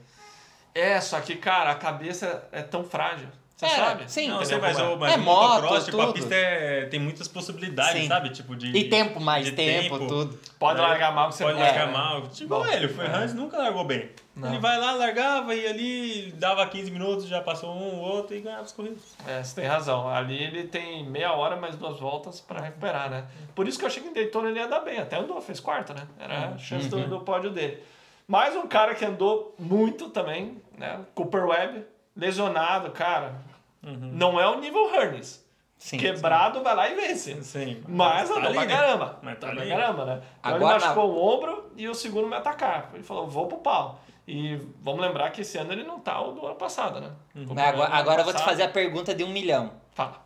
É, 0.75 1.01
só 1.01 1.21
que, 1.21 1.37
cara, 1.37 1.71
a 1.71 1.75
cabeça 1.77 2.49
é 2.51 2.61
tão 2.63 2.83
frágil. 2.83 3.29
Você 3.57 3.67
É, 3.67 3.69
sabe? 3.69 4.11
sim. 4.11 4.29
Não, 4.29 4.45
sei, 4.45 4.59
mas, 4.59 4.77
é? 4.77 4.83
o, 4.83 4.99
mas 4.99 5.13
É 5.13 5.17
moto, 5.17 5.55
motocross, 5.63 5.85
tipo, 5.85 6.01
a 6.01 6.13
pista 6.13 6.35
é- 6.35 6.87
tem 6.87 6.99
muitas 6.99 7.29
possibilidades, 7.29 8.03
Sim. 8.03 8.09
sabe? 8.09 8.31
Tipo, 8.31 8.57
de... 8.57 8.77
E 8.77 8.89
tempo, 8.89 9.21
mais 9.21 9.45
de 9.47 9.53
tempo, 9.53 9.97
tudo. 10.09 10.37
Pode 10.59 10.81
É, 10.81 10.83
largar 10.83 11.15
mal 11.15 11.29
que 11.29 11.37
você 11.37 11.45
Pode 11.45 11.61
largar 11.61 11.87
né? 11.87 11.93
mal. 11.93 12.23
Tipo 12.23 12.49
Bom, 12.49 12.67
ele, 12.67 12.87
o 12.87 12.89
Fernandes 12.89 13.33
nunca 13.33 13.57
largou 13.57 13.85
bem. 13.85 14.11
Não. 14.35 14.49
Ele 14.49 14.59
vai 14.59 14.77
lá, 14.81 14.91
largava 14.91 15.55
e 15.55 15.65
ali 15.69 16.33
dava 16.33 16.67
15 16.67 16.91
minutos, 16.91 17.29
já 17.29 17.41
passou 17.41 17.71
um, 17.73 18.01
outro 18.01 18.35
e 18.35 18.41
ganhava 18.41 18.63
as 18.65 18.73
corridas. 18.73 19.17
É, 19.25 19.41
você 19.41 19.61
tem 19.61 19.71
razão. 19.71 20.09
Ali 20.09 20.43
ele 20.43 20.65
tem 20.65 21.09
meia 21.09 21.33
hora 21.33 21.55
mais 21.55 21.77
duas 21.77 22.01
voltas 22.01 22.41
pra 22.41 22.61
recuperar, 22.61 23.09
né? 23.09 23.25
Por 23.55 23.69
isso 23.69 23.79
que 23.79 23.85
eu 23.85 23.89
achei 23.89 24.03
que 24.03 24.09
em 24.09 24.13
Daytona 24.13 24.49
ele 24.49 24.59
ia 24.59 24.67
dar 24.67 24.81
bem. 24.81 24.99
Até 24.99 25.17
andou, 25.17 25.41
fez 25.41 25.61
quarto, 25.61 25.95
né? 25.95 26.09
Era 26.19 26.49
a 26.49 26.59
chance 26.59 26.89
do, 26.89 27.07
do 27.07 27.21
pódio 27.21 27.51
dele. 27.51 27.79
Mais 28.27 28.57
um 28.57 28.67
cara 28.67 28.97
que 28.97 29.05
andou 29.05 29.55
muito 29.59 30.09
também, 30.09 30.61
né? 30.77 30.99
Cooper 31.15 31.47
Webb, 31.47 31.85
lesionado, 32.17 32.91
cara. 32.91 33.35
Não 33.83 34.41
é 34.41 34.47
o 34.49 34.61
nível 34.61 34.95
Hernes. 34.95 35.45
Sim. 35.77 35.99
Quebrado, 35.99 36.63
vai 36.63 36.75
lá 36.75 36.89
e 36.89 36.95
vence. 36.95 37.43
Sim. 37.43 37.83
Mas 37.87 38.31
tá 38.31 38.37
andou 38.37 38.53
pra 38.53 38.65
né? 38.65 38.75
caramba. 38.75 39.19
Mas 39.23 39.39
tá 39.39 39.51
pra 39.51 39.67
caramba, 39.67 40.05
né? 40.07 40.23
Então 40.41 40.55
Agora- 40.55 40.77
ele 40.77 40.85
machucou 40.85 41.11
o 41.11 41.35
ombro 41.35 41.71
e 41.77 41.87
o 41.89 41.95
segundo 41.95 42.27
me 42.27 42.35
atacar. 42.35 42.91
Ele 42.95 43.03
falou, 43.03 43.27
vou 43.27 43.47
pro 43.47 43.59
pau. 43.59 44.01
E 44.27 44.57
vamos 44.81 45.03
lembrar 45.03 45.31
que 45.31 45.43
esse 45.43 45.59
ano 45.59 45.73
ele 45.73 45.85
não 45.85 46.01
tá 46.01 46.19
o 46.23 46.33
do 46.33 46.47
ano 46.47 46.55
passado, 46.55 47.01
né? 47.01 47.11
Mas 47.35 47.47
Comparado 47.47 47.83
agora, 47.83 47.95
agora 47.99 48.21
eu 48.23 48.25
vou 48.25 48.33
te 48.33 48.43
fazer 48.43 48.63
a 48.63 48.69
pergunta 48.69 49.15
de 49.15 49.23
um 49.23 49.29
milhão. 49.29 49.73
Fala. 49.93 50.25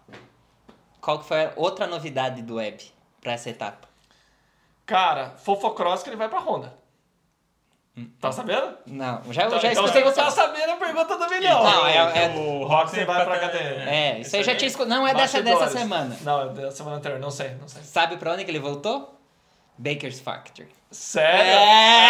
Qual 1.01 1.19
que 1.19 1.25
foi 1.25 1.47
a 1.47 1.53
outra 1.57 1.89
novidade 1.89 2.41
do 2.43 2.57
web 2.57 2.81
pra 3.21 3.33
essa 3.33 3.51
etapa? 3.51 3.89
Cara, 4.87 5.31
Fofocross 5.39 6.05
que 6.05 6.11
ele 6.11 6.17
vai 6.17 6.29
pra 6.29 6.39
Honda. 6.39 6.73
Tá 8.21 8.31
sabendo? 8.33 8.69
Não, 8.87 9.23
já, 9.31 9.47
Então, 9.47 9.61
já 9.61 9.73
então 9.73 9.85
escutei 9.85 10.03
você 10.03 10.15
você. 10.15 10.21
tá 10.21 10.31
sabendo 10.31 10.73
a 10.73 10.77
pergunta 10.77 11.17
do 11.17 11.31
milhão. 11.31 11.63
Não, 11.65 11.87
é- 11.87 12.13
Que 12.13 12.19
é- 12.19 12.29
o 12.37 12.65
Roxy 12.67 13.05
vai 13.05 13.25
pra 13.25 13.39
KTM. 13.39 13.89
É, 13.89 14.19
isso 14.21 14.37
aí 14.37 14.43
eu 14.43 14.47
já 14.47 14.55
tinha 14.55 14.69
escutado. 14.69 14.89
Não, 14.91 15.07
é 15.07 15.15
dessa, 15.15 15.43
dessa 15.43 15.69
semana. 15.69 16.17
Não, 16.23 16.43
é 16.43 16.49
da 16.49 16.71
semana 16.71 16.97
anterior, 16.97 17.19
não 17.21 17.31
sei, 17.31 17.51
não 17.61 17.69
sei. 17.69 17.83
Sabe 17.83 18.17
pra 18.17 18.33
onde 18.33 18.45
que 18.45 18.51
ele 18.51 18.59
voltou? 18.61 19.15
Baker's 19.79 20.19
Factory. 20.21 20.69
Sério? 20.91 21.53
É! 21.53 22.09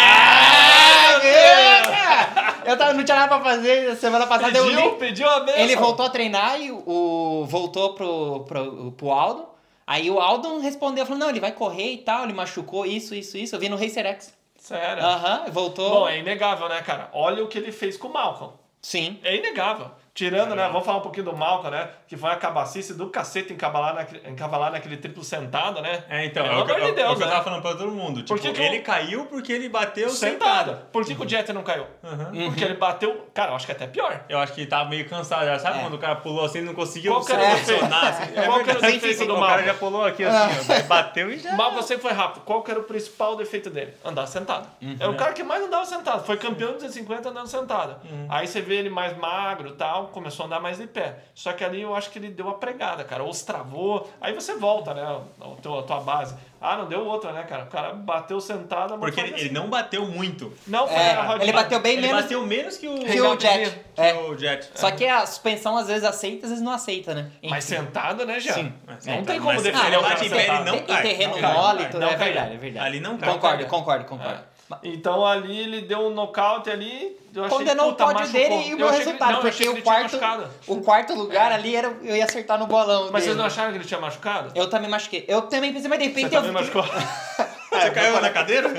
cara! 1.83 2.55
Eu 2.65 2.77
tava, 2.77 2.93
não 2.93 3.03
tinha 3.03 3.17
nada 3.17 3.39
pra 3.39 3.43
fazer 3.51 3.95
semana 3.97 4.25
passada. 4.27 4.57
eu 4.57 4.65
Pediu, 4.65 4.89
li. 4.91 4.95
pediu 4.97 5.29
a 5.29 5.39
benção. 5.41 5.61
Ele 5.61 5.75
voltou 5.75 6.05
a 6.05 6.09
treinar 6.09 6.59
e 6.61 6.71
o 6.71 7.45
voltou 7.47 7.93
pro, 7.93 8.45
pro, 8.45 8.91
pro 8.93 9.11
Aldon. 9.11 9.49
Aí 9.85 10.09
o 10.11 10.19
Aldon 10.19 10.59
respondeu, 10.59 11.05
falou, 11.05 11.19
não, 11.19 11.29
ele 11.29 11.39
vai 11.39 11.51
correr 11.51 11.93
e 11.93 11.97
tal, 11.97 12.23
ele 12.23 12.33
machucou 12.33 12.85
isso, 12.85 13.15
isso, 13.15 13.37
isso. 13.37 13.55
Eu 13.55 13.59
vi 13.59 13.69
no 13.69 13.75
Racer 13.75 14.05
X. 14.05 14.33
Sério? 14.59 15.03
Aham, 15.03 15.49
voltou. 15.51 15.89
Bom, 15.89 16.07
é 16.07 16.19
inegável, 16.19 16.69
né, 16.69 16.81
cara? 16.81 17.09
Olha 17.13 17.43
o 17.43 17.47
que 17.47 17.57
ele 17.57 17.71
fez 17.71 17.97
com 17.97 18.07
o 18.09 18.13
Malcolm. 18.13 18.53
Sim. 18.81 19.19
É 19.23 19.35
inegável. 19.35 19.89
Tirando, 20.13 20.55
né? 20.55 20.67
Vamos 20.67 20.85
falar 20.85 20.97
um 20.97 21.01
pouquinho 21.01 21.25
do 21.25 21.35
Malcolm, 21.35 21.69
né? 21.71 21.89
Que 22.07 22.17
foi 22.17 22.29
a 22.29 22.35
cabacice 22.35 22.93
do 22.93 23.07
cacete 23.09 23.53
encavalar, 23.53 23.93
naquele, 23.95 24.29
encavalar 24.29 24.71
naquele 24.71 24.97
triplo 24.97 25.23
sentado, 25.23 25.81
né? 25.81 26.03
É, 26.09 26.25
então, 26.25 26.43
Pelo 26.43 26.55
é 26.59 26.61
o 26.61 26.65
que, 26.65 26.71
amor 26.71 26.81
de 26.81 26.81
é 26.81 26.85
o- 26.85 26.89
é 26.89 26.91
o 26.91 26.95
Deus, 26.95 27.17
que 27.17 27.23
eu 27.23 27.27
né? 27.27 27.31
tava 27.33 27.43
falando 27.43 27.61
pra 27.61 27.71
todo 27.75 27.91
mundo. 27.91 28.21
Tipo, 28.23 28.39
que 28.39 28.51
que 28.51 28.61
ele 28.61 28.79
o- 28.79 28.83
caiu 28.83 29.25
porque 29.27 29.53
ele 29.53 29.69
bateu 29.69 30.09
Sentado. 30.09 30.71
sentado. 30.71 30.85
Por 30.91 31.05
que, 31.05 31.15
que 31.15 31.21
o 31.25 31.29
Jeter 31.29 31.53
não 31.55 31.63
caiu? 31.63 31.85
Uhum. 32.03 32.45
Porque 32.49 32.63
ele 32.65 32.73
bateu. 32.73 33.27
Cara, 33.33 33.51
eu 33.51 33.55
acho 33.55 33.65
que 33.65 33.71
é 33.71 33.75
até 33.75 33.87
pior. 33.87 34.21
Eu 34.27 34.39
acho 34.39 34.53
que 34.53 34.61
ele 34.61 34.69
tava 34.69 34.89
meio 34.89 35.07
cansado. 35.07 35.45
já. 35.45 35.57
Sabe 35.59 35.79
É. 35.79 35.81
quando 35.81 35.93
o 35.93 35.97
cara 35.99 36.15
pulou 36.17 36.43
assim 36.43 36.59
e 36.59 36.61
não 36.63 36.73
conseguiu 36.73 37.13
Qual 37.13 37.23
que 37.25 37.31
se 37.31 37.37
posicionar? 37.37 38.05
Assim? 38.07 38.33
Qual 38.33 38.63
que 38.63 38.69
era 38.71 38.79
o 38.79 38.81
defeito 38.81 39.25
do 39.25 39.35
O 39.35 39.39
cara 39.39 39.63
já 39.63 39.73
pulou 39.73 40.03
aqui 40.03 40.23
assim, 40.23 40.73
ó, 40.83 40.87
bateu 40.87 41.31
e 41.31 41.39
já... 41.39 41.53
Malcolm 41.53 41.81
sempre 41.83 42.01
foi 42.03 42.11
rápido. 42.13 42.41
Qual 42.43 42.61
que 42.63 42.71
era 42.71 42.79
o 42.79 42.83
principal 42.83 43.35
defeito 43.35 43.69
dele? 43.69 43.93
Andar 44.03 44.25
sentado. 44.27 44.67
Era 44.99 45.09
o 45.09 45.15
cara 45.15 45.33
que 45.33 45.43
mais 45.43 45.63
andava 45.63 45.85
sentado. 45.85 46.25
Foi 46.25 46.35
campeão 46.37 46.69
de 46.69 46.75
250 46.79 47.29
andando 47.29 47.47
sentado. 47.47 47.95
Aí 48.27 48.47
você 48.47 48.59
vê 48.59 48.75
ele 48.75 48.89
mais 48.89 49.15
magro 49.17 49.69
e 49.69 49.73
tal, 49.73 49.98
começou 50.07 50.43
a 50.43 50.47
andar 50.47 50.59
mais 50.59 50.77
de 50.77 50.87
pé. 50.87 51.17
Só 51.33 51.53
que 51.53 51.63
ali 51.63 51.81
eu 51.81 51.95
acho 51.95 52.09
que 52.09 52.19
ele 52.19 52.29
deu 52.29 52.49
a 52.49 52.53
pregada, 52.55 53.03
cara. 53.03 53.23
Ou 53.23 53.33
se 53.33 53.45
travou. 53.45 54.09
Aí 54.19 54.33
você 54.33 54.55
volta, 54.55 54.93
né? 54.93 55.01
A 55.41 55.45
tua, 55.61 55.79
a 55.79 55.83
tua 55.83 55.99
base. 55.99 56.35
Ah, 56.61 56.75
não 56.75 56.87
deu 56.87 57.05
outra, 57.05 57.31
né, 57.31 57.43
cara? 57.43 57.63
O 57.63 57.67
cara 57.67 57.93
bateu 57.93 58.39
sentado. 58.41 58.97
Porque 58.97 59.19
ele, 59.19 59.29
ele 59.29 59.35
assim. 59.45 59.49
não 59.53 59.69
bateu 59.69 60.05
muito. 60.05 60.51
Não 60.67 60.85
foi 60.87 60.97
É, 60.97 61.11
a 61.13 61.21
rodinha. 61.23 61.43
ele 61.45 61.53
bateu 61.53 61.79
bem 61.79 61.93
Ele 61.93 62.07
menos 62.07 62.21
bateu 62.23 62.45
menos 62.45 62.77
que 62.77 62.85
o, 62.87 62.99
que 62.99 63.21
o 63.21 63.39
Jet. 63.39 63.71
que 63.95 64.01
É. 64.01 64.13
o 64.15 64.37
Jet. 64.37 64.69
Só 64.75 64.91
que 64.91 65.07
a 65.07 65.25
suspensão 65.25 65.77
às 65.77 65.87
vezes 65.87 66.03
aceita, 66.03 66.45
às 66.47 66.49
vezes 66.51 66.63
não 66.63 66.73
aceita, 66.73 67.13
né? 67.15 67.31
Mas 67.49 67.71
Enfim. 67.71 67.81
sentado, 67.85 68.25
né, 68.25 68.39
já? 68.41 68.53
Sim. 68.53 68.73
Não 68.87 69.23
tem 69.23 69.39
Mas 69.39 69.39
como 69.39 69.61
defender 69.61 69.87
ele 69.87 69.97
o 69.97 70.01
cara 70.01 70.01
bate 70.01 70.25
em 70.25 70.29
pé, 70.29 70.47
ele 70.47 70.63
não 70.65 70.75
Em 70.75 70.83
cai, 70.83 71.01
terreno 71.01 71.33
não 71.35 71.41
cai, 71.41 71.53
mole, 71.53 71.83
é 71.83 72.15
verdade, 72.17 72.53
é 72.53 72.57
verdade. 72.57 72.85
Ali 72.87 72.99
não 72.99 73.17
cai. 73.17 73.29
Concordo, 73.31 73.65
concordo, 73.67 74.05
concordo. 74.05 74.48
Então 74.83 75.25
ali 75.25 75.57
ele 75.59 75.81
deu 75.81 75.99
um 75.99 76.09
nocaute 76.11 76.69
ali. 76.69 77.17
Eu 77.33 77.43
achei, 77.45 77.57
Condenou 77.57 77.87
o 77.87 77.91
puta, 77.91 78.03
pódio 78.05 78.19
machucou. 78.21 78.41
dele 78.41 78.55
e 78.55 78.69
o 78.69 78.71
Eu 78.73 78.77
meu 78.77 78.89
resultado, 78.91 79.31
não, 79.33 79.41
eu 79.41 79.47
achei 79.47 79.51
porque 79.51 79.63
que 79.63 79.67
o 79.67 79.71
ele 79.71 79.81
tinha 79.81 79.83
quarto, 79.83 80.03
machucado. 80.21 80.49
o 80.67 80.81
quarto 80.81 81.13
lugar 81.15 81.51
ali 81.51 81.75
era, 81.75 81.87
eu 82.03 82.15
ia 82.15 82.23
acertar 82.25 82.57
no 82.59 82.65
bolão 82.67 83.03
Mas 83.03 83.11
dele. 83.11 83.23
vocês 83.23 83.37
não 83.37 83.45
acharam 83.45 83.71
que 83.71 83.77
ele 83.77 83.85
tinha 83.85 83.99
machucado? 83.99 84.51
Eu 84.55 84.69
também 84.69 84.89
machuquei. 84.89 85.25
Eu 85.27 85.43
também 85.43 85.73
pensei, 85.73 85.89
mas 85.89 85.99
de 85.99 86.05
Você 86.05 86.09
repente 86.09 86.35
eu 86.35 86.41
também 86.41 86.53
machucou? 86.53 86.83
Você 87.71 87.91
caiu 87.91 88.19
na 88.21 88.29
cadeira? 88.31 88.67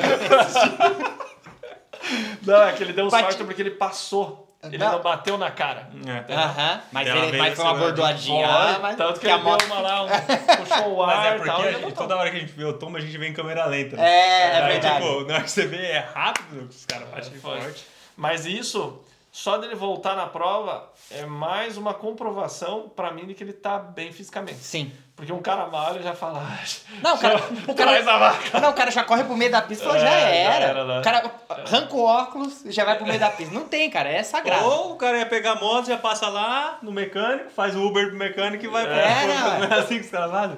Não, 2.46 2.62
é 2.62 2.72
que 2.72 2.82
ele 2.82 2.92
deu 2.92 3.08
Bate- 3.08 3.24
sorte 3.24 3.44
porque 3.44 3.62
ele 3.62 3.70
passou. 3.72 4.49
Ele 4.62 4.76
Não. 4.76 4.92
não 4.92 5.00
bateu 5.02 5.38
na 5.38 5.50
cara. 5.50 5.88
É. 6.28 6.34
Aham, 6.34 6.80
mas, 6.92 7.08
ele, 7.08 7.38
mas 7.38 7.54
foi 7.56 7.64
uma 7.64 7.74
bordoadinha. 7.74 8.46
Ah, 8.46 8.78
mas 8.82 8.96
Tanto 8.96 9.18
que, 9.18 9.26
a 9.26 9.34
ele 9.36 9.42
moto... 9.42 9.58
deu 9.60 9.66
uma 9.68 9.80
lá, 9.80 10.02
um, 10.04 10.08
puxou 10.64 10.94
o 10.96 11.02
ar 11.02 11.16
Mas 11.16 11.24
é 11.24 11.28
e 11.30 11.34
porque 11.36 11.50
tal. 11.50 11.60
a 11.60 11.64
gente- 11.64 11.74
levantou. 11.76 11.96
toda 11.96 12.16
hora 12.16 12.30
que 12.30 12.36
a 12.36 12.40
gente 12.40 12.52
vê 12.52 12.64
o 12.64 12.72
tombo, 12.74 12.96
a 12.98 13.00
gente 13.00 13.16
vê 13.16 13.26
em 13.28 13.32
câmera 13.32 13.64
lenta. 13.64 13.96
né? 13.96 14.02
É, 14.06 14.50
é 14.58 14.62
Aí, 14.62 14.72
verdade. 14.72 15.02
Tipo, 15.06 15.24
na 15.24 15.34
hora 15.34 15.42
que 15.44 15.50
você 15.50 15.66
vê 15.66 15.78
é 15.86 15.98
rápido, 16.00 16.68
os 16.68 16.84
caras 16.84 17.08
batem 17.08 17.32
Foi. 17.40 17.60
forte. 17.60 17.86
Mas 18.14 18.44
isso, 18.44 19.00
só 19.32 19.56
dele 19.56 19.74
voltar 19.74 20.14
na 20.14 20.26
prova, 20.26 20.90
é 21.10 21.24
mais 21.24 21.78
uma 21.78 21.94
comprovação 21.94 22.86
pra 22.94 23.10
mim 23.10 23.26
de 23.26 23.32
que 23.32 23.42
ele 23.42 23.54
tá 23.54 23.78
bem 23.78 24.12
fisicamente. 24.12 24.58
Sim. 24.58 24.92
Porque 25.20 25.32
um 25.34 25.42
cara 25.42 25.68
já 26.02 26.14
fala. 26.14 26.40
"Ah, 26.42 26.64
Não, 27.02 27.14
o 27.14 27.18
cara, 27.18 27.36
o 27.68 27.74
cara, 27.74 27.90
Traz 27.90 28.08
a 28.08 28.16
vaca. 28.18 28.60
não, 28.60 28.70
o 28.70 28.72
cara 28.72 28.90
já 28.90 29.04
corre 29.04 29.22
pro 29.24 29.36
meio 29.36 29.50
da 29.52 29.60
pista 29.60 29.84
e 29.84 29.86
falou, 29.86 30.00
É, 30.02 30.04
já 30.06 30.10
já 30.10 30.16
era. 30.18 30.64
era, 30.64 30.84
né? 30.86 30.98
O 30.98 31.02
cara 31.02 31.30
arranca 31.50 31.94
o 31.94 32.02
óculos 32.02 32.64
e 32.64 32.72
já 32.72 32.86
vai 32.86 32.96
pro 32.96 33.06
meio 33.06 33.20
da 33.20 33.28
pista. 33.28 33.52
Não 33.54 33.64
tem, 33.68 33.90
cara, 33.90 34.08
é 34.08 34.22
sagrado. 34.22 34.64
Ou 34.64 34.92
o 34.92 34.96
cara 34.96 35.18
ia 35.18 35.26
pegar 35.26 35.52
a 35.52 35.54
moto, 35.56 35.88
já 35.88 35.98
passa 35.98 36.26
lá 36.28 36.78
no 36.82 36.90
mecânico, 36.90 37.50
faz 37.50 37.76
o 37.76 37.84
Uber 37.86 38.08
pro 38.08 38.16
mecânico 38.16 38.64
e 38.64 38.68
vai 38.68 38.84
pro 38.86 38.94
É, 38.94 39.24
pro- 39.26 39.34
não, 39.34 39.58
Não 39.68 39.76
é 39.76 39.80
assim 39.80 39.98
que 39.98 40.04
os 40.06 40.10
caras 40.10 40.30
fazem? 40.30 40.56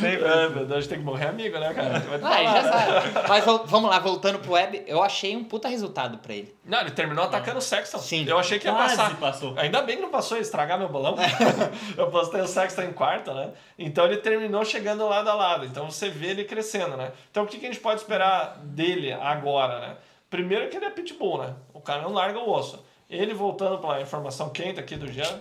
Sempre. 0.00 0.24
É, 0.26 0.48
meu 0.48 0.66
Deus, 0.66 0.72
a 0.72 0.80
gente 0.80 0.88
tem 0.88 0.98
que 0.98 1.04
morrer 1.04 1.26
amigo, 1.28 1.56
né, 1.58 1.72
cara? 1.72 2.00
Vai 2.18 2.46
Ah, 2.46 2.52
já 2.52 2.62
né? 2.62 2.72
sabe. 2.72 3.28
Mas 3.28 3.44
vamos 3.66 3.88
lá, 3.88 4.00
voltando 4.00 4.40
pro 4.40 4.52
web, 4.54 4.82
eu 4.88 5.02
achei 5.04 5.36
um 5.36 5.44
puta 5.44 5.68
resultado 5.68 6.18
pra 6.18 6.34
ele. 6.34 6.52
Não, 6.64 6.80
ele 6.80 6.90
terminou 6.90 7.24
atacando 7.24 7.58
o 7.58 7.62
Sexton. 7.62 7.98
Sim. 7.98 8.24
Eu 8.26 8.38
achei 8.38 8.58
que 8.58 8.66
ia 8.66 8.72
Quase 8.72 8.96
passar. 8.96 9.16
passou. 9.16 9.54
Ainda 9.56 9.82
bem 9.82 9.96
que 9.96 10.02
não 10.02 10.08
passou, 10.10 10.36
ia 10.36 10.42
estragar 10.42 10.78
meu 10.78 10.88
bolão. 10.88 11.14
eu 11.96 12.10
postei 12.10 12.40
o 12.40 12.46
Sexton 12.48 12.82
em 12.82 12.92
quarto, 12.92 13.32
né? 13.32 13.50
Então 13.84 14.04
ele 14.06 14.16
terminou 14.18 14.64
chegando 14.64 15.06
lado 15.06 15.28
a 15.28 15.34
lado. 15.34 15.66
Então 15.66 15.90
você 15.90 16.08
vê 16.08 16.28
ele 16.28 16.44
crescendo, 16.44 16.96
né? 16.96 17.12
Então 17.30 17.44
o 17.44 17.46
que, 17.46 17.58
que 17.58 17.66
a 17.66 17.68
gente 17.72 17.80
pode 17.80 18.00
esperar 18.00 18.56
dele 18.62 19.12
agora, 19.12 19.78
né? 19.80 19.96
Primeiro 20.30 20.68
que 20.68 20.76
ele 20.76 20.86
é 20.86 20.90
pitbull, 20.90 21.38
né? 21.42 21.54
O 21.72 21.80
cara 21.80 22.02
não 22.02 22.12
larga 22.12 22.38
o 22.38 22.50
osso. 22.50 22.84
Ele 23.10 23.34
voltando 23.34 23.78
para 23.78 23.96
a 23.98 24.00
informação 24.00 24.48
quente 24.50 24.80
aqui 24.80 24.96
do 24.96 25.06
Jean, 25.12 25.40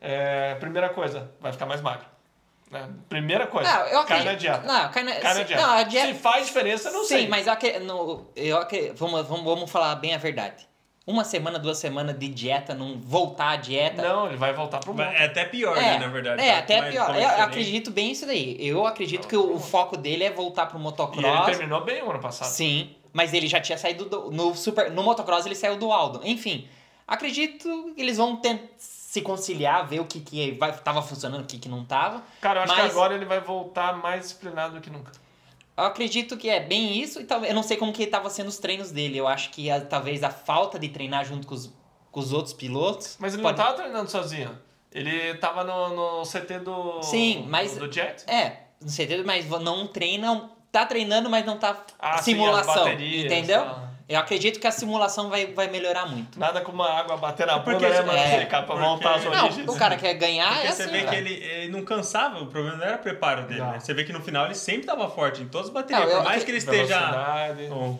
é, 0.00 0.54
primeira 0.54 0.88
coisa, 0.88 1.30
vai 1.40 1.52
ficar 1.52 1.66
mais 1.66 1.80
magro. 1.80 2.06
Né? 2.70 2.88
Primeira 3.08 3.48
coisa, 3.48 3.68
Não, 3.68 3.80
eu 3.86 4.04
cai 4.04 4.20
acredito. 4.20 4.26
na 4.26 4.34
dieta. 4.34 4.66
Não, 4.66 4.90
cai 4.92 5.02
na, 5.02 5.12
Cai 5.16 5.22
na 5.22 5.40
se- 5.40 5.44
dieta. 5.44 5.66
Não, 5.66 5.84
dieta. 5.84 6.06
Se 6.06 6.14
faz 6.14 6.46
diferença, 6.46 6.88
eu 6.88 6.92
não 6.92 7.00
Sim, 7.02 7.08
sei. 7.08 7.28
mas 7.28 7.46
eu, 7.48 7.52
acre- 7.52 7.80
no, 7.80 8.28
eu 8.36 8.56
vamos, 8.94 9.26
vamos, 9.26 9.44
vamos 9.44 9.70
falar 9.70 9.96
bem 9.96 10.14
a 10.14 10.18
verdade. 10.18 10.68
Uma 11.10 11.24
semana, 11.24 11.58
duas 11.58 11.78
semanas 11.78 12.16
de 12.18 12.28
dieta, 12.28 12.72
não 12.74 12.98
voltar 13.00 13.50
à 13.50 13.56
dieta. 13.56 14.00
Não, 14.02 14.26
ele 14.28 14.36
vai 14.36 14.52
voltar 14.52 14.78
pro 14.78 14.92
mundo. 14.92 15.02
É 15.02 15.24
até 15.24 15.44
pior, 15.44 15.76
É, 15.76 15.80
né, 15.80 15.98
na 15.98 16.06
verdade. 16.08 16.40
é 16.40 16.52
Tá 16.52 16.58
até 16.60 16.80
mais- 16.80 16.92
pior. 16.94 17.06
como 17.06 17.18
Eu 17.18 17.28
acredito 17.28 17.90
bem 17.90 18.12
isso 18.12 18.24
daí. 18.26 18.56
Eu 18.60 18.86
acredito 18.86 19.26
que 19.26 19.36
o, 19.36 19.54
o 19.56 19.58
foco 19.58 19.96
dele 19.96 20.22
é 20.24 20.30
voltar 20.30 20.66
pro 20.66 20.76
E 20.76 20.78
ele 20.78 20.84
motocross. 20.84 21.46
terminou 21.46 21.82
bem 21.84 22.02
o 22.02 22.10
ano 22.10 22.20
passado. 22.20 22.48
Sim, 22.48 22.90
mas 23.12 23.34
ele 23.34 23.48
já 23.48 23.60
tinha 23.60 23.76
saído 23.76 24.04
do, 24.04 24.30
no 24.30 24.54
super 24.54 24.90
no 24.90 25.02
motocross 25.02 25.44
ele 25.46 25.54
saiu 25.56 25.76
do 25.76 25.90
Aldo. 25.90 26.20
Enfim, 26.24 26.68
acredito 27.08 27.92
que 27.94 28.00
eles 28.00 28.16
vão 28.16 28.36
tentar 28.36 28.68
se 28.78 29.20
conciliar, 29.22 29.88
ver 29.88 29.98
o 29.98 30.04
que 30.04 30.20
que 30.20 30.52
vai, 30.52 30.72
tava 30.72 31.02
funcionando, 31.02 31.42
o 31.42 31.46
que 31.46 31.58
que 31.58 31.68
não 31.68 31.84
tava. 31.84 32.22
Cara, 32.40 32.60
eu 32.60 32.64
acho 32.64 32.72
Mas- 32.72 32.84
que 32.84 32.90
agora 32.92 33.14
ele 33.14 33.24
vai 33.24 33.40
voltar 33.40 33.96
mais 33.96 34.20
disciplinado 34.22 34.74
do 34.76 34.80
que 34.80 34.88
nunca. 34.88 35.10
Eu 35.80 35.86
acredito 35.86 36.36
que 36.36 36.48
é 36.48 36.60
bem 36.60 36.98
isso 37.00 37.20
e 37.20 37.24
talvez 37.24 37.50
eu 37.50 37.54
não 37.54 37.62
sei 37.62 37.76
como 37.76 37.92
que 37.92 38.06
tava 38.06 38.28
sendo 38.30 38.48
os 38.48 38.58
treinos 38.58 38.90
dele. 38.90 39.16
Eu 39.18 39.26
acho 39.26 39.50
que 39.50 39.70
a- 39.70 39.80
talvez 39.80 40.22
a 40.22 40.30
falta 40.30 40.78
de 40.78 40.88
treinar 40.88 41.24
junto 41.24 41.46
com 41.46 41.54
os, 41.54 41.72
com 42.10 42.20
os 42.20 42.32
outros 42.32 42.52
pilotos. 42.54 43.16
Mas 43.18 43.34
ele 43.34 43.42
pode- 43.42 43.58
não 43.58 43.64
tava 43.64 43.76
treinando 43.76 44.10
sozinho. 44.10 44.58
Ele 44.92 45.34
tava 45.34 45.62
no, 45.64 46.18
no 46.20 46.24
CT 46.24 46.58
do. 46.60 47.02
Sim, 47.02 47.46
mas- 47.48 47.76
Do 47.76 47.90
Jet. 47.92 48.24
É, 48.28 48.64
não 48.80 48.88
sei, 48.88 49.22
mas 49.24 49.48
não 49.48 49.86
treina, 49.86 50.50
tá 50.72 50.84
treinando, 50.84 51.30
mas 51.30 51.44
não 51.46 51.56
tá 51.58 51.84
Ah, 51.98 52.18
sim, 52.18 52.32
simulação, 52.32 52.74
baterias, 52.84 53.24
entendeu? 53.26 53.64
tá. 53.64 53.89
Eu 54.10 54.18
acredito 54.18 54.58
que 54.58 54.66
a 54.66 54.72
simulação 54.72 55.30
vai, 55.30 55.46
vai 55.46 55.68
melhorar 55.68 56.04
muito. 56.06 56.36
Nada 56.38 56.60
como 56.62 56.82
uma 56.82 56.90
água 56.90 57.16
bater 57.16 57.46
na 57.46 57.60
Porque 57.60 57.86
bunda, 57.86 57.88
né, 57.88 58.02
mano? 58.02 58.18
é, 58.18 58.44
pra 58.44 58.62
porque- 58.64 58.82
montar 58.82 59.14
as 59.14 59.24
Não, 59.24 59.44
origens. 59.44 59.68
o 59.68 59.78
cara 59.78 59.96
quer 59.96 60.14
ganhar 60.14 60.52
Porque 60.52 60.66
é 60.66 60.72
você 60.72 60.82
assim, 60.82 60.90
vê 60.92 61.04
que 61.04 61.14
ele, 61.14 61.32
ele 61.32 61.68
não 61.68 61.84
cansava, 61.84 62.40
o 62.40 62.46
problema 62.48 62.76
não 62.76 62.84
era 62.84 62.96
o 62.96 62.98
preparo 62.98 63.42
dele, 63.44 63.60
Não. 63.60 63.70
né? 63.70 63.78
Você 63.78 63.94
vê 63.94 64.02
que 64.02 64.12
no 64.12 64.20
final 64.20 64.46
ele 64.46 64.56
sempre 64.56 64.84
tava 64.84 65.08
forte 65.08 65.40
em 65.42 65.48
todas 65.48 65.68
as 65.68 65.72
baterias. 65.72 66.04
Não, 66.06 66.10
eu- 66.10 66.22
Por 66.22 66.24
mais 66.24 66.42
que 66.42 66.50
ele 66.50 66.58
esteja 66.58 66.98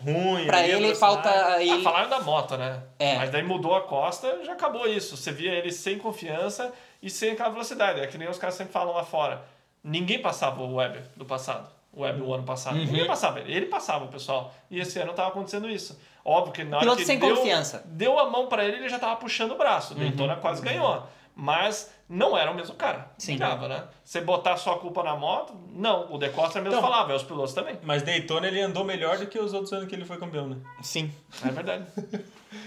ruim. 0.03 0.45
Pra 0.45 0.57
a 0.57 0.63
ele 0.63 0.71
velocidade- 0.81 0.99
falta 0.99 1.29
Ah, 1.29 1.63
ele 1.63 1.81
falaram 1.81 2.09
da 2.09 2.19
moto, 2.19 2.57
né? 2.57 2.83
É. 2.99 3.15
Mas 3.15 3.29
daí 3.29 3.43
mudou 3.43 3.73
a 3.73 3.81
costa, 3.81 4.39
já 4.43 4.51
acabou 4.51 4.85
isso. 4.87 5.15
Você 5.15 5.31
via 5.31 5.53
ele 5.53 5.71
sem 5.71 5.97
confiança 5.97 6.73
e 7.01 7.09
sem 7.09 7.31
aquela 7.31 7.49
velocidade. 7.49 8.01
É 8.01 8.07
que 8.07 8.17
nem 8.17 8.27
os 8.29 8.37
caras 8.37 8.55
sempre 8.55 8.73
falam 8.73 8.93
lá 8.93 9.03
fora. 9.05 9.43
Ninguém 9.83 10.19
passava 10.21 10.61
o 10.61 10.75
Weber 10.75 11.03
do 11.15 11.23
passado. 11.25 11.69
O 11.93 12.01
Weber 12.03 12.23
o 12.23 12.33
ano 12.33 12.43
passado. 12.43 12.77
Uhum. 12.77 12.85
Ninguém 12.85 13.05
passava 13.05 13.39
ele. 13.41 13.65
Passava 13.65 14.05
o 14.05 14.07
pessoal. 14.07 14.53
E 14.69 14.79
esse 14.79 14.97
ano 14.99 15.13
tava 15.13 15.29
acontecendo 15.29 15.69
isso. 15.69 15.99
Óbvio 16.23 16.53
que 16.53 16.63
na 16.63 16.77
hora 16.77 16.79
Piloto 16.85 16.99
que 16.99 17.05
sem 17.05 17.19
deu, 17.19 17.35
confiança. 17.35 17.83
deu 17.85 18.17
a 18.19 18.29
mão 18.29 18.47
pra 18.47 18.63
ele, 18.63 18.77
ele 18.77 18.89
já 18.89 18.97
tava 18.99 19.15
puxando 19.17 19.51
o 19.51 19.57
braço. 19.57 19.93
Uhum. 19.93 19.99
Daytona 19.99 20.35
quase 20.37 20.61
ganhou. 20.61 21.03
Mas 21.35 21.91
não 22.07 22.37
era 22.37 22.51
o 22.51 22.53
mesmo 22.53 22.75
cara. 22.75 23.09
Sim. 23.17 23.33
Ligava, 23.33 23.67
né? 23.67 23.83
Você 24.03 24.21
botar 24.21 24.57
só 24.57 24.73
a 24.73 24.79
culpa 24.79 25.01
na 25.03 25.15
moto, 25.15 25.53
não. 25.73 26.13
O 26.13 26.17
De 26.17 26.29
Costa 26.29 26.59
mesmo 26.61 26.77
Então- 26.77 26.81
falava, 26.89 27.11
é 27.13 27.15
os 27.15 27.23
pilotos 27.23 27.53
também. 27.53 27.77
Mas 27.83 28.03
Daytona 28.03 28.47
ele 28.47 28.61
andou 28.61 28.83
melhor 28.83 29.17
do 29.17 29.27
que 29.27 29.39
os 29.39 29.53
outros 29.53 29.71
anos 29.73 29.87
que 29.87 29.95
ele 29.95 30.05
foi 30.05 30.17
campeão, 30.17 30.47
né? 30.47 30.57
Sim. 30.81 31.11
É 31.43 31.49
verdade. 31.49 31.85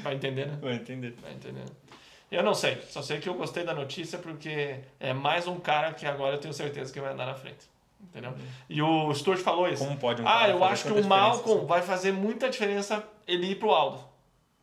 Vai 0.02 0.14
entender, 0.14 0.46
né? 0.46 0.58
Vai 0.60 0.74
entender. 0.74 1.12
Tá 1.12 1.30
entendendo? 1.30 1.70
Eu 2.30 2.42
não 2.42 2.54
sei, 2.54 2.80
só 2.88 3.00
sei 3.00 3.20
que 3.20 3.28
eu 3.28 3.34
gostei 3.34 3.64
da 3.64 3.74
notícia 3.74 4.18
porque 4.18 4.80
é 4.98 5.12
mais 5.12 5.46
um 5.46 5.60
cara 5.60 5.92
que 5.92 6.04
agora 6.06 6.34
eu 6.34 6.40
tenho 6.40 6.52
certeza 6.54 6.92
que 6.92 7.00
vai 7.00 7.12
andar 7.12 7.26
na 7.26 7.34
frente. 7.34 7.72
Entendeu? 8.04 8.34
E 8.68 8.80
o 8.82 9.12
Stuart 9.14 9.40
falou 9.40 9.68
isso. 9.68 9.84
Como 9.84 9.96
pode 9.98 10.22
um 10.22 10.28
ah, 10.28 10.48
eu 10.48 10.58
fazer 10.58 10.72
acho 10.72 10.84
que 10.84 10.92
o 10.92 11.04
Malcolm 11.06 11.58
assim? 11.58 11.66
vai 11.66 11.82
fazer 11.82 12.12
muita 12.12 12.48
diferença 12.48 13.02
ele 13.26 13.48
ir 13.50 13.54
pro 13.56 13.70
Aldo. 13.70 14.04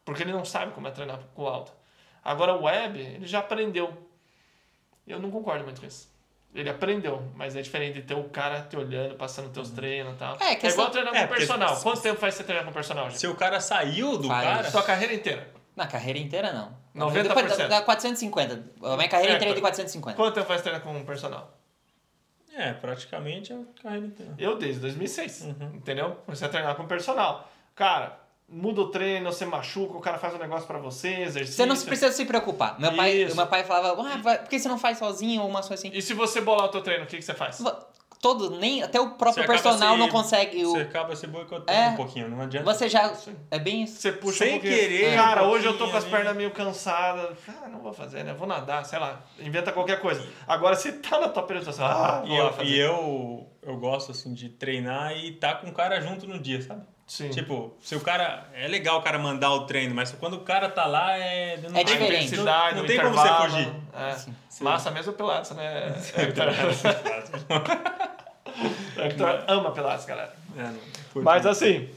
Porque 0.06 0.24
ele 0.24 0.32
não 0.32 0.46
sabe 0.46 0.72
como 0.72 0.88
é 0.88 0.92
treinar 0.92 1.20
com 1.36 1.46
alta. 1.48 1.72
Agora 2.24 2.54
o 2.56 2.64
web, 2.64 3.00
ele 3.00 3.26
já 3.28 3.40
aprendeu. 3.40 3.94
Eu 5.08 5.20
não 5.20 5.30
concordo 5.32 5.64
muito 5.64 5.82
com 5.82 5.88
isso. 5.88 6.10
Ele 6.54 6.70
aprendeu, 6.70 7.24
mas 7.36 7.56
é 7.56 7.62
diferente 7.62 7.96
de 7.96 8.02
ter 8.02 8.14
o 8.14 8.26
cara 8.26 8.62
te 8.62 8.76
olhando, 8.76 9.16
passando 9.16 9.50
teus 9.50 9.70
treinos 9.70 10.14
e 10.14 10.18
tal. 10.18 10.38
É, 10.40 10.52
É, 10.52 10.56
questão- 10.56 10.72
igual 10.86 10.90
treinar 10.90 11.16
é, 11.16 11.22
com 11.22 11.28
porque- 11.28 11.40
personal. 11.46 11.80
Quanto 11.82 12.02
tempo 12.02 12.20
faz 12.20 12.36
você 12.36 12.44
treinar 12.44 12.66
com 12.66 12.74
personal, 12.74 13.10
gente? 13.10 13.20
Se 13.20 13.28
o 13.28 13.36
cara 13.36 13.60
saiu 13.62 14.18
do 14.18 14.28
Faz. 14.28 14.44
cara. 14.44 14.72
Sua 14.72 14.84
carreira 14.84 15.14
inteira. 15.14 15.48
Na 15.76 15.88
carreira 15.88 16.20
inteira, 16.20 16.52
não. 16.52 16.74
90%. 16.94 17.24
Depois 17.24 17.58
dá- 17.58 17.68
dá 17.68 17.82
450. 17.82 18.66
A 18.84 18.98
minha 18.98 19.08
carreira 19.08 19.34
É, 19.34 19.36
inteira 19.38 19.52
é 19.52 19.56
de 19.56 19.62
quanto- 19.62 19.74
450. 19.76 20.16
Quanto 20.18 20.34
tempo 20.36 20.48
faz 20.48 20.62
treinar 20.62 20.82
com 20.82 20.92
um 20.94 21.06
personal? 21.06 21.58
É, 22.56 22.74
praticamente 22.74 23.54
a 23.54 23.60
carreira 23.82 24.06
inteira. 24.08 24.34
Eu 24.38 24.58
desde 24.58 24.80
2006, 24.82 25.42
Uhum. 25.42 25.72
entendeu? 25.76 26.18
Comecei 26.26 26.46
a 26.48 26.50
treinar 26.50 26.76
com 26.76 26.86
personal. 26.86 27.50
Cara, 27.76 28.20
muda 28.48 28.82
o 28.82 28.88
treino, 28.90 29.32
você 29.32 29.46
machuca, 29.46 29.96
o 29.98 30.02
cara 30.02 30.18
faz 30.18 30.34
um 30.34 30.38
negócio 30.38 30.68
pra 30.68 30.78
você, 30.78 31.22
exercício. 31.22 31.56
Você 31.56 31.66
não 31.66 31.76
precisa 31.78 32.12
se 32.12 32.26
preocupar. 32.26 32.78
Meu 32.80 32.94
pai, 32.94 33.26
meu 33.34 33.48
pai 33.48 33.64
falava, 33.64 34.02
ah, 34.02 34.18
vai- 34.18 34.40
por 34.40 34.50
que 34.50 34.60
você 34.60 34.68
não 34.68 34.78
faz 34.78 34.98
sozinho 34.98 35.42
ou 35.42 35.48
uma 35.48 35.60
coisa 35.62 35.76
assim? 35.76 35.92
E 35.94 36.02
se 36.02 36.14
você 36.14 36.42
bolar 36.42 36.66
o 36.66 36.70
teu 36.70 36.82
treino, 36.82 37.06
o 37.06 37.08
que, 37.08 37.16
que 37.18 37.22
você 37.24 37.34
faz? 37.34 37.62
Todo, 38.22 38.52
nem, 38.52 38.84
até 38.84 39.02
o 39.02 39.12
próprio 39.16 39.48
personal 39.48 39.94
se- 39.94 40.00
não 40.00 40.08
consegue. 40.08 40.64
o- 40.64 40.72
Você 40.74 40.82
acaba 40.82 41.16
se 41.16 41.26
boicotando 41.26 41.72
É. 41.72 41.88
um 41.90 41.96
pouquinho, 41.96 42.30
não 42.30 42.42
adianta. 42.42 42.72
Você 42.72 42.88
já. 42.88 43.12
É 43.50 43.58
bem 43.58 43.82
isso. 43.84 44.00
Você 44.00 44.12
puxa 44.12 44.46
Sem 44.46 44.58
um 44.58 44.60
querer, 44.60 45.16
Cara, 45.16 45.44
um 45.44 45.50
hoje 45.50 45.66
eu 45.66 45.76
tô 45.76 45.90
com 45.90 45.98
as 45.98 46.04
pernas 46.06 46.36
meio 46.36 46.52
cansadas. 46.52 47.36
Ah, 47.64 47.68
não 47.68 47.80
vou 47.80 47.92
fazer, 47.92 48.24
né? 48.24 48.34
Vou 48.36 48.48
nadar, 48.48 48.86
sei 48.86 49.00
lá. 49.00 49.24
Inventa 49.40 49.72
qualquer 49.72 50.00
coisa. 50.00 50.24
Agora, 50.48 50.76
se 50.76 50.92
tá 50.94 51.20
na 51.20 51.30
tua 51.30 51.42
período, 51.44 51.68
ah, 51.80 52.22
E 52.24 52.28
vou 52.30 52.38
lá 52.38 52.44
eu, 52.46 52.54
fazer. 52.54 52.70
e 52.70 52.80
eu, 52.80 53.48
eu 53.64 53.78
gosto, 53.78 54.12
assim, 54.12 54.34
de 54.36 54.50
treinar 54.50 55.18
e 55.18 55.32
tá 55.32 55.56
com 55.56 55.68
o 55.70 55.74
cara 55.74 56.00
junto 56.00 56.28
no 56.28 56.38
dia, 56.40 56.62
sabe? 56.62 56.84
Sim. 57.12 57.30
Tipo, 57.30 57.74
se 57.82 57.94
o 57.94 58.00
cara... 58.00 58.46
É 58.54 58.70
legal 58.70 59.00
o 59.00 59.02
cara 59.02 59.20
mandar 59.20 59.52
o 59.52 59.66
treino, 59.66 59.94
mas 59.94 60.14
quando 60.14 60.36
o 60.36 60.40
cara 60.40 60.70
tá 60.70 60.86
lá, 60.86 61.18
é... 61.18 61.58
Não 61.58 61.78
É 61.78 61.84
tem- 61.84 61.98
diferente. 61.98 62.38
Não, 62.38 62.84
o 62.84 62.86
tem 62.86 62.98
como 63.02 63.14
você 63.14 63.34
fugir. 63.34 63.74
É. 63.94 64.14
Sim. 64.14 64.34
Massa 64.64 64.92
mesmo 64.92 65.12
Pilates, 65.12 65.52
né? 65.52 65.92
Hector 68.98 69.44
ama 69.46 69.72
Pilates, 69.72 70.06
galera. 70.06 70.34
É, 70.58 70.64
não, 70.64 70.80
Mas 71.22 71.46
assim, 71.46 71.90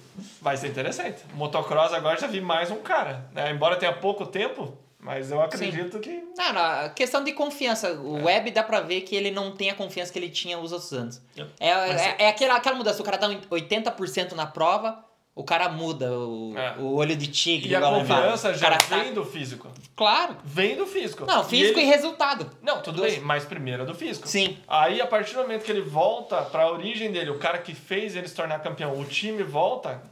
vai 0.42 0.56
ser 0.56 0.66
interessante. 0.66 1.22
Motocross 1.34 1.92
agora 1.92 2.18
já 2.18 2.26
vi 2.26 2.40
mais 2.40 2.72
um 2.72 2.82
cara. 2.82 3.24
Né? 3.32 3.52
Embora 3.52 3.76
tenha 3.76 3.92
pouco 3.92 4.26
tempo, 4.26 4.76
mas 5.05 5.30
eu 5.30 5.40
acredito 5.40 6.00
que. 6.00 6.24
Não, 6.36 6.52
não, 6.52 6.88
questão 6.94 7.22
de 7.22 7.32
confiança. 7.32 7.92
O 7.92 8.24
web 8.24 8.50
dá 8.50 8.62
pra 8.62 8.80
ver 8.80 9.02
que 9.02 9.14
ele 9.14 9.30
não 9.30 9.52
tem 9.52 9.68
a 9.70 9.74
confiança 9.74 10.11
que 10.12 10.18
ele 10.18 10.30
tinha 10.30 10.59
os 10.59 10.72
outros 10.72 10.92
anos. 10.92 11.20
É, 11.61 11.68
é, 11.68 12.16
é 12.24 12.28
aquela, 12.28 12.57
aquela 12.57 12.74
mudança. 12.74 13.00
O 13.02 13.05
cara 13.05 13.18
tá 13.18 13.30
em 13.30 13.38
80% 13.42 14.32
na 14.32 14.46
prova, 14.46 15.05
o 15.34 15.44
cara 15.44 15.68
muda 15.68 16.11
o, 16.18 16.55
É. 16.57 16.76
o 16.78 16.94
olho 16.94 17.14
de 17.14 17.26
tigre. 17.26 17.68
E 17.70 17.76
a 17.76 17.80
confiança 17.82 18.55
já 18.55 18.70
cara 18.70 18.78
tá- 18.82 18.98
vem 18.98 19.12
do 19.12 19.24
físico. 19.26 19.68
Claro. 19.94 20.36
Vem 20.42 20.74
do 20.76 20.86
físico. 20.86 21.26
Não, 21.26 21.44
físico 21.44 21.78
e, 21.78 21.82
ele- 21.82 21.90
resultado. 21.90 22.50
Não, 22.62 22.80
tudo 22.80 23.02
bem, 23.02 23.20
mas 23.20 23.44
primeiro 23.44 23.82
é 23.82 23.86
do 23.86 23.94
físico. 23.94 24.26
Sim. 24.26 24.57
Aí, 24.66 25.00
a 25.02 25.07
partir 25.07 25.34
do 25.34 25.42
momento 25.42 25.64
que 25.64 25.70
ele 25.70 25.82
volta 25.82 26.40
pra 26.42 26.70
origem 26.70 27.12
dele, 27.12 27.28
o 27.30 27.38
cara 27.38 27.59
que 27.59 27.74
fez 27.74 28.16
ele 28.16 28.26
se 28.26 28.34
tornar 28.34 28.59
campeão, 28.61 28.98
o 28.98 29.05
time 29.05 29.42
volta. 29.42 30.02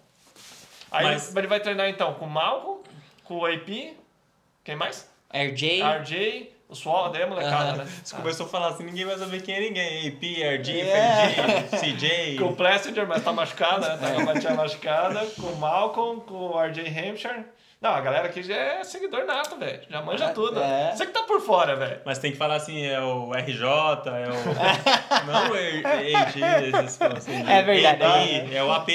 Aí 0.90 1.04
Mas- 1.06 1.34
ele 1.34 1.46
vai 1.46 1.58
treinar 1.60 1.88
então 1.88 2.12
com 2.14 2.26
o 2.26 2.30
Malcolm, 2.30 2.82
com 3.24 3.38
o 3.38 3.46
AP, 3.46 3.96
quem 4.64 4.76
mais? 4.76 5.08
RJ. 5.32 5.82
RJ, 5.82 6.52
o 6.68 6.74
Swallow, 6.74 7.10
daí 7.10 7.22
é 7.22 7.26
molecada, 7.26 7.70
Aham. 7.70 7.76
né? 7.78 7.86
Você 8.04 8.14
começou 8.16 8.46
a 8.46 8.48
falar 8.48 8.68
assim, 8.68 8.84
ninguém 8.84 9.04
vai 9.04 9.16
saber 9.18 9.42
quem 9.42 9.54
é 9.54 9.60
ninguém. 9.60 10.08
AP, 10.08 10.22
RG, 10.42 10.80
É. 10.80 11.28
FG, 11.70 11.76
CJ... 11.78 12.36
Com 12.40 12.44
o 12.46 12.56
Plessinger, 12.56 13.06
mas 13.06 13.22
tá 13.24 13.32
machucada, 13.32 13.96
né? 13.96 14.08
Tá 14.08 14.14
com 14.14 14.20
a 14.20 14.34
batia 14.34 14.54
machucada. 14.54 15.26
Com 15.40 15.46
o 15.48 15.56
Malcolm, 15.56 16.20
com 16.20 16.34
o 16.34 16.60
RJ 16.62 16.86
Hampshire. 16.88 17.44
Não, 17.80 17.90
a 17.90 18.00
galera 18.00 18.28
aqui 18.28 18.44
já 18.44 18.54
é 18.54 18.84
seguidor 18.84 19.24
nato, 19.24 19.56
velho. 19.56 19.80
Já 19.90 20.00
manja 20.02 20.26
É, 20.26 20.28
tudo. 20.28 20.62
é. 20.62 20.92
Você 20.94 21.04
que 21.04 21.10
tá 21.12 21.24
por 21.24 21.40
fora, 21.40 21.74
velho. 21.74 22.00
Mas 22.04 22.18
tem 22.18 22.30
que 22.30 22.38
falar 22.38 22.54
assim, 22.54 22.86
é 22.86 23.00
o 23.00 23.32
RJ, 23.32 23.64
é 23.64 24.28
o... 24.28 25.26
não 25.26 25.50
o 25.50 25.54
AG, 25.54 26.40
esses 26.68 27.00
assim. 27.02 27.44
É 27.50 27.60
verdade. 27.62 28.04
AP, 28.04 28.52
é 28.54 28.62
o 28.62 28.70
AP. 28.72 28.88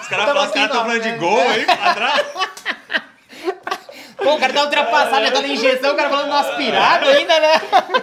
Os 0.00 0.08
caras 0.08 0.24
falam, 0.26 0.42
os 0.44 0.48
assim, 0.48 0.54
caras 0.54 0.70
estão 0.70 0.82
falando 0.84 1.02
de 1.02 1.10
né? 1.10 1.18
gol 1.18 1.40
aí 1.40 1.64
pra 1.66 1.94
trás. 1.94 2.26
Pô, 4.28 4.36
o 4.36 4.38
cara 4.38 4.52
tá 4.52 4.64
ultrapassado, 4.64 5.24
já 5.24 5.32
tá 5.32 5.40
na 5.40 5.48
injeção, 5.48 5.92
o 5.92 5.96
cara 5.96 6.10
falando 6.10 6.28
no 6.28 6.34
aspirado 6.34 7.08
ainda, 7.08 7.40
né? 7.40 7.52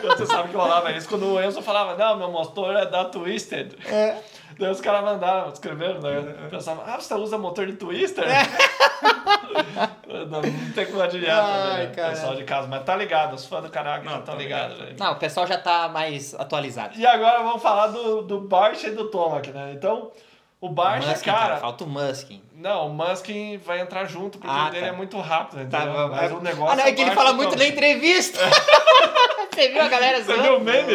Você 0.01 0.26
sabe 0.26 0.49
que 0.49 0.55
rolava 0.55 0.91
isso 0.91 1.07
quando 1.07 1.34
o 1.34 1.41
Enzo 1.41 1.61
falava, 1.61 1.95
não, 1.95 2.17
meu 2.17 2.32
motor 2.32 2.76
é 2.76 2.86
da 2.86 3.05
Twisted. 3.05 3.73
É. 3.88 4.17
Daí 4.57 4.71
os 4.71 4.80
caras 4.80 5.03
mandaram, 5.03 5.51
escreveram, 5.51 5.99
né? 5.99 6.34
Pensavam, 6.49 6.84
ah, 6.88 6.99
você 6.99 7.13
usa 7.13 7.38
motor 7.38 7.67
de 7.67 7.73
Twister? 7.73 8.26
não, 10.30 10.41
não 10.41 10.71
tem 10.73 10.86
como 10.86 11.01
adivinhar 11.01 11.43
Ai, 11.43 11.71
também, 11.71 11.88
né? 11.88 11.93
cara. 11.95 12.09
pessoal 12.11 12.36
de 12.36 12.43
casa. 12.43 12.67
Mas 12.67 12.84
tá 12.84 12.95
ligado, 12.95 13.34
os 13.34 13.45
fãs 13.45 13.63
do 13.63 13.69
Não, 13.69 13.84
já 13.84 13.99
estão 13.99 14.21
tá 14.21 14.36
ligados, 14.36 14.78
ligado. 14.78 14.86
velho. 14.86 14.99
Não, 14.99 15.11
o 15.11 15.15
pessoal 15.17 15.45
já 15.45 15.57
tá 15.57 15.89
mais 15.89 16.34
atualizado. 16.36 16.97
E 16.97 17.05
agora 17.05 17.43
vamos 17.43 17.61
falar 17.61 17.88
do, 17.88 18.21
do 18.21 18.41
Bart 18.41 18.82
e 18.84 18.91
do 18.91 19.09
Tomac, 19.09 19.51
né? 19.51 19.73
Então, 19.76 20.11
o 20.62 20.70
Bart, 20.70 21.06
Muskin, 21.06 21.26
cara... 21.26 21.58
Falta 21.58 21.84
o 21.84 21.88
Muskin. 21.88 22.41
Não, 22.56 22.88
o 22.88 22.93
Muskin 22.93 23.58
vai 23.58 23.82
entrar 23.82 24.06
junto, 24.06 24.38
porque 24.39 24.51
Ah, 24.56 24.68
o 24.68 24.72
dele 24.72 24.86
tá. 24.86 24.91
é 24.93 24.95
muito 24.95 25.20
rápido, 25.20 25.70
Tá? 25.70 25.86
Mas 26.10 26.32
o 26.32 26.39
negócio 26.39 26.74
ah, 26.74 26.76
não, 26.76 26.84
é 26.86 26.91
que 26.93 27.01
o 27.01 27.06
ele 27.06 27.12
fala 27.16 27.34
muito 27.34 27.56
na 27.58 27.66
entrevista. 27.66 28.39
Você 29.53 29.70
viu 29.70 29.82
a 29.82 29.88
galera 29.88 30.18
Você 30.18 30.24
zoando? 30.26 30.41
viu 30.43 30.58
o 30.58 30.62
meme? 30.64 30.93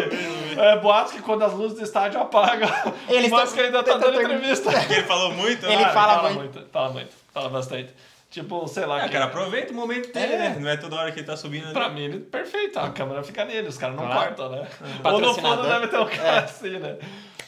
É, 0.59 0.77
boatos 0.81 1.13
que 1.13 1.23
quando 1.23 1.43
as 1.45 1.53
luzes 1.55 1.79
do 1.79 1.85
estádio 1.85 2.21
apagam, 2.21 2.69
Eles 3.09 3.31
o 3.33 3.37
Muskin 3.37 3.57
tão- 3.57 3.65
ainda 3.65 3.83
tá 3.83 3.97
dando 3.97 4.21
entrevista. 4.21 4.71
Ele 4.93 5.03
falou 5.05 5.33
muito. 5.33 5.65
Ele 5.67 5.83
ah, 5.83 5.89
fala 5.91 6.15
fala 6.17 6.31
muito. 6.31 6.55
muito. 6.59 6.71
Fala 6.71 6.91
muito, 6.91 7.15
fala 7.33 7.49
bastante. 7.49 7.95
Tipo, 8.29 8.69
sei 8.69 8.85
lá. 8.87 8.99
Ah, 8.99 9.05
que- 9.07 9.11
cara, 9.13 9.25
aproveita 9.25 9.73
o 9.73 9.77
momento 9.77 10.13
dele, 10.13 10.35
É. 10.35 10.39
né? 10.39 10.57
Não 10.61 10.69
é 10.69 10.77
toda 10.77 10.97
hora 10.97 11.11
que 11.11 11.21
ele 11.21 11.27
tá 11.27 11.37
subindo 11.37 11.65
ali. 11.65 11.73
Pra 11.73 11.89
mim, 11.89 12.03
ele 12.03 12.21
perfeito. 12.21 12.79
A 12.79 12.91
câmera 12.91 13.23
fica 13.23 13.45
nele, 13.45 13.69
os 13.69 13.79
caras 13.79 13.97
não 13.97 14.05
Claro. 14.07 14.21
cortam, 14.37 14.51
né? 14.51 14.69
Ou 15.05 15.21
no 15.21 15.35
fundo 15.35 15.63
deve 15.63 15.89
ter 15.89 15.99
um 15.99 16.07
cara 16.07 16.41
assim, 16.41 16.79
né? 16.79 16.97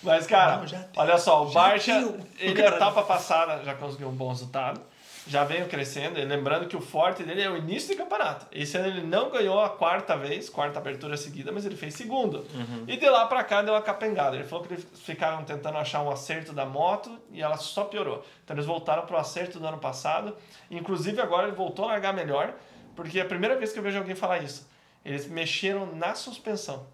Mas, 0.03 0.26
cara, 0.26 0.57
Não, 0.57 0.66
olha 0.96 1.16
só, 1.18 1.44
o 1.44 1.50
Barça, 1.53 1.92
ele 2.38 2.55
cara- 2.61 2.76
etapa 2.76 3.03
passada 3.03 3.62
já 3.64 3.74
conseguiu 3.74 4.09
um 4.09 4.14
bom 4.14 4.28
resultado. 4.30 4.80
Já 5.24 5.44
veio 5.44 5.68
crescendo, 5.68 6.18
e 6.18 6.24
lembrando 6.24 6.66
que 6.66 6.76
o 6.76 6.80
forte 6.80 7.22
dele 7.22 7.40
é 7.42 7.48
o 7.48 7.57
início 7.57 7.94
do 7.94 7.96
campeonato. 8.03 8.44
Esse 8.50 8.76
ano 8.76 8.88
ele 8.88 9.03
não 9.07 9.30
ganhou 9.30 9.61
a 9.61 9.68
quarta 9.70 10.16
vez, 10.16 10.48
quarta 10.50 10.80
abertura 10.80 11.16
seguida, 11.16 11.53
mas 11.53 11.64
ele 11.64 11.76
fez 11.76 11.94
segundo. 11.94 12.38
Uhum. 12.53 12.84
E 12.88 12.96
de 12.96 13.09
lá 13.09 13.24
pra 13.26 13.44
cá 13.44 13.62
deu 13.62 13.72
uma 13.72 13.80
capengada. 13.80 14.34
Ele 14.34 14.44
falou 14.44 14.64
que 14.64 14.74
eles 14.74 14.84
ficaram 14.96 15.44
tentando 15.44 15.78
achar 15.78 16.03
um 16.03 16.11
acerto 16.11 16.53
da 16.53 16.66
moto 16.66 17.16
e 17.30 17.40
ela 17.40 17.57
só 17.57 17.84
piorou. 17.84 18.24
Então 18.42 18.57
eles 18.57 18.66
voltaram 18.66 19.07
pro 19.07 19.16
acerto 19.16 19.61
do 19.61 19.66
ano 19.68 19.78
passado. 19.78 20.36
Inclusive 20.68 21.20
agora 21.20 21.46
ele 21.46 21.55
voltou 21.57 21.84
a 21.84 21.88
largar 21.92 22.12
melhor, 22.12 22.55
porque 22.96 23.20
é 23.20 23.22
a 23.22 23.26
primeira 23.26 23.57
vez 23.57 23.70
que 23.72 23.78
eu 23.78 23.82
vejo 23.84 23.98
alguém 23.98 24.16
falar 24.16 24.38
isso. 24.38 24.68
Eles 25.05 25.28
mexeram 25.28 25.86
na 25.94 26.16
suspensão. 26.16 26.84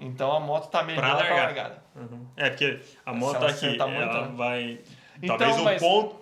Então 0.00 0.32
a 0.32 0.40
moto 0.40 0.68
tá 0.70 0.82
melhor 0.82 1.00
Pra 1.00 1.10
pra, 1.16 1.18
largar. 1.34 1.44
largada. 1.44 1.82
Uhum. 1.94 2.26
É, 2.36 2.48
porque 2.50 2.80
a 3.04 3.12
moto 3.12 3.36
ela 3.36 3.50
aqui, 3.50 3.66
muito, 3.66 3.82
ela 3.82 4.26
né? 4.28 4.32
vai... 4.34 4.78
Então, 5.22 5.36
Talvez 5.36 5.58
um 5.60 5.64
mas- 5.64 5.80
ponto, 5.82 6.16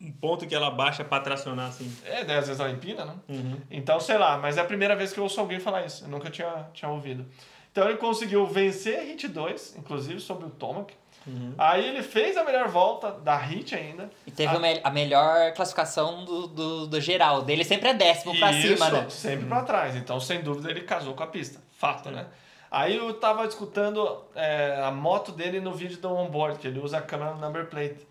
um 0.00 0.12
ponto 0.12 0.46
que 0.46 0.54
ela 0.54 0.70
baixa 0.70 1.02
pra 1.02 1.18
tracionar, 1.20 1.68
assim. 1.68 1.90
É, 2.04 2.24
daí 2.24 2.36
às 2.36 2.46
vezes 2.46 2.60
ela 2.60 2.70
empina, 2.70 3.04
né? 3.06 3.14
Uhum. 3.28 3.56
Então, 3.70 3.98
sei 3.98 4.18
lá, 4.18 4.36
mas 4.36 4.58
é 4.58 4.60
a 4.60 4.64
primeira 4.64 4.94
vez 4.94 5.12
que 5.12 5.18
eu 5.18 5.24
ouço 5.24 5.40
alguém 5.40 5.58
falar 5.58 5.86
isso. 5.86 6.04
Eu 6.04 6.08
nunca 6.08 6.28
tinha, 6.30 6.68
tinha 6.74 6.90
ouvido. 6.90 7.24
Então 7.70 7.88
ele 7.88 7.96
conseguiu 7.96 8.44
vencer 8.46 8.98
a 8.98 9.02
Hit 9.02 9.26
2, 9.28 9.76
inclusive 9.78 10.20
sobre 10.20 10.44
o 10.44 10.50
Tomac. 10.50 10.92
Uhum. 11.26 11.54
Aí 11.56 11.86
ele 11.88 12.02
fez 12.02 12.36
a 12.36 12.44
melhor 12.44 12.68
volta 12.68 13.12
da 13.12 13.36
Hit 13.38 13.74
ainda. 13.74 14.10
E 14.26 14.30
teve 14.30 14.54
o 14.54 14.60
me- 14.60 14.80
a 14.84 14.90
melhor 14.90 15.52
classificação 15.54 16.24
do, 16.24 16.48
do, 16.48 16.86
do 16.88 17.00
geral. 17.00 17.38
O 17.38 17.42
dele 17.42 17.64
sempre 17.64 17.88
é 17.88 17.94
décimo 17.94 18.36
pra 18.38 18.50
Isso, 18.52 18.74
cima, 18.74 18.90
né? 18.90 19.06
sempre 19.08 19.46
pra 19.46 19.62
trás. 19.62 19.96
Então, 19.96 20.20
sem 20.20 20.42
dúvida, 20.42 20.68
ele 20.70 20.82
casou 20.82 21.14
com 21.14 21.22
a 21.22 21.26
pista. 21.28 21.60
Fato, 21.78 22.10
né? 22.10 22.26
Aí 22.74 22.96
eu 22.96 23.12
tava 23.12 23.44
escutando 23.44 24.24
é, 24.34 24.80
a 24.82 24.90
moto 24.90 25.30
dele 25.30 25.60
no 25.60 25.72
vídeo 25.74 25.98
do 25.98 26.10
onboard, 26.10 26.58
que 26.58 26.66
ele 26.66 26.78
usa 26.80 26.96
a 26.96 27.02
câmera 27.02 27.34
number 27.34 27.66
plate. 27.66 28.06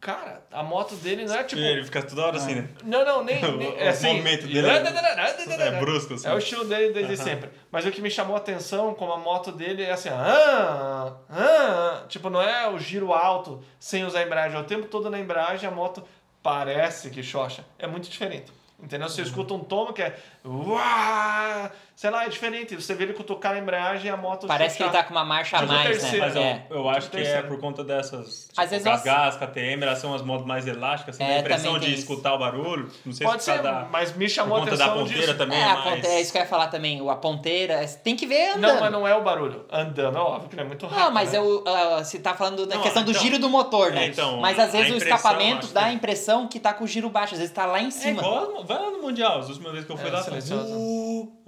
Cara, 0.00 0.42
a 0.52 0.62
moto 0.62 0.94
dele 0.96 1.24
não 1.24 1.34
é 1.34 1.44
tipo... 1.44 1.60
Ele 1.60 1.84
fica 1.84 2.02
toda 2.02 2.26
hora 2.26 2.36
assim, 2.36 2.56
né? 2.56 2.68
Não, 2.84 3.04
não, 3.04 3.24
nem... 3.24 3.42
O- 3.46 3.56
nem 3.56 3.70
o 3.72 3.78
é 3.78 3.88
assim... 3.88 4.08
movimento 4.08 4.46
dele 4.46 4.68
é- 4.68 5.66
É 5.68 5.70
brusco, 5.80 6.14
assim. 6.14 6.26
É 6.28 6.34
o 6.34 6.38
estilo 6.38 6.64
dele 6.64 6.92
desde 6.92 7.16
sempre. 7.16 7.50
Mas 7.70 7.86
o 7.86 7.90
que 7.92 8.02
me 8.02 8.10
chamou 8.10 8.34
a 8.34 8.38
atenção, 8.38 8.92
como 8.92 9.12
a 9.12 9.18
moto 9.18 9.52
dele 9.52 9.84
é 9.84 9.92
assim, 9.92 10.08
ah, 10.10 11.14
ah, 11.30 12.02
tipo, 12.08 12.28
não 12.28 12.42
é 12.42 12.68
o 12.68 12.78
giro 12.78 13.12
alto 13.12 13.62
sem 13.78 14.04
usar 14.04 14.18
a 14.18 14.22
embreagem, 14.24 14.58
é 14.58 14.60
o 14.60 14.64
tempo 14.64 14.86
todo 14.86 15.08
na 15.08 15.18
embreagem 15.18 15.68
a 15.68 15.72
moto 15.72 16.02
parece 16.42 17.08
que 17.10 17.22
xoxa. 17.22 17.64
É 17.78 17.86
muito 17.86 18.08
diferente. 18.10 18.52
Entendeu? 18.78 19.08
Você 19.08 19.22
escuta 19.22 19.54
um 19.54 19.60
tomo 19.60 19.92
que 19.94 20.02
é. 20.02 20.14
Uá, 20.44 21.70
sei 21.96 22.10
lá, 22.10 22.24
é 22.26 22.28
diferente. 22.28 22.74
Você 22.76 22.94
vê 22.94 23.04
ele 23.04 23.14
cutucar 23.14 23.54
a 23.54 23.58
embreagem 23.58 24.06
e 24.06 24.10
a 24.10 24.16
moto. 24.16 24.46
Parece 24.46 24.76
que 24.76 24.82
ele 24.82 24.90
tá 24.92 25.02
com 25.02 25.12
uma 25.12 25.24
marcha 25.24 25.56
a 25.56 25.62
mais, 25.66 26.02
né? 26.02 26.18
Mas 26.20 26.36
eu, 26.36 26.42
É. 26.42 26.66
eu 26.70 26.88
acho 26.90 27.10
que 27.10 27.16
é 27.16 27.40
por 27.42 27.58
conta 27.58 27.82
dessas. 27.82 28.48
Às 28.56 28.66
Tipo, 28.66 28.68
vezes 28.68 28.84
gas, 28.84 28.94
nós- 28.96 29.04
gas, 29.04 29.36
KTM, 29.38 29.82
elas 29.82 29.98
são 29.98 30.14
as 30.14 30.20
motos 30.22 30.46
mais 30.46 30.66
elásticas, 30.66 31.14
assim, 31.16 31.24
É, 31.24 31.28
dá 31.28 31.34
a 31.36 31.40
impressão 31.40 31.78
de 31.78 31.92
escutar 31.94 32.34
o 32.34 32.38
barulho. 32.38 32.88
Não 33.04 33.12
sei 33.14 33.26
Pode 33.26 33.42
se 33.42 33.50
por 33.50 33.56
ser, 33.56 33.62
da, 33.62 33.88
mas 33.90 34.14
me 34.14 34.26
por 34.26 34.30
chamou 34.30 34.58
a 34.58 34.60
conta 34.60 34.76
da 34.76 34.84
atenção 34.84 35.02
ponteira 35.02 35.22
disso. 35.26 35.38
também. 35.38 35.58
É, 35.58 35.62
É, 35.62 35.64
a 35.64 35.74
mais... 35.74 35.84
ponte- 35.96 36.06
é 36.06 36.20
isso 36.20 36.32
que 36.32 36.38
eu 36.38 36.42
ia 36.42 36.48
falar 36.48 36.66
também. 36.68 37.10
A 37.10 37.16
ponteira, 37.16 37.74
é- 37.74 37.86
tem 37.86 38.14
que 38.14 38.26
ver 38.26 38.50
andando. 38.50 38.74
Não, 38.74 38.80
mas 38.80 38.92
não 38.92 39.08
é 39.08 39.14
o 39.16 39.22
barulho. 39.22 39.64
Andando, 39.72 40.18
é 40.18 40.20
óbvio 40.20 40.50
que 40.50 40.56
não 40.56 40.64
é 40.64 40.66
muito 40.66 40.86
rápido. 40.86 41.02
Não, 41.04 41.10
mas 41.10 41.32
né? 41.32 41.38
eu, 41.38 41.64
ah, 41.66 42.04
você 42.04 42.18
tá 42.18 42.34
falando 42.34 42.66
da 42.66 42.74
Não, 42.76 42.82
questão 42.82 43.02
do 43.02 43.10
então- 43.10 43.22
giro 43.22 43.38
do 43.38 43.48
motor, 43.48 43.90
né? 43.92 44.04
É, 44.04 44.08
então, 44.08 44.36
mas 44.38 44.58
às 44.58 44.70
vezes 44.72 44.92
o 44.92 44.96
escapamento 44.98 45.68
dá 45.68 45.86
a 45.86 45.92
impressão 45.94 46.46
que 46.46 46.60
tá 46.60 46.74
com 46.74 46.84
o 46.84 46.86
giro 46.86 47.08
baixo, 47.08 47.32
às 47.34 47.40
vezes 47.40 47.54
tá 47.54 47.64
lá 47.64 47.80
em 47.80 47.86
É 47.88 47.90
cima. 47.90 48.20
igual, 48.20 48.62
vai 48.64 48.78
lá 48.78 48.90
no 48.90 49.00
Mundial, 49.00 49.38
as 49.38 49.48
últimas 49.48 49.72
vezes 49.72 49.86
que 49.86 49.92
eu 49.92 49.96
fui 49.96 50.08
É, 50.08 50.12
lá. 50.12 50.22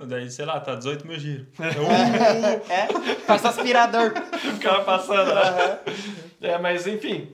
Daí, 0.06 0.30
sei 0.30 0.44
lá, 0.44 0.60
tá 0.60 0.74
18 0.74 1.06
mil 1.06 1.18
giros. 1.18 1.46
É, 2.68 3.14
faz 3.26 3.44
o 3.44 3.48
aspirador. 3.48 4.12
o 4.56 4.60
cara 4.60 4.84
passando. 4.84 5.34
né? 5.34 5.78
É, 6.40 6.58
mas 6.58 6.86
enfim. 6.86 7.32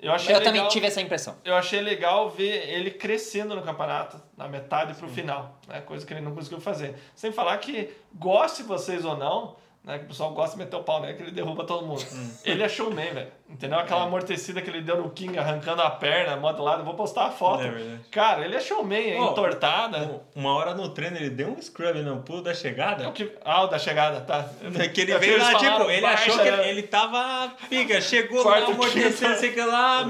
Eu 0.00 0.12
achei 0.12 0.32
eu 0.32 0.38
legal, 0.38 0.52
também 0.54 0.68
tive 0.68 0.86
essa 0.86 1.00
impressão. 1.00 1.36
Eu 1.44 1.56
achei 1.56 1.80
legal 1.80 2.30
ver 2.30 2.68
ele 2.68 2.90
crescendo 2.90 3.56
no 3.56 3.62
campeonato, 3.62 4.20
na 4.36 4.46
metade 4.46 4.94
pro 4.94 5.08
final, 5.08 5.58
né? 5.66 5.80
Coisa 5.80 6.06
que 6.06 6.12
ele 6.12 6.20
não 6.20 6.34
conseguiu 6.34 6.60
fazer. 6.60 6.94
Sem 7.16 7.32
falar 7.32 7.58
que, 7.58 7.90
goste 8.14 8.62
vocês 8.62 9.04
ou 9.04 9.16
não, 9.16 9.56
né? 9.84 9.98
Que 9.98 10.04
o 10.04 10.08
pessoal 10.08 10.30
gosta 10.32 10.56
de 10.56 10.64
meter 10.64 10.76
o 10.76 10.82
pau, 10.82 11.00
né? 11.00 11.12
Que 11.14 11.22
ele 11.22 11.30
derruba 11.30 11.64
todo 11.64 11.86
mundo. 11.86 12.04
Ele 12.44 12.62
é 12.62 12.68
showman, 12.68 13.12
velho. 13.14 13.28
Entendeu? 13.48 13.78
Aquela 13.78 14.02
amortecida 14.04 14.60
que 14.60 14.68
ele 14.68 14.82
deu 14.82 14.98
no 15.02 15.08
King, 15.10 15.38
arrancando 15.38 15.80
a 15.80 15.90
perna, 15.90 16.36
modo 16.36 16.62
lado. 16.62 16.80
Eu 16.80 16.84
vou 16.84 16.92
postar 16.94 17.26
a 17.26 17.30
foto. 17.30 17.62
É 17.62 17.70
verdade. 17.70 18.00
Cara, 18.10 18.44
ele 18.44 18.56
é 18.56 18.60
showman, 18.60 19.10
é 19.12 19.18
Ó, 19.18 19.30
entortada. 19.32 20.20
Uma 20.34 20.52
hora 20.54 20.74
no 20.74 20.90
treino 20.90 21.16
ele 21.16 21.30
deu 21.30 21.48
um 21.48 21.60
scrub 21.62 21.94
no 22.02 22.18
pulo 22.22 22.42
da 22.42 22.50
É 22.50 22.54
chegada. 22.54 23.08
o 23.08 23.12
que... 23.12 23.32
Ah, 23.44 23.62
o 23.64 23.66
da 23.68 23.78
chegada, 23.78 24.20
tá. 24.20 24.44
Que 24.92 25.00
ele 25.00 25.12
É 25.12 25.18
veio 25.18 25.38
lá, 25.38 25.52
falaram 25.52 25.78
tipo, 25.78 25.90
ele 25.90 26.02
baixa, 26.02 26.22
achou 26.30 26.44
que 26.44 26.50
né? 26.50 26.58
ele, 26.60 26.68
ele 26.70 26.82
tava 26.82 27.52
pica, 27.70 28.00
chegou 28.00 28.42
Quarto, 28.42 28.68
lá, 28.68 28.74
amortecendo, 28.74 29.30
quinto. 29.30 29.40
sei 29.40 29.52
que 29.52 29.62
lá, 29.62 30.04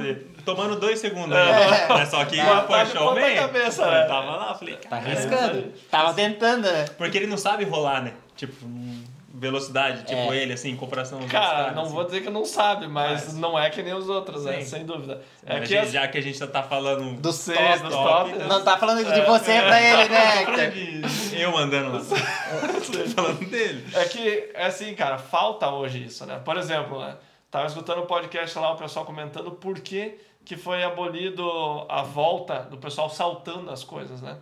tomando 0.45 0.77
dois 0.81 0.99
segundos. 0.99 1.37
É. 1.37 1.45
né? 1.45 1.87
Mas 1.89 2.09
só 2.09 2.25
que 2.25 2.37
Tá, 2.43 2.63
foi 2.63 2.77
tá 2.79 2.87
showman, 2.87 3.23
ponta 3.23 3.35
cabeça, 3.43 3.83
ele 3.83 3.91
né? 3.93 4.05
tava 4.07 4.31
lá, 4.37 4.55
falei, 4.55 4.75
Tá 4.77 4.97
arriscando. 4.97 5.73
Tava 5.91 6.15
tentando, 6.15 6.63
né? 6.71 6.87
porque 6.99 7.17
ele 7.19 7.27
não 7.29 7.37
sabe 7.37 7.65
rolar, 7.65 8.03
né? 8.03 8.15
Tipo, 8.35 8.67
hum, 8.67 8.88
velocidade, 9.39 10.05
tipo 10.05 10.33
É. 10.33 10.37
ele, 10.37 10.53
assim, 10.53 10.71
em 10.71 10.77
comparação 10.77 11.19
aos 11.21 11.31
Cara, 11.31 11.45
outros 11.45 11.61
caras, 11.61 11.77
não 11.77 11.83
assim. 11.85 11.93
vou 11.95 12.05
dizer 12.05 12.21
que 12.23 12.31
não 12.31 12.45
sabe, 12.45 12.89
mas, 12.89 13.25
Mas- 13.27 13.35
não 13.39 13.59
é 13.59 13.71
que 13.71 13.83
nem 13.83 13.95
os 13.95 14.09
outros, 14.09 14.45
né? 14.45 14.61
Sem 14.63 14.85
dúvida. 14.85 15.23
É 15.47 15.61
que 15.61 15.67
gente- 15.67 15.79
as- 15.79 15.93
Já 15.93 16.09
que 16.09 16.19
a 16.19 16.21
gente 16.23 16.39
tá 16.47 16.63
falando 16.63 17.21
Dos 17.21 17.37
Sim, 17.37 17.55
top. 17.55 17.79
dos 17.81 17.93
top, 17.95 18.31
top. 18.33 18.45
Não 18.45 18.65
tá 18.65 18.77
falando 18.77 19.05
de 19.05 19.11
É, 19.21 19.25
você 19.25 19.53
é. 19.53 19.63
pra 19.63 19.81
ele, 19.83 20.09
né, 20.09 21.03
eu 21.41 21.57
andando 21.57 21.93
lá. 21.95 22.01
Tô 22.93 23.23
falando 23.23 23.49
dele. 23.51 23.85
É 23.95 24.05
que, 24.05 24.51
é 24.55 24.67
assim, 24.67 24.95
cara, 24.95 25.19
falta 25.19 25.71
hoje 25.71 26.05
isso, 26.05 26.27
né? 26.27 26.41
Por 26.45 26.57
exemplo, 26.57 26.99
né? 27.01 27.17
Tava 27.51 27.67
escutando 27.67 28.01
o 28.01 28.07
podcast 28.07 28.59
lá, 28.59 28.73
o 28.73 28.77
pessoal 28.77 29.05
comentando 29.07 29.51
por 29.53 29.79
que, 29.81 30.19
que 30.45 30.57
foi 30.57 30.83
abolido 30.85 31.43
a 31.89 32.03
volta 32.03 32.61
do 32.61 32.77
pessoal 32.77 33.09
saltando 33.09 33.71
as 33.71 33.85
coisas, 33.85 34.21
né? 34.21 34.37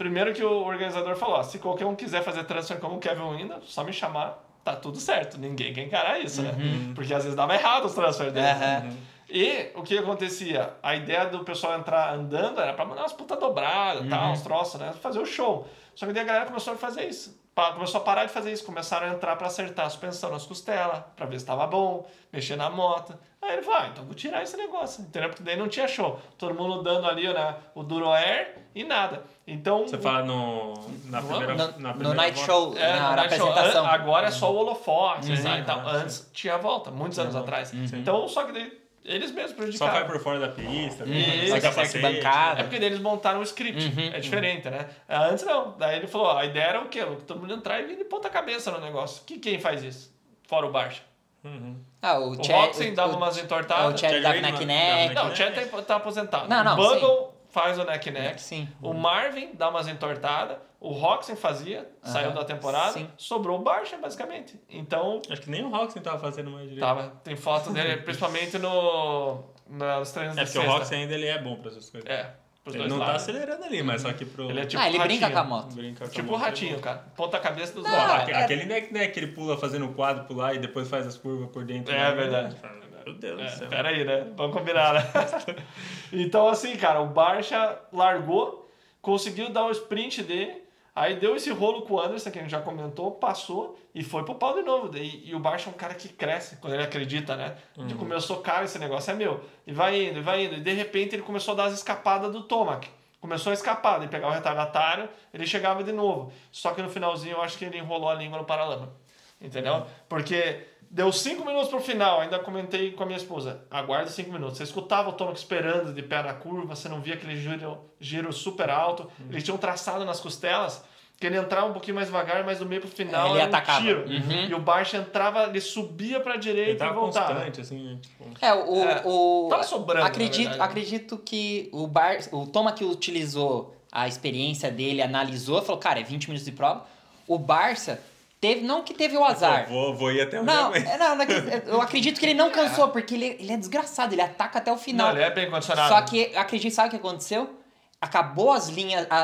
Primeiro 0.00 0.32
que 0.32 0.42
o 0.42 0.64
organizador 0.64 1.14
falou, 1.14 1.36
ó, 1.36 1.42
se 1.42 1.58
qualquer 1.58 1.84
um 1.84 1.94
quiser 1.94 2.22
fazer 2.22 2.44
transfer 2.44 2.80
como 2.80 2.96
o 2.96 2.98
Kevin 2.98 3.36
Winda, 3.36 3.60
só 3.60 3.84
me 3.84 3.92
chamar, 3.92 4.42
tá 4.64 4.74
tudo 4.74 4.96
certo. 4.96 5.36
Ninguém 5.36 5.74
quer 5.74 5.82
encarar 5.82 6.18
isso, 6.18 6.40
né? 6.40 6.54
Porque 6.94 7.12
às 7.12 7.22
vezes 7.22 7.36
dava 7.36 7.54
errado 7.54 7.84
os 7.84 7.92
transfers 7.92 8.32
dele. 8.32 8.46
Aham. 8.46 8.96
E 9.28 9.70
o 9.74 9.82
que 9.82 9.98
acontecia? 9.98 10.72
A 10.82 10.96
ideia 10.96 11.26
do 11.26 11.44
pessoal 11.44 11.78
entrar 11.78 12.14
andando 12.14 12.62
era 12.62 12.72
pra 12.72 12.86
mandar 12.86 13.02
umas 13.02 13.12
puta 13.12 13.36
dobradas, 13.36 14.08
tal, 14.08 14.32
uns 14.32 14.40
troços, 14.40 14.80
né? 14.80 14.90
Fazer 15.02 15.18
o 15.18 15.26
show. 15.26 15.68
Só 15.94 16.06
que 16.06 16.14
daí 16.14 16.22
a 16.22 16.26
galera 16.26 16.46
começou 16.46 16.72
a 16.72 16.76
fazer 16.78 17.06
isso. 17.06 17.38
Começou 17.74 18.00
a 18.00 18.04
parar 18.04 18.24
de 18.24 18.32
fazer 18.32 18.52
isso. 18.52 18.64
Começaram 18.64 19.06
a 19.08 19.10
entrar 19.10 19.36
pra 19.36 19.46
acertar 19.48 19.84
a 19.86 19.90
suspensão 19.90 20.30
nas 20.30 20.46
costelas, 20.46 21.02
pra 21.14 21.26
ver 21.26 21.38
se 21.38 21.44
tava 21.44 21.66
bom, 21.66 22.06
mexer 22.32 22.56
na 22.56 22.70
moto. 22.70 23.14
Aí 23.42 23.52
ele 23.54 23.62
falou, 23.62 23.80
ah, 23.80 23.88
então 23.88 24.04
vou 24.04 24.14
tirar 24.14 24.42
esse 24.42 24.56
negócio, 24.56 25.02
entendeu? 25.02 25.28
Porque 25.30 25.42
daí 25.42 25.56
não 25.56 25.68
tinha 25.68 25.86
show. 25.88 26.18
Todo 26.38 26.54
mundo 26.54 26.82
dando 26.82 27.06
ali 27.06 27.30
né, 27.32 27.56
o 27.74 27.82
Duro 27.82 28.10
Air 28.10 28.56
e 28.74 28.84
nada. 28.84 29.24
Então... 29.46 29.86
Você 29.86 29.98
fala 29.98 30.22
no, 30.22 30.74
na 31.06 31.20
No- 31.20 31.28
primeira, 31.28 31.54
No, 31.54 31.78
na 31.78 31.88
no 31.88 31.94
primeira 31.94 32.14
Night 32.14 32.46
volta. 32.46 32.52
Show, 32.52 32.78
É, 32.78 32.92
na, 32.92 32.96
no 32.96 33.00
na 33.10 33.16
Night 33.16 33.36
Show. 33.36 33.48
apresentação. 33.50 33.84
An- 33.84 33.88
Agora 33.88 34.26
é 34.28 34.30
só 34.30 34.52
o 34.52 34.56
holofote, 34.56 35.30
Uhum. 35.30 35.36
sabe? 35.36 35.60
Então, 35.60 35.80
Ah, 35.80 35.90
antes 35.92 36.30
tinha 36.32 36.54
a 36.54 36.58
volta, 36.58 36.90
muitos 36.90 37.18
anos 37.18 37.34
atrás. 37.36 37.72
Então, 37.74 38.26
só 38.28 38.44
que 38.44 38.52
daí 38.52 38.79
eles 39.04 39.30
mesmos 39.32 39.50
Só 39.52 39.56
prejudicaram. 39.56 39.92
vai 39.92 40.04
por 40.06 40.20
fora 40.20 40.38
da 40.40 40.48
pista, 40.48 41.04
Isso. 41.04 41.30
sem 41.30 41.48
Só 41.48 41.54
que 41.56 41.60
capacete. 41.62 42.04
arquibancada. 42.04 42.60
É 42.60 42.62
porque 42.64 42.76
eles 42.76 42.98
montaram 43.00 43.40
o 43.40 43.42
script. 43.42 43.92
é 44.14 44.20
diferente, 44.20 44.68
né? 44.70 44.86
Antes 45.08 45.44
não. 45.44 45.74
Daí 45.78 45.96
ele 45.96 46.06
falou, 46.06 46.28
ó, 46.28 46.38
a 46.38 46.44
ideia 46.44 46.64
era 46.64 46.80
o 46.80 46.88
quê? 46.88 47.00
Todo 47.26 47.40
mundo 47.40 47.54
entrar 47.54 47.80
e 47.80 47.84
vir 47.86 47.96
de 47.96 48.04
ponta 48.04 48.28
cabeça 48.28 48.70
no 48.70 48.80
negócio. 48.80 49.22
Que, 49.24 49.38
quem 49.38 49.58
faz 49.58 49.82
isso? 49.82 50.14
Fora 50.46 50.66
o 50.66 50.70
Barça. 50.72 51.00
Uhum. 51.42 51.76
Ah, 52.02 52.18
o, 52.18 52.32
O 52.32 52.44
Chad- 52.44 52.66
Roxen 52.66 52.92
dava 52.94 53.14
o- 53.14 53.16
umas 53.16 53.38
entortadas. 53.38 53.94
O 53.94 53.98
Chad 53.98 54.10
Chad 54.12 54.22
dava 54.22 54.34
Reed 54.34 54.60
neck. 54.66 55.14
Não, 55.14 55.28
o 55.30 55.36
Chad 55.36 55.54
tá, 55.54 55.82
tá 55.82 55.96
aposentado. 55.96 56.48
Não, 56.48 56.62
não, 56.62 56.74
o 56.74 56.76
Bugle 56.76 57.34
faz 57.50 57.78
o 57.78 57.84
neck 57.84 58.10
neck. 58.10 58.40
Sim. 58.42 58.68
O 58.82 58.92
Marvin 58.92 59.50
dá 59.54 59.70
umas 59.70 59.88
entortadas. 59.88 60.58
O 60.80 60.92
Roxen 60.92 61.36
fazia, 61.36 61.86
saiu 62.02 62.28
Aham. 62.30 62.36
da 62.36 62.44
temporada. 62.44 62.92
Sim. 62.92 63.06
Sobrou 63.18 63.58
o 63.60 63.62
Barça, 63.62 63.98
basicamente. 63.98 64.58
Então, 64.68 65.20
Acho 65.30 65.42
que 65.42 65.50
nem 65.50 65.62
o 65.62 65.68
Roxen 65.68 66.00
tava 66.02 66.18
fazendo 66.18 66.50
mais 66.50 66.62
direito. 66.70 66.80
tava. 66.80 67.10
Tem 67.22 67.36
foto 67.36 67.70
dele, 67.70 67.98
principalmente 68.02 68.58
no, 68.58 69.44
nos 69.68 70.10
treinos 70.10 70.38
É 70.38 70.44
de 70.44 70.50
porque 70.52 70.66
o. 70.66 70.70
Roxen 70.70 71.02
ainda 71.02 71.14
ele 71.14 71.26
é 71.26 71.38
bom 71.38 71.56
pra 71.56 71.70
essas 71.70 71.90
coisas. 71.90 72.08
É, 72.08 72.34
pros 72.64 72.74
ele 72.74 72.84
dois 72.84 72.90
não 72.92 72.98
tá 72.98 73.06
lados. 73.12 73.22
acelerando 73.22 73.62
ali, 73.64 73.82
mas 73.82 74.00
só 74.00 74.10
que 74.14 74.24
pro... 74.24 74.48
Ele 74.48 74.60
é 74.60 74.64
tipo 74.64 74.80
ah, 74.82 74.88
ele 74.88 74.98
brinca 75.00 75.26
ratinho. 75.26 75.32
com 75.32 75.38
a 75.38 75.44
moto. 75.44 75.74
Brinca 75.74 75.98
com 75.98 76.04
a 76.04 76.08
Tipo 76.08 76.32
o 76.32 76.36
ratinho, 76.36 76.76
é 76.76 76.80
cara. 76.80 76.98
Ponta 77.14 77.38
cabeça 77.38 77.74
dos 77.74 77.84
Não, 77.84 77.90
dois. 77.90 78.02
Ah, 78.02 78.24
é- 78.30 78.42
Aquele 78.44 78.64
neck 78.64 78.90
neck 78.92 79.12
que 79.12 79.20
ele 79.20 79.32
pula 79.32 79.58
fazendo 79.58 79.84
o 79.84 79.92
quadro 79.92 80.24
pular 80.24 80.54
e 80.54 80.58
depois 80.58 80.88
faz 80.88 81.06
as 81.06 81.18
curvas 81.18 81.50
por 81.50 81.62
dentro. 81.62 81.94
É 81.94 82.10
verdade. 82.14 82.56
Meu 83.04 83.14
Deus 83.14 83.36
do 83.38 83.42
É, 83.42 83.48
céu. 83.50 83.68
pera 83.68 83.88
aí, 83.90 84.02
né? 84.04 84.26
Vamos 84.34 84.56
combinar, 84.56 84.94
né? 84.94 85.00
então, 86.12 86.48
assim, 86.48 86.74
cara, 86.76 87.00
o 87.00 87.06
Barça 87.06 87.78
largou, 87.92 88.70
conseguiu 89.02 89.50
dar 89.50 89.64
o 89.66 89.70
sprint 89.70 90.22
dele, 90.22 90.62
aí 91.00 91.16
deu 91.16 91.34
esse 91.34 91.50
rolo 91.50 91.82
com 91.82 91.94
o 91.94 92.00
Anderson, 92.00 92.30
que 92.30 92.38
a 92.38 92.42
gente 92.42 92.50
já 92.50 92.60
comentou, 92.60 93.12
passou 93.12 93.78
e 93.94 94.04
foi 94.04 94.22
pro 94.22 94.34
pau 94.34 94.54
de 94.54 94.62
novo. 94.62 94.94
E, 94.96 95.30
e 95.30 95.34
o 95.34 95.40
Barça 95.40 95.70
é 95.70 95.72
um 95.72 95.76
cara 95.76 95.94
que 95.94 96.08
cresce 96.08 96.56
quando 96.56 96.74
ele 96.74 96.82
acredita, 96.82 97.36
né? 97.36 97.56
Ele 97.78 97.94
começou, 97.94 98.36
cara, 98.38 98.64
esse 98.64 98.78
negócio 98.78 99.10
é 99.10 99.14
meu. 99.14 99.42
E 99.66 99.72
vai 99.72 100.08
indo, 100.08 100.18
e 100.18 100.22
vai 100.22 100.44
indo. 100.44 100.56
E 100.56 100.60
de 100.60 100.72
repente 100.72 101.14
ele 101.14 101.22
começou 101.22 101.54
a 101.54 101.56
dar 101.56 101.64
as 101.64 101.74
escapadas 101.74 102.30
do 102.30 102.42
Tomac. 102.42 102.86
Começou 103.18 103.50
a 103.50 103.54
escapar, 103.54 103.98
ele 103.98 104.08
pegar 104.08 104.28
o 104.28 104.30
retardatário, 104.30 105.08
ele 105.32 105.46
chegava 105.46 105.82
de 105.82 105.92
novo. 105.92 106.32
Só 106.52 106.72
que 106.72 106.82
no 106.82 106.90
finalzinho 106.90 107.36
eu 107.36 107.42
acho 107.42 107.56
que 107.56 107.64
ele 107.64 107.78
enrolou 107.78 108.10
a 108.10 108.14
língua 108.14 108.38
no 108.38 108.44
paralama. 108.44 108.92
Entendeu? 109.40 109.86
Porque 110.06 110.66
deu 110.90 111.10
cinco 111.10 111.46
minutos 111.46 111.70
pro 111.70 111.80
final, 111.80 112.20
ainda 112.20 112.38
comentei 112.38 112.92
com 112.92 113.04
a 113.04 113.06
minha 113.06 113.16
esposa. 113.16 113.64
Aguarde 113.70 114.10
cinco 114.10 114.30
minutos. 114.32 114.58
Você 114.58 114.64
escutava 114.64 115.08
o 115.08 115.12
Tomac 115.12 115.38
esperando 115.38 115.94
de 115.94 116.02
pé 116.02 116.22
na 116.22 116.34
curva, 116.34 116.74
você 116.74 116.90
não 116.90 117.00
via 117.00 117.14
aquele 117.14 117.36
giro, 117.36 117.78
giro 117.98 118.32
super 118.32 118.68
alto. 118.68 119.10
Ele 119.30 119.40
tinha 119.40 119.54
um 119.54 119.58
traçado 119.58 120.04
nas 120.04 120.20
costelas 120.20 120.84
que 121.20 121.26
ele 121.26 121.36
entrava 121.36 121.66
um 121.66 121.72
pouquinho 121.74 121.94
mais 121.96 122.06
devagar, 122.06 122.42
mas 122.44 122.58
do 122.60 122.64
meio 122.66 122.80
pro 122.80 122.90
final 122.90 123.26
Ele 123.28 123.40
era 123.40 123.44
um 123.44 123.48
atacava. 123.54 123.82
tiro. 123.82 124.06
Uhum. 124.08 124.46
E 124.48 124.54
o 124.54 124.58
Barça 124.58 124.96
entrava, 124.96 125.44
ele 125.44 125.60
subia 125.60 126.18
pra 126.18 126.32
Ele 126.32 126.40
direita 126.42 126.72
e 126.72 126.76
tava 126.76 126.94
voltava. 126.94 127.34
constante, 127.34 127.60
assim, 127.60 127.78
né? 127.84 127.98
Tipo, 128.00 128.24
É, 128.40 128.54
o. 128.54 128.82
É, 128.82 129.02
o 129.04 129.46
tava 129.50 129.62
sobrando, 129.62 130.06
acredito, 130.06 130.62
acredito 130.62 131.18
que 131.18 131.68
o 131.72 131.86
Bar, 131.86 132.16
o 132.32 132.46
Toma 132.46 132.72
que 132.72 132.84
utilizou 132.84 133.76
a 133.92 134.08
experiência 134.08 134.70
dele, 134.70 135.02
analisou, 135.02 135.60
falou, 135.60 135.78
cara, 135.78 136.00
é 136.00 136.02
20 136.02 136.28
minutos 136.28 136.46
de 136.46 136.52
prova. 136.52 136.86
O 137.28 137.38
Barça 137.38 138.00
teve, 138.40 138.62
não 138.62 138.82
que 138.82 138.94
teve 138.94 139.14
o 139.14 139.22
azar. 139.22 139.66
Pô, 139.68 139.74
vou, 139.74 139.94
vou 139.94 140.12
ir 140.12 140.22
até 140.22 140.38
onde 140.38 140.46
Não, 140.46 140.74
eu 140.74 140.82
é, 140.82 140.96
não, 140.96 141.16
não 141.16 141.22
é 141.22 141.62
eu 141.66 141.82
acredito 141.82 142.18
que 142.18 142.24
ele 142.24 142.34
não 142.34 142.50
cansou, 142.50 142.88
porque 142.90 143.14
ele, 143.14 143.36
ele 143.38 143.52
é 143.52 143.58
desgraçado, 143.58 144.14
ele 144.14 144.22
ataca 144.22 144.58
até 144.58 144.72
o 144.72 144.78
final. 144.78 145.08
Não, 145.08 145.16
ele 145.16 145.24
é 145.24 145.30
bem 145.30 145.50
condicionado. 145.50 145.88
Só 145.94 146.00
que, 146.00 146.34
acredito, 146.34 146.72
sabe 146.72 146.88
o 146.88 146.90
que 146.92 146.96
aconteceu? 146.96 147.59
Acabou 148.02 148.50
as 148.50 148.68
linhas, 148.68 149.06
a- 149.10 149.16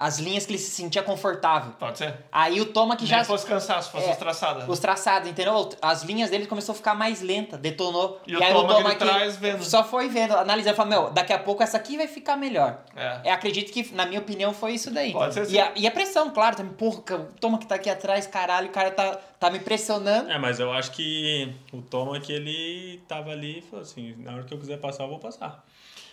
a- 0.00 0.04
as 0.04 0.18
linhas 0.18 0.44
que 0.44 0.50
ele 0.50 0.58
se 0.58 0.68
sentia 0.72 1.00
confortável. 1.00 1.70
Pode 1.78 1.98
ser? 1.98 2.12
Aí 2.32 2.60
o 2.60 2.66
Toma 2.72 2.96
que 2.96 3.06
Já 3.06 3.18
já... 3.18 3.22
se 3.22 3.28
fosse 3.30 3.46
cansaço, 3.46 3.92
fosse 3.92 4.08
É, 4.08 4.10
os 4.10 4.16
traçadas. 4.16 4.68
Os 4.68 4.78
traçados, 4.80 5.28
entendeu? 5.30 5.68
As 5.80 6.02
linhas 6.02 6.28
dele 6.28 6.48
começou 6.48 6.72
a 6.72 6.76
ficar 6.76 6.96
mais 6.96 7.22
lenta, 7.22 7.56
detonou. 7.56 8.20
E 8.26 8.34
o 8.34 8.42
aí 8.42 8.52
Toma 8.52 8.74
que 8.74 8.80
ele 8.82 8.94
traz 8.96 9.36
vendo. 9.36 9.62
Só 9.64 9.84
foi 9.84 10.08
vendo, 10.08 10.34
analisando, 10.36 10.74
falou, 10.74 10.90
meu, 10.90 11.10
daqui 11.10 11.32
a 11.32 11.38
pouco 11.38 11.62
essa 11.62 11.76
aqui 11.76 11.96
vai 11.96 12.08
ficar 12.08 12.36
melhor. 12.36 12.80
É. 12.96 13.20
É, 13.26 13.32
acredito 13.32 13.70
que, 13.72 13.94
na 13.94 14.04
minha 14.06 14.18
opinião, 14.20 14.52
foi 14.52 14.72
isso 14.72 14.90
daí. 14.90 15.12
Pode 15.12 15.34
ser 15.34 15.44
e, 15.44 15.46
sim. 15.46 15.58
a, 15.60 15.70
e 15.76 15.86
a 15.86 15.90
pressão, 15.92 16.30
claro, 16.30 16.56
também, 16.56 16.72
porra, 16.72 16.98
o 16.98 17.24
Toma 17.40 17.58
que 17.58 17.66
tá 17.66 17.76
aqui 17.76 17.88
atrás, 17.88 18.26
caralho, 18.26 18.70
o 18.70 18.72
cara 18.72 18.90
tá, 18.90 19.20
tá 19.38 19.50
me 19.50 19.60
pressionando. 19.60 20.28
É, 20.28 20.36
mas 20.36 20.58
eu 20.58 20.72
acho 20.72 20.90
que 20.90 21.54
o 21.72 21.80
Toma 21.80 22.18
que 22.18 22.32
ele 22.32 23.00
tava 23.06 23.30
ali 23.30 23.60
e 23.60 23.62
falou 23.62 23.82
assim, 23.82 24.16
na 24.18 24.32
hora 24.34 24.42
que 24.42 24.52
eu 24.52 24.58
quiser 24.58 24.78
passar, 24.80 25.04
eu 25.04 25.08
vou 25.10 25.20
passar. 25.20 25.64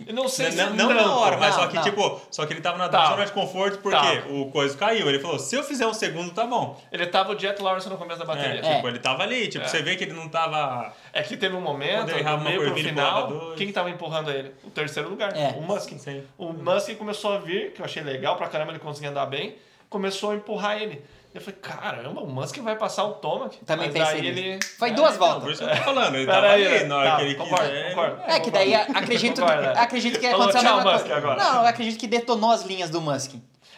Eu 0.06 0.14
não 0.14 0.28
sei 0.28 0.52
se 0.52 0.58
Não, 0.58 0.72
não 0.74 0.94
na 0.94 1.16
hora, 1.16 1.38
mas 1.38 1.56
Não, 1.56 1.64
só 1.64 1.68
que, 1.68 1.76
não. 1.76 1.82
Não 1.84 1.90
tipo, 1.90 2.02
sei 2.02 2.10
se 2.12 2.16
não, 2.16 2.16
se 2.16 2.16
não, 2.16 2.16
não 2.16 2.16
na 2.16 2.16
tanto. 2.16 2.16
hora, 2.16 2.16
mas 2.16 2.16
Não, 2.16 2.16
só 2.16 2.16
que, 2.16 2.16
não. 2.16 2.16
tipo, 2.16 2.22
só 2.32 2.46
que 2.46 2.54
ele 2.54 2.62
tava 2.62 2.78
na 2.78 2.90
Tá. 2.90 3.06
zona 3.12 3.26
de 3.26 3.32
conforto 3.32 3.78
porque 3.80 3.98
Tá. 3.98 4.28
o 4.30 4.52
coisa 4.52 4.78
caiu. 4.78 5.08
Ele 5.08 5.20
falou, 5.20 5.40
se 5.40 5.56
eu 5.56 5.64
fizer 5.64 5.86
um 5.88 5.94
segundo, 5.94 6.34
tá 6.34 6.46
bom. 6.46 6.80
Ele 6.92 7.06
tava 7.08 7.34
o 7.34 7.40
Jet 7.40 7.62
Lawrence 7.62 7.88
no 7.88 7.98
começo 7.98 8.20
da 8.20 8.26
É, 8.34 8.36
bateria. 8.36 8.62
tipo, 8.76 8.88
ele 8.88 9.00
tava 9.00 9.24
ali, 9.24 9.48
tipo, 9.48 9.64
É. 9.64 9.68
você 9.68 9.82
vê 9.82 9.96
que 9.96 10.04
ele 10.04 10.14
não 10.14 10.28
tava... 10.28 10.94
É 11.14 11.22
que 11.24 11.38
teve 11.38 11.56
um 11.56 11.62
momento, 11.62 12.12
uma 12.16 12.38
meio 12.38 12.62
pro 12.62 12.76
final, 12.76 13.54
quem 13.56 13.68
que 13.68 13.74
tava 13.74 13.90
empurrando 13.90 14.30
ele? 14.32 14.52
O 14.64 14.70
terceiro 14.70 15.08
lugar, 15.10 15.36
É. 15.36 15.50
o 15.58 15.62
Musk. 15.62 15.92
Sim. 15.98 16.24
O 16.38 16.52
Musk 16.52 16.96
começou 16.98 17.34
a 17.34 17.38
vir, 17.38 17.72
que 17.72 17.82
eu 17.82 17.86
achei 17.86 18.04
legal 18.04 18.36
pra 18.36 18.48
caramba, 18.48 18.72
ele 18.72 18.80
conseguia 18.80 19.10
andar 19.12 19.26
bem, 19.28 19.56
começou 19.90 20.32
a 20.32 20.36
empurrar 20.36 20.82
ele. 20.82 21.02
Eu 21.36 21.42
falei, 21.42 21.60
caramba, 21.62 22.22
o 22.22 22.28
Musk 22.28 22.58
vai 22.60 22.78
passar 22.78 23.04
o 23.04 23.16
Tomac. 23.16 23.58
Também 23.66 23.92
Mas 23.92 24.00
pensei 24.00 24.22
nisso. 24.22 24.40
ele... 24.40 24.60
Foi 24.80 24.90
É, 24.90 24.94
duas 24.94 25.18
por 25.18 25.28
voltas. 25.28 25.50
isso 25.52 25.66
que 25.66 25.70
eu 25.70 25.76
tô 25.78 25.84
falando, 25.84 26.16
ele 26.16 26.26
tava 26.32 26.48
aí, 26.48 26.66
ali 26.66 26.86
na 26.86 26.98
hora 26.98 27.10
tá, 27.12 27.16
que 27.18 27.22
ele 27.24 27.36
concordo, 27.36 27.66
quiser. 27.66 27.90
concordo. 27.90 28.22
É 28.26 28.40
que 28.40 28.52
daí 28.52 28.74
acredito, 28.74 29.42
Concordo, 29.42 29.64
é. 29.64 29.78
acredito 29.80 30.20
que 30.20 30.30
Falou, 30.32 30.44
aconteceu 30.48 30.62
a 30.62 30.64
tchau, 30.64 30.76
mesma 30.78 30.92
Musk, 30.94 31.06
coisa. 31.06 31.18
agora. 31.18 31.44
Não, 31.44 31.62
eu 31.62 31.68
acredito 31.68 32.00
que 32.00 32.08
detonou 32.08 32.52
as 32.52 32.64
linhas 32.64 32.90
do 32.90 33.02
Musk. 33.02 33.32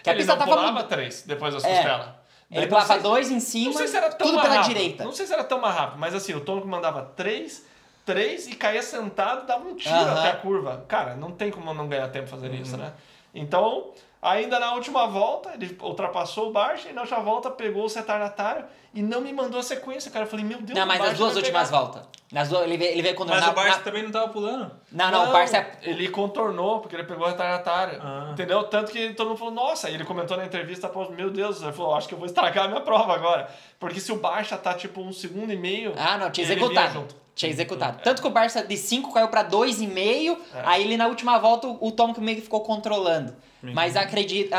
Que 0.03 0.09
a 0.09 0.13
ele 0.13 0.19
pista 0.19 0.33
não 0.35 0.39
tava 0.45 0.55
pulava 0.55 0.83
três 0.83 1.23
depois 1.23 1.53
das 1.55 1.63
É. 1.63 1.73
costelas. 1.73 2.05
Ele 2.51 2.59
Daí, 2.61 2.67
pulava 2.67 2.87
sei- 2.93 2.99
dois 3.01 3.31
em 3.31 3.39
cima, 3.39 3.71
Não 3.71 3.77
sei 3.79 3.87
se 3.87 3.97
era 3.97 4.09
tão 4.09 4.27
tudo 4.27 4.35
mais 4.37 4.47
pela 4.47 4.61
rápido. 4.61 4.75
direita. 4.77 5.03
Não 5.03 5.11
sei 5.11 5.25
se 5.25 5.33
era 5.33 5.43
tão 5.43 5.59
mais 5.59 5.75
rápido, 5.75 5.99
mas 5.99 6.13
assim, 6.15 6.33
o 6.35 6.39
Tomac 6.41 6.65
mandava 6.67 7.01
três, 7.15 7.65
três 8.05 8.47
e 8.47 8.55
caía 8.55 8.83
sentado, 8.83 9.47
dava 9.47 9.67
um 9.67 9.75
tiro 9.75 9.95
Aham. 9.95 10.19
até 10.19 10.29
a 10.29 10.35
curva. 10.35 10.85
Cara, 10.87 11.15
não 11.15 11.31
tem 11.31 11.49
como 11.51 11.73
não 11.73 11.87
ganhar 11.89 12.07
tempo 12.09 12.27
fazendo 12.29 12.53
Uhum. 12.53 12.61
isso, 12.61 12.77
né? 12.77 12.93
Então, 13.33 13.91
ainda 14.29 14.59
na 14.59 14.73
última 14.73 15.07
volta, 15.07 15.53
ele 15.53 15.77
ultrapassou 15.81 16.49
o 16.49 16.51
Barcha 16.51 16.89
e 16.89 16.93
na 16.93 17.01
última 17.01 17.19
volta 17.19 17.49
pegou 17.49 17.85
o 17.85 17.87
retardatário 17.87 18.65
e 18.93 19.01
não 19.01 19.21
me 19.21 19.31
mandou 19.33 19.59
a 19.59 19.63
sequência, 19.63 20.09
cara. 20.11 20.25
Eu 20.25 20.29
falei, 20.29 20.45
meu 20.45 20.59
Deus, 20.61 20.77
Não, 20.77 20.85
mas 20.85 20.99
nas 20.99 21.17
duas 21.17 21.35
últimas 21.35 21.69
voltas. 21.69 22.03
Nas 22.31 22.49
duas, 22.49 22.63
ele 22.63 22.77
veio, 22.77 22.91
ele 22.91 23.01
veio 23.01 23.15
quando 23.15 23.29
Mas 23.29 23.41
na, 23.41 23.51
o 23.51 23.53
Barça 23.53 23.77
na- 23.77 23.83
também 23.83 24.03
não 24.03 24.11
tava 24.11 24.27
pulando. 24.29 24.71
Não, 24.91 25.11
não, 25.11 25.29
o 25.29 25.31
Barça 25.31 25.57
é. 25.57 25.77
Ele 25.83 26.09
contornou, 26.09 26.79
porque 26.81 26.95
ele 26.95 27.03
pegou 27.05 27.25
o 27.25 27.29
retardatário. 27.29 28.01
Ah. 28.03 28.29
Entendeu? 28.33 28.63
Tanto 28.65 28.91
que 28.91 29.13
todo 29.13 29.29
mundo 29.29 29.37
falou, 29.37 29.53
nossa, 29.53 29.89
e 29.89 29.93
ele 29.93 30.03
comentou 30.03 30.35
na 30.35 30.45
entrevista, 30.45 30.89
pô, 30.89 31.09
meu 31.09 31.29
Deus, 31.29 31.61
ele 31.61 31.71
falou, 31.71 31.95
acho 31.95 32.07
que 32.07 32.13
eu 32.13 32.17
vou 32.17 32.25
estragar 32.25 32.65
a 32.65 32.67
minha 32.67 32.81
prova 32.81 33.13
agora. 33.13 33.49
Porque 33.79 33.99
se 33.99 34.11
o 34.11 34.17
Barça 34.17 34.57
tá 34.57 34.73
tipo 34.73 34.99
um 35.01 35.13
segundo 35.13 35.53
e 35.53 35.57
meio. 35.57 35.93
Ah, 35.97 36.17
não, 36.17 36.29
tinha 36.29 36.45
executado. 36.45 37.05
Tinha 37.37 37.51
executado. 37.51 38.01
Tanto 38.03 38.19
que 38.21 38.27
o 38.27 38.31
Barça 38.31 38.63
de 38.63 38.75
5 38.75 39.13
caiu 39.13 39.27
pra 39.27 39.43
2,5, 39.43 40.37
É. 40.55 40.61
aí 40.65 40.83
ele 40.83 40.97
na 40.97 41.05
última 41.07 41.37
volta 41.37 41.67
o 41.67 41.91
Tom 41.91 42.11
que 42.13 42.19
meio 42.19 42.37
que 42.37 42.43
ficou 42.43 42.61
controlando. 42.61 43.35
Mas 43.61 43.95
acredita. 43.95 44.55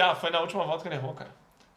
Ah, 0.00 0.14
foi 0.14 0.30
na 0.30 0.40
última 0.40 0.64
volta 0.64 0.82
que 0.82 0.88
ele 0.88 0.94
errou, 0.94 1.12
cara. 1.12 1.30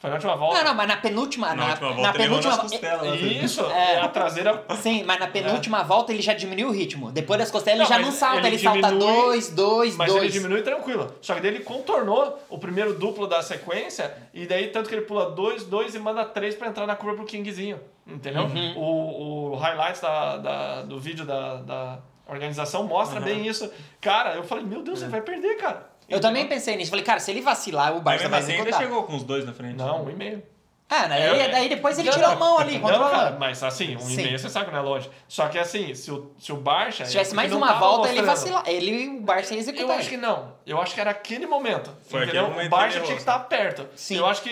Foi 0.03 0.09
na 0.09 0.17
última 0.17 0.35
volta. 0.35 0.57
não, 0.57 0.65
não, 0.65 0.73
mas 0.75 0.87
na 0.89 0.97
penúltima. 0.97 1.55
Na, 1.55 1.69
última 1.69 1.87
volta 1.87 2.01
na 2.01 2.09
ele 2.09 2.17
penúltima. 2.17 2.51
nas 2.57 2.61
costelas. 2.61 3.01
né? 3.09 3.15
Isso, 3.15 3.65
É. 3.71 3.93
é 3.93 3.99
a 4.01 4.07
traseira. 4.09 4.65
Sim, 4.81 5.03
mas 5.05 5.17
na 5.17 5.27
penúltima 5.27 5.81
volta 5.81 6.11
ele 6.11 6.21
já 6.21 6.33
diminuiu 6.33 6.67
o 6.67 6.71
ritmo. 6.73 7.09
Depois 7.09 7.39
das 7.39 7.49
costelas 7.49 7.79
ele 7.79 7.83
Não, 7.83 7.89
já 7.89 7.95
mas 7.99 8.05
não 8.07 8.11
salta, 8.13 8.39
ele, 8.39 8.47
ele 8.47 8.59
salta 8.59 8.87
diminui, 8.89 9.07
2, 9.07 9.49
2, 9.51 9.95
Mas 9.95 10.09
ele 10.09 10.19
2. 10.19 10.33
diminui 10.33 10.61
tranquilo. 10.61 11.09
Só 11.21 11.35
que 11.35 11.39
daí 11.39 11.51
ele 11.55 11.63
contornou 11.63 12.37
o 12.49 12.57
primeiro 12.57 12.99
duplo 12.99 13.27
da 13.27 13.41
sequência, 13.41 14.13
e 14.33 14.45
daí 14.45 14.67
tanto 14.67 14.89
que 14.89 14.95
ele 14.95 15.05
pula 15.05 15.31
2, 15.31 15.63
2 15.63 15.95
e 15.95 15.99
manda 15.99 16.25
3 16.25 16.53
pra 16.55 16.67
entrar 16.67 16.85
na 16.85 16.97
curva 16.97 17.15
pro 17.15 17.25
Kingzinho. 17.25 17.79
Entendeu? 18.05 18.43
Uhum. 18.43 18.73
O, 18.77 19.51
o 19.53 19.55
highlights 19.55 20.01
da, 20.01 20.35
da- 20.35 20.81
do 20.81 20.99
vídeo 20.99 21.23
da, 21.23 21.55
da 21.61 21.99
organização 22.27 22.83
mostra 22.83 23.21
bem 23.21 23.47
isso. 23.47 23.71
Cara, 24.01 24.35
eu 24.35 24.43
falei, 24.43 24.65
meu 24.65 24.81
Deus, 24.81 24.99
É. 25.01 25.03
ele 25.05 25.11
vai 25.11 25.21
perder, 25.21 25.55
cara. 25.55 25.92
Eu 26.09 26.19
também 26.19 26.47
pensei 26.47 26.75
nisso. 26.75 26.89
Falei, 26.89 27.05
cara, 27.05 27.19
se 27.19 27.31
ele 27.31 27.41
vacilar, 27.41 27.91
o 27.91 27.95
Mas 27.95 28.03
Barça 28.03 28.29
vai 28.29 28.39
ainda 28.41 28.53
executar. 28.53 28.79
chegou 28.81 29.03
com 29.03 29.15
os 29.15 29.23
dois 29.23 29.45
na 29.45 29.53
frente. 29.53 29.75
Não, 29.77 30.05
um 30.05 30.09
e 30.09 30.13
meio. 30.15 30.43
Ah, 30.89 31.07
né? 31.07 31.21
É, 31.25 31.29
daí, 31.29 31.39
é. 31.39 31.49
daí 31.49 31.69
depois 31.69 31.97
ele 31.97 32.09
Não, 32.09 32.13
tirou 32.13 32.29
a 32.29 32.33
não. 32.33 32.39
mão 32.39 32.59
ali, 32.59 32.73
Não, 32.77 32.81
controlando. 32.81 33.39
mas 33.39 33.63
assim, 33.63 33.95
um 33.95 33.99
Sim. 33.99 34.13
e 34.13 34.17
meio 34.17 34.37
você 34.37 34.47
sabe 34.49 34.65
que 34.67 34.71
não 34.73 34.79
é 34.79 34.81
longe. 34.83 35.09
Só 35.27 35.47
que 35.47 35.57
assim, 35.57 35.95
se 35.95 36.11
o, 36.11 36.31
se 36.37 36.51
o 36.51 36.57
Barça. 36.57 37.05
Se 37.05 37.11
tivesse 37.11 37.29
porque 37.31 37.35
mais 37.37 37.51
não 37.51 37.57
uma 37.57 37.73
volta, 37.73 38.09
ele 38.09 38.21
mostrando. 38.21 38.53
vacilar. 38.53 38.63
Ele 38.69 39.07
o 39.17 39.21
Barça 39.21 39.53
ia 39.53 39.57
Eu 39.57 39.61
executar. 39.61 39.97
acho 39.97 40.09
que 40.09 40.17
não. 40.17 40.53
Eu 40.67 40.79
acho 40.79 40.93
que 40.93 41.01
era 41.01 41.09
aquele 41.09 41.47
momento. 41.47 41.89
Foi 42.09 42.23
entendeu? 42.23 42.41
aquele 42.43 42.53
momento 42.55 42.67
o 42.67 42.69
Barça 42.77 42.97
ele 42.97 43.05
tinha 43.05 43.15
que 43.15 43.21
estar 43.21 43.39
perto. 43.39 43.87
Sim. 43.95 44.17
Eu 44.17 44.25
acho 44.27 44.43
que 44.43 44.49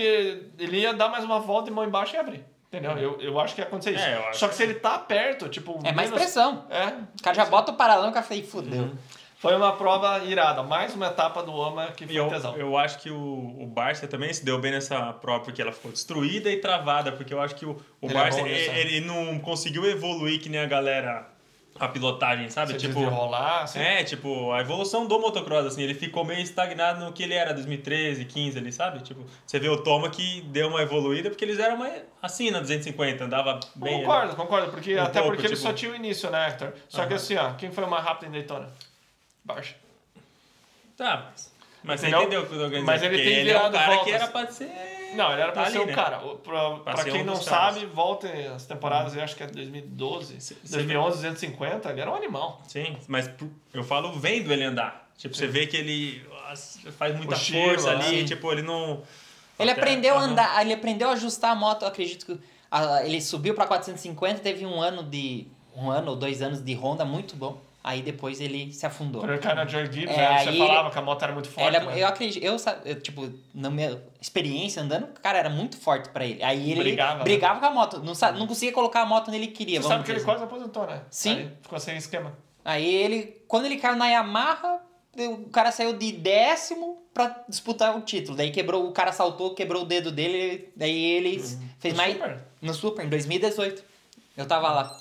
ele 0.58 0.80
ia 0.80 0.94
dar 0.94 1.10
mais 1.10 1.24
uma 1.24 1.40
volta 1.40 1.70
e 1.70 1.74
mão 1.74 1.84
embaixo 1.86 2.16
e 2.16 2.18
abrir. 2.18 2.44
Entendeu? 2.74 2.98
Eu, 2.98 3.22
eu 3.22 3.40
acho 3.40 3.54
que 3.54 3.62
ia 3.62 3.68
acontecer 3.68 3.92
isso. 3.92 4.04
É, 4.04 4.16
eu 4.16 4.26
acho 4.30 4.40
Só 4.40 4.48
que 4.48 4.56
se 4.56 4.64
ele 4.64 4.76
tá 4.76 4.98
perto, 4.98 5.48
tipo. 5.50 5.78
É 5.84 5.92
mais 5.92 6.10
menos- 6.10 6.24
pressão. 6.24 6.66
É. 6.72 6.88
O 7.20 7.22
cara 7.22 7.36
já 7.36 7.46
bota 7.46 7.72
o 7.74 7.76
paralão 7.76 8.08
e 8.08 8.10
o 8.10 8.14
cara 8.14 8.26
fala, 8.26 8.40
"Ih, 8.40 8.44
fudeu. 8.44 8.90
Foi 9.42 9.56
uma 9.56 9.72
prova 9.76 10.24
irada. 10.24 10.62
Mais 10.62 10.94
uma 10.94 11.08
etapa 11.08 11.42
do 11.42 11.60
AMA 11.64 11.88
que 11.94 12.06
foi 12.06 12.16
eu, 12.16 12.28
tesão. 12.28 12.56
eu 12.56 12.78
acho 12.78 13.00
que 13.00 13.10
o, 13.10 13.56
o 13.60 13.66
Barça 13.66 14.08
também 14.08 14.32
se 14.32 14.46
deu 14.46 14.60
bem 14.60 14.72
nessa 14.72 15.14
prova 15.14 15.44
porque 15.44 15.60
ela 15.60 15.72
ficou 15.72 15.92
destruída 15.92 16.48
e 16.52 16.58
travada, 16.58 17.12
porque 17.12 17.34
eu 17.34 17.42
acho 17.42 17.56
que 17.56 17.66
o, 17.66 17.72
o 18.00 18.06
Ele 18.06 18.12
é 18.14 18.14
Barça 18.14 18.42
nisso, 18.44 18.70
ele, 18.70 18.98
ele 18.98 19.02
não 19.02 19.40
conseguiu 19.40 19.84
evoluir 19.90 20.40
que 20.40 20.48
nem 20.48 20.62
a 20.62 20.68
galera 20.68 21.28
a 21.80 21.88
pilotagem, 21.88 22.52
sabe? 22.52 22.74
Você 22.74 22.78
tipo, 22.78 22.94
desenrolar, 23.00 23.64
assim. 23.64 23.80
é, 23.80 24.04
tipo, 24.04 24.52
a 24.52 24.62
evolução 24.62 25.08
do 25.08 25.20
motocross 25.20 25.66
assim, 25.66 25.82
ele 25.82 25.96
ficou 25.96 26.24
meio 26.24 26.42
estagnado 26.42 27.04
no 27.04 27.12
que 27.12 27.24
ele 27.24 27.34
era 27.34 27.52
2013, 27.52 28.26
15 28.26 28.60
ali, 28.60 28.72
sabe? 28.72 29.02
Tipo, 29.02 29.26
você 29.44 29.58
vê 29.58 29.70
o 29.70 29.78
Toma 29.82 30.12
que 30.12 30.42
deu 30.50 30.68
uma 30.68 30.84
evoluída 30.84 31.32
porque 31.32 31.44
eles 31.44 31.58
eram 31.58 31.78
mais 31.78 32.04
assim 32.22 32.52
na 32.52 32.60
250, 32.60 33.24
andava 33.24 33.60
bem. 33.76 34.02
Concordo, 34.02 34.36
concordo. 34.36 34.70
Porque, 34.70 34.96
Um 34.96 35.02
até 35.02 35.14
pouco, 35.20 35.30
porque 35.36 35.48
ele 35.48 35.56
tipo- 35.56 35.68
só 35.68 35.74
tinha 35.74 35.92
o 35.92 35.96
início, 35.96 36.30
né, 36.30 36.50
Hector? 36.50 36.74
Só 36.88 37.00
que 37.08 37.08
Aham. 37.08 37.16
assim, 37.16 37.36
ó, 37.38 37.54
quem 37.54 37.72
foi 37.72 37.84
o 37.84 37.90
mais 37.90 38.04
rápido 38.04 38.30
em 38.30 38.32
Daytona? 38.34 38.68
Barça. 39.44 39.74
Tá, 40.98 41.32
mas 41.84 42.00
você 42.00 42.08
Entendeu? 42.08 42.22
entendeu 42.22 42.42
o 42.44 42.46
que 42.48 42.54
eu 42.54 42.60
tô 42.60 42.70
querendo 42.70 42.86
Mas 42.86 43.02
ele 43.02 43.18
tem 43.18 43.26
ele 43.28 43.50
é 43.50 43.54
um 43.56 43.58
virado 43.58 43.74
cara 43.74 43.88
voltas. 43.88 44.06
que 44.06 44.12
era 44.12 44.28
pra 44.28 44.52
ser... 44.52 44.72
Não, 45.16 45.32
ele 45.34 45.42
era 45.42 45.52
pra 45.52 45.64
Tá 45.64 45.70
ser 45.72 45.78
ali, 45.78 45.84
o 45.84 45.88
né? 45.88 45.94
cara. 45.96 46.18
Pra, 46.20 46.76
pra 46.80 46.98
ser 46.98 47.12
quem 47.12 47.22
um 47.22 47.26
não 47.26 47.34
caras. 47.34 47.46
sabe, 47.46 47.86
voltem 47.88 48.48
as 48.48 48.66
temporadas, 48.66 49.16
eu 49.16 49.24
acho 49.24 49.36
que 49.36 49.44
é 49.44 49.48
2012, 49.48 50.40
Cê- 50.40 50.56
cê 50.64 50.76
2011, 50.78 51.18
250, 51.18 51.90
ele 51.90 52.02
era 52.02 52.12
um 52.12 52.16
animal. 52.16 52.62
Sim, 52.68 52.96
mas 53.08 53.30
eu 53.74 53.84
falo 53.84 54.14
vendo 54.14 54.54
ele 54.54 54.64
andar. 54.64 55.10
Tipo, 55.18 55.36
você 55.36 55.48
vê 55.48 55.68
que 55.68 55.76
ele 55.76 56.26
faz 56.98 57.16
muita 57.18 57.36
força 57.36 57.92
ali, 57.92 58.20
sim. 58.20 58.26
tipo, 58.26 58.52
ele 58.52 58.62
não... 58.62 59.02
Ele 59.60 59.70
Até- 59.72 59.82
aprendeu 59.82 60.16
a 60.18 60.22
andar, 60.22 60.62
ele 60.62 60.74
aprendeu 60.74 61.10
a 61.10 61.14
ajustar 61.14 61.52
a 61.52 61.56
moto, 61.56 61.82
eu 61.84 61.88
acredito 61.90 62.26
que 62.26 62.40
ah, 62.72 63.04
ele 63.04 63.20
subiu 63.22 63.54
pra 63.54 63.68
450, 63.68 64.40
teve 64.40 64.66
um 64.66 64.80
ano 64.82 65.04
de 65.04 65.46
um 65.76 65.90
ano 65.92 66.12
ou 66.12 66.16
dois 66.16 66.42
anos 66.42 66.64
de 66.64 66.74
Honda 66.74 67.04
muito 67.06 67.36
bom. 67.36 67.60
Aí 67.84 68.04
depois 68.04 68.40
ele 68.40 68.72
se 68.72 68.86
afundou. 68.86 69.22
Quando 69.22 69.32
ele 69.32 69.40
caiu 69.40 69.56
na 69.56 69.66
Gibbs, 69.66 69.98
É, 69.98 70.06
né, 70.18 70.44
você 70.44 70.50
aí 70.50 70.58
falava 70.58 70.92
que 70.92 71.00
a 71.00 71.02
moto 71.02 71.24
era 71.24 71.34
muito 71.34 71.50
forte. 71.50 71.76
Ela- 71.76 71.86
né? 71.92 72.00
eu 72.02 72.08
acredito, 72.08 72.44
eu, 72.44 72.56
eu, 72.86 73.02
tipo, 73.02 73.32
na 73.56 73.72
minha 73.72 74.00
experiência 74.22 74.84
andando, 74.84 75.08
cara, 75.20 75.40
era 75.40 75.50
muito 75.50 75.78
forte 75.78 76.10
pra 76.10 76.24
ele. 76.24 76.44
Aí 76.44 76.72
ele 76.72 76.82
Brigava, 76.82 77.18
né? 77.18 77.24
brigava 77.24 77.60
com 77.60 77.66
a 77.66 77.72
moto, 77.72 77.98
não, 78.04 78.14
não 78.38 78.46
conseguia 78.46 78.72
colocar 78.72 79.02
a 79.02 79.06
moto 79.06 79.30
onde 79.30 79.38
ele 79.38 79.48
queria, 79.48 79.82
Você 79.82 79.88
sabe 79.88 80.04
que 80.04 80.12
ele 80.12 80.20
dizer 80.20 80.26
quase 80.30 80.44
aposentou, 80.44 80.86
né? 80.86 81.02
Sim. 81.10 81.38
Aí 81.38 81.52
ficou 81.64 81.80
sem 81.80 81.98
esquema. 81.98 82.38
Aí 82.64 82.86
ele, 82.94 83.42
quando 83.48 83.66
ele 83.66 83.78
caiu 83.78 83.96
na 83.96 84.08
Yamaha, 84.08 84.80
o 85.18 85.50
cara 85.50 85.72
saiu 85.72 85.94
de 85.98 86.12
décimo 86.12 87.02
pra 87.12 87.44
disputar 87.50 87.98
o 87.98 88.02
título. 88.02 88.38
Daí 88.38 88.52
quebrou, 88.52 88.88
o 88.88 88.92
cara 88.92 89.12
saltou, 89.12 89.56
quebrou 89.56 89.82
o 89.82 89.86
dedo 89.86 90.12
dele, 90.12 90.70
daí 90.76 91.04
ele 91.04 91.40
fez 91.80 91.94
No 91.94 91.98
mais 91.98 92.14
Super. 92.14 92.38
no 92.62 92.74
Super 92.76 93.06
em 93.06 93.10
2018. 93.10 93.84
Eu 94.38 94.46
tava 94.46 94.72
lá. 94.72 95.01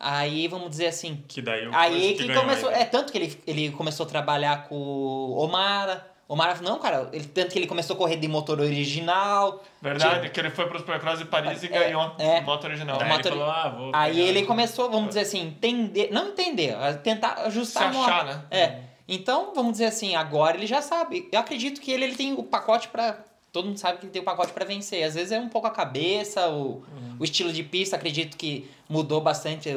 Aí, 0.00 0.48
vamos 0.48 0.70
dizer 0.70 0.86
assim, 0.86 1.22
Que 1.28 1.42
daí 1.42 1.68
o 1.68 1.76
aí 1.76 2.14
que, 2.14 2.26
ganhou 2.26 2.42
começou, 2.42 2.70
ele. 2.70 2.80
é 2.80 2.84
tanto 2.86 3.12
que 3.12 3.18
ele, 3.18 3.38
ele 3.46 3.70
começou 3.70 4.06
a 4.06 4.08
trabalhar 4.08 4.66
com 4.66 4.74
o 4.74 5.36
Omara. 5.44 6.08
Omara, 6.26 6.56
não, 6.62 6.78
cara, 6.78 7.08
ele, 7.12 7.24
tanto 7.26 7.50
que 7.52 7.58
ele 7.58 7.66
começou 7.66 7.94
a 7.94 7.98
correr 7.98 8.16
de 8.16 8.26
motor 8.28 8.60
original. 8.60 9.62
Verdade, 9.82 10.30
que 10.30 10.40
ele 10.40 10.48
foi 10.50 10.66
pro 10.68 10.78
Supercross 10.78 11.18
de 11.18 11.24
Paris 11.26 11.62
e 11.62 11.66
É, 11.66 11.68
ganhou 11.68 12.14
é. 12.18 12.40
moto 12.40 12.64
original. 12.64 12.96
Daí 12.98 13.08
moto- 13.08 13.26
ele 13.26 13.36
falou, 13.36 13.50
ah, 13.52 13.68
vou 13.68 13.90
Aí 13.92 14.14
pegar- 14.14 14.28
ele 14.28 14.42
começou, 14.46 14.88
vamos 14.90 15.08
dizer 15.08 15.20
assim, 15.20 15.40
entender, 15.40 16.08
não 16.12 16.28
entender, 16.28 16.74
tentar 17.02 17.34
Se 17.36 17.42
ajustar 17.48 17.92
moto. 17.92 18.08
achar, 18.08 18.24
né? 18.24 18.42
É. 18.50 18.78
Então, 19.08 19.52
vamos 19.54 19.72
dizer 19.72 19.86
assim, 19.86 20.14
agora 20.14 20.56
ele 20.56 20.68
já 20.68 20.80
sabe. 20.80 21.28
Eu 21.32 21.40
acredito 21.40 21.80
que 21.80 21.90
ele, 21.90 22.04
ele 22.04 22.14
tem 22.14 22.32
o 22.32 22.44
pacote 22.44 22.88
pra. 22.88 23.18
Todo 23.52 23.66
mundo 23.66 23.78
sabe 23.78 23.98
que 23.98 24.06
tem 24.06 24.22
o 24.22 24.24
pacote 24.24 24.52
pra 24.52 24.64
vencer. 24.64 25.02
Às 25.02 25.14
vezes 25.14 25.32
é 25.32 25.38
um 25.40 25.48
pouco 25.48 25.66
a 25.66 25.70
cabeça, 25.70 26.48
o, 26.50 26.84
o 27.18 27.24
estilo 27.24 27.52
de 27.52 27.62
pista, 27.64 27.96
acredito 27.96 28.36
que 28.36 28.70
mudou 28.88 29.20
bastante. 29.20 29.68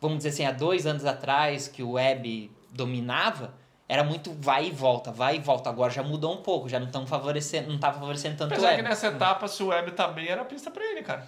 Vamos 0.00 0.18
dizer 0.18 0.30
assim, 0.30 0.44
há 0.46 0.52
dois 0.52 0.86
anos 0.86 1.04
atrás, 1.04 1.68
que 1.68 1.82
o 1.82 1.92
Web 1.92 2.50
dominava, 2.70 3.52
era 3.86 4.02
muito 4.02 4.32
vai 4.40 4.68
e 4.68 4.70
volta, 4.70 5.10
vai 5.10 5.36
e 5.36 5.38
volta. 5.40 5.68
Agora 5.68 5.90
já 5.90 6.02
mudou 6.02 6.32
um 6.32 6.42
pouco, 6.42 6.68
já 6.68 6.78
não 6.78 6.86
estão 6.86 7.06
favorecendo, 7.06 7.70
não 7.70 7.78
tá 7.78 7.92
favorecendo 7.92 8.36
tanto 8.36 8.52
o 8.52 8.54
Apesar 8.54 8.70
que 8.70 8.76
Web. 8.76 8.88
nessa 8.88 9.06
etapa, 9.08 9.48
se 9.48 9.62
o 9.62 9.66
Web 9.66 9.90
tá 9.92 10.08
bem, 10.08 10.28
era 10.28 10.44
pista 10.44 10.70
pra 10.70 10.84
ele, 10.84 11.02
cara. 11.02 11.26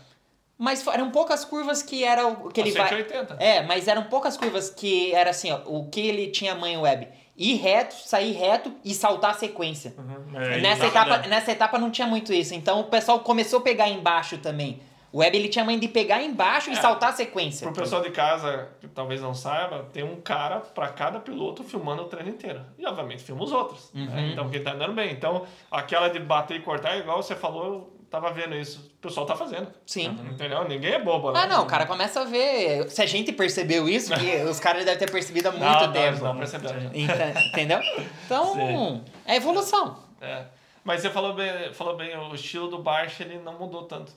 Mas 0.56 0.86
eram 0.86 1.10
poucas 1.10 1.44
curvas 1.44 1.82
que 1.82 2.04
era 2.04 2.26
o 2.26 2.48
que 2.48 2.60
A 2.60 2.64
ele 2.64 2.72
vai. 2.78 2.88
180. 2.88 3.34
É, 3.40 3.62
mas 3.62 3.88
eram 3.88 4.04
poucas 4.04 4.36
curvas 4.36 4.70
que 4.70 5.12
era 5.12 5.30
assim, 5.30 5.50
ó, 5.50 5.60
o 5.66 5.88
que 5.88 6.00
ele 6.00 6.28
tinha 6.30 6.54
manho 6.54 6.82
web. 6.82 7.08
Ir 7.36 7.54
reto, 7.56 7.94
sair 7.94 8.32
reto 8.32 8.72
e 8.84 8.92
saltar 8.94 9.30
a 9.30 9.34
sequência. 9.34 9.94
Uhum. 9.96 10.38
É, 10.40 10.60
nessa, 10.60 10.86
etapa, 10.86 11.18
nessa 11.26 11.50
etapa 11.52 11.78
não 11.78 11.90
tinha 11.90 12.06
muito 12.06 12.32
isso. 12.32 12.54
Então 12.54 12.80
o 12.80 12.84
pessoal 12.84 13.20
começou 13.20 13.60
a 13.60 13.62
pegar 13.62 13.88
embaixo 13.88 14.36
também. 14.38 14.80
O 15.10 15.18
web 15.18 15.36
ele 15.36 15.48
tinha 15.48 15.62
manho 15.64 15.78
de 15.78 15.88
pegar 15.88 16.22
embaixo 16.22 16.70
e 16.70 16.72
É. 16.72 16.76
saltar 16.76 17.10
a 17.10 17.12
sequência. 17.12 17.66
Pro 17.70 17.82
pessoal 17.82 18.00
de 18.02 18.10
casa, 18.10 18.68
que 18.80 18.88
talvez 18.88 19.20
não 19.20 19.34
saiba, 19.34 19.86
tem 19.92 20.02
um 20.02 20.20
cara 20.20 20.60
pra 20.60 20.88
cada 20.88 21.20
piloto 21.20 21.62
filmando 21.64 22.02
o 22.02 22.04
treino 22.06 22.30
inteiro. 22.30 22.62
E 22.78 22.86
obviamente 22.86 23.22
filma 23.22 23.44
os 23.44 23.52
outros. 23.52 23.90
né? 23.94 24.06
Uhum. 24.10 24.30
Então 24.32 24.48
quem 24.50 24.62
tá 24.62 24.72
andando 24.72 24.94
bem. 24.94 25.12
Então 25.12 25.44
aquela 25.70 26.08
de 26.08 26.18
bater 26.18 26.56
e 26.58 26.60
cortar, 26.60 26.96
igual 26.98 27.22
você 27.22 27.34
falou, 27.34 27.94
tava 28.12 28.30
vendo 28.30 28.54
isso. 28.54 28.78
O 28.98 29.00
pessoal 29.08 29.24
tá 29.26 29.34
fazendo. 29.34 29.66
Sim. 29.86 30.16
Entendeu? 30.30 30.68
Ninguém 30.68 30.92
é 30.92 31.02
bobo, 31.02 31.32
né? 31.32 31.40
Ah, 31.42 31.46
não, 31.46 31.62
o 31.62 31.66
cara 31.66 31.86
começa 31.86 32.20
a 32.20 32.24
ver. 32.24 32.88
Se 32.90 33.00
a 33.02 33.06
gente 33.06 33.32
percebeu 33.32 33.88
isso, 33.88 34.14
que 34.14 34.36
os 34.44 34.60
caras 34.60 34.84
devem 34.84 34.98
ter 34.98 35.10
percebido 35.10 35.48
há 35.48 35.50
muito 35.50 35.64
não, 35.64 35.80
não, 35.86 35.92
tempo. 35.92 36.22
Não, 36.22 36.36
perceberam. 36.36 36.80
já. 36.80 36.90
Enta- 36.92 37.40
Entendeu? 37.48 37.80
Então, 38.26 38.54
Sim. 38.54 39.04
é 39.26 39.36
evolução. 39.36 39.98
É. 40.20 40.44
Mas 40.84 41.00
você 41.00 41.08
falou 41.10 41.32
bem, 41.32 41.72
falou 41.72 41.96
bem, 41.96 42.14
o 42.16 42.34
estilo 42.34 42.68
do 42.68 42.78
Barch 42.78 43.20
ele 43.22 43.38
não 43.38 43.58
mudou 43.58 43.84
tanto. 43.84 44.12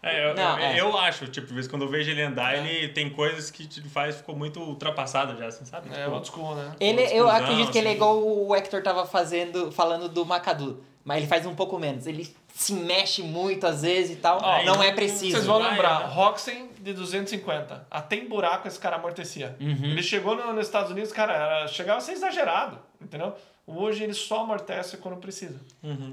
É, 0.00 0.30
eu, 0.30 0.34
Não, 0.34 0.58
eu, 0.58 0.64
é. 0.64 0.80
eu 0.80 0.96
acho, 0.98 1.26
tipo, 1.26 1.52
vez 1.52 1.66
quando 1.66 1.82
eu 1.82 1.88
vejo 1.88 2.08
ele 2.08 2.22
andar, 2.22 2.54
É. 2.54 2.58
ele 2.58 2.88
tem 2.92 3.10
coisas 3.10 3.50
que 3.50 3.66
te 3.66 3.80
faz, 3.88 4.16
ficou 4.18 4.36
muito 4.36 4.60
ultrapassado 4.60 5.36
já, 5.36 5.46
assim, 5.46 5.64
sabe? 5.64 5.88
É 5.92 6.04
Tipo, 6.04 6.10
old 6.14 6.28
school, 6.28 6.54
né? 6.54 6.72
Ele, 6.78 7.02
Uma 7.02 7.10
eu 7.10 7.28
acredito 7.28 7.72
que 7.72 7.78
ele 7.78 7.88
é 7.88 7.90
assim. 7.90 7.96
igual 7.96 8.16
o 8.22 8.54
Hector 8.54 8.80
tava 8.82 9.04
fazendo, 9.06 9.72
falando 9.72 10.08
do 10.08 10.24
Macadu. 10.24 10.84
Mas 11.04 11.18
ele 11.18 11.26
faz 11.26 11.46
um 11.46 11.54
pouco 11.54 11.78
menos. 11.78 12.06
Ele 12.06 12.32
se 12.58 12.72
mexe 12.72 13.22
muito 13.22 13.66
às 13.68 13.82
vezes 13.82 14.12
e 14.12 14.16
tal. 14.16 14.40
Não 14.64 14.82
é 14.82 14.90
preciso. 14.92 15.30
Vocês 15.30 15.46
vão 15.46 15.58
lembrar, 15.58 16.00
né? 16.00 16.06
Roxen 16.12 16.68
de 16.80 16.92
250. 16.92 17.86
Até 17.88 18.16
em 18.16 18.28
buraco 18.28 18.66
esse 18.66 18.78
cara 18.78 18.96
amortecia. 18.96 19.56
Uhum. 19.60 19.78
Ele 19.84 20.02
chegou 20.02 20.34
no- 20.34 20.52
nos 20.52 20.66
Estados 20.66 20.90
Unidos, 20.90 21.12
cara, 21.12 21.34
era- 21.34 21.68
chegava 21.68 21.98
a 21.98 22.00
ser 22.00 22.12
exagerado, 22.12 22.78
entendeu? 23.00 23.32
Hoje 23.64 24.02
ele 24.02 24.14
só 24.14 24.40
amortece 24.40 24.96
quando 24.96 25.18
precisa. 25.18 25.60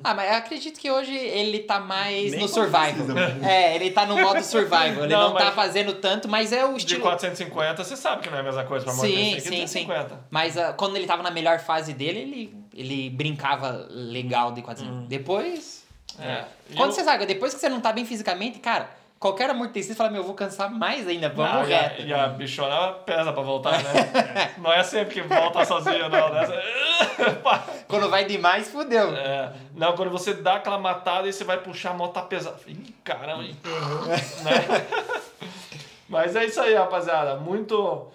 Ah, 0.04 0.14
mas 0.14 0.30
eu 0.30 0.36
acredito 0.38 0.78
que 0.80 0.92
hoje 0.92 1.16
ele 1.16 1.60
tá 1.60 1.80
mais 1.80 2.32
Nem 2.32 2.42
no 2.42 2.48
survival. 2.48 2.84
precisa. 2.94 3.14
É, 3.50 3.76
ele 3.76 3.90
tá 3.92 4.06
no 4.06 4.16
modo 4.16 4.44
survival. 4.44 5.06
Ele 5.06 5.08
Não, 5.08 5.30
não, 5.30 5.36
tá 5.38 5.52
fazendo 5.54 5.94
tanto, 5.94 6.28
mas 6.28 6.52
é 6.54 6.64
o 6.66 6.74
De 6.74 6.80
estilo. 6.80 7.02
450, 7.02 7.84
você 7.84 7.96
sabe 7.96 8.22
que 8.24 8.30
não 8.30 8.38
é 8.38 8.42
a 8.42 8.44
mesma 8.44 8.66
coisa 8.66 8.84
pra 8.86 8.94
amortecer 8.94 9.18
Sim, 9.26 9.34
que 9.36 9.42
sim, 9.42 9.50
sim. 9.50 9.86
250. 9.86 10.20
Mas 10.30 10.58
ah, 10.58 10.74
quando 10.74 10.96
ele 10.98 11.08
tava 11.08 11.24
na 11.24 11.32
melhor 11.32 11.60
fase 11.60 11.94
dele, 11.94 12.20
ele, 12.20 12.56
ele 12.74 13.10
brincava 13.10 13.88
legal 13.90 14.52
de 14.52 14.62
400. 14.62 15.08
Depois. 15.08 15.85
É. 16.20 16.44
E 16.70 16.76
Quando 16.76 16.90
eu- 16.90 16.96
você 16.96 17.04
sabe, 17.04 17.26
depois 17.26 17.54
que 17.54 17.60
você 17.60 17.70
não 17.70 17.80
tá 17.82 17.92
bem 17.92 18.06
fisicamente, 18.06 18.60
cara, 18.60 18.90
qualquer 19.20 19.50
amortecida 19.50 19.94
você 19.94 19.98
fala, 19.98 20.10
meu, 20.10 20.22
eu 20.22 20.26
vou 20.26 20.36
cansar 20.36 20.70
mais 20.72 21.08
ainda, 21.08 21.30
vamos 21.30 21.68
Ah, 21.68 21.70
e, 21.70 21.74
a, 21.74 21.82
reto. 21.82 22.02
e 22.04 22.14
a 22.14 22.28
bichona 22.28 22.92
pesa 23.06 23.32
pra 23.34 23.42
voltar, 23.44 23.82
né? 23.84 24.54
não 24.58 24.72
é 24.72 24.84
sempre 24.84 25.16
que 25.16 25.22
volta 25.22 25.64
sozinho, 25.66 26.10
não, 26.10 26.34
né? 26.34 26.42
Quando 27.88 28.10
vai 28.10 28.26
demais, 28.26 28.68
fudeu. 28.70 29.16
É, 29.16 29.52
não, 29.76 29.96
quando 29.96 30.10
você 30.12 30.34
dá 30.34 30.56
aquela 30.56 30.78
matada 30.78 31.28
e 31.28 31.34
você 31.34 31.44
vai 31.44 31.58
puxar 31.60 31.92
a 31.92 31.94
moto 31.94 32.14
tá 32.14 32.22
pesada. 32.22 32.58
Ih, 32.68 32.94
caramba, 33.04 33.44
hein? 33.44 33.56
Né? 33.64 34.86
Mas 36.10 36.36
é 36.36 36.46
isso 36.46 36.62
aí, 36.62 36.74
rapaziada. 36.76 37.36
Muito, 37.38 38.08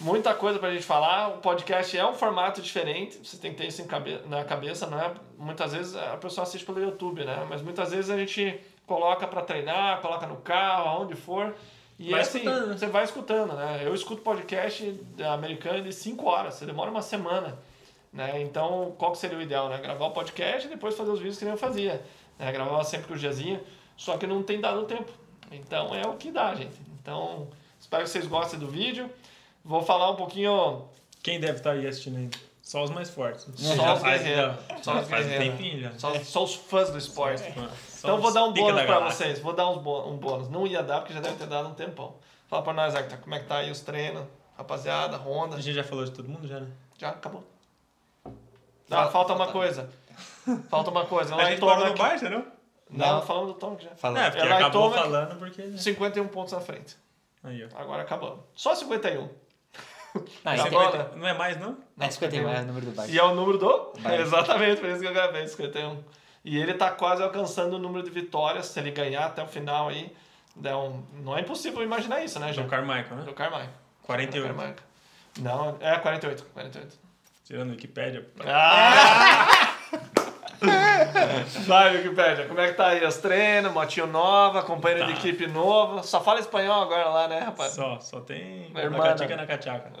muita 0.00 0.34
coisa 0.34 0.58
pra 0.58 0.72
gente 0.72 0.84
falar. 0.84 1.28
O 1.28 1.38
podcast 1.38 1.96
é 1.96 2.06
um 2.06 2.14
formato 2.14 2.60
diferente. 2.60 3.18
Você 3.22 3.36
tem 3.36 3.52
que 3.52 3.58
ter 3.58 3.68
isso 3.68 3.82
em 3.82 3.86
cabe 3.86 4.20
na 4.26 4.44
cabeça, 4.44 4.86
não 4.86 5.00
é? 5.00 5.12
Muitas 5.38 5.72
vezes 5.72 5.94
a 5.94 6.16
pessoa 6.16 6.44
assiste 6.44 6.64
pelo 6.64 6.80
YouTube, 6.80 7.24
né? 7.24 7.46
Mas 7.48 7.62
muitas 7.62 7.90
vezes 7.90 8.10
a 8.10 8.16
gente 8.16 8.58
coloca 8.86 9.26
pra 9.26 9.42
treinar, 9.42 10.00
coloca 10.00 10.26
no 10.26 10.36
carro, 10.36 10.88
aonde 10.88 11.14
for. 11.14 11.54
E 11.98 12.10
Vai 12.10 12.22
assim, 12.22 12.38
escutando, 12.38 12.66
né? 12.66 12.78
você 12.78 12.86
vai 12.86 13.04
escutando, 13.04 13.52
né? 13.54 13.82
Eu 13.84 13.94
escuto 13.94 14.22
podcast 14.22 15.00
americano 15.32 15.82
de 15.82 15.92
5 15.92 16.26
horas. 16.26 16.54
Você 16.54 16.66
demora 16.66 16.90
uma 16.90 17.02
semana. 17.02 17.58
Né? 18.12 18.42
Então, 18.42 18.94
qual 18.98 19.12
que 19.12 19.18
seria 19.18 19.38
o 19.38 19.42
ideal? 19.42 19.68
Né? 19.68 19.78
Gravar 19.78 20.06
o 20.06 20.10
podcast 20.10 20.66
e 20.66 20.70
depois 20.70 20.96
fazer 20.96 21.10
os 21.10 21.18
vídeos 21.18 21.38
que 21.38 21.44
nem 21.44 21.52
eu 21.52 21.58
fazia. 21.58 22.02
Né? 22.38 22.50
Gravava 22.50 22.82
sempre 22.84 23.06
com 23.06 23.14
o 23.14 23.16
Giazinho, 23.16 23.60
só 23.96 24.16
que 24.16 24.26
não 24.26 24.42
tem 24.42 24.60
dado 24.60 24.84
tempo. 24.84 25.12
Então, 25.52 25.94
é 25.94 26.06
o 26.06 26.14
que 26.14 26.30
dá, 26.30 26.54
gente. 26.54 26.80
Então, 27.00 27.48
espero 27.78 28.04
que 28.04 28.10
vocês 28.10 28.26
gostem 28.26 28.58
do 28.58 28.68
vídeo. 28.68 29.10
Vou 29.64 29.82
falar 29.82 30.10
um 30.10 30.16
pouquinho... 30.16 30.88
Quem 31.22 31.38
deve 31.38 31.58
estar 31.58 31.72
aí 31.72 31.86
assistindo 31.86 32.16
ainda? 32.16 32.38
Só 32.62 32.82
os 32.84 32.90
mais 32.90 33.10
fortes. 33.10 33.46
Só 33.56 33.74
já 33.74 33.94
os 33.94 34.00
faz, 34.00 34.22
guerreiros. 34.22 34.56
Só 34.82 35.00
os 35.00 35.08
faz 35.08 35.26
um 35.26 35.28
guerreiros. 35.28 35.56
tempinho 35.58 35.80
já. 35.80 35.92
Só, 35.98 36.14
só 36.20 36.44
os 36.44 36.54
fãs 36.54 36.90
do 36.90 36.96
esporte. 36.98 37.42
Só 37.88 38.08
Então, 38.08 38.20
vou 38.20 38.32
dar 38.32 38.44
um 38.44 38.52
bônus 38.52 38.82
galáxia. 38.86 39.26
vocês. 39.26 39.38
Vou 39.40 39.52
dar 39.52 39.68
um 39.68 39.78
bônus. 39.78 40.48
Não 40.48 40.66
ia 40.66 40.82
dar, 40.82 41.00
porque 41.00 41.12
já 41.12 41.20
deve 41.20 41.34
ter 41.36 41.46
dado 41.46 41.68
um 41.68 41.74
tempão. 41.74 42.14
Fala 42.48 42.62
pra 42.62 42.72
nós, 42.72 42.94
Hector, 42.94 43.18
como 43.18 43.34
é 43.34 43.40
que 43.40 43.46
tá 43.46 43.56
aí 43.58 43.70
os 43.70 43.80
treinos? 43.80 44.24
Rapaziada, 44.56 45.16
Honda. 45.18 45.56
A 45.56 45.60
gente 45.60 45.74
já 45.74 45.84
falou 45.84 46.04
de 46.04 46.10
todo 46.12 46.28
mundo 46.28 46.46
já, 46.46 46.60
né? 46.60 46.68
Já 46.96 47.10
acabou. 47.10 47.44
Ah, 48.24 48.30
Fala- 48.88 49.10
falta 49.10 49.32
uma 49.32 49.38
falta- 49.44 49.52
coisa. 49.52 49.90
Falta 50.68 50.90
uma 50.90 51.04
coisa. 51.06 51.34
A 51.34 51.36
Lá 51.36 51.44
em 51.44 51.46
gente 51.50 51.60
parou 51.60 51.74
Toma 51.76 51.88
no 51.90 51.96
Barça, 51.96 52.30
não? 52.30 52.44
Não, 52.90 53.14
Não. 53.16 53.22
falamos 53.22 53.48
do 53.52 53.54
Tomic 53.58 53.84
já. 53.84 53.90
Falando. 53.94 54.22
É, 54.24 54.30
porque 54.30 54.46
acabou 54.46 54.90
toma- 54.90 55.02
falando 55.02 55.38
porque... 55.38 55.76
51 55.78 56.26
pontos 56.28 56.52
na 56.52 56.60
frente. 56.60 56.96
Aí, 57.42 57.64
ó. 57.64 57.78
Agora 57.80 58.02
acabamos. 58.02 58.40
Só 58.54 58.74
51. 58.74 59.28
Não, 60.44 60.56
Tá 60.56 60.62
aqui 60.62 60.70
bola. 60.70 61.12
Não 61.16 61.26
é 61.26 61.34
mais, 61.34 61.58
não? 61.58 61.76
é 61.98 62.10
51, 62.10 62.48
é 62.48 62.60
o 62.60 62.64
número 62.64 62.86
do 62.86 62.92
baixo. 62.92 63.12
E 63.12 63.18
é 63.18 63.22
o 63.22 63.34
número 63.34 63.58
do? 63.58 63.92
Vai. 63.98 64.20
Exatamente, 64.22 64.80
por 64.80 64.88
isso 64.88 65.00
que 65.00 65.06
eu 65.06 65.12
gravei 65.12 65.46
51. 65.46 66.02
E 66.44 66.58
ele 66.58 66.74
tá 66.74 66.90
quase 66.90 67.22
alcançando 67.22 67.76
o 67.76 67.78
número 67.78 68.02
de 68.02 68.10
vitórias. 68.10 68.66
Se 68.66 68.80
ele 68.80 68.90
ganhar 68.90 69.26
até 69.26 69.42
o 69.42 69.46
final 69.46 69.88
aí, 69.88 70.14
dá 70.56 70.78
um... 70.78 71.02
não 71.22 71.36
é 71.36 71.42
impossível 71.42 71.82
imaginar 71.82 72.24
isso, 72.24 72.38
né, 72.40 72.48
Do 72.48 72.54
João? 72.54 72.68
Carmichael, 72.68 73.16
né? 73.16 73.22
Do 73.24 73.32
Carmichael. 73.34 73.70
48. 74.02 74.42
Do 74.42 74.54
Carmichael. 74.54 74.90
Não, 75.40 75.76
é 75.80 75.98
48. 75.98 76.44
48. 76.54 76.98
Tirando 77.44 77.68
o 77.68 77.70
Wikipédia. 77.72 78.26
Ah! 78.46 79.76
Vai, 81.66 81.96
Wikipédia, 81.96 82.46
como 82.46 82.60
é 82.60 82.68
que 82.68 82.74
tá 82.74 82.88
aí 82.88 83.04
os 83.04 83.16
treinos, 83.16 83.72
motinho 83.72 84.06
nova, 84.06 84.62
companheiro 84.62 85.06
de 85.06 85.12
Tá. 85.14 85.18
equipe 85.18 85.46
novo? 85.46 86.02
Só 86.02 86.20
fala 86.20 86.40
espanhol 86.40 86.82
agora 86.82 87.08
lá, 87.08 87.28
né, 87.28 87.40
rapaz? 87.40 87.72
Só, 87.72 87.98
só 88.00 88.20
tem 88.20 88.70
na 88.72 88.98
catica 88.98 89.36
na 89.36 89.46
cachaca. 89.46 89.90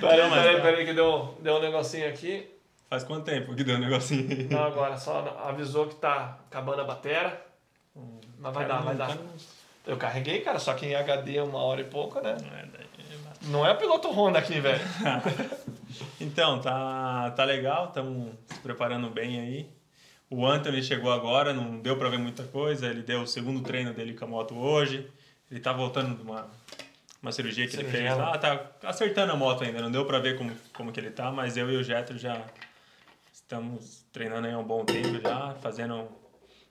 Peraí, 0.00 0.18
Não, 0.20 0.30
mas 0.30 0.42
peraí, 0.42 0.56
tá. 0.56 0.62
peraí, 0.62 0.86
que 0.86 0.92
deu, 0.92 1.36
deu 1.40 1.56
um 1.56 1.60
negocinho 1.60 2.08
aqui. 2.08 2.50
Faz 2.90 3.02
quanto 3.04 3.24
tempo 3.24 3.54
que 3.54 3.64
deu 3.64 3.76
um 3.76 3.80
negocinho 3.80 4.28
aí? 4.30 4.44
Não, 4.50 4.64
agora, 4.64 4.96
só 4.96 5.42
avisou 5.48 5.86
que 5.86 5.94
tá 5.96 6.38
acabando 6.50 6.82
a 6.82 6.84
bateria. 6.84 7.40
Mas 8.38 8.52
vai 8.54 8.66
dar, 8.66 8.82
vai 8.82 8.94
dar. 8.94 9.16
Eu 9.86 9.96
carreguei, 9.96 10.40
cara, 10.40 10.58
só 10.58 10.74
que 10.74 10.86
em 10.86 10.94
HD 10.94 11.40
uma 11.40 11.58
hora 11.62 11.80
e 11.80 11.84
pouco, 11.84 12.20
né? 12.20 12.36
É, 12.36 12.66
daí- 12.66 12.86
Não 13.42 13.64
é 13.66 13.72
o 13.72 13.76
piloto 13.76 14.10
Honda 14.10 14.38
aqui, 14.38 14.60
velho. 14.60 14.80
Então, 16.20 16.60
tá, 16.60 17.30
tá 17.32 17.44
legal, 17.44 17.86
estamos 17.88 18.32
se 18.46 18.58
preparando 18.60 19.08
bem 19.10 19.40
aí. 19.40 19.70
O 20.30 20.46
Anthony 20.46 20.82
chegou 20.82 21.12
agora, 21.12 21.52
não 21.52 21.78
deu 21.80 21.96
pra 21.96 22.08
ver 22.08 22.18
muita 22.18 22.42
coisa, 22.44 22.86
ele 22.88 23.02
deu 23.02 23.22
o 23.22 23.26
segundo 23.26 23.60
treino 23.60 23.92
dele 23.92 24.14
com 24.14 24.24
a 24.24 24.28
moto 24.28 24.56
hoje. 24.56 25.08
Ele 25.50 25.60
tá 25.60 25.72
voltando 25.72 26.16
de 26.16 26.22
uma, 26.22 26.48
uma 27.22 27.30
cirurgia 27.30 27.68
que 27.68 27.76
ele 27.76 27.84
Cirurgia, 27.84 28.08
fez 28.08 28.18
né? 28.18 28.24
lá, 28.24 28.38
tá 28.38 28.70
acertando 28.84 29.32
a 29.32 29.36
moto 29.36 29.62
ainda, 29.62 29.80
não 29.80 29.90
deu 29.90 30.04
pra 30.06 30.18
ver 30.18 30.36
como, 30.36 30.52
como 30.74 30.90
que 30.90 30.98
ele 30.98 31.10
tá, 31.10 31.30
mas 31.30 31.56
eu 31.56 31.70
e 31.70 31.76
o 31.76 31.84
Jetro 31.84 32.18
já 32.18 32.42
estamos 33.32 34.04
treinando 34.12 34.46
aí 34.46 34.54
há 34.54 34.58
um 34.58 34.64
bom 34.64 34.84
tempo 34.84 35.20
já, 35.20 35.54
fazendo 35.60 36.08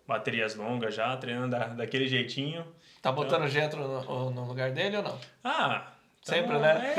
baterias 0.07 0.55
longas 0.55 0.93
já, 0.95 1.15
treinando 1.15 1.51
da, 1.51 1.67
daquele 1.67 2.07
jeitinho. 2.07 2.65
Tá 3.01 3.11
botando 3.11 3.43
o 3.43 3.47
Getro 3.47 3.87
no, 3.87 4.29
no 4.31 4.45
lugar 4.45 4.71
dele 4.71 4.97
ou 4.97 5.03
não? 5.03 5.19
Ah, 5.43 5.92
Sempre, 6.23 6.57
né? 6.57 6.93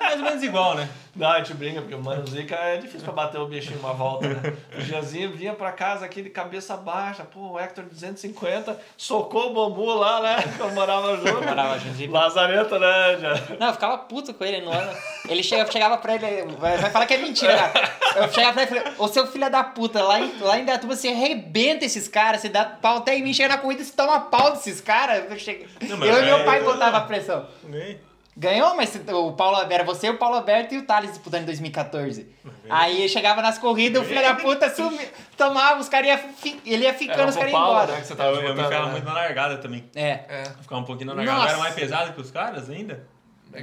É 0.00 0.04
mais 0.04 0.18
ou 0.20 0.24
menos 0.24 0.42
igual, 0.44 0.76
né? 0.76 0.88
Não, 1.16 1.28
a 1.32 1.38
gente 1.38 1.52
brinca, 1.54 1.80
porque 1.80 1.96
o 1.96 2.00
Mano 2.02 2.24
Zica 2.28 2.54
é 2.54 2.76
difícil 2.76 3.00
pra 3.00 3.12
bater 3.12 3.40
o 3.40 3.46
bichinho 3.46 3.80
uma 3.80 3.92
volta, 3.92 4.28
né? 4.28 4.56
O 4.76 4.80
Gianzinho 4.80 5.32
vinha 5.32 5.52
pra 5.52 5.72
casa 5.72 6.04
aqui 6.04 6.22
de 6.22 6.30
cabeça 6.30 6.76
baixa, 6.76 7.24
pô, 7.24 7.54
o 7.54 7.58
Hector 7.58 7.84
250, 7.84 8.78
socou 8.96 9.50
o 9.50 9.54
bambu 9.54 9.84
lá, 9.94 10.20
né? 10.22 10.36
Eu 10.60 10.70
morava 10.70 11.16
junto. 11.16 11.42
Morava 11.42 11.76
junto. 11.80 12.08
Lazareta, 12.12 12.78
né, 12.78 13.18
já? 13.20 13.56
Não, 13.58 13.66
eu 13.66 13.72
ficava 13.72 13.98
puto 13.98 14.32
com 14.32 14.44
ele 14.44 14.60
no 14.64 14.70
ano. 14.70 14.92
Ele 15.28 15.42
chega, 15.42 15.68
chegava 15.72 15.98
pra 15.98 16.14
ele, 16.14 16.52
vai, 16.56 16.78
falar 16.78 17.06
que 17.06 17.14
é 17.14 17.18
mentira, 17.18 17.56
cara. 17.56 17.92
Eu 18.14 18.32
chegava 18.32 18.52
pra 18.52 18.62
ele 18.62 18.70
e 18.72 18.74
falei, 18.78 18.94
ô 18.96 19.08
seu 19.08 19.26
filho 19.26 19.50
da 19.50 19.64
puta, 19.64 20.00
lá 20.04 20.20
em, 20.20 20.38
lá 20.38 20.56
em 20.56 20.64
Datuba 20.64 20.94
você 20.94 21.08
arrebenta 21.08 21.84
esses 21.84 22.06
caras, 22.06 22.42
você 22.42 22.48
dá 22.48 22.64
pau 22.64 22.98
até 22.98 23.16
em 23.18 23.22
mim, 23.24 23.34
chega 23.34 23.48
na 23.56 23.58
corrida 23.58 23.82
e 23.82 23.84
você 23.84 23.92
toma 23.92 24.20
pau 24.20 24.52
desses 24.52 24.80
caras. 24.80 25.28
Eu, 25.28 25.36
cheguei- 25.36 25.66
Não, 25.82 26.04
eu 26.06 26.22
e 26.22 26.26
meu 26.26 26.36
é- 26.38 26.44
pai 26.44 26.62
botava 26.62 26.98
a 26.98 27.00
pressão. 27.00 27.44
Ganhei. 27.64 28.06
Ganhou, 28.40 28.76
mas 28.76 28.94
o 28.94 29.32
Paulo 29.32 29.58
era 29.68 29.82
você, 29.82 30.08
o 30.08 30.16
Paulo 30.16 30.36
Alberto 30.36 30.72
e 30.72 30.78
o 30.78 30.82
Thales 30.84 31.10
disputando 31.10 31.42
em 31.42 31.46
2014. 31.46 32.24
Aí 32.70 33.08
chegava 33.08 33.42
nas 33.42 33.58
corridas, 33.58 34.00
o 34.00 34.04
filho 34.04 34.22
da 34.22 34.34
puta 34.34 34.70
sumia, 34.74 35.10
tomava, 35.36 35.80
os 35.80 35.88
caras 35.88 36.06
iam 36.44 36.54
ele 36.64 36.84
ia 36.84 36.94
ficando, 36.94 37.18
Era 37.20 37.30
os 37.30 37.36
caras 37.36 37.50
iam 37.52 37.60
embora. 37.60 37.92
né, 37.94 38.00
que 38.00 38.06
você 38.06 38.14
tava 38.14 38.36
Eu, 38.36 38.42
eu 38.44 38.54
me 38.54 38.62
ferrava 38.62 38.86
né? 38.86 38.92
muito 38.92 39.04
na 39.04 39.12
largada 39.12 39.58
também. 39.58 39.84
É. 39.92 40.20
É. 40.28 40.44
Ficava 40.62 40.80
um 40.80 40.84
pouquinho 40.84 41.08
na 41.08 41.14
largada. 41.14 41.36
Eu 41.36 41.42
era 41.42 41.50
Nossa. 41.52 41.62
mais 41.64 41.74
pesado 41.74 42.12
que 42.12 42.20
os 42.20 42.30
caras 42.30 42.70
ainda. 42.70 43.04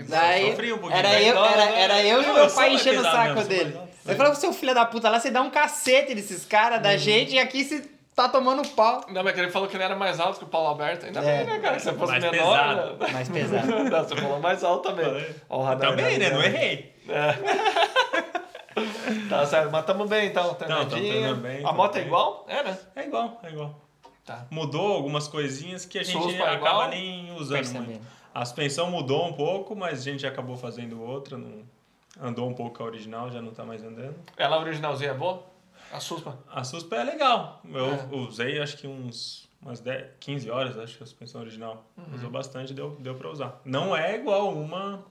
Daí, 0.09 0.49
sofri 0.49 0.73
um 0.73 0.77
pouquinho, 0.79 0.99
era, 0.99 1.09
né? 1.09 1.21
eu, 1.29 1.45
era, 1.45 1.65
não, 1.65 1.75
era 1.77 2.03
eu 2.03 2.21
e 2.21 2.25
não, 2.25 2.33
meu 2.33 2.49
pai 2.49 2.73
enchendo 2.73 2.99
o 2.99 3.03
saco 3.03 3.33
mesmo, 3.35 3.43
dele. 3.49 3.79
Eu 4.05 4.15
falava, 4.15 4.35
seu 4.35 4.51
filho 4.51 4.73
da 4.73 4.83
puta, 4.85 5.09
lá 5.09 5.19
você 5.19 5.29
dá 5.31 5.41
um 5.41 5.49
cacete 5.51 6.13
desses 6.15 6.43
caras 6.43 6.77
Uhum. 6.77 6.83
da 6.83 6.97
gente 6.97 7.35
e 7.35 7.39
aqui 7.39 7.63
você 7.63 7.81
tá 8.15 8.29
tomando 8.29 8.67
pau. 8.69 9.01
Não, 9.09 9.23
mas 9.23 9.37
ele 9.37 9.51
falou 9.51 9.67
que 9.67 9.75
ele 9.75 9.83
era 9.83 9.95
mais 9.95 10.19
alto 10.19 10.39
que 10.39 10.45
o 10.45 10.47
Paulo 10.47 10.69
Alberto. 10.69 11.05
Ainda 11.05 11.19
É. 11.19 11.37
bem, 11.37 11.45
né, 11.45 11.59
cara? 11.59 11.75
Que 11.75 11.81
você 11.83 11.93
fosse 11.93 12.11
Mais 12.13 12.23
menor. 12.23 12.57
pesado. 12.57 12.97
Né? 12.97 13.07
Mais 13.11 13.29
pesado. 13.29 13.67
Não, 13.89 14.03
você 14.03 14.15
falou 14.15 14.39
mais 14.39 14.63
alto 14.63 14.89
também. 14.89 15.05
Falei. 15.05 15.35
Ó, 15.49 15.59
o 15.59 15.63
radar 15.63 15.89
Também, 15.91 16.17
né? 16.17 16.29
Não 16.29 16.41
errei. 16.43 16.95
Tá 19.29 19.45
certo, 19.45 19.71
mas 19.71 19.85
tamo 19.85 20.05
bem 20.05 20.27
então, 20.27 20.53
treinadinho. 20.55 21.35
bem, 21.37 21.65
A 21.65 21.71
moto 21.71 21.95
é 21.95 21.99
bem. 21.99 22.07
igual? 22.07 22.45
É, 22.47 22.61
né? 22.63 22.77
É 22.95 23.03
igual, 23.05 23.39
é 23.43 23.49
igual. 23.49 23.79
Tá. 24.25 24.45
Mudou 24.51 24.93
algumas 24.93 25.27
coisinhas 25.29 25.85
que 25.85 25.97
a 25.97 26.03
gente 26.03 26.21
Suspa 26.21 26.43
acaba 26.43 26.55
igual? 26.57 26.89
nem 26.89 27.31
usando 27.35 27.57
Percebendo. 27.57 27.85
muito. 27.85 28.01
A 28.33 28.43
suspensão 28.43 28.89
mudou 28.91 29.25
um 29.27 29.33
pouco, 29.33 29.75
mas 29.75 29.99
a 29.99 30.03
gente 30.03 30.27
acabou 30.27 30.57
fazendo 30.57 31.01
outra. 31.01 31.37
Não... 31.37 31.63
Andou 32.21 32.49
um 32.49 32.53
pouco 32.53 32.77
com 32.77 32.83
a 32.83 32.87
original, 32.87 33.31
já 33.31 33.41
não 33.41 33.51
tá 33.53 33.63
mais 33.63 33.81
andando. 33.83 34.15
Ela 34.37 34.59
originalzinha 34.59 35.11
é 35.11 35.13
boa? 35.13 35.41
A 35.95 35.99
suspa. 35.99 36.37
A 36.51 36.63
suspa 36.63 36.95
é 36.97 37.03
legal. 37.03 37.61
Eu 37.71 37.85
É. 37.93 38.07
usei 38.27 38.59
acho 38.61 38.77
que 38.77 38.87
uns 38.87 39.45
umas 39.61 39.79
10, 39.79 40.05
15 40.19 40.49
horas, 40.51 40.77
acho 40.77 40.95
que 40.97 41.03
a 41.03 41.05
suspensão 41.07 41.41
original. 41.41 41.85
Uhum. 41.97 42.15
Usou 42.15 42.29
bastante, 42.29 42.73
deu, 42.73 42.95
deu 42.99 43.15
pra 43.15 43.29
usar. 43.31 43.59
Não 43.65 43.95
é 43.95 44.15
igual 44.15 44.53
uma, 44.53 45.03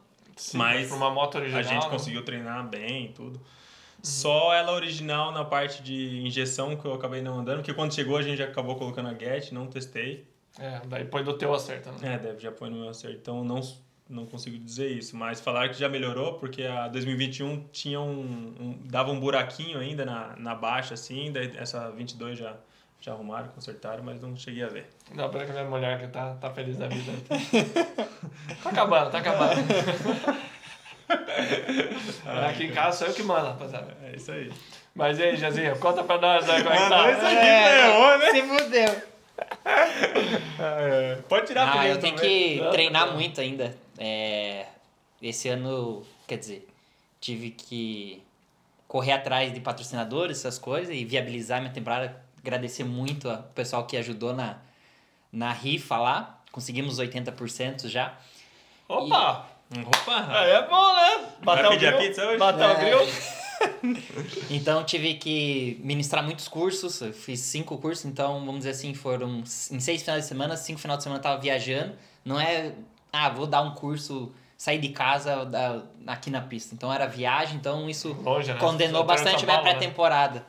Mas 0.52 0.86
pra 0.88 0.96
uma 0.96 1.10
moto 1.10 1.36
original. 1.36 1.58
a 1.60 1.62
gente 1.62 1.84
né? 1.84 1.90
conseguiu 1.90 2.24
treinar 2.24 2.68
bem 2.68 3.06
e 3.06 3.08
tudo. 3.08 3.40
Só 4.02 4.52
ela 4.52 4.72
original 4.72 5.32
na 5.32 5.44
parte 5.44 5.82
de 5.82 6.20
injeção 6.24 6.76
que 6.76 6.84
eu 6.84 6.92
acabei 6.92 7.22
não 7.22 7.38
andando, 7.40 7.56
porque 7.58 7.72
quando 7.74 7.94
chegou 7.94 8.16
a 8.16 8.22
gente 8.22 8.36
já 8.36 8.44
acabou 8.44 8.76
colocando 8.76 9.08
a 9.08 9.14
GET, 9.14 9.52
não 9.54 9.66
testei. 9.66 10.28
É, 10.58 10.80
daí 10.86 11.04
põe 11.06 11.24
do 11.24 11.32
teu 11.36 11.52
acerto, 11.54 11.90
né? 11.92 12.14
É, 12.14 12.18
deve 12.18 12.38
já 12.40 12.52
põe 12.52 12.70
no 12.70 12.76
meu 12.76 12.90
acerto. 12.90 13.16
Então 13.16 13.42
não, 13.42 13.60
não 14.08 14.26
consigo 14.26 14.58
dizer 14.58 14.88
isso. 14.90 15.16
Mas 15.16 15.40
falaram 15.40 15.68
que 15.72 15.78
já 15.78 15.88
melhorou, 15.88 16.34
porque 16.34 16.62
a 16.64 16.88
2021 16.88 17.68
tinha 17.72 18.00
um, 18.00 18.54
um- 18.60 18.78
dava 18.84 19.10
um 19.10 19.18
buraquinho 19.20 19.78
ainda 19.78 20.04
na, 20.04 20.34
na 20.36 20.54
baixa, 20.54 20.94
assim. 20.94 21.32
Daí 21.32 21.52
essa 21.56 21.90
22 21.90 22.38
já, 22.38 22.54
já 23.00 23.12
arrumaram, 23.12 23.48
consertaram, 23.48 24.02
mas 24.04 24.20
não 24.20 24.36
cheguei 24.36 24.62
a 24.62 24.68
ver. 24.68 24.86
Não, 25.14 25.28
pera 25.30 25.44
que 25.44 25.50
a 25.50 25.54
minha 25.54 25.64
mulher 25.68 25.98
que 26.00 26.08
tá, 26.08 26.34
tá 26.34 26.50
feliz 26.50 26.76
da 26.76 26.86
vida. 26.88 27.12
tá 28.62 28.70
acabando, 28.70 29.10
tá 29.10 29.18
acabando. 29.18 29.54
Aqui 32.48 32.64
em 32.64 32.72
casa 32.72 32.98
sou 32.98 33.06
eu 33.08 33.14
que 33.14 33.22
mando, 33.22 33.46
rapaziada. 33.46 33.94
É 34.04 34.16
isso 34.16 34.30
aí. 34.32 34.50
Mas 34.94 35.18
e 35.18 35.22
aí, 35.24 35.36
Jazinho, 35.36 35.76
conta 35.78 36.02
pra 36.04 36.18
nós 36.18 36.46
né, 36.46 36.62
como 36.62 36.74
é 36.74 36.78
que 36.82 36.88
tá. 36.88 37.10
Isso 37.10 37.26
aqui, 37.26 37.36
ferrou, 37.36 38.18
né? 38.18 38.30
Se 38.30 38.42
fudeu. 38.42 39.02
É, 40.60 41.18
pode 41.28 41.46
tirar 41.48 41.76
Ah, 41.76 41.88
eu 41.88 41.98
tenho 41.98 42.14
também. 42.14 42.56
que 42.56 42.62
Não, 42.62 42.70
treinar 42.70 43.06
não. 43.08 43.14
muito 43.14 43.40
ainda. 43.40 43.74
É, 43.98 44.66
esse 45.22 45.48
ano, 45.48 46.02
quer 46.26 46.38
dizer, 46.38 46.68
tive 47.20 47.50
que 47.50 48.22
correr 48.88 49.12
atrás 49.12 49.52
de 49.52 49.60
patrocinadores, 49.60 50.38
essas 50.38 50.58
coisas, 50.58 50.94
e 50.94 51.04
viabilizar 51.04 51.60
minha 51.60 51.72
temporada. 51.72 52.22
Agradecer 52.40 52.84
muito 52.84 53.30
ao 53.30 53.42
pessoal 53.42 53.86
que 53.86 53.96
ajudou 53.96 54.34
na, 54.34 54.58
na 55.32 55.52
rifa 55.52 55.96
lá. 55.96 56.40
Conseguimos 56.52 56.98
80% 57.00 57.88
já. 57.88 58.16
Opa! 58.88 59.48
Opa! 59.86 60.26
Aí 60.38 60.50
é 60.50 60.68
bom, 60.68 60.94
né? 60.94 61.28
Bater 61.42 61.66
o 61.66 61.78
grill. 61.78 61.98
pizza 61.98 62.26
hoje? 62.26 62.38
Bater 62.38 62.66
o 62.68 62.70
É. 62.72 62.80
grill. 62.80 62.98
Então 64.50 64.84
tive 64.84 65.14
que 65.14 65.78
ministrar 65.82 66.22
muitos 66.22 66.48
cursos, 66.48 67.00
eu 67.00 67.12
fiz 67.14 67.40
cinco 67.40 67.78
cursos, 67.78 68.04
então 68.04 68.40
vamos 68.40 68.58
dizer 68.58 68.70
assim, 68.70 68.92
foram 68.94 69.38
em 69.38 69.80
seis 69.80 70.02
finais 70.02 70.22
de 70.24 70.28
semana, 70.28 70.56
cinco 70.56 70.78
finais 70.80 70.98
de 70.98 71.04
semana 71.04 71.18
eu 71.18 71.22
tava 71.22 71.40
viajando. 71.40 71.94
Não 72.24 72.38
é, 72.38 72.72
ah, 73.14 73.28
vou 73.30 73.46
dar 73.46 73.62
um 73.62 73.74
curso, 73.74 74.32
sair 74.56 74.78
de 74.78 74.88
casa 74.90 75.44
da- 75.44 75.82
aqui 76.06 76.30
na 76.30 76.40
pista. 76.40 76.74
Então 76.74 76.92
era 76.92 77.06
viagem, 77.06 77.56
então 77.56 77.88
isso 77.88 78.12
Longe, 78.22 78.52
né? 78.52 78.58
condenou 78.58 79.04
bastante 79.04 79.44
minha 79.44 79.56
né? 79.58 79.62
pré-temporada. 79.62 80.44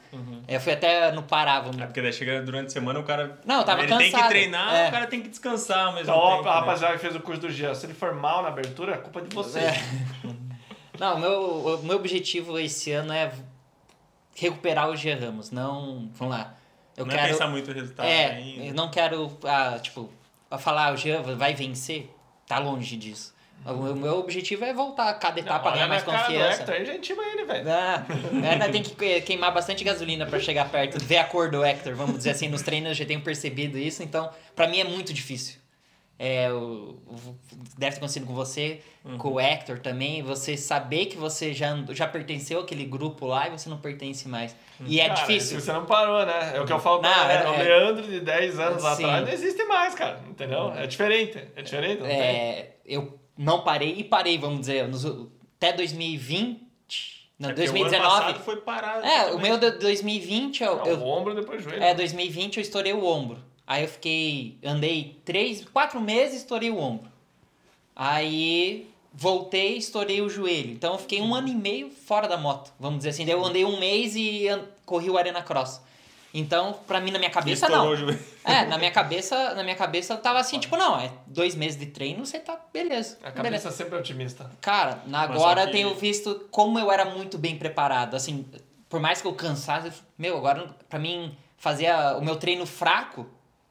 Eu 0.48 0.60
fui 0.60 0.74
até 0.74 1.12
no 1.12 1.24
Pará, 1.24 1.60
vamos 1.60 1.80
É 1.82 1.86
porque 1.86 2.02
daí 2.02 2.14
chega 2.14 2.42
durante 2.42 2.68
a 2.68 2.70
semana 2.70 3.00
o 3.00 3.04
cara. 3.04 3.40
Não, 3.46 3.60
eu 3.60 3.64
tava 3.64 3.82
ele 3.84 3.88
tem 3.96 4.06
que 4.08 4.12
cansado. 4.12 4.30
treinar, 4.30 4.74
É. 4.76 4.88
o 4.88 4.92
cara 4.92 5.08
tem 5.08 5.22
que 5.22 5.30
descansar 5.30 5.88
mesmo 5.94 6.02
Então, 6.12 6.16
ó, 6.16 6.38
tempo. 6.38 6.50
a 6.50 6.54
né? 6.54 6.60
rapaziada 6.60 6.94
que 6.96 7.00
fez 7.00 7.16
o 7.16 7.20
curso 7.20 7.42
do 7.42 7.50
Jean, 7.52 7.74
se 7.74 7.86
ele 7.86 7.94
for 7.94 8.14
mal 8.14 8.42
na 8.44 8.50
abertura, 8.50 8.94
é 8.96 8.98
culpa 8.98 9.22
de 9.22 9.34
você. 9.36 9.60
É. 9.60 9.74
Não, 11.00 11.16
o 11.16 11.20
meu, 11.20 11.42
o 11.80 11.84
meu 11.84 11.98
objetivo 11.98 12.58
esse 12.58 12.90
ano 12.94 13.12
é 13.12 13.30
recuperar 14.36 14.90
o 14.90 14.96
G 14.96 15.14
Ramos, 15.14 15.52
não, 15.52 16.10
vamos 16.14 16.36
lá. 16.38 16.54
Eu 16.96 17.06
não 17.06 17.14
é 17.14 17.18
quero 17.18 17.30
pensar 17.34 17.48
muito 17.48 17.68
no 17.68 17.74
resultado 17.74 18.06
É, 18.06 18.26
ainda. 18.32 18.64
eu 18.66 18.74
não 18.74 18.90
quero, 18.90 19.38
ah, 19.44 19.78
tipo, 19.82 20.10
a 20.50 20.58
falar, 20.58 20.94
o 20.94 20.98
Jean 20.98 21.22
vai 21.22 21.54
vencer. 21.54 22.10
Tá 22.48 22.60
longe 22.60 22.96
disso. 22.98 23.34
O 23.66 23.96
meu- 23.96 24.20
objetivo 24.20 24.64
é 24.66 24.74
voltar 24.74 25.10
a 25.10 25.14
cada 25.16 25.40
etapa, 25.40 25.72
ganhar 25.72 25.88
mais 25.88 26.04
confiança. 26.04 26.62
Hector, 26.62 26.86
já 26.86 26.94
intima 26.94 27.24
ele, 27.24 27.46
velho. 27.46 27.66
Ah, 27.72 28.06
ainda 28.52 28.70
tem 28.70 28.84
que 28.84 28.94
que- 28.94 29.22
queimar 29.22 29.52
bastante 29.52 29.84
gasolina 29.84 30.26
pra 30.26 30.40
chegar 30.40 30.70
perto, 30.70 31.04
ver 31.04 31.18
a 31.18 31.24
cor 31.24 31.50
do 31.50 31.66
Hector, 31.66 31.96
vamos 31.96 32.18
dizer 32.18 32.32
assim, 32.32 32.48
nos 32.48 32.62
treinos 32.62 32.90
eu 32.90 32.96
já 32.96 33.06
tenho 33.06 33.22
percebido 33.22 33.78
isso, 33.80 34.04
então 34.04 34.30
pra 34.56 34.68
mim 34.68 34.80
é 34.80 34.84
muito 34.84 35.12
difícil. 35.14 35.56
É, 36.18 36.50
o, 36.50 36.98
o- 37.08 37.36
deve 37.78 37.92
ter 37.92 37.98
acontecido 37.98 38.26
com 38.26 38.34
você, 38.34 38.80
com 39.18 39.34
o 39.34 39.40
Hector 39.40 39.80
também, 39.80 40.24
você 40.24 40.56
saber 40.56 41.08
que 41.08 41.18
você 41.18 41.54
já, 41.54 41.76
já 41.90 42.08
pertenceu 42.08 42.62
àquele 42.62 42.86
grupo 42.86 43.26
lá 43.26 43.48
e 43.48 43.52
você 43.52 43.68
não 43.70 43.78
pertence 43.80 44.26
mais. 44.30 44.56
E 44.86 45.02
é 45.02 45.10
Cara, 45.10 45.20
difícil. 45.20 45.60
Você 45.60 45.74
não 45.74 45.86
parou, 45.86 46.26
né? 46.26 46.54
É 46.56 46.62
o 46.62 46.66
que 46.66 46.72
eu 46.72 46.80
falo 46.80 47.00
pra 47.02 47.10
Não, 47.10 47.18
galera. 47.18 47.44
é- 47.44 47.50
O 47.50 47.54
é- 47.56 47.64
Leandro 47.64 48.04
de 48.08 48.20
10 48.22 48.58
anos 48.60 48.82
Sim. 48.82 48.88
atrás 49.04 49.26
não 49.26 49.34
existe 49.34 49.64
mais, 49.66 49.94
cara. 49.94 50.22
Entendeu? 50.30 50.72
É 50.74 50.88
diferente. 50.88 51.38
É 51.56 51.62
diferente? 51.62 52.02
É, 52.06 52.78
eu 52.86 53.20
não 53.38 53.62
parei 53.66 53.96
e 53.98 54.04
parei, 54.04 54.38
vamos 54.38 54.62
dizer, 54.62 54.88
nos- 54.88 55.06
até 55.58 55.74
2020. 55.74 56.64
Não, 57.38 57.50
É 57.50 57.54
porque 57.54 57.68
O 57.68 57.72
ano 57.72 57.80
2019. 57.80 58.02
passado 58.22 58.40
foi 58.46 58.56
parado. 58.62 59.06
É, 59.06 59.26
o 59.26 59.32
também. 59.32 59.52
meu 59.52 59.58
de 59.58 59.72
2020, 59.80 60.64
eu, 60.64 60.78
Não, 60.78 60.86
eu- 60.86 60.98
o 61.00 61.08
ombro 61.08 61.36
depois 61.36 61.60
o 61.66 61.70
joelho. 61.70 61.84
é, 61.84 61.94
2020 61.94 62.56
eu 62.58 62.62
estourei 62.62 62.94
o 62.94 63.04
ombro. 63.06 63.44
Aí 63.68 63.84
eu 63.84 63.88
fiquei, 63.88 64.58
andei 64.64 65.20
três, 65.26 65.66
quatro 65.66 66.00
meses, 66.00 66.38
estourei 66.38 66.70
o 66.70 66.78
ombro. 66.78 67.10
Aí 67.96 68.88
voltei, 69.14 69.78
estourei 69.78 70.22
o 70.22 70.30
joelho. 70.30 70.72
Então 70.72 70.94
eu 70.94 71.00
fiquei 71.00 71.22
um 71.22 71.34
ano 71.34 71.48
e 71.48 71.56
meio 71.56 71.90
fora 71.90 72.28
da 72.28 72.38
moto, 72.38 72.72
vamos 72.80 72.98
dizer 73.00 73.10
assim. 73.10 73.26
Daí 73.26 73.34
eu 73.34 73.44
andei 73.44 73.64
um 73.66 73.80
mês 73.80 74.16
e 74.16 74.46
corri 74.86 75.10
o 75.10 75.18
Arena 75.18 75.42
Cross. 75.42 75.82
Então, 76.34 76.78
pra 76.86 77.00
mim, 77.00 77.12
na 77.12 77.18
minha 77.18 77.32
cabeça, 77.32 77.66
Estourou 77.66 77.86
não. 77.86 77.94
o 77.94 77.96
joelho. 77.96 78.20
É, 78.48 78.64
na 78.66 78.78
minha 78.78 78.92
cabeça, 78.92 79.56
na 79.56 79.64
minha 79.64 79.76
cabeça 79.76 80.14
eu 80.14 80.18
tava 80.20 80.38
assim, 80.38 80.60
tipo, 80.60 80.78
não, 80.78 81.00
é 81.00 81.12
dois 81.26 81.56
meses 81.56 81.80
de 81.80 81.88
treino, 81.88 82.24
você 82.24 82.38
tá 82.38 82.60
beleza. 82.72 83.18
A 83.24 83.32
beleza. 83.32 83.44
cabeça 83.44 83.72
sempre 83.72 83.96
é 83.96 84.00
otimista. 84.00 84.52
Cara, 84.62 85.00
na- 85.08 85.22
agora 85.22 85.66
que- 85.66 85.72
tenho 85.72 85.96
visto 85.96 86.46
como 86.52 86.78
eu 86.78 86.92
era 86.92 87.06
muito 87.06 87.40
bem 87.40 87.58
preparado. 87.58 88.14
Assim, 88.16 88.46
por 88.88 89.00
mais 89.00 89.20
que 89.20 89.28
eu 89.28 89.34
cansasse, 89.34 89.88
eu- 89.88 89.94
meu, 90.16 90.38
agora 90.38 90.70
pra 90.88 91.00
mim 91.00 91.36
fazer 91.58 91.88
o 92.20 92.22
meu 92.22 92.36
treino 92.36 92.68
fraco 92.68 93.26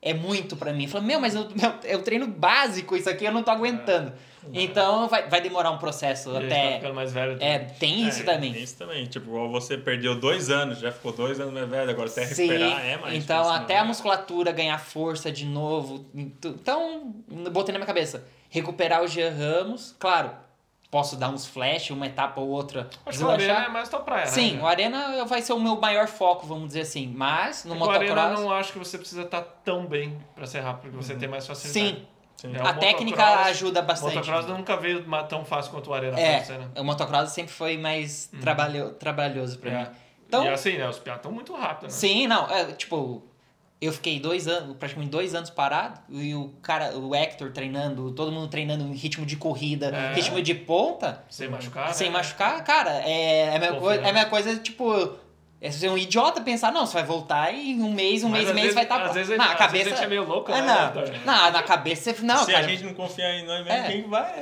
é 0.05 0.13
muito 0.15 0.55
pra 0.57 0.73
mim. 0.73 0.87
Falei, 0.87 1.07
meu, 1.09 1.19
mas 1.21 1.35
eu, 1.35 1.49
meu, 1.55 1.75
é 1.83 1.97
o 1.97 2.03
treino 2.03 2.27
básico, 2.29 2.95
isso 2.95 3.09
aqui 3.11 3.25
eu 3.25 3.33
não 3.33 3.43
tô 3.43 3.51
aguentando. 3.51 4.13
Então 4.53 5.09
vai, 5.09 5.27
vai 5.27 5.41
demorar 5.41 5.71
um 5.71 5.79
processo 5.79 6.31
E 6.33 6.37
a 6.37 6.41
gente 6.41 6.51
tá 6.51 6.55
até. 6.57 6.75
ficando 6.77 6.95
mais 6.95 7.11
velho. 7.13 7.39
É, 7.41 7.59
tem 7.59 8.07
isso 8.07 8.21
É, 8.21 8.25
também. 8.25 8.53
Tem 8.53 8.63
isso 8.63 8.77
também. 8.77 9.07
Tipo, 9.07 9.49
você 9.49 9.79
perdeu 9.79 10.15
dois 10.21 10.51
anos, 10.51 10.79
já 10.81 10.93
ficou 10.93 11.13
dois 11.13 11.41
anos 11.41 11.55
mais 11.55 11.67
velho, 11.67 11.91
agora 11.91 12.11
até 12.11 12.27
Sim, 12.27 12.49
recuperar 12.49 12.85
é 12.85 12.97
mais 12.99 13.15
então 13.15 13.51
até 13.51 13.75
né? 13.75 13.81
a 13.81 13.85
musculatura 13.87 14.53
ganhar 14.53 14.79
força 14.79 15.33
de 15.33 15.47
novo. 15.47 16.05
Então, 16.15 17.15
botei 17.51 17.73
na 17.73 17.79
minha 17.79 17.87
cabeça. 17.87 18.27
Recuperar 18.51 19.03
o 19.03 19.09
Jean 19.09 19.31
Ramos, 19.33 19.97
claro, 19.99 20.31
posso 20.95 21.17
dar 21.17 21.29
uns 21.29 21.45
flash, 21.45 21.91
uma 21.91 22.07
etapa 22.07 22.41
ou 22.41 22.49
outra. 22.49 22.89
Acho 23.05 23.19
que 23.19 23.25
o 23.25 23.29
Arena 23.31 23.65
é 23.65 23.69
mais 23.69 23.89
tua 23.89 23.99
praia, 23.99 24.27
Sim, 24.29 24.53
né? 24.59 24.63
o 24.63 24.67
Arena 24.69 25.25
vai 25.25 25.43
ser 25.43 25.53
o 25.53 25.59
meu 25.59 25.75
maior 25.81 26.07
foco, 26.07 26.47
vamos 26.47 26.69
dizer 26.69 26.83
assim. 26.83 27.13
Mas 27.13 27.65
no 27.65 27.77
O 27.77 27.91
Arena 27.91 28.15
motocross. 28.15 28.41
não 28.41 28.53
acho 28.53 28.73
que 28.73 28.79
você 28.79 28.97
precisa 28.97 29.23
estar 29.23 29.43
tão 29.43 29.87
bem 29.87 30.17
pra 30.37 30.47
ser 30.47 30.61
rápido, 30.61 30.93
porque 30.93 31.05
você 31.05 31.17
tem 31.17 31.29
mais 31.29 31.45
facilidade. 31.49 31.97
Sim, 31.97 32.07
Sim. 32.37 32.55
É, 32.57 32.61
a 32.61 32.71
o 32.71 32.75
técnica 32.75 33.23
motocross- 33.25 33.47
ajuda 33.49 33.81
O 33.81 33.83
bastante. 33.83 34.15
motocross 34.19 34.47
nunca 34.47 34.77
veio 34.77 35.05
tão 35.29 35.45
fácil 35.45 35.73
quanto 35.73 35.91
o 35.91 35.95
Arena 35.95 36.13
pra 36.13 36.21
É, 36.23 36.41
você, 36.45 36.53
né? 36.59 36.69
o 36.77 36.85
motocross 36.85 37.31
sempre 37.33 37.53
foi 37.53 37.77
mais 37.77 38.31
trabalho, 38.41 38.91
trabalhoso 38.93 39.59
pra 39.59 39.71
É. 39.73 39.79
mim. 39.81 39.87
Então, 40.29 40.45
E 40.45 40.49
assim, 40.49 40.79
né? 40.79 40.89
Os 40.89 41.01
piados 41.01 41.19
estão 41.21 41.33
muito 41.33 41.53
rápidos, 41.57 41.93
né? 41.93 42.01
Sim, 42.01 42.27
não, 42.29 42.49
é, 42.49 42.67
tipo, 42.73 43.21
eu 43.85 43.93
fiquei 43.93 44.19
dois 44.21 44.47
anos, 44.49 44.77
praticamente 44.77 45.11
dois 45.11 45.35
anos 45.35 45.51
parado, 45.51 46.01
e 46.09 46.35
o 46.35 46.49
cara, 46.63 46.97
o 46.97 47.15
Hector 47.15 47.51
treinando, 47.53 48.13
todo 48.13 48.31
mundo 48.33 48.49
treinando 48.49 48.85
em 48.85 48.93
ritmo 48.95 49.25
de 49.27 49.37
corrida, 49.37 49.87
É. 49.89 50.15
ritmo 50.15 50.41
de 50.43 50.55
ponta, 50.55 51.25
Sem 51.29 51.49
machucar, 51.49 51.93
sem 51.95 52.07
né? 52.09 52.13
machucar, 52.13 52.63
cara, 52.65 52.91
é, 53.05 53.47
é, 53.47 53.49
a 53.49 53.53
Confiança. 53.59 53.81
coisa, 53.81 54.03
é 54.03 54.11
a 54.11 54.13
mesma 54.13 54.31
coisa, 54.31 54.57
tipo, 54.57 55.15
é 55.61 55.71
ser 55.71 55.89
um 55.89 55.97
idiota 55.97 56.41
pensar, 56.43 56.71
não, 56.73 56.85
você 56.87 56.93
vai 56.95 57.05
voltar 57.05 57.51
e 57.53 57.73
em 57.73 57.83
um 57.83 57.93
mês, 57.93 58.23
um 58.23 58.29
Mas 58.29 58.41
mês 58.41 58.51
e 58.51 58.53
meio 58.55 58.63
vezes- 58.67 58.75
vai 58.75 58.83
estar 58.85 59.03
às 59.03 59.15
vezes 59.15 59.33
a 59.33 59.37
na 59.37 59.45
às 59.53 59.55
cabeça. 59.55 59.73
vezes 59.85 59.93
a 59.93 59.97
gente 59.97 60.05
é 60.05 60.09
meio 60.09 60.25
louco, 60.25 60.53
Ah, 60.53 60.61
né, 60.61 60.93
não, 61.25 61.35
não, 61.35 61.51
na 61.53 61.63
cabeça, 61.63 62.13
você- 62.13 62.23
não, 62.23 62.45
Se 62.45 62.53
cara. 62.53 62.65
a 62.65 62.69
gente 62.69 62.85
não 62.85 62.95
confiar 62.95 63.31
em 63.35 63.47
nós 63.47 63.65
mesmo, 63.65 63.79
É. 63.79 63.83
quem 63.91 64.03
vai? 64.09 64.35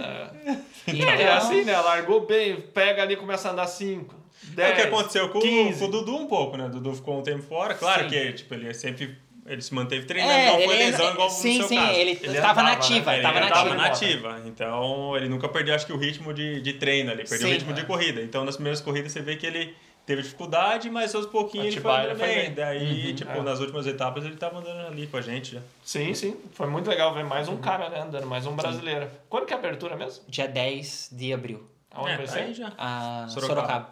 então, 0.87 1.09
É 1.09 1.33
assim, 1.33 1.63
né? 1.65 1.79
Largou 1.79 2.27
bem, 2.27 2.57
pega 2.61 3.03
ali 3.03 3.15
e 3.15 3.17
começa 3.17 3.49
a 3.49 3.53
andar 3.53 3.67
5, 3.69 4.15
10, 4.43 4.71
É 4.71 4.73
o 4.73 4.77
que 4.77 4.83
aconteceu 4.83 5.29
com, 5.29 5.39
o- 5.39 5.43
15. 5.43 5.79
com 5.79 5.85
o 5.85 5.89
Dudu 5.91 6.17
um 6.17 6.27
pouco, 6.27 6.57
né? 6.57 6.67
O 6.67 6.69
Dudu 6.71 6.95
ficou 6.95 7.19
um 7.19 7.23
tempo 7.23 7.43
fora. 7.45 7.75
Claro 7.75 8.03
Sim. 8.05 8.09
que 8.11 8.33
tipo, 8.33 8.53
ele 8.55 8.75
sempre 8.75 9.17
ele 9.47 9.61
se 9.63 9.75
manteve 9.75 10.07
treinando, 10.07 10.33
É, 10.35 10.47
não 10.47 10.55
foi 10.55 10.63
ele- 10.77 10.85
lesão 10.91 11.13
igual 11.13 11.31
sim, 11.31 11.49
no 11.55 11.59
seu 11.59 11.69
sim, 11.69 11.77
caso. 11.77 11.91
ele, 11.93 12.11
Ele 12.23 12.41
tava 12.41 12.61
andava, 12.61 12.63
nativa, 12.63 13.11
né? 13.11 13.17
Ele 13.19 13.23
tava 13.23 13.41
tava 13.49 13.75
nativa. 13.75 14.29
nativa. 14.33 14.49
Então 14.49 15.17
ele 15.17 15.29
nunca 15.29 15.49
perdeu, 15.49 15.75
acho 15.75 15.87
que, 15.87 15.93
o 15.93 15.97
ritmo 15.99 16.33
de, 16.33 16.61
de 16.61 16.73
treino 16.75 17.11
ali, 17.11 17.23
perdeu 17.25 17.49
Sim. 17.49 17.55
o 17.55 17.57
ritmo 17.57 17.73
de 17.73 17.85
corrida. 17.85 18.23
Então 18.23 18.45
nas 18.45 18.57
primeiras 18.57 18.81
corridas 18.81 19.11
você 19.13 19.21
vê 19.21 19.37
que 19.37 19.45
ele 19.47 19.75
teve 20.07 20.23
dificuldade, 20.23 20.91
mas 20.91 21.15
aos 21.15 21.27
pouquinhos 21.27 21.69
ele 21.69 21.81
foi 21.81 21.93
andando 21.93 22.19
bem. 22.19 22.37
bem. 22.47 22.55
Daí, 22.55 23.15
tipo, 23.15 23.31
É. 23.31 23.41
nas 23.43 23.61
últimas 23.61 23.87
etapas 23.87 24.25
ele 24.25 24.37
tava 24.37 24.59
andando 24.59 24.87
ali 24.89 25.07
com 25.07 25.17
a 25.17 25.21
gente 25.21 25.55
já. 25.55 25.61
Sim, 25.85 26.13
sim. 26.15 26.37
Foi 26.55 26.67
muito 26.67 26.89
legal 26.91 27.13
ver 27.15 27.25
mais 27.25 27.47
Uhum. 27.49 27.55
um 27.55 27.59
cara, 27.59 27.89
né, 27.89 28.01
andando, 28.01 28.27
mais 28.27 28.47
um 28.47 28.55
brasileiro. 28.57 29.09
Quando 29.29 29.47
que 29.47 29.53
é 29.53 29.57
a 29.57 29.59
abertura 29.59 29.97
mesmo? 29.97 30.25
Dia 30.29 30.47
10 30.49 31.09
de 31.13 31.33
abril, 31.33 31.69
Aonde 31.95 32.13
É, 32.13 32.17
vai 32.17 32.27
ser? 32.27 32.39
aí 32.41 32.55
já. 32.55 32.73
a 32.79 33.27
Sorocaba. 33.29 33.55
Sorocaba. 33.61 33.89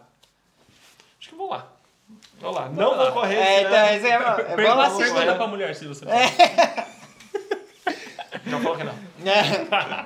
Acho 1.20 1.28
que 1.28 1.34
vou 1.34 1.50
lá. 1.50 1.70
Vou 2.40 2.52
lá. 2.52 2.68
Não 2.70 2.96
vou 2.96 3.12
correr. 3.12 3.36
É, 3.36 3.60
então, 3.62 3.86
esse 3.94 4.06
é, 4.06 4.10
é 4.12 4.18
bom 4.18 4.56
Pergunta, 4.56 4.82
assistir. 4.82 5.12
pergunta 5.14 5.34
pra 5.34 5.46
mulher 5.46 5.74
se 5.76 5.86
você 5.86 6.04
Já 8.46 8.58
falou 8.58 8.76
que 8.76 8.84
não. 8.84 8.94
É. 9.24 9.40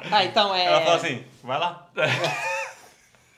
Ah, 0.11 0.25
então 0.25 0.55
é. 0.55 0.65
Ela 0.65 0.81
fala 0.81 0.97
assim, 0.97 1.25
vai 1.43 1.59
lá. 1.59 1.87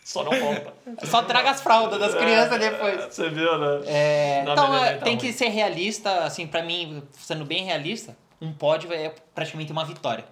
Só 0.02 0.22
não 0.22 0.30
volta. 0.38 0.72
Só 1.04 1.22
traga 1.22 1.50
as 1.50 1.60
fraldas 1.60 1.98
das 1.98 2.14
crianças 2.14 2.58
depois. 2.60 3.04
Você 3.12 3.28
viu, 3.28 3.58
né? 3.58 3.82
É, 3.86 4.42
Não, 4.44 4.52
então, 4.52 4.70
beleza, 4.70 4.86
é, 4.86 4.92
então. 4.92 5.04
tem 5.04 5.16
que 5.18 5.32
ser 5.32 5.48
realista, 5.48 6.24
assim, 6.24 6.46
pra 6.46 6.62
mim, 6.62 7.02
sendo 7.12 7.44
bem 7.44 7.64
realista, 7.64 8.16
um 8.40 8.52
pódio 8.52 8.92
é 8.92 9.12
praticamente 9.34 9.72
uma 9.72 9.84
vitória. 9.84 10.24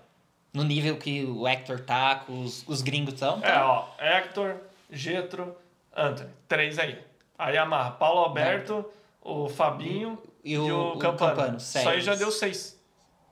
No 0.53 0.63
nível 0.63 0.97
que 0.97 1.25
o 1.25 1.47
Hector 1.49 1.81
tá, 1.81 2.23
os, 2.29 2.65
os 2.69 2.83
gringos 2.83 3.15
estão. 3.15 3.41
É, 3.43 3.59
ó, 3.59 3.87
Hector, 3.99 4.55
Getro, 4.89 5.57
Anthony. 5.97 6.31
Três 6.47 6.79
aí. 6.79 6.97
Aí 7.45 7.57
amarra 7.59 7.91
Paulo 7.93 8.21
Alberto, 8.21 8.85
o 9.21 9.49
Fabinho 9.49 10.19
E 10.45 10.53
e, 10.55 10.59
o- 10.59 10.65
o, 10.67 10.93
o 10.95 10.99
Campano. 10.99 11.37
Campano, 11.37 11.57
Isso 11.59 11.79
aí 11.79 11.85
seis. 11.85 12.05
já 12.05 12.15
deu 12.15 12.31
seis. 12.31 12.81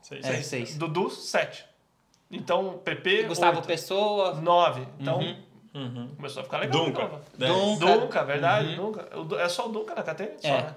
Seis. 0.02 0.24
É, 0.24 0.42
seis. 0.42 0.76
Dudu, 0.76 1.08
sete. 1.10 1.64
Então, 2.30 2.78
PP, 2.84 3.24
Gustavo 3.24 3.56
oito. 3.58 3.66
Pessoa. 3.66 4.34
Nove. 4.34 4.86
Então, 4.98 5.18
Uhum. 5.18 5.36
Uhum. 5.74 6.08
começou 6.16 6.40
a 6.40 6.44
ficar 6.44 6.58
legal. 6.58 6.84
Dunca. 6.86 7.10
Dez. 7.36 7.52
Dunca. 7.52 7.86
Dunca, 7.98 8.24
verdade, 8.24 8.74
Dunca. 8.76 9.18
O 9.18 9.24
Du- 9.24 9.38
É 9.38 9.48
só 9.48 9.66
o 9.66 9.72
Dunca 9.72 9.94
na 9.94 10.02
KT? 10.02 10.32
Só, 10.40 10.48
É. 10.48 10.62
né? 10.62 10.74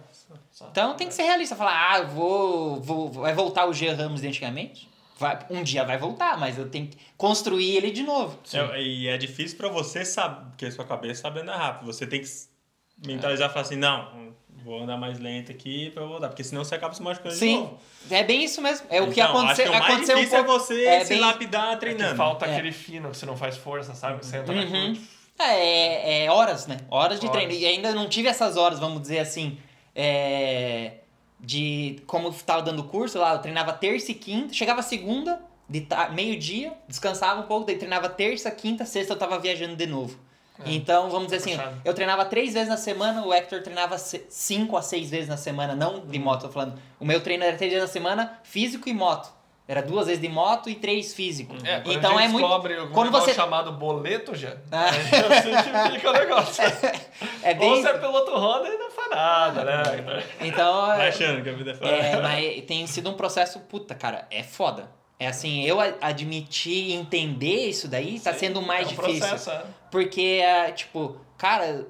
Só. 0.51 0.67
Então 0.71 0.95
tem 0.95 1.07
que 1.07 1.13
ser 1.13 1.23
realista. 1.23 1.55
Falar, 1.55 1.91
ah, 1.93 1.99
eu 1.99 2.07
vou, 2.07 2.81
vou. 2.81 3.09
Vai 3.11 3.33
voltar 3.33 3.65
o 3.67 3.73
Jean 3.73 3.95
Ramos 3.95 4.21
de 4.21 4.27
antigamente? 4.27 4.89
Vai, 5.17 5.45
um 5.49 5.63
dia 5.63 5.83
vai 5.85 5.97
voltar, 5.97 6.37
mas 6.37 6.57
eu 6.57 6.69
tenho 6.69 6.87
que 6.87 6.97
construir 7.17 7.77
ele 7.77 7.89
de 7.91 8.03
novo. 8.03 8.37
É, 8.53 8.81
e 8.81 9.07
é 9.07 9.17
difícil 9.17 9.57
pra 9.57 9.69
você 9.69 10.03
saber, 10.03 10.45
porque 10.49 10.65
a 10.65 10.71
sua 10.71 10.83
cabeça 10.85 11.21
sabe 11.23 11.39
andar 11.39 11.55
rápido. 11.57 11.85
Você 11.87 12.05
tem 12.05 12.19
que 12.21 12.27
mentalizar 13.05 13.49
e 13.49 13.53
falar 13.53 13.65
assim, 13.65 13.75
não, 13.75 14.33
vou 14.63 14.81
andar 14.81 14.97
mais 14.97 15.19
lento 15.19 15.51
aqui 15.51 15.89
pra 15.91 16.03
eu 16.03 16.07
voltar. 16.07 16.27
Porque 16.29 16.43
senão 16.43 16.63
você 16.63 16.75
acaba 16.75 16.93
se 16.93 17.01
machucando 17.01 17.33
de 17.33 17.39
Sim, 17.39 17.57
novo. 17.59 17.79
é 18.11 18.23
bem 18.23 18.43
isso 18.43 18.61
mesmo. 18.61 18.85
É 18.89 19.01
o 19.01 19.11
que 19.11 19.19
Então, 19.21 19.37
aconteceu. 19.37 19.65
Acho 19.65 19.71
que 19.71 19.77
o 19.77 19.79
mais 19.79 19.93
aconteceu 19.93 20.15
um 20.15 20.19
difícil 20.19 20.43
pouco, 20.45 20.55
é 20.55 20.59
você 20.65 20.85
é 20.85 21.03
se 21.03 21.09
bem- 21.13 21.19
lapidar 21.19 21.67
É 21.67 21.73
que 21.73 21.79
treinando. 21.79 22.15
falta 22.15 22.45
É. 22.45 22.51
aquele 22.53 22.71
fino 22.71 23.09
que 23.11 23.17
você 23.17 23.25
não 23.25 23.37
faz 23.37 23.57
força, 23.57 23.93
sabe? 23.93 24.25
Você 24.25 24.37
entra 24.37 24.53
na 24.53 24.61
Uhum. 24.63 24.93
curva. 24.95 25.01
É, 25.37 26.23
é 26.25 26.31
horas, 26.31 26.65
né? 26.67 26.77
Horas 26.89 27.19
de 27.19 27.27
Horas. 27.27 27.43
treino. 27.43 27.53
E 27.61 27.65
ainda 27.65 27.93
não 27.93 28.07
tive 28.07 28.27
essas 28.29 28.55
horas, 28.55 28.79
vamos 28.79 29.01
dizer 29.01 29.19
assim, 29.19 29.57
é, 29.93 30.93
de 31.39 32.01
como 32.07 32.29
eu 32.29 32.33
tava 32.33 32.61
dando 32.61 32.83
curso 32.85 33.19
lá, 33.19 33.33
eu 33.33 33.39
treinava 33.39 33.73
terça 33.73 34.11
e 34.11 34.15
quinta, 34.15 34.53
chegava 34.53 34.81
segunda, 34.81 35.41
de 35.67 35.81
ta- 35.81 36.09
meio-dia, 36.09 36.73
descansava 36.87 37.41
um 37.41 37.43
pouco, 37.43 37.65
daí 37.65 37.75
treinava 37.75 38.07
terça, 38.07 38.49
quinta, 38.51 38.85
sexta 38.85 39.13
eu 39.13 39.17
tava 39.17 39.37
viajando 39.39 39.75
de 39.75 39.85
novo. 39.85 40.17
Então, 40.65 41.09
vamos 41.09 41.25
dizer 41.25 41.37
assim, 41.37 41.57
Puxado. 41.57 41.81
eu 41.83 41.93
treinava 41.93 42.25
três 42.25 42.53
vezes 42.53 42.69
na 42.69 42.77
semana, 42.77 43.25
o 43.25 43.33
Hector 43.33 43.61
treinava 43.61 43.97
cinco 43.97 44.77
a 44.77 44.81
seis 44.81 45.09
vezes 45.09 45.27
na 45.27 45.37
semana, 45.37 45.75
não 45.75 45.99
de 46.05 46.17
moto, 46.19 46.43
tô 46.43 46.49
falando. 46.49 46.79
O 46.99 47.05
meu 47.05 47.19
treino 47.21 47.43
era 47.43 47.57
três 47.57 47.71
vezes 47.73 47.87
na 47.87 47.91
semana, 47.91 48.39
físico 48.43 48.87
e 48.87 48.93
moto. 48.93 49.33
Era 49.67 49.81
duas 49.81 50.05
vezes 50.05 50.21
de 50.21 50.29
moto 50.29 50.69
e 50.69 50.75
três 50.75 51.15
físico. 51.15 51.55
É, 51.63 51.79
quando 51.81 51.97
então 51.97 52.11
a 52.17 52.19
é 52.21 52.23
gente 52.25 52.33
muito. 52.33 52.45
descobre 52.47 52.75
Quando 52.93 53.11
você. 53.11 53.33
chamado 53.33 53.71
boleto, 53.71 54.35
já, 54.35 54.55
Ah. 54.71 54.91
já 54.91 55.41
simplifica 55.41 56.09
o 56.11 56.13
negócio. 56.13 56.63
É 57.41 57.49
Ou 57.49 57.55
bem. 57.55 57.81
você 57.81 57.89
é 57.89 57.97
piloto 57.97 58.31
Honda 58.31 58.69
e 58.69 58.77
não 58.77 58.91
faz 58.91 59.09
nada, 59.09 59.63
né? 59.63 60.23
Então. 60.41 60.85
Vai 60.85 61.07
é- 61.07 61.09
achando 61.09 61.41
que 61.43 61.49
a 61.49 61.53
vida 61.53 61.71
é 61.71 61.73
fácil. 61.73 61.95
É, 61.95 62.21
mas 62.21 62.61
tem 62.65 62.85
sido 62.85 63.09
um 63.09 63.15
processo, 63.15 63.59
puta, 63.61 63.95
cara, 63.95 64.27
é 64.29 64.43
foda. 64.43 64.87
É 65.19 65.27
assim, 65.27 65.63
eu 65.63 65.77
admitir 66.01 66.89
e 66.89 66.93
entender 66.93 67.67
isso 67.69 67.87
daí 67.87 68.19
tá 68.19 68.33
sendo 68.33 68.61
mais 68.61 68.87
é 68.87 68.91
um 68.91 68.95
difícil. 68.95 69.19
Processo, 69.27 69.49
é. 69.51 69.63
Porque, 69.89 70.41
é, 70.43 70.71
tipo, 70.71 71.15
cara, 71.37 71.87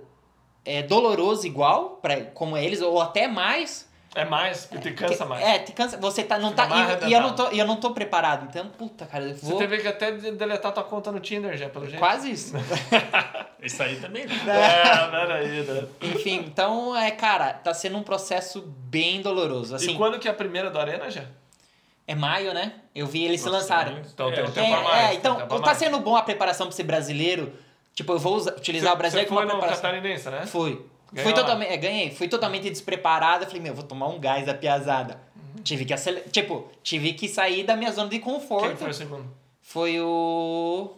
é 0.64 0.84
doloroso 0.84 1.48
igual, 1.48 1.98
pra, 2.02 2.22
como 2.22 2.56
eles, 2.56 2.82
ou 2.82 3.02
até 3.02 3.28
mais. 3.28 3.90
É 4.14 4.24
mais, 4.24 4.66
porque 4.66 4.92
te 4.92 4.96
cansa 4.96 5.26
mais. 5.26 5.44
É, 5.44 5.60
te 5.60 5.74
cansa. 5.74 5.98
Você 5.98 6.24
tá. 6.24 6.38
Não 6.40 6.52
Fica 6.52 6.64
tá 6.68 6.70
mais 6.70 7.04
e, 7.04 7.08
e 7.08 7.14
eu 7.14 7.20
não 7.20 7.36
tô, 7.36 7.52
e 7.52 7.60
eu 7.60 7.66
não 7.68 7.76
tô 7.76 7.92
preparado. 7.92 8.46
Então, 8.50 8.70
puta, 8.70 9.06
cara, 9.06 9.26
eu 9.26 9.36
Você 9.36 9.46
vou. 9.46 9.58
teve 9.58 9.80
que 9.80 9.88
até 9.88 10.12
de- 10.12 10.32
deletar 10.32 10.72
tua 10.72 10.84
conta 10.84 11.12
no 11.12 11.20
Tinder 11.20 11.58
já, 11.58 11.68
pelo 11.68 11.86
jeito. 11.86 12.00
Quase 12.00 12.32
isso. 12.32 12.54
Isso 13.62 13.82
aí 13.82 13.96
também. 14.00 14.26
né? 14.28 14.34
É, 14.48 15.08
peraí, 15.10 15.64
né? 15.64 15.88
Enfim, 16.04 16.36
então, 16.48 16.96
é, 16.96 17.10
cara, 17.10 17.52
tá 17.54 17.74
sendo 17.74 17.98
um 17.98 18.04
processo 18.04 18.62
bem 18.62 19.22
doloroso. 19.22 19.76
Assim, 19.76 19.92
E 19.94 19.96
quando 19.96 20.20
que 20.20 20.28
é 20.28 20.32
a 20.32 20.36
primeira 20.36 20.70
do 20.70 20.78
Arena, 20.80 21.10
já? 21.10 21.24
É 22.08 22.16
maio, 22.16 22.54
né? 22.54 22.74
Eu 22.94 23.08
vi 23.08 23.24
eles 23.24 23.42
se 23.42 23.50
lançaram. 23.50 23.98
Então 24.00 24.32
tem 24.32 24.44
um 24.44 24.48
É, 24.48 24.52
tempo 24.52 24.68
É, 24.68 24.74
a 24.74 24.82
mais. 24.84 25.12
é, 25.12 25.14
então, 25.16 25.48
tá 25.62 25.74
sendo 25.76 26.00
bom 26.00 26.16
a 26.16 26.22
preparação 26.22 26.68
pra 26.68 26.76
ser 26.76 26.84
brasileiro. 26.84 27.54
Tipo, 27.94 28.14
eu 28.14 28.20
vou 28.20 28.36
usar- 28.36 28.52
utilizar 28.56 28.94
o 28.94 28.98
brasileiro 28.98 29.30
Você 29.30 29.36
como 29.36 29.40
foi 29.48 29.56
uma 29.56 29.60
preparação. 29.60 29.90
Catarinense, 29.92 30.30
né? 30.30 30.46
Fui. 30.46 30.86
Ganhou 31.14 31.32
Fui 31.32 31.34
totalmente, 31.42 31.72
é, 31.72 31.78
ganhei. 31.78 32.12
Fui 32.12 32.28
totalmente 32.28 32.70
despreparado. 32.70 33.46
Falei, 33.46 33.62
meu, 33.62 33.74
vou 33.74 33.84
tomar 33.86 34.08
um 34.08 34.20
gás 34.20 34.46
da 34.46 34.54
piazada. 34.54 35.20
Tive 35.64 35.86
que 35.86 35.94
acelerar. 35.94 36.28
Tipo, 36.30 36.68
tive 36.84 37.14
que 37.14 37.28
sair 37.30 37.64
da 37.64 37.76
minha 37.76 37.92
zona 37.92 38.10
de 38.10 38.20
conforto. 38.20 38.68
Quem 38.68 38.76
foi 38.76 38.90
o 38.90 38.94
segundo? 38.94 39.26
Foi 39.62 40.00
o. 40.02 40.92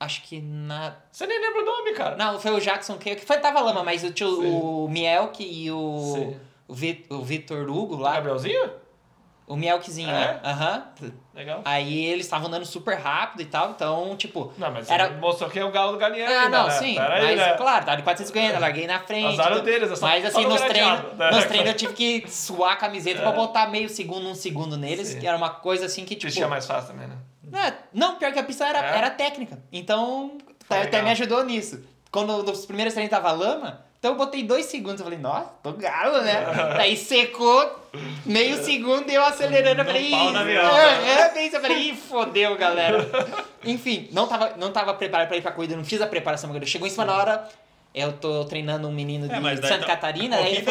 Acho 0.00 0.22
que 0.22 0.40
na. 0.40 0.94
Você 1.10 1.26
nem 1.26 1.40
lembra 1.40 1.62
o 1.62 1.64
nome, 1.64 1.92
cara. 1.92 2.16
Não, 2.16 2.38
foi 2.38 2.52
o 2.52 2.60
Jackson 2.60 2.96
que, 2.96 3.16
que 3.16 3.26
foi, 3.26 3.38
tava 3.38 3.60
lama, 3.60 3.82
mas 3.82 4.04
o, 4.04 4.12
tio, 4.12 4.30
Sim. 4.40 4.50
o 4.62 4.88
Mielk 4.88 5.42
e 5.42 5.70
o. 5.72 6.12
Sim. 6.14 6.36
O, 6.68 6.74
Vi- 6.74 7.04
o 7.10 7.20
Vitor 7.22 7.68
Hugo 7.68 7.96
O 7.96 7.98
lá. 7.98 8.14
Gabrielzinho? 8.14 8.70
O 9.48 9.56
Mielkzinho, 9.56 10.10
É? 10.10 10.12
né? 10.12 10.40
Aham. 10.44 10.84
Legal. 11.34 11.62
Aí 11.64 12.04
eles 12.04 12.26
estavam 12.26 12.48
andando 12.48 12.66
super 12.66 12.96
rápido 12.98 13.40
e 13.40 13.46
tal, 13.46 13.70
então, 13.70 14.14
tipo. 14.16 14.52
Não, 14.58 14.70
mas 14.70 14.90
Era- 14.90 15.08
mostrou 15.12 15.48
que 15.48 15.58
é 15.58 15.64
o 15.64 15.70
Galo 15.70 15.92
do 15.92 15.98
Galinha 15.98 16.28
Ah, 16.28 16.48
não, 16.50 16.66
né? 16.66 16.70
sim. 16.72 16.94
Mas, 16.96 17.36
né? 17.36 17.54
claro, 17.54 17.84
tava 17.86 17.96
de 17.96 18.02
450, 18.02 18.58
larguei 18.58 18.86
na 18.86 19.00
frente. 19.00 19.40
Azar 19.40 19.60
deles, 19.62 19.90
é 19.90 19.96
só- 19.96 20.06
mas 20.06 20.24
assim, 20.24 20.42
no 20.42 20.50
nos 20.50 20.60
treinos, 20.60 21.00
né? 21.16 21.30
nos 21.30 21.44
treinos 21.46 21.68
eu 21.70 21.74
tive 21.76 21.92
que 21.94 22.30
suar 22.30 22.72
a 22.72 22.76
camiseta 22.76 23.22
pra 23.22 23.32
botar 23.32 23.68
meio 23.68 23.88
segundo, 23.88 24.28
um 24.28 24.34
segundo 24.34 24.76
neles, 24.76 25.08
Sim. 25.08 25.20
que 25.20 25.26
era 25.26 25.36
uma 25.36 25.50
coisa 25.50 25.86
assim 25.86 26.04
que, 26.04 26.14
tipo... 26.14 26.26
Vestia 26.26 26.46
mais 26.48 26.66
fácil 26.66 26.92
também, 26.92 27.08
né? 27.08 27.16
É, 27.66 27.72
não, 27.94 28.16
pior 28.16 28.30
que 28.32 28.38
a 28.38 28.44
pista 28.44 28.66
era, 28.66 28.78
É? 28.84 28.98
era 28.98 29.08
técnica. 29.10 29.58
Então, 29.72 30.36
Foi 30.66 30.76
até 30.76 30.88
legal. 30.98 31.04
me 31.04 31.10
ajudou 31.12 31.42
nisso. 31.44 31.82
Quando 32.10 32.42
nos 32.42 32.66
primeiros 32.66 32.92
treinos 32.92 33.10
tava 33.10 33.32
lama, 33.32 33.84
então 33.98 34.12
eu 34.12 34.16
botei 34.18 34.42
dois 34.42 34.66
segundos. 34.66 35.00
Eu 35.00 35.04
falei, 35.04 35.18
nossa, 35.18 35.50
tô 35.62 35.72
galo, 35.72 36.20
né? 36.20 36.44
Daí 36.76 36.96
secou 36.96 37.87
meio 38.24 38.62
segundo 38.64 39.10
e 39.10 39.14
eu 39.14 39.24
acelerando. 39.24 39.80
Eu 39.80 39.84
falei, 39.86 40.10
pau 40.10 40.30
na 40.32 40.50
é, 40.50 40.54
é. 40.54 41.46
Eu 41.52 41.60
falei, 41.60 41.90
ih, 41.90 41.96
fodeu, 41.96 42.56
galera. 42.56 43.08
Enfim, 43.64 44.08
não 44.12 44.26
tava, 44.26 44.54
não 44.56 44.70
tava 44.72 44.94
preparado 44.94 45.28
pra 45.28 45.36
ir 45.36 45.42
pra 45.42 45.52
corrida, 45.52 45.76
não 45.76 45.84
fiz 45.84 46.00
a 46.00 46.06
preparação. 46.06 46.50
Chegou 46.64 46.86
em 46.86 46.90
cima 46.90 47.04
da 47.06 47.16
hora, 47.16 47.48
eu 47.94 48.12
tô 48.12 48.44
treinando 48.44 48.88
um 48.88 48.92
menino 48.92 49.28
de 49.28 49.34
É, 49.34 49.40
daí 49.40 49.56
Santa 49.56 49.78
tá- 49.80 49.86
Catarina. 49.86 50.36
A 50.36 50.48
ele 50.48 50.64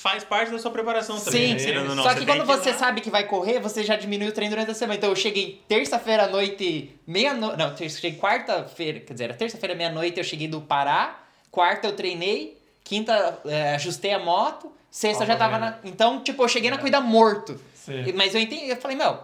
faz 0.00 0.22
parte 0.22 0.52
da 0.52 0.58
sua 0.58 0.70
preparação 0.70 1.18
também. 1.18 1.58
Sim, 1.58 1.72
né? 1.72 1.80
Ou 1.80 1.94
não, 1.94 2.02
só 2.04 2.14
que 2.14 2.24
quando 2.24 2.44
você 2.44 2.70
lá- 2.70 2.78
sabe 2.78 3.00
que 3.00 3.10
vai 3.10 3.24
correr, 3.24 3.58
você 3.60 3.82
já 3.82 3.96
diminui 3.96 4.28
o 4.28 4.32
treino 4.32 4.54
durante 4.54 4.70
a 4.70 4.74
semana. 4.74 4.96
Então 4.96 5.10
eu 5.10 5.16
cheguei 5.16 5.60
terça-feira 5.66 6.24
à 6.24 6.28
noite, 6.28 6.90
meia-noite. 7.06 7.56
Não, 7.58 7.76
cheguei 7.76 8.14
quarta-feira, 8.16 9.00
quer 9.00 9.12
dizer, 9.12 9.24
era 9.24 9.34
terça-feira, 9.34 9.74
meia-noite, 9.74 10.18
eu 10.18 10.24
cheguei 10.24 10.46
do 10.46 10.60
Pará. 10.60 11.18
Quarta 11.50 11.88
eu 11.88 11.92
treinei, 11.94 12.56
quinta 12.84 13.38
é, 13.46 13.74
ajustei 13.74 14.12
a 14.12 14.18
moto, 14.18 14.70
sexta 14.90 15.22
eu 15.24 15.26
já 15.28 15.36
tava 15.36 15.58
na. 15.58 15.74
Então, 15.84 16.20
tipo, 16.20 16.42
eu 16.42 16.48
cheguei 16.48 16.70
na 16.70 16.78
corrida 16.78 17.00
morto. 17.00 17.58
Sim. 17.74 18.12
Mas 18.14 18.34
eu 18.34 18.40
entendi, 18.40 18.68
eu 18.68 18.76
falei, 18.76 18.96
meu, 18.96 19.18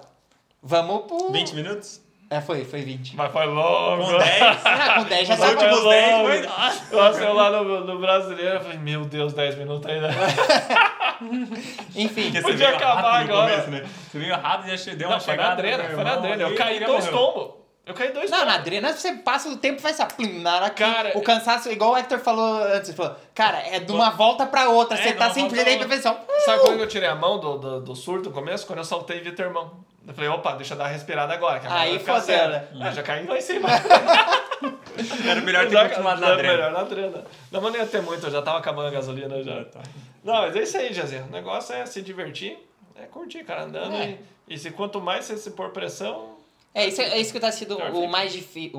vamos 0.62 1.06
pro. 1.06 1.30
20 1.32 1.54
minutos? 1.54 2.00
É, 2.30 2.40
foi, 2.40 2.64
foi 2.64 2.80
20. 2.82 3.14
Mas 3.16 3.30
foi 3.30 3.46
longo. 3.46 4.04
Com 4.06 4.18
10. 4.18 4.40
Ah, 4.64 4.94
com 5.02 5.04
10 5.08 5.28
já 5.28 5.34
Os 5.34 5.40
tava. 5.40 5.52
últimos 5.52 5.80
Foi 5.80 5.94
10 5.94 6.12
longo. 6.12 6.26
foi. 6.28 6.42
Nossa. 6.42 6.96
Nossa, 6.96 7.20
eu 7.22 7.34
lá 7.34 7.50
no, 7.50 7.84
no 7.84 7.98
brasileiro, 8.00 8.54
eu 8.56 8.60
falei, 8.62 8.78
meu 8.78 9.04
Deus, 9.04 9.32
10 9.34 9.56
minutos 9.58 9.88
ainda. 9.90 10.08
Enfim. 11.94 12.32
Porque 12.32 12.40
Podia 12.42 12.70
acabar 12.70 13.20
agora. 13.22 13.50
começo, 13.62 13.70
né? 13.70 13.88
Você 14.10 14.18
veio 14.18 14.34
rápido 14.34 14.72
e 14.72 14.76
já 14.76 14.94
deu 14.94 15.08
uma 15.08 15.20
foi 15.20 15.36
na 15.36 15.42
chegada. 15.42 15.52
adrena, 15.52 15.76
no 15.82 15.88
meu 15.88 15.94
foi 15.96 16.04
na 16.04 16.12
adrena. 16.14 16.42
Eu 16.42 16.54
caí 16.56 16.84
dois 16.84 17.08
tombos. 17.08 17.63
Eu 17.86 17.92
caí 17.92 18.12
dois 18.12 18.30
Não, 18.30 18.46
na 18.46 18.54
adrena 18.54 18.92
você 18.92 19.12
passa 19.12 19.48
o 19.48 19.56
tempo 19.58 19.80
faz 19.80 20.00
essa 20.00 20.06
plim, 20.06 20.40
na 20.40 20.56
hora 20.56 20.70
que 20.70 20.82
Cara, 20.82 21.12
o 21.16 21.22
cansaço, 21.22 21.70
igual 21.70 21.92
o 21.92 21.96
Hector 21.96 22.18
falou 22.18 22.62
antes, 22.64 22.88
ele 22.88 22.96
falou, 22.96 23.14
cara, 23.34 23.58
é 23.58 23.78
de 23.78 23.92
uma 23.92 24.10
volta 24.10 24.46
pra 24.46 24.70
outra, 24.70 24.96
É, 24.96 25.02
você 25.02 25.12
de 25.12 25.18
tá 25.18 25.26
volta 25.26 25.40
simplesmente 25.40 25.78
pra 25.80 25.88
pensando, 25.88 26.18
Sabe 26.46 26.62
quando 26.62 26.80
eu 26.80 26.88
tirei 26.88 27.08
a 27.08 27.14
mão 27.14 27.38
do, 27.38 27.58
do, 27.58 27.80
do 27.82 27.94
surto 27.94 28.30
no 28.30 28.34
começo? 28.34 28.66
Quando 28.66 28.78
eu 28.78 28.84
soltei 28.84 29.20
Vitor 29.20 29.46
Irmão. 29.46 29.84
Eu 30.06 30.12
falei, 30.12 30.28
opa, 30.28 30.52
deixa 30.54 30.74
eu 30.74 30.78
dar 30.78 30.84
uma 30.84 30.90
respirada 30.90 31.32
agora. 31.32 31.60
Que 31.60 31.66
agora 31.66 31.80
Aí 31.80 31.98
sério. 32.20 32.52
né? 32.52 32.68
Ah, 32.80 32.90
já 32.90 33.02
caí 33.02 33.26
lá 33.26 33.38
em 33.38 33.40
cima. 33.40 33.68
Era 35.28 35.40
melhor 35.40 35.68
ter 35.68 35.88
continuado 35.88 36.20
na 36.20 36.26
era 36.26 36.34
adrena. 36.34 36.54
melhor 36.54 36.72
na 36.72 36.80
adrena. 36.80 37.24
Não, 37.50 37.60
mas 37.60 37.72
não 37.72 37.80
ia 37.80 37.86
ter 37.86 38.00
muito, 38.02 38.26
eu 38.26 38.30
já 38.30 38.40
tava 38.42 38.58
acabando 38.58 38.88
a 38.88 38.90
gasolina 38.90 39.42
já. 39.42 39.64
Não, 40.22 40.34
mas 40.42 40.56
é 40.56 40.62
isso 40.62 40.76
aí, 40.76 40.92
Jazinho. 40.92 41.24
O 41.24 41.30
negócio 41.30 41.74
é 41.74 41.84
se 41.84 42.00
divertir, 42.00 42.56
é 42.94 43.06
curtir, 43.06 43.44
cara, 43.44 43.64
andando. 43.64 43.94
É. 43.96 44.18
E, 44.48 44.54
e 44.54 44.58
se 44.58 44.70
quanto 44.70 45.00
mais 45.00 45.24
você 45.24 45.36
se 45.36 45.50
pôr 45.50 45.70
pressão, 45.70 46.33
É, 46.74 46.88
isso, 46.88 47.00
é 47.00 47.18
isso 47.20 47.32
que 47.32 47.38
tá 47.38 47.52
sendo 47.52 47.76
Pior 47.76 47.92
o 47.92 48.08
mais 48.08 48.32
difícil, 48.32 48.72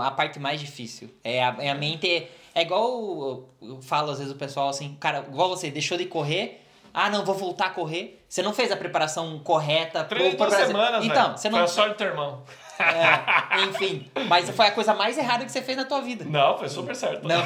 a 0.00 0.10
parte 0.10 0.38
mais 0.38 0.60
difícil. 0.60 1.08
É 1.24 1.42
a, 1.42 1.56
é 1.58 1.70
a 1.70 1.74
mente. 1.74 2.28
É 2.54 2.60
igual 2.60 3.48
eu, 3.62 3.78
falo 3.80 4.10
às 4.10 4.18
vezes 4.18 4.32
o 4.32 4.36
pessoal 4.36 4.68
assim, 4.68 4.94
cara, 5.00 5.24
igual 5.26 5.48
você, 5.48 5.70
deixou 5.70 5.96
de 5.96 6.04
correr. 6.04 6.60
Ah, 6.92 7.08
não, 7.08 7.24
vou 7.24 7.34
voltar 7.34 7.66
a 7.68 7.70
correr. 7.70 8.22
Você 8.28 8.42
não 8.42 8.52
fez 8.52 8.70
a 8.70 8.76
preparação 8.76 9.38
correta 9.38 10.04
pro, 10.04 10.18
treinei 10.18 10.36
pro 10.36 10.46
duas 10.46 10.66
semanas, 10.66 11.02
Então, 11.02 11.34
você 11.34 11.50
Foi 11.50 11.58
não. 11.58 11.66
sorte 11.66 11.94
do 11.94 11.96
teu 11.96 12.08
irmão. 12.08 12.42
É, 12.82 13.62
enfim, 13.64 14.10
mas 14.28 14.48
foi 14.50 14.66
a 14.66 14.70
coisa 14.70 14.94
mais 14.94 15.16
errada 15.16 15.44
que 15.44 15.52
você 15.52 15.62
fez 15.62 15.76
na 15.76 15.84
tua 15.84 16.00
vida. 16.00 16.24
Não, 16.28 16.56
foi 16.58 16.68
super 16.68 16.94
certo. 16.96 17.26
Não, 17.26 17.42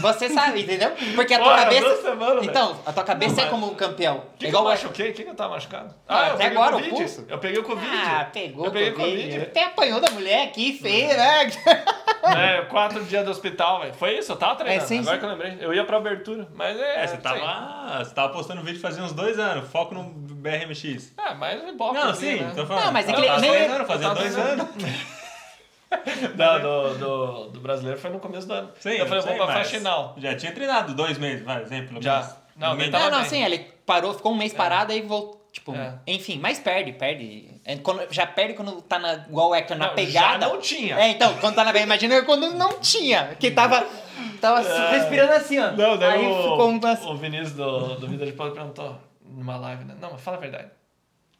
você 0.00 0.28
sabe, 0.28 0.62
entendeu? 0.62 0.90
Porque 1.14 1.34
a 1.34 1.38
tua 1.38 1.48
Porra, 1.52 1.62
cabeça. 1.64 2.02
semanas, 2.02 2.44
então, 2.44 2.80
a 2.86 2.92
tua 2.92 3.04
cabeça 3.04 3.36
Não, 3.36 3.44
é 3.44 3.46
como 3.48 3.70
um 3.70 3.74
campeão. 3.74 4.16
O 4.18 4.20
que, 4.20 4.38
que 4.38 4.46
igual 4.46 4.62
eu 4.64 4.68
o- 4.68 4.70
machuquei? 4.72 5.10
O 5.10 5.14
que, 5.14 5.24
que 5.24 5.30
eu 5.30 5.34
tava 5.34 5.54
machucado? 5.54 5.94
Ah, 6.08 6.28
eu 6.28 6.34
até 6.34 6.44
peguei 6.44 6.56
agora 6.56 6.76
o 6.76 6.78
Covid. 6.78 6.96
pulso. 6.96 7.26
Eu 7.28 7.38
peguei 7.38 7.58
o 7.60 7.64
Covid. 7.64 7.88
Ah, 7.96 8.28
pegou 8.32 8.64
Eu 8.66 8.70
peguei 8.72 8.92
Covid. 8.92 9.22
Covid. 9.22 9.40
Até 9.42 9.64
apanhou 9.64 10.00
da 10.00 10.10
mulher 10.10 10.44
aqui, 10.48 10.78
feia, 10.80 11.16
né? 11.16 11.50
É, 12.22 12.62
quatro 12.62 13.02
dias 13.04 13.24
do 13.24 13.30
hospital, 13.30 13.80
velho. 13.80 13.94
Foi 13.94 14.18
isso, 14.18 14.32
eu 14.32 14.36
tava 14.36 14.56
treinando. 14.56 14.82
É, 14.82 14.86
sim, 14.86 14.98
agora 15.00 15.14
sim. 15.14 15.20
que 15.20 15.24
eu 15.24 15.30
lembrei. 15.30 15.58
Eu 15.60 15.72
ia 15.74 15.84
pra 15.84 15.96
abertura, 15.98 16.48
mas 16.54 16.78
é. 16.78 17.04
É, 17.04 17.06
você 17.06 17.16
tava, 17.18 17.36
aí. 17.98 18.04
você 18.04 18.14
tava 18.14 18.32
postando 18.32 18.62
vídeo 18.62 18.80
fazia 18.80 19.02
uns 19.02 19.12
dois 19.12 19.38
anos, 19.38 19.68
foco 19.70 19.94
no 19.94 20.02
BRMX. 20.04 21.12
É, 21.18 21.34
mas 21.34 21.62
Ibope. 21.68 21.94
Não, 21.94 22.14
sim, 22.14 22.36
né? 22.40 22.52
tô 22.54 22.66
falando. 22.66 22.84
Não, 22.86 22.92
mas 22.92 23.08
é 23.08 23.12
Eu 23.12 23.14
que 23.16 23.20
nem- 23.22 23.86
fazia 23.86 24.08
eu 24.08 24.14
dois 24.14 24.36
anos. 24.38 24.66
Não, 26.36 26.60
do, 26.60 26.98
do, 26.98 27.48
do 27.50 27.60
brasileiro 27.60 27.98
foi 27.98 28.10
no 28.10 28.18
começo 28.20 28.46
do 28.46 28.52
ano. 28.52 28.70
Sim, 28.78 28.90
eu 28.90 29.06
falei, 29.06 29.22
sei, 29.22 29.36
vou 29.36 29.46
pra. 29.46 29.64
Já 30.16 30.36
tinha 30.36 30.52
treinado 30.52 30.94
dois 30.94 31.16
meses, 31.16 31.44
vai, 31.44 31.62
exemplo. 31.62 31.88
pelo 31.88 32.02
Já. 32.02 32.14
menos. 32.20 32.34
Não, 32.56 32.76
tava 32.90 33.04
Não, 33.04 33.10
não, 33.12 33.20
bem. 33.20 33.28
sim, 33.28 33.42
ele 33.44 33.58
parou, 33.86 34.12
ficou 34.12 34.32
um 34.32 34.36
mês 34.36 34.52
parado 34.52 34.92
aí 34.92 35.00
voltou. 35.00 35.38
Tipo, 35.50 35.74
É. 35.74 35.94
enfim, 36.06 36.38
mas 36.38 36.58
perde, 36.58 36.92
perde. 36.92 37.48
É, 37.64 37.76
quando- 37.76 38.06
já 38.12 38.26
perde 38.26 38.52
quando 38.54 38.82
tá 38.82 38.98
na, 38.98 39.14
igual 39.14 39.48
o 39.50 39.54
Hector, 39.54 39.78
na 39.78 39.88
Não, 39.88 39.94
pegada. 39.94 40.28
já 40.28 40.38
não 40.38 40.60
tinha. 40.60 40.98
É, 41.00 41.08
então, 41.08 41.34
quando 41.38 41.54
tá 41.54 41.64
na 41.64 41.72
pegada, 41.72 41.86
imagina 41.86 42.22
quando 42.22 42.50
não 42.52 42.78
tinha. 42.80 43.34
Que 43.40 43.50
tava, 43.50 43.84
tava 44.42 44.60
respirando 44.90 45.32
assim, 45.32 45.58
ó. 45.58 45.68
É. 45.68 45.72
Não, 45.72 45.96
daí 45.96 46.20
aí 46.20 46.26
o, 46.26 46.42
ficou 46.42 46.70
um 46.70 46.80
assim. 46.86 47.08
o 47.08 47.16
Vinícius 47.16 47.52
do, 47.52 47.94
do 47.96 48.06
Vida 48.08 48.26
de 48.26 48.32
Pode 48.32 48.54
perguntou 48.54 48.98
numa 49.24 49.56
live, 49.56 49.84
né? 49.84 49.94
Não, 50.00 50.12
mas 50.12 50.20
fala 50.20 50.36
a 50.36 50.40
verdade. 50.40 50.68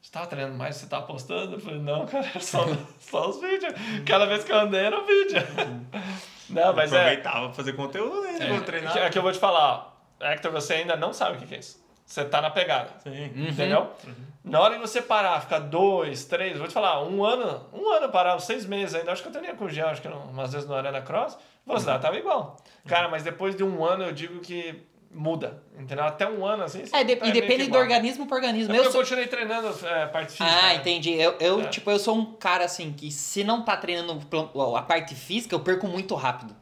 Você 0.01 0.13
tava 0.13 0.27
treinando 0.27 0.57
mais, 0.57 0.77
você 0.77 0.87
tava 0.87 1.07
postando? 1.07 1.55
Eu 1.57 1.61
falei, 1.61 1.81
não, 1.81 2.07
cara, 2.07 2.31
é 2.35 2.39
só, 2.39 2.65
só 3.01 3.29
os 3.29 3.41
vídeos. 3.41 3.75
Cada 4.07 4.27
vez 4.27 4.45
que 4.45 4.53
eu 4.53 4.59
andei 4.59 4.85
era 4.85 4.99
um 4.99 5.05
vídeo. 5.05 5.43
Não, 6.49 6.73
mas 6.73 6.93
é. 6.93 6.97
Aproveitava 6.97 7.47
pra 7.47 7.55
fazer 7.55 7.73
conteúdo, 7.75 8.23
né? 8.23 8.47
Vou 8.49 8.61
treinar. 8.63 8.97
É 8.97 9.11
que 9.11 9.19
eu 9.19 9.23
vou 9.23 9.33
te 9.33 9.39
falar, 9.39 9.93
ó. 10.21 10.25
Hector, 10.25 10.51
você 10.51 10.75
ainda 10.75 10.97
não 10.97 11.13
sabe 11.13 11.37
o 11.37 11.47
que 11.47 11.55
é 11.55 11.59
isso. 11.59 11.87
Você 12.09 12.25
tá 12.25 12.41
na 12.41 12.49
pegada. 12.51 12.91
Sim. 13.03 13.27
Entendeu? 13.37 13.93
Na 14.43 14.61
hora 14.61 14.77
que 14.77 14.81
você 14.81 15.03
parar, 15.03 15.43
ficar 15.43 15.59
dois, 15.59 16.25
três, 16.25 16.57
vou 16.57 16.67
te 16.67 16.73
falar, 16.73 17.03
um 17.05 17.23
ano, 17.23 17.67
um 17.71 17.87
ano 17.93 18.09
parar, 18.09 18.35
uns 18.35 18.45
seis 18.45 18.65
meses 18.65 18.95
ainda, 18.95 19.13
acho 19.13 19.21
que 19.21 19.29
eu 19.29 19.33
treinei 19.33 19.55
com 19.55 19.67
o 19.67 19.69
Jean, 19.69 19.89
acho 19.89 20.01
que 20.01 20.09
não, 20.09 20.23
umas 20.23 20.51
vezes 20.51 20.67
no 20.67 20.75
Arena 20.75 21.03
Cross, 21.03 21.37
velocidade 21.67 22.01
tava 22.01 22.17
igual. 22.17 22.57
Cara, 22.87 23.11
mas 23.11 23.23
depois 23.23 23.55
de 23.55 23.63
um 23.63 23.85
ano 23.85 24.05
eu 24.05 24.13
digo 24.13 24.41
que 24.41 24.87
muda, 25.11 25.63
entendeu? 25.79 26.05
Até 26.05 26.29
um 26.29 26.45
ano 26.45 26.65
assim. 26.65 26.83
É, 26.93 27.03
de- 27.05 27.17
tá 27.17 27.27
e 27.27 27.33
que 27.33 27.41
depende 27.41 27.65
do 27.65 27.69
igual. 27.69 27.83
organismo 27.83 28.27
por 28.27 28.35
organismo. 28.37 28.75
É 28.75 28.79
Eu 28.79 28.85
sou... 28.91 29.01
continuei 29.01 29.27
treinando 29.27 29.69
é, 29.87 30.07
parte 30.07 30.33
física. 30.33 30.45
Ah, 30.45 30.69
né? 30.69 30.75
entendi. 30.77 31.13
Eu, 31.15 31.35
eu 31.41 31.61
É. 31.63 31.69
tipo, 31.69 31.91
eu 31.91 31.99
sou 31.99 32.15
um 32.17 32.25
cara 32.35 32.65
assim 32.65 32.93
que 32.93 33.11
se 33.11 33.43
não 33.43 33.63
tá 33.65 33.77
treinando 33.77 34.21
a 34.77 34.83
parte 34.83 35.15
física, 35.15 35.55
eu 35.55 35.61
perco 35.61 35.87
muito 35.89 36.15
rápido. 36.15 36.55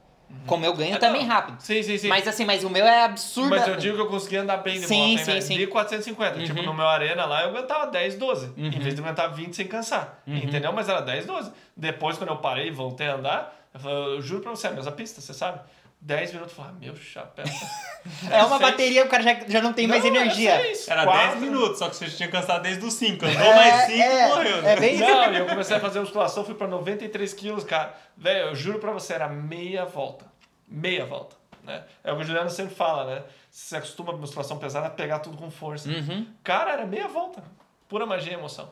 Como 0.47 0.65
eu 0.65 0.75
ganho 0.75 0.95
É, 0.95 0.99
também 0.99 1.23
não. 1.23 1.29
rápido. 1.29 1.61
Sim, 1.61 1.83
sim, 1.83 1.99
sim. 1.99 2.09
Mas 2.09 2.27
assim, 2.29 2.45
mas 2.45 2.63
o 2.63 2.71
meu 2.71 2.85
é 2.85 3.05
absurdo. 3.05 3.51
Mas 3.51 3.67
eu 3.67 3.77
digo 3.77 3.97
que 3.97 4.03
eu 4.03 4.07
consegui 4.09 4.37
andar 4.37 4.59
bem 4.59 4.79
de 4.79 4.87
Sim, 4.87 5.13
moto, 5.17 5.25
sim, 5.25 5.41
sim. 5.41 5.57
De 5.57 5.67
450. 5.67 6.45
Tipo, 6.45 6.63
no 6.63 6.75
meu 6.75 6.87
arena 6.87 7.25
lá 7.27 7.43
eu 7.43 7.49
aguentava 7.51 7.87
10, 7.87 8.17
12. 8.17 8.53
Em 8.57 8.65
Uhum. 8.65 8.71
vez 8.81 8.95
de 8.95 9.01
aguentar 9.01 9.33
20 9.33 9.55
sem 9.55 9.67
cansar. 9.67 10.21
Entendeu? 10.27 10.73
Mas 10.73 10.89
era 10.89 11.01
10, 11.01 11.27
12. 11.27 11.51
Depois, 11.77 12.19
quando 12.19 12.31
eu 12.31 12.37
parei 12.37 12.69
e 12.69 12.71
voltei 12.71 13.09
a 13.09 13.15
andar, 13.15 13.57
eu, 13.75 13.81
falei, 13.81 13.97
eu 14.17 14.21
juro 14.23 14.43
pra 14.43 14.51
você, 14.51 14.67
é 14.67 14.71
a 14.71 14.73
mesma 14.75 14.93
pista, 14.93 15.21
você 15.21 15.33
sabe? 15.35 15.61
10 16.01 16.33
minutos, 16.35 16.57
eu 16.57 16.65
falei, 16.65 16.73
ah, 16.77 16.85
meu 16.85 16.97
chapéu. 16.97 17.45
É 18.31 18.41
uma 18.45 18.59
bateria, 18.61 19.05
o 19.05 19.09
cara 19.09 19.21
já, 19.23 19.35
já 19.49 19.61
não 19.61 19.73
tem 19.73 19.89
mais 19.89 20.03
Não, 20.05 20.11
energia. 20.15 20.53
Era, 20.53 20.63
seis, 20.63 20.89
Era 20.89 21.03
quatro. 21.05 21.29
10 21.41 21.41
minutos, 21.41 21.79
só 21.81 21.89
que 21.89 21.97
você 21.97 22.09
tinha 22.09 22.29
cansado 22.29 22.63
desde 22.63 22.85
os 22.85 22.95
5. 22.95 23.25
Andou 23.27 23.43
É, 23.43 23.55
mais 23.57 23.87
5 23.87 24.01
é, 24.03 24.29
morreu. 24.29 24.63
né? 24.63 24.73
é 24.73 24.77
bem- 24.77 24.97
Não, 24.99 25.33
e 25.33 25.39
eu 25.39 25.47
comecei 25.47 25.77
a 25.77 25.81
fazer 25.81 25.99
musculação, 25.99 26.45
fui 26.45 26.55
pra 26.55 26.69
93 26.69 27.35
quilos, 27.35 27.65
cara. 27.65 27.95
Velho, 28.17 28.51
eu 28.51 28.55
juro 28.55 28.79
pra 28.79 28.93
você, 28.93 29.13
era 29.15 29.27
meia 29.29 29.85
volta. 29.85 30.25
Meia 30.69 31.05
volta. 31.05 31.35
Né? 31.65 31.83
É 32.05 32.13
o 32.13 32.17
que 32.17 32.23
o 32.23 32.25
Juliano 32.25 32.49
sempre 32.49 32.77
fala, 32.77 33.13
né? 33.13 33.23
Você 33.51 33.77
acostuma 33.77 34.13
a 34.13 34.17
musculação 34.17 34.57
pesada 34.57 34.87
a 34.87 34.91
pegar 34.91 35.19
tudo 35.19 35.37
com 35.37 35.51
força. 35.51 35.89
Uhum. 35.89 36.29
Cara, 36.45 36.71
era 36.75 36.87
meia 36.87 37.09
volta. 37.09 37.43
Pura 37.89 38.05
magia 38.05 38.33
e 38.33 38.35
emoção. 38.35 38.69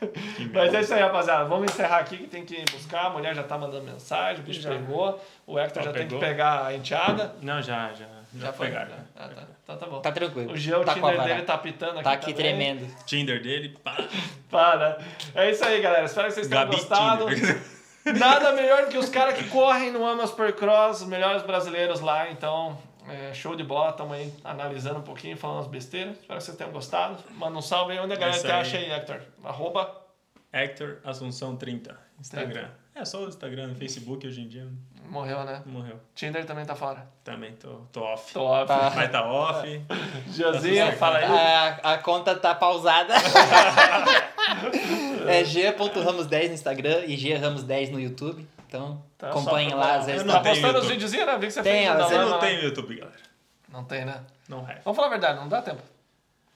Mas 0.52 0.72
é 0.72 0.80
isso 0.80 0.94
aí, 0.94 1.00
rapaziada. 1.00 1.44
Vamos 1.44 1.70
encerrar 1.70 1.98
aqui 1.98 2.16
que 2.16 2.26
tem 2.26 2.44
que 2.44 2.54
ir 2.54 2.70
buscar. 2.70 3.06
A 3.06 3.10
mulher 3.10 3.34
já 3.34 3.42
tá 3.42 3.58
mandando 3.58 3.84
mensagem, 3.84 4.42
o 4.42 4.46
bicho 4.46 4.62
Já. 4.62 4.70
pegou. 4.70 5.22
O 5.46 5.58
Hector 5.58 5.82
Ó, 5.82 5.84
já 5.86 5.92
tem 5.92 6.08
que 6.08 6.16
pegar 6.18 6.66
a 6.66 6.74
enteada. 6.74 7.34
Não, 7.42 7.60
já, 7.60 7.92
já. 7.92 8.06
Já, 8.36 8.52
foi? 8.52 8.68
pegaram. 8.68 8.90
Já? 8.90 8.96
Ah, 9.16 9.28
tá. 9.28 9.42
Então 9.62 9.76
tá 9.76 9.86
bom. 9.86 10.00
Tá 10.00 10.12
tranquilo. 10.12 10.52
O 10.52 10.56
Jean, 10.56 10.78
o 10.78 10.84
tá 10.84 10.92
a 10.92 10.94
Tinder 10.94 11.22
dele 11.22 11.42
tá 11.42 11.58
pitando 11.58 11.94
aqui. 11.94 12.02
Tá 12.04 12.12
aqui 12.12 12.32
também. 12.32 12.56
tremendo. 12.56 13.04
Tinder 13.04 13.42
dele, 13.42 13.76
pá. 13.82 13.96
Para. 14.50 14.98
É 15.34 15.50
isso 15.50 15.64
aí, 15.64 15.80
galera. 15.80 16.04
Espero 16.04 16.28
que 16.28 16.34
vocês 16.34 16.48
tenham 16.48 16.64
Gabi 16.64 16.76
gostado. 16.76 17.26
Tinder. 17.26 17.60
Nada 18.18 18.52
melhor 18.52 18.84
do 18.84 18.88
que 18.88 18.98
os 18.98 19.08
caras 19.08 19.34
que 19.34 19.44
correm 19.48 19.90
no 19.90 20.06
Amas 20.06 20.30
Supercross, 20.30 21.00
os 21.00 21.06
melhores 21.06 21.42
brasileiros 21.42 22.00
lá. 22.00 22.30
Então, 22.30 22.78
é, 23.08 23.34
show 23.34 23.54
de 23.54 23.62
bola. 23.62 23.90
Estamos 23.90 24.16
aí 24.16 24.32
analisando 24.42 25.00
um 25.00 25.02
pouquinho, 25.02 25.36
falando 25.36 25.60
as 25.60 25.66
besteiras. 25.66 26.18
Espero 26.18 26.38
que 26.38 26.44
vocês 26.44 26.56
tenham 26.56 26.72
gostado. 26.72 27.18
Manda 27.32 27.58
um 27.58 27.62
salve 27.62 27.92
aí. 27.92 27.98
Onde 27.98 28.12
a 28.12 28.16
galera 28.16 28.36
isso 28.36 28.46
te 28.46 28.52
acha 28.52 28.76
aí, 28.76 28.90
Hector? 28.90 29.20
Arroba. 29.42 30.02
Hector 30.52 30.98
Assunção 31.04 31.56
30. 31.56 31.98
Instagram. 32.20 32.68
É 32.94 33.04
só 33.04 33.24
o 33.24 33.28
Instagram, 33.28 33.68
no 33.68 33.74
Facebook 33.74 34.24
hoje 34.24 34.40
em 34.40 34.46
dia 34.46 34.68
Morreu, 35.08 35.44
né? 35.44 35.62
morreu. 35.66 36.00
Tinder 36.14 36.46
também 36.46 36.64
tá 36.64 36.74
fora. 36.74 37.06
Também 37.22 37.52
tô, 37.52 37.82
tô 37.92 38.02
off. 38.02 38.32
Top. 38.32 38.66
Tá. 38.66 38.88
Vai 38.88 39.10
tá 39.10 39.28
off. 39.28 39.82
Josinha, 40.28 40.92
Tá 40.92 40.96
fala 40.96 41.18
aí. 41.18 41.24
A, 41.24 41.94
a 41.94 41.98
conta 41.98 42.34
tá 42.36 42.54
pausada. 42.54 43.14
é 45.28 45.44
g.ramos10 45.44 46.48
no 46.48 46.54
Instagram 46.54 47.04
e 47.06 47.16
gramos10 47.16 47.90
no 47.90 48.00
YouTube. 48.00 48.46
Então, 48.74 49.02
Tá, 49.16 49.28
acompanhem 49.30 49.72
lá. 49.74 49.94
Às 49.96 50.06
vezes 50.06 50.22
Eu 50.22 50.26
Tá 50.28 50.34
não 50.34 50.42
tenho 50.42 50.54
postando 50.56 50.78
os 50.80 50.86
videozinhos, 50.88 51.26
né? 51.26 51.38
Vi 51.38 51.46
que 51.46 51.52
você 51.52 51.62
Tem, 51.62 51.86
fez. 51.86 51.96
da 51.98 52.04
Você 52.08 52.18
não 52.18 52.28
lá. 52.30 52.38
tem 52.38 52.62
YouTube, 52.64 52.96
galera. 52.96 53.18
Não 53.68 53.84
tem, 53.84 54.04
né? 54.04 54.20
Não 54.48 54.68
é. 54.68 54.80
Vamos 54.84 54.96
falar 54.96 55.06
a 55.08 55.10
verdade, 55.10 55.38
não 55.38 55.48
dá 55.48 55.62
tempo. 55.62 55.82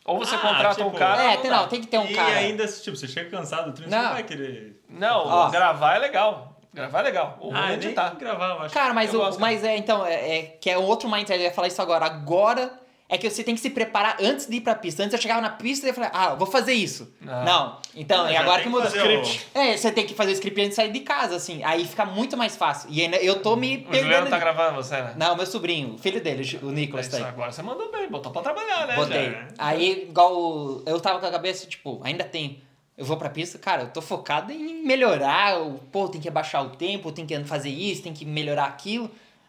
Ou 0.04 0.18
você 0.18 0.34
Ah, 0.34 0.38
contrata 0.38 0.82
um 0.82 0.86
tipo- 0.86 0.98
cara. 0.98 1.22
É, 1.32 1.36
tem, 1.36 1.50
não, 1.50 1.68
tem 1.68 1.80
que 1.80 1.86
ter 1.86 1.98
um 1.98 2.06
e 2.06 2.14
cara. 2.14 2.36
ainda, 2.38 2.66
tipo, 2.66 2.96
você 2.96 3.06
chega 3.06 3.30
cansado 3.30 3.76
você 3.76 3.86
Não. 3.88 4.02
não 4.02 4.12
vai 4.12 4.22
querer... 4.24 4.82
Não, 4.88 5.26
Ó. 5.26 5.48
gravar 5.50 5.96
é 5.96 5.98
legal. 5.98 6.56
Gravar 6.72 7.00
é 7.00 7.02
legal. 7.02 7.38
O 7.40 7.54
Ah, 7.54 7.70
é 7.70 7.74
editar. 7.74 8.14
gravar, 8.16 8.48
eu 8.56 8.62
acho. 8.62 8.74
Cara, 8.74 8.92
mas, 8.94 9.12
Eu 9.12 9.20
o, 9.20 9.24
gosto, 9.24 9.40
mas 9.40 9.62
é, 9.64 9.76
então, 9.76 10.04
é, 10.06 10.38
é 10.38 10.42
que 10.42 10.70
é 10.70 10.78
um 10.78 10.84
outro 10.84 11.08
mindset, 11.10 11.38
eu 11.38 11.44
ia 11.46 11.52
falar 11.52 11.68
isso 11.68 11.80
agora. 11.82 12.04
Agora 12.06 12.70
é 13.09 13.16
que 13.16 13.28
você 13.30 13.43
tem 13.43 13.55
que 13.55 13.60
se 13.60 13.70
preparar 13.70 14.16
antes 14.20 14.47
de 14.47 14.56
ir 14.56 14.60
pra 14.60 14.74
pista. 14.74 15.02
Antes 15.02 15.14
eu 15.14 15.20
chegava 15.20 15.40
na 15.40 15.48
pista 15.51 15.86
e 15.86 15.90
eu 15.90 15.94
falei, 15.94 16.10
ah, 16.12 16.35
vou 16.35 16.47
fazer 16.47 16.74
isso. 16.74 17.10
Ah. 17.26 17.43
Não. 17.44 17.78
Então, 17.97 18.26
é 18.26 18.35
já 18.35 18.40
agora 18.40 18.62
que 18.62 18.70
fazer 18.70 18.98
o- 19.02 19.22
Script. 19.22 19.47
É, 19.55 19.76
você 19.76 19.90
tem 19.90 20.06
que 20.06 20.14
fazer 20.14 20.32
o 20.32 20.35
script 20.35 20.60
antes 20.60 20.70
de 20.70 20.76
sair 20.76 20.93
de 20.93 21.01
casa, 21.01 21.35
assim. 21.36 21.64
Aí 21.64 21.86
fica 21.86 22.05
muito 22.05 22.36
mais 22.36 22.55
fácil. 22.56 22.89
E 22.93 23.01
ainda 23.02 23.16
eu 23.16 23.40
tô 23.40 23.56
me 23.56 23.76
O 23.76 23.94
Juliano 23.94 24.09
perdendo. 24.09 24.28
tá 24.30 24.39
gravando 24.39 24.76
você, 24.76 24.97
né? 25.01 25.14
Não, 25.16 25.35
meu 25.36 25.47
sobrinho, 25.47 25.94
o 25.94 25.98
filho 25.98 26.20
dele, 26.22 26.59
o 26.62 26.70
Nicolas 26.70 27.09
tá 27.09 27.16
aí. 27.16 27.22
Agora 27.24 27.51
você 27.51 27.62
mandou 27.62 27.90
bem, 27.90 28.09
botou 28.09 28.30
pra 28.30 28.43
trabalhar, 28.43 28.86
né? 28.86 28.94
Botei. 28.97 29.30
já. 29.30 29.47
Aí, 29.56 30.02
igual 30.09 30.82
eu 30.85 31.01
tava 31.01 31.18
com 31.18 31.26
a 31.26 31.30
cabeça, 31.30 31.66
tipo, 31.66 32.01
ainda 32.05 32.24
tem. 32.24 32.62
Eu 32.97 33.05
vou 33.05 33.16
pra 33.16 33.30
pista, 33.30 33.59
cara, 33.59 33.82
eu 33.85 33.90
tô 33.90 34.02
focado 34.02 34.52
em 34.52 34.82
melhorar. 34.85 35.60
o- 35.62 35.78
Pô, 35.93 36.09
tem 36.09 36.20
que 36.20 36.28
abaixar 36.28 36.64
o 36.64 36.70
tempo, 36.70 37.10
tem 37.12 37.24
que 37.24 37.44
fazer 37.44 37.70
isso, 37.70 38.02
tem 38.02 38.12
que 38.12 38.24
melhorar 38.24 38.64
aquilo. 38.64 39.09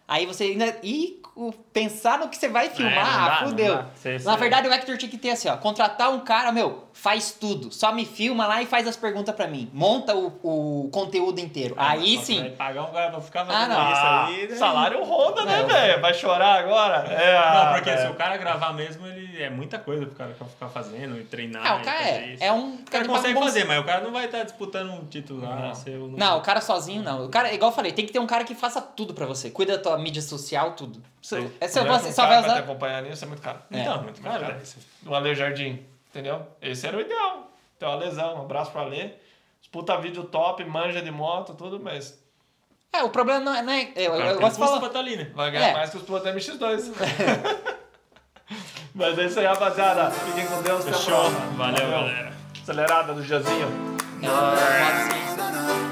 Aí 0.09 0.25
você 0.25 0.45
ainda. 0.45 0.75
E 0.83 1.21
pensar 1.71 2.19
no 2.19 2.27
que 2.27 2.35
você 2.35 2.49
vai 2.49 2.69
filmar, 2.69 2.91
É, 2.93 2.95
dá, 3.29 3.33
ah, 3.41 3.45
fudeu. 3.47 3.75
dá. 3.75 3.85
Você- 3.95 4.17
Na 4.25 4.35
verdade, 4.35 4.67
o 4.67 4.73
Hector 4.73 4.97
tinha 4.97 5.09
que 5.09 5.17
ter 5.17 5.29
assim, 5.29 5.47
ó. 5.47 5.55
Contratar 5.55 6.11
um 6.11 6.19
cara, 6.19 6.51
meu, 6.51 6.83
faz 7.01 7.31
tudo. 7.31 7.71
Só 7.71 7.93
me 7.93 8.05
filma 8.05 8.45
lá 8.45 8.61
e 8.61 8.65
faz 8.65 8.85
as 8.85 8.97
perguntas 8.97 9.33
pra 9.33 9.47
mim. 9.47 9.69
Monta 9.73 10.13
o, 10.15 10.27
o 10.43 10.89
conteúdo 10.91 11.39
inteiro. 11.39 11.73
Aí 11.77 12.15
Só 12.15 12.19
que 12.19 12.25
sim. 12.25 12.39
Vai 12.41 12.49
pagar 12.51 12.83
um 12.83 12.91
cara 12.91 13.09
pra 13.11 13.21
ficar 13.21 13.41
Ah, 13.49 13.67
não. 13.67 13.91
isso 13.91 14.01
Ah, 14.01 14.25
aí. 14.27 14.47
né? 14.49 14.55
salário 14.55 15.03
roda, 15.03 15.45
né, 15.45 15.61
É. 15.61 15.63
velho? 15.63 16.01
Vai 16.01 16.13
chorar 16.13 16.59
agora? 16.59 17.07
É, 17.11 17.37
ah, 17.37 17.63
Não, 17.65 17.73
porque 17.73 17.89
velho. 17.89 18.01
se 18.07 18.11
o 18.11 18.15
cara 18.15 18.35
gravar 18.37 18.73
mesmo, 18.73 19.07
ele 19.07 19.41
é 19.41 19.49
muita 19.49 19.79
coisa 19.79 20.05
pro 20.05 20.15
cara 20.15 20.33
ficar 20.33 20.67
fazendo 20.67 21.17
e 21.19 21.23
treinar. 21.23 21.65
Ah, 21.65 21.75
o 21.77 21.79
e 21.79 21.83
cara 21.83 21.97
fazer 21.99 22.09
é, 22.11 22.33
isso. 22.33 22.43
é 22.43 22.51
um. 22.51 22.73
O 22.75 22.83
cara 22.91 23.03
de 23.03 23.09
consegue 23.09 23.33
bom- 23.33 23.43
fazer, 23.43 23.63
mas 23.65 23.79
o 23.79 23.83
cara 23.83 24.01
não 24.01 24.11
vai 24.11 24.25
estar 24.25 24.43
disputando 24.43 24.91
um 24.91 25.05
título 25.05 25.41
lá. 25.41 25.55
Não. 25.55 25.75
seu 25.75 25.99
no- 26.07 26.17
Não, 26.17 26.37
o 26.37 26.41
cara 26.41 26.59
sozinho 26.61 27.01
não. 27.01 27.25
O 27.25 27.29
cara, 27.29 27.53
igual 27.53 27.71
eu 27.71 27.75
falei, 27.75 27.91
tem 27.93 28.05
que 28.05 28.11
ter 28.11 28.19
um 28.19 28.27
cara 28.27 28.43
que 28.43 28.53
faça 28.53 28.81
tudo 28.81 29.13
pra 29.13 29.25
você. 29.25 29.49
Cuida 29.49 29.77
da 29.77 29.83
tua 29.83 29.97
mídia 29.97 30.21
social, 30.21 30.71
tudo. 30.73 31.01
Sim. 31.21 31.49
É, 31.59 31.67
se 31.67 31.79
você 31.81 32.11
só 32.13 32.23
cara 32.23 32.41
vai 32.41 32.49
usar. 32.51 32.59
acompanhar 32.59 33.01
nisso 33.03 33.23
é 33.23 33.27
muito 33.27 33.41
caro. 33.41 33.59
Então, 33.71 33.95
É. 33.95 34.01
muito 34.01 34.21
caro, 34.21 34.39
Cara. 34.41 34.61
Do 35.01 35.13
Ale 35.15 35.35
Jardim, 35.35 35.79
entendeu? 36.09 36.45
Esse 36.61 36.85
era 36.87 36.97
o 36.97 37.01
ideal. 37.01 37.51
Então, 37.77 37.91
Alezão, 37.91 38.37
um 38.37 38.41
abraço 38.41 38.71
pro 38.71 38.81
Ale. 38.81 39.13
Puta 39.71 39.95
vídeo 39.97 40.23
top, 40.23 40.63
manja 40.65 41.01
de 41.01 41.11
moto, 41.11 41.53
tudo, 41.53 41.79
mas 41.79 42.17
É, 42.91 43.03
o 43.03 43.09
problema 43.09 43.39
não 43.39 43.53
é. 43.55 43.61
Não 43.61 43.71
é 43.73 43.91
eu, 43.95 44.13
O 44.13 44.15
eu, 44.15 44.25
eu 44.25 44.39
gosto 44.39 44.59
de 44.59 44.65
falar. 44.65 44.89
pra 44.89 44.99
ali, 44.99 45.15
né? 45.15 45.31
vai 45.35 45.51
ganhar 45.51 45.67
É. 45.69 45.73
mais 45.73 45.91
que 45.91 45.97
os 45.97 46.03
pilotos 46.03 46.25
da 46.25 46.33
MX2. 46.33 46.91
mas 48.95 49.17
é 49.19 49.25
isso 49.25 49.39
aí, 49.39 49.45
rapaziada. 49.45 50.09
Fiquem 50.09 50.47
com 50.47 50.61
Deus. 50.63 50.81
Até 50.81 50.89
a 50.89 50.93
Fechou. 50.93 51.13
próxima. 51.13 51.39
Valeu, 51.55 51.89
galera. 51.89 52.33
Acelerada 52.61 53.13
do 53.13 53.23
Jazinho. 53.23 53.67
É, 54.21 54.25
eu- 54.25 54.31
eu- 54.31 55.83
eu- 55.83 55.88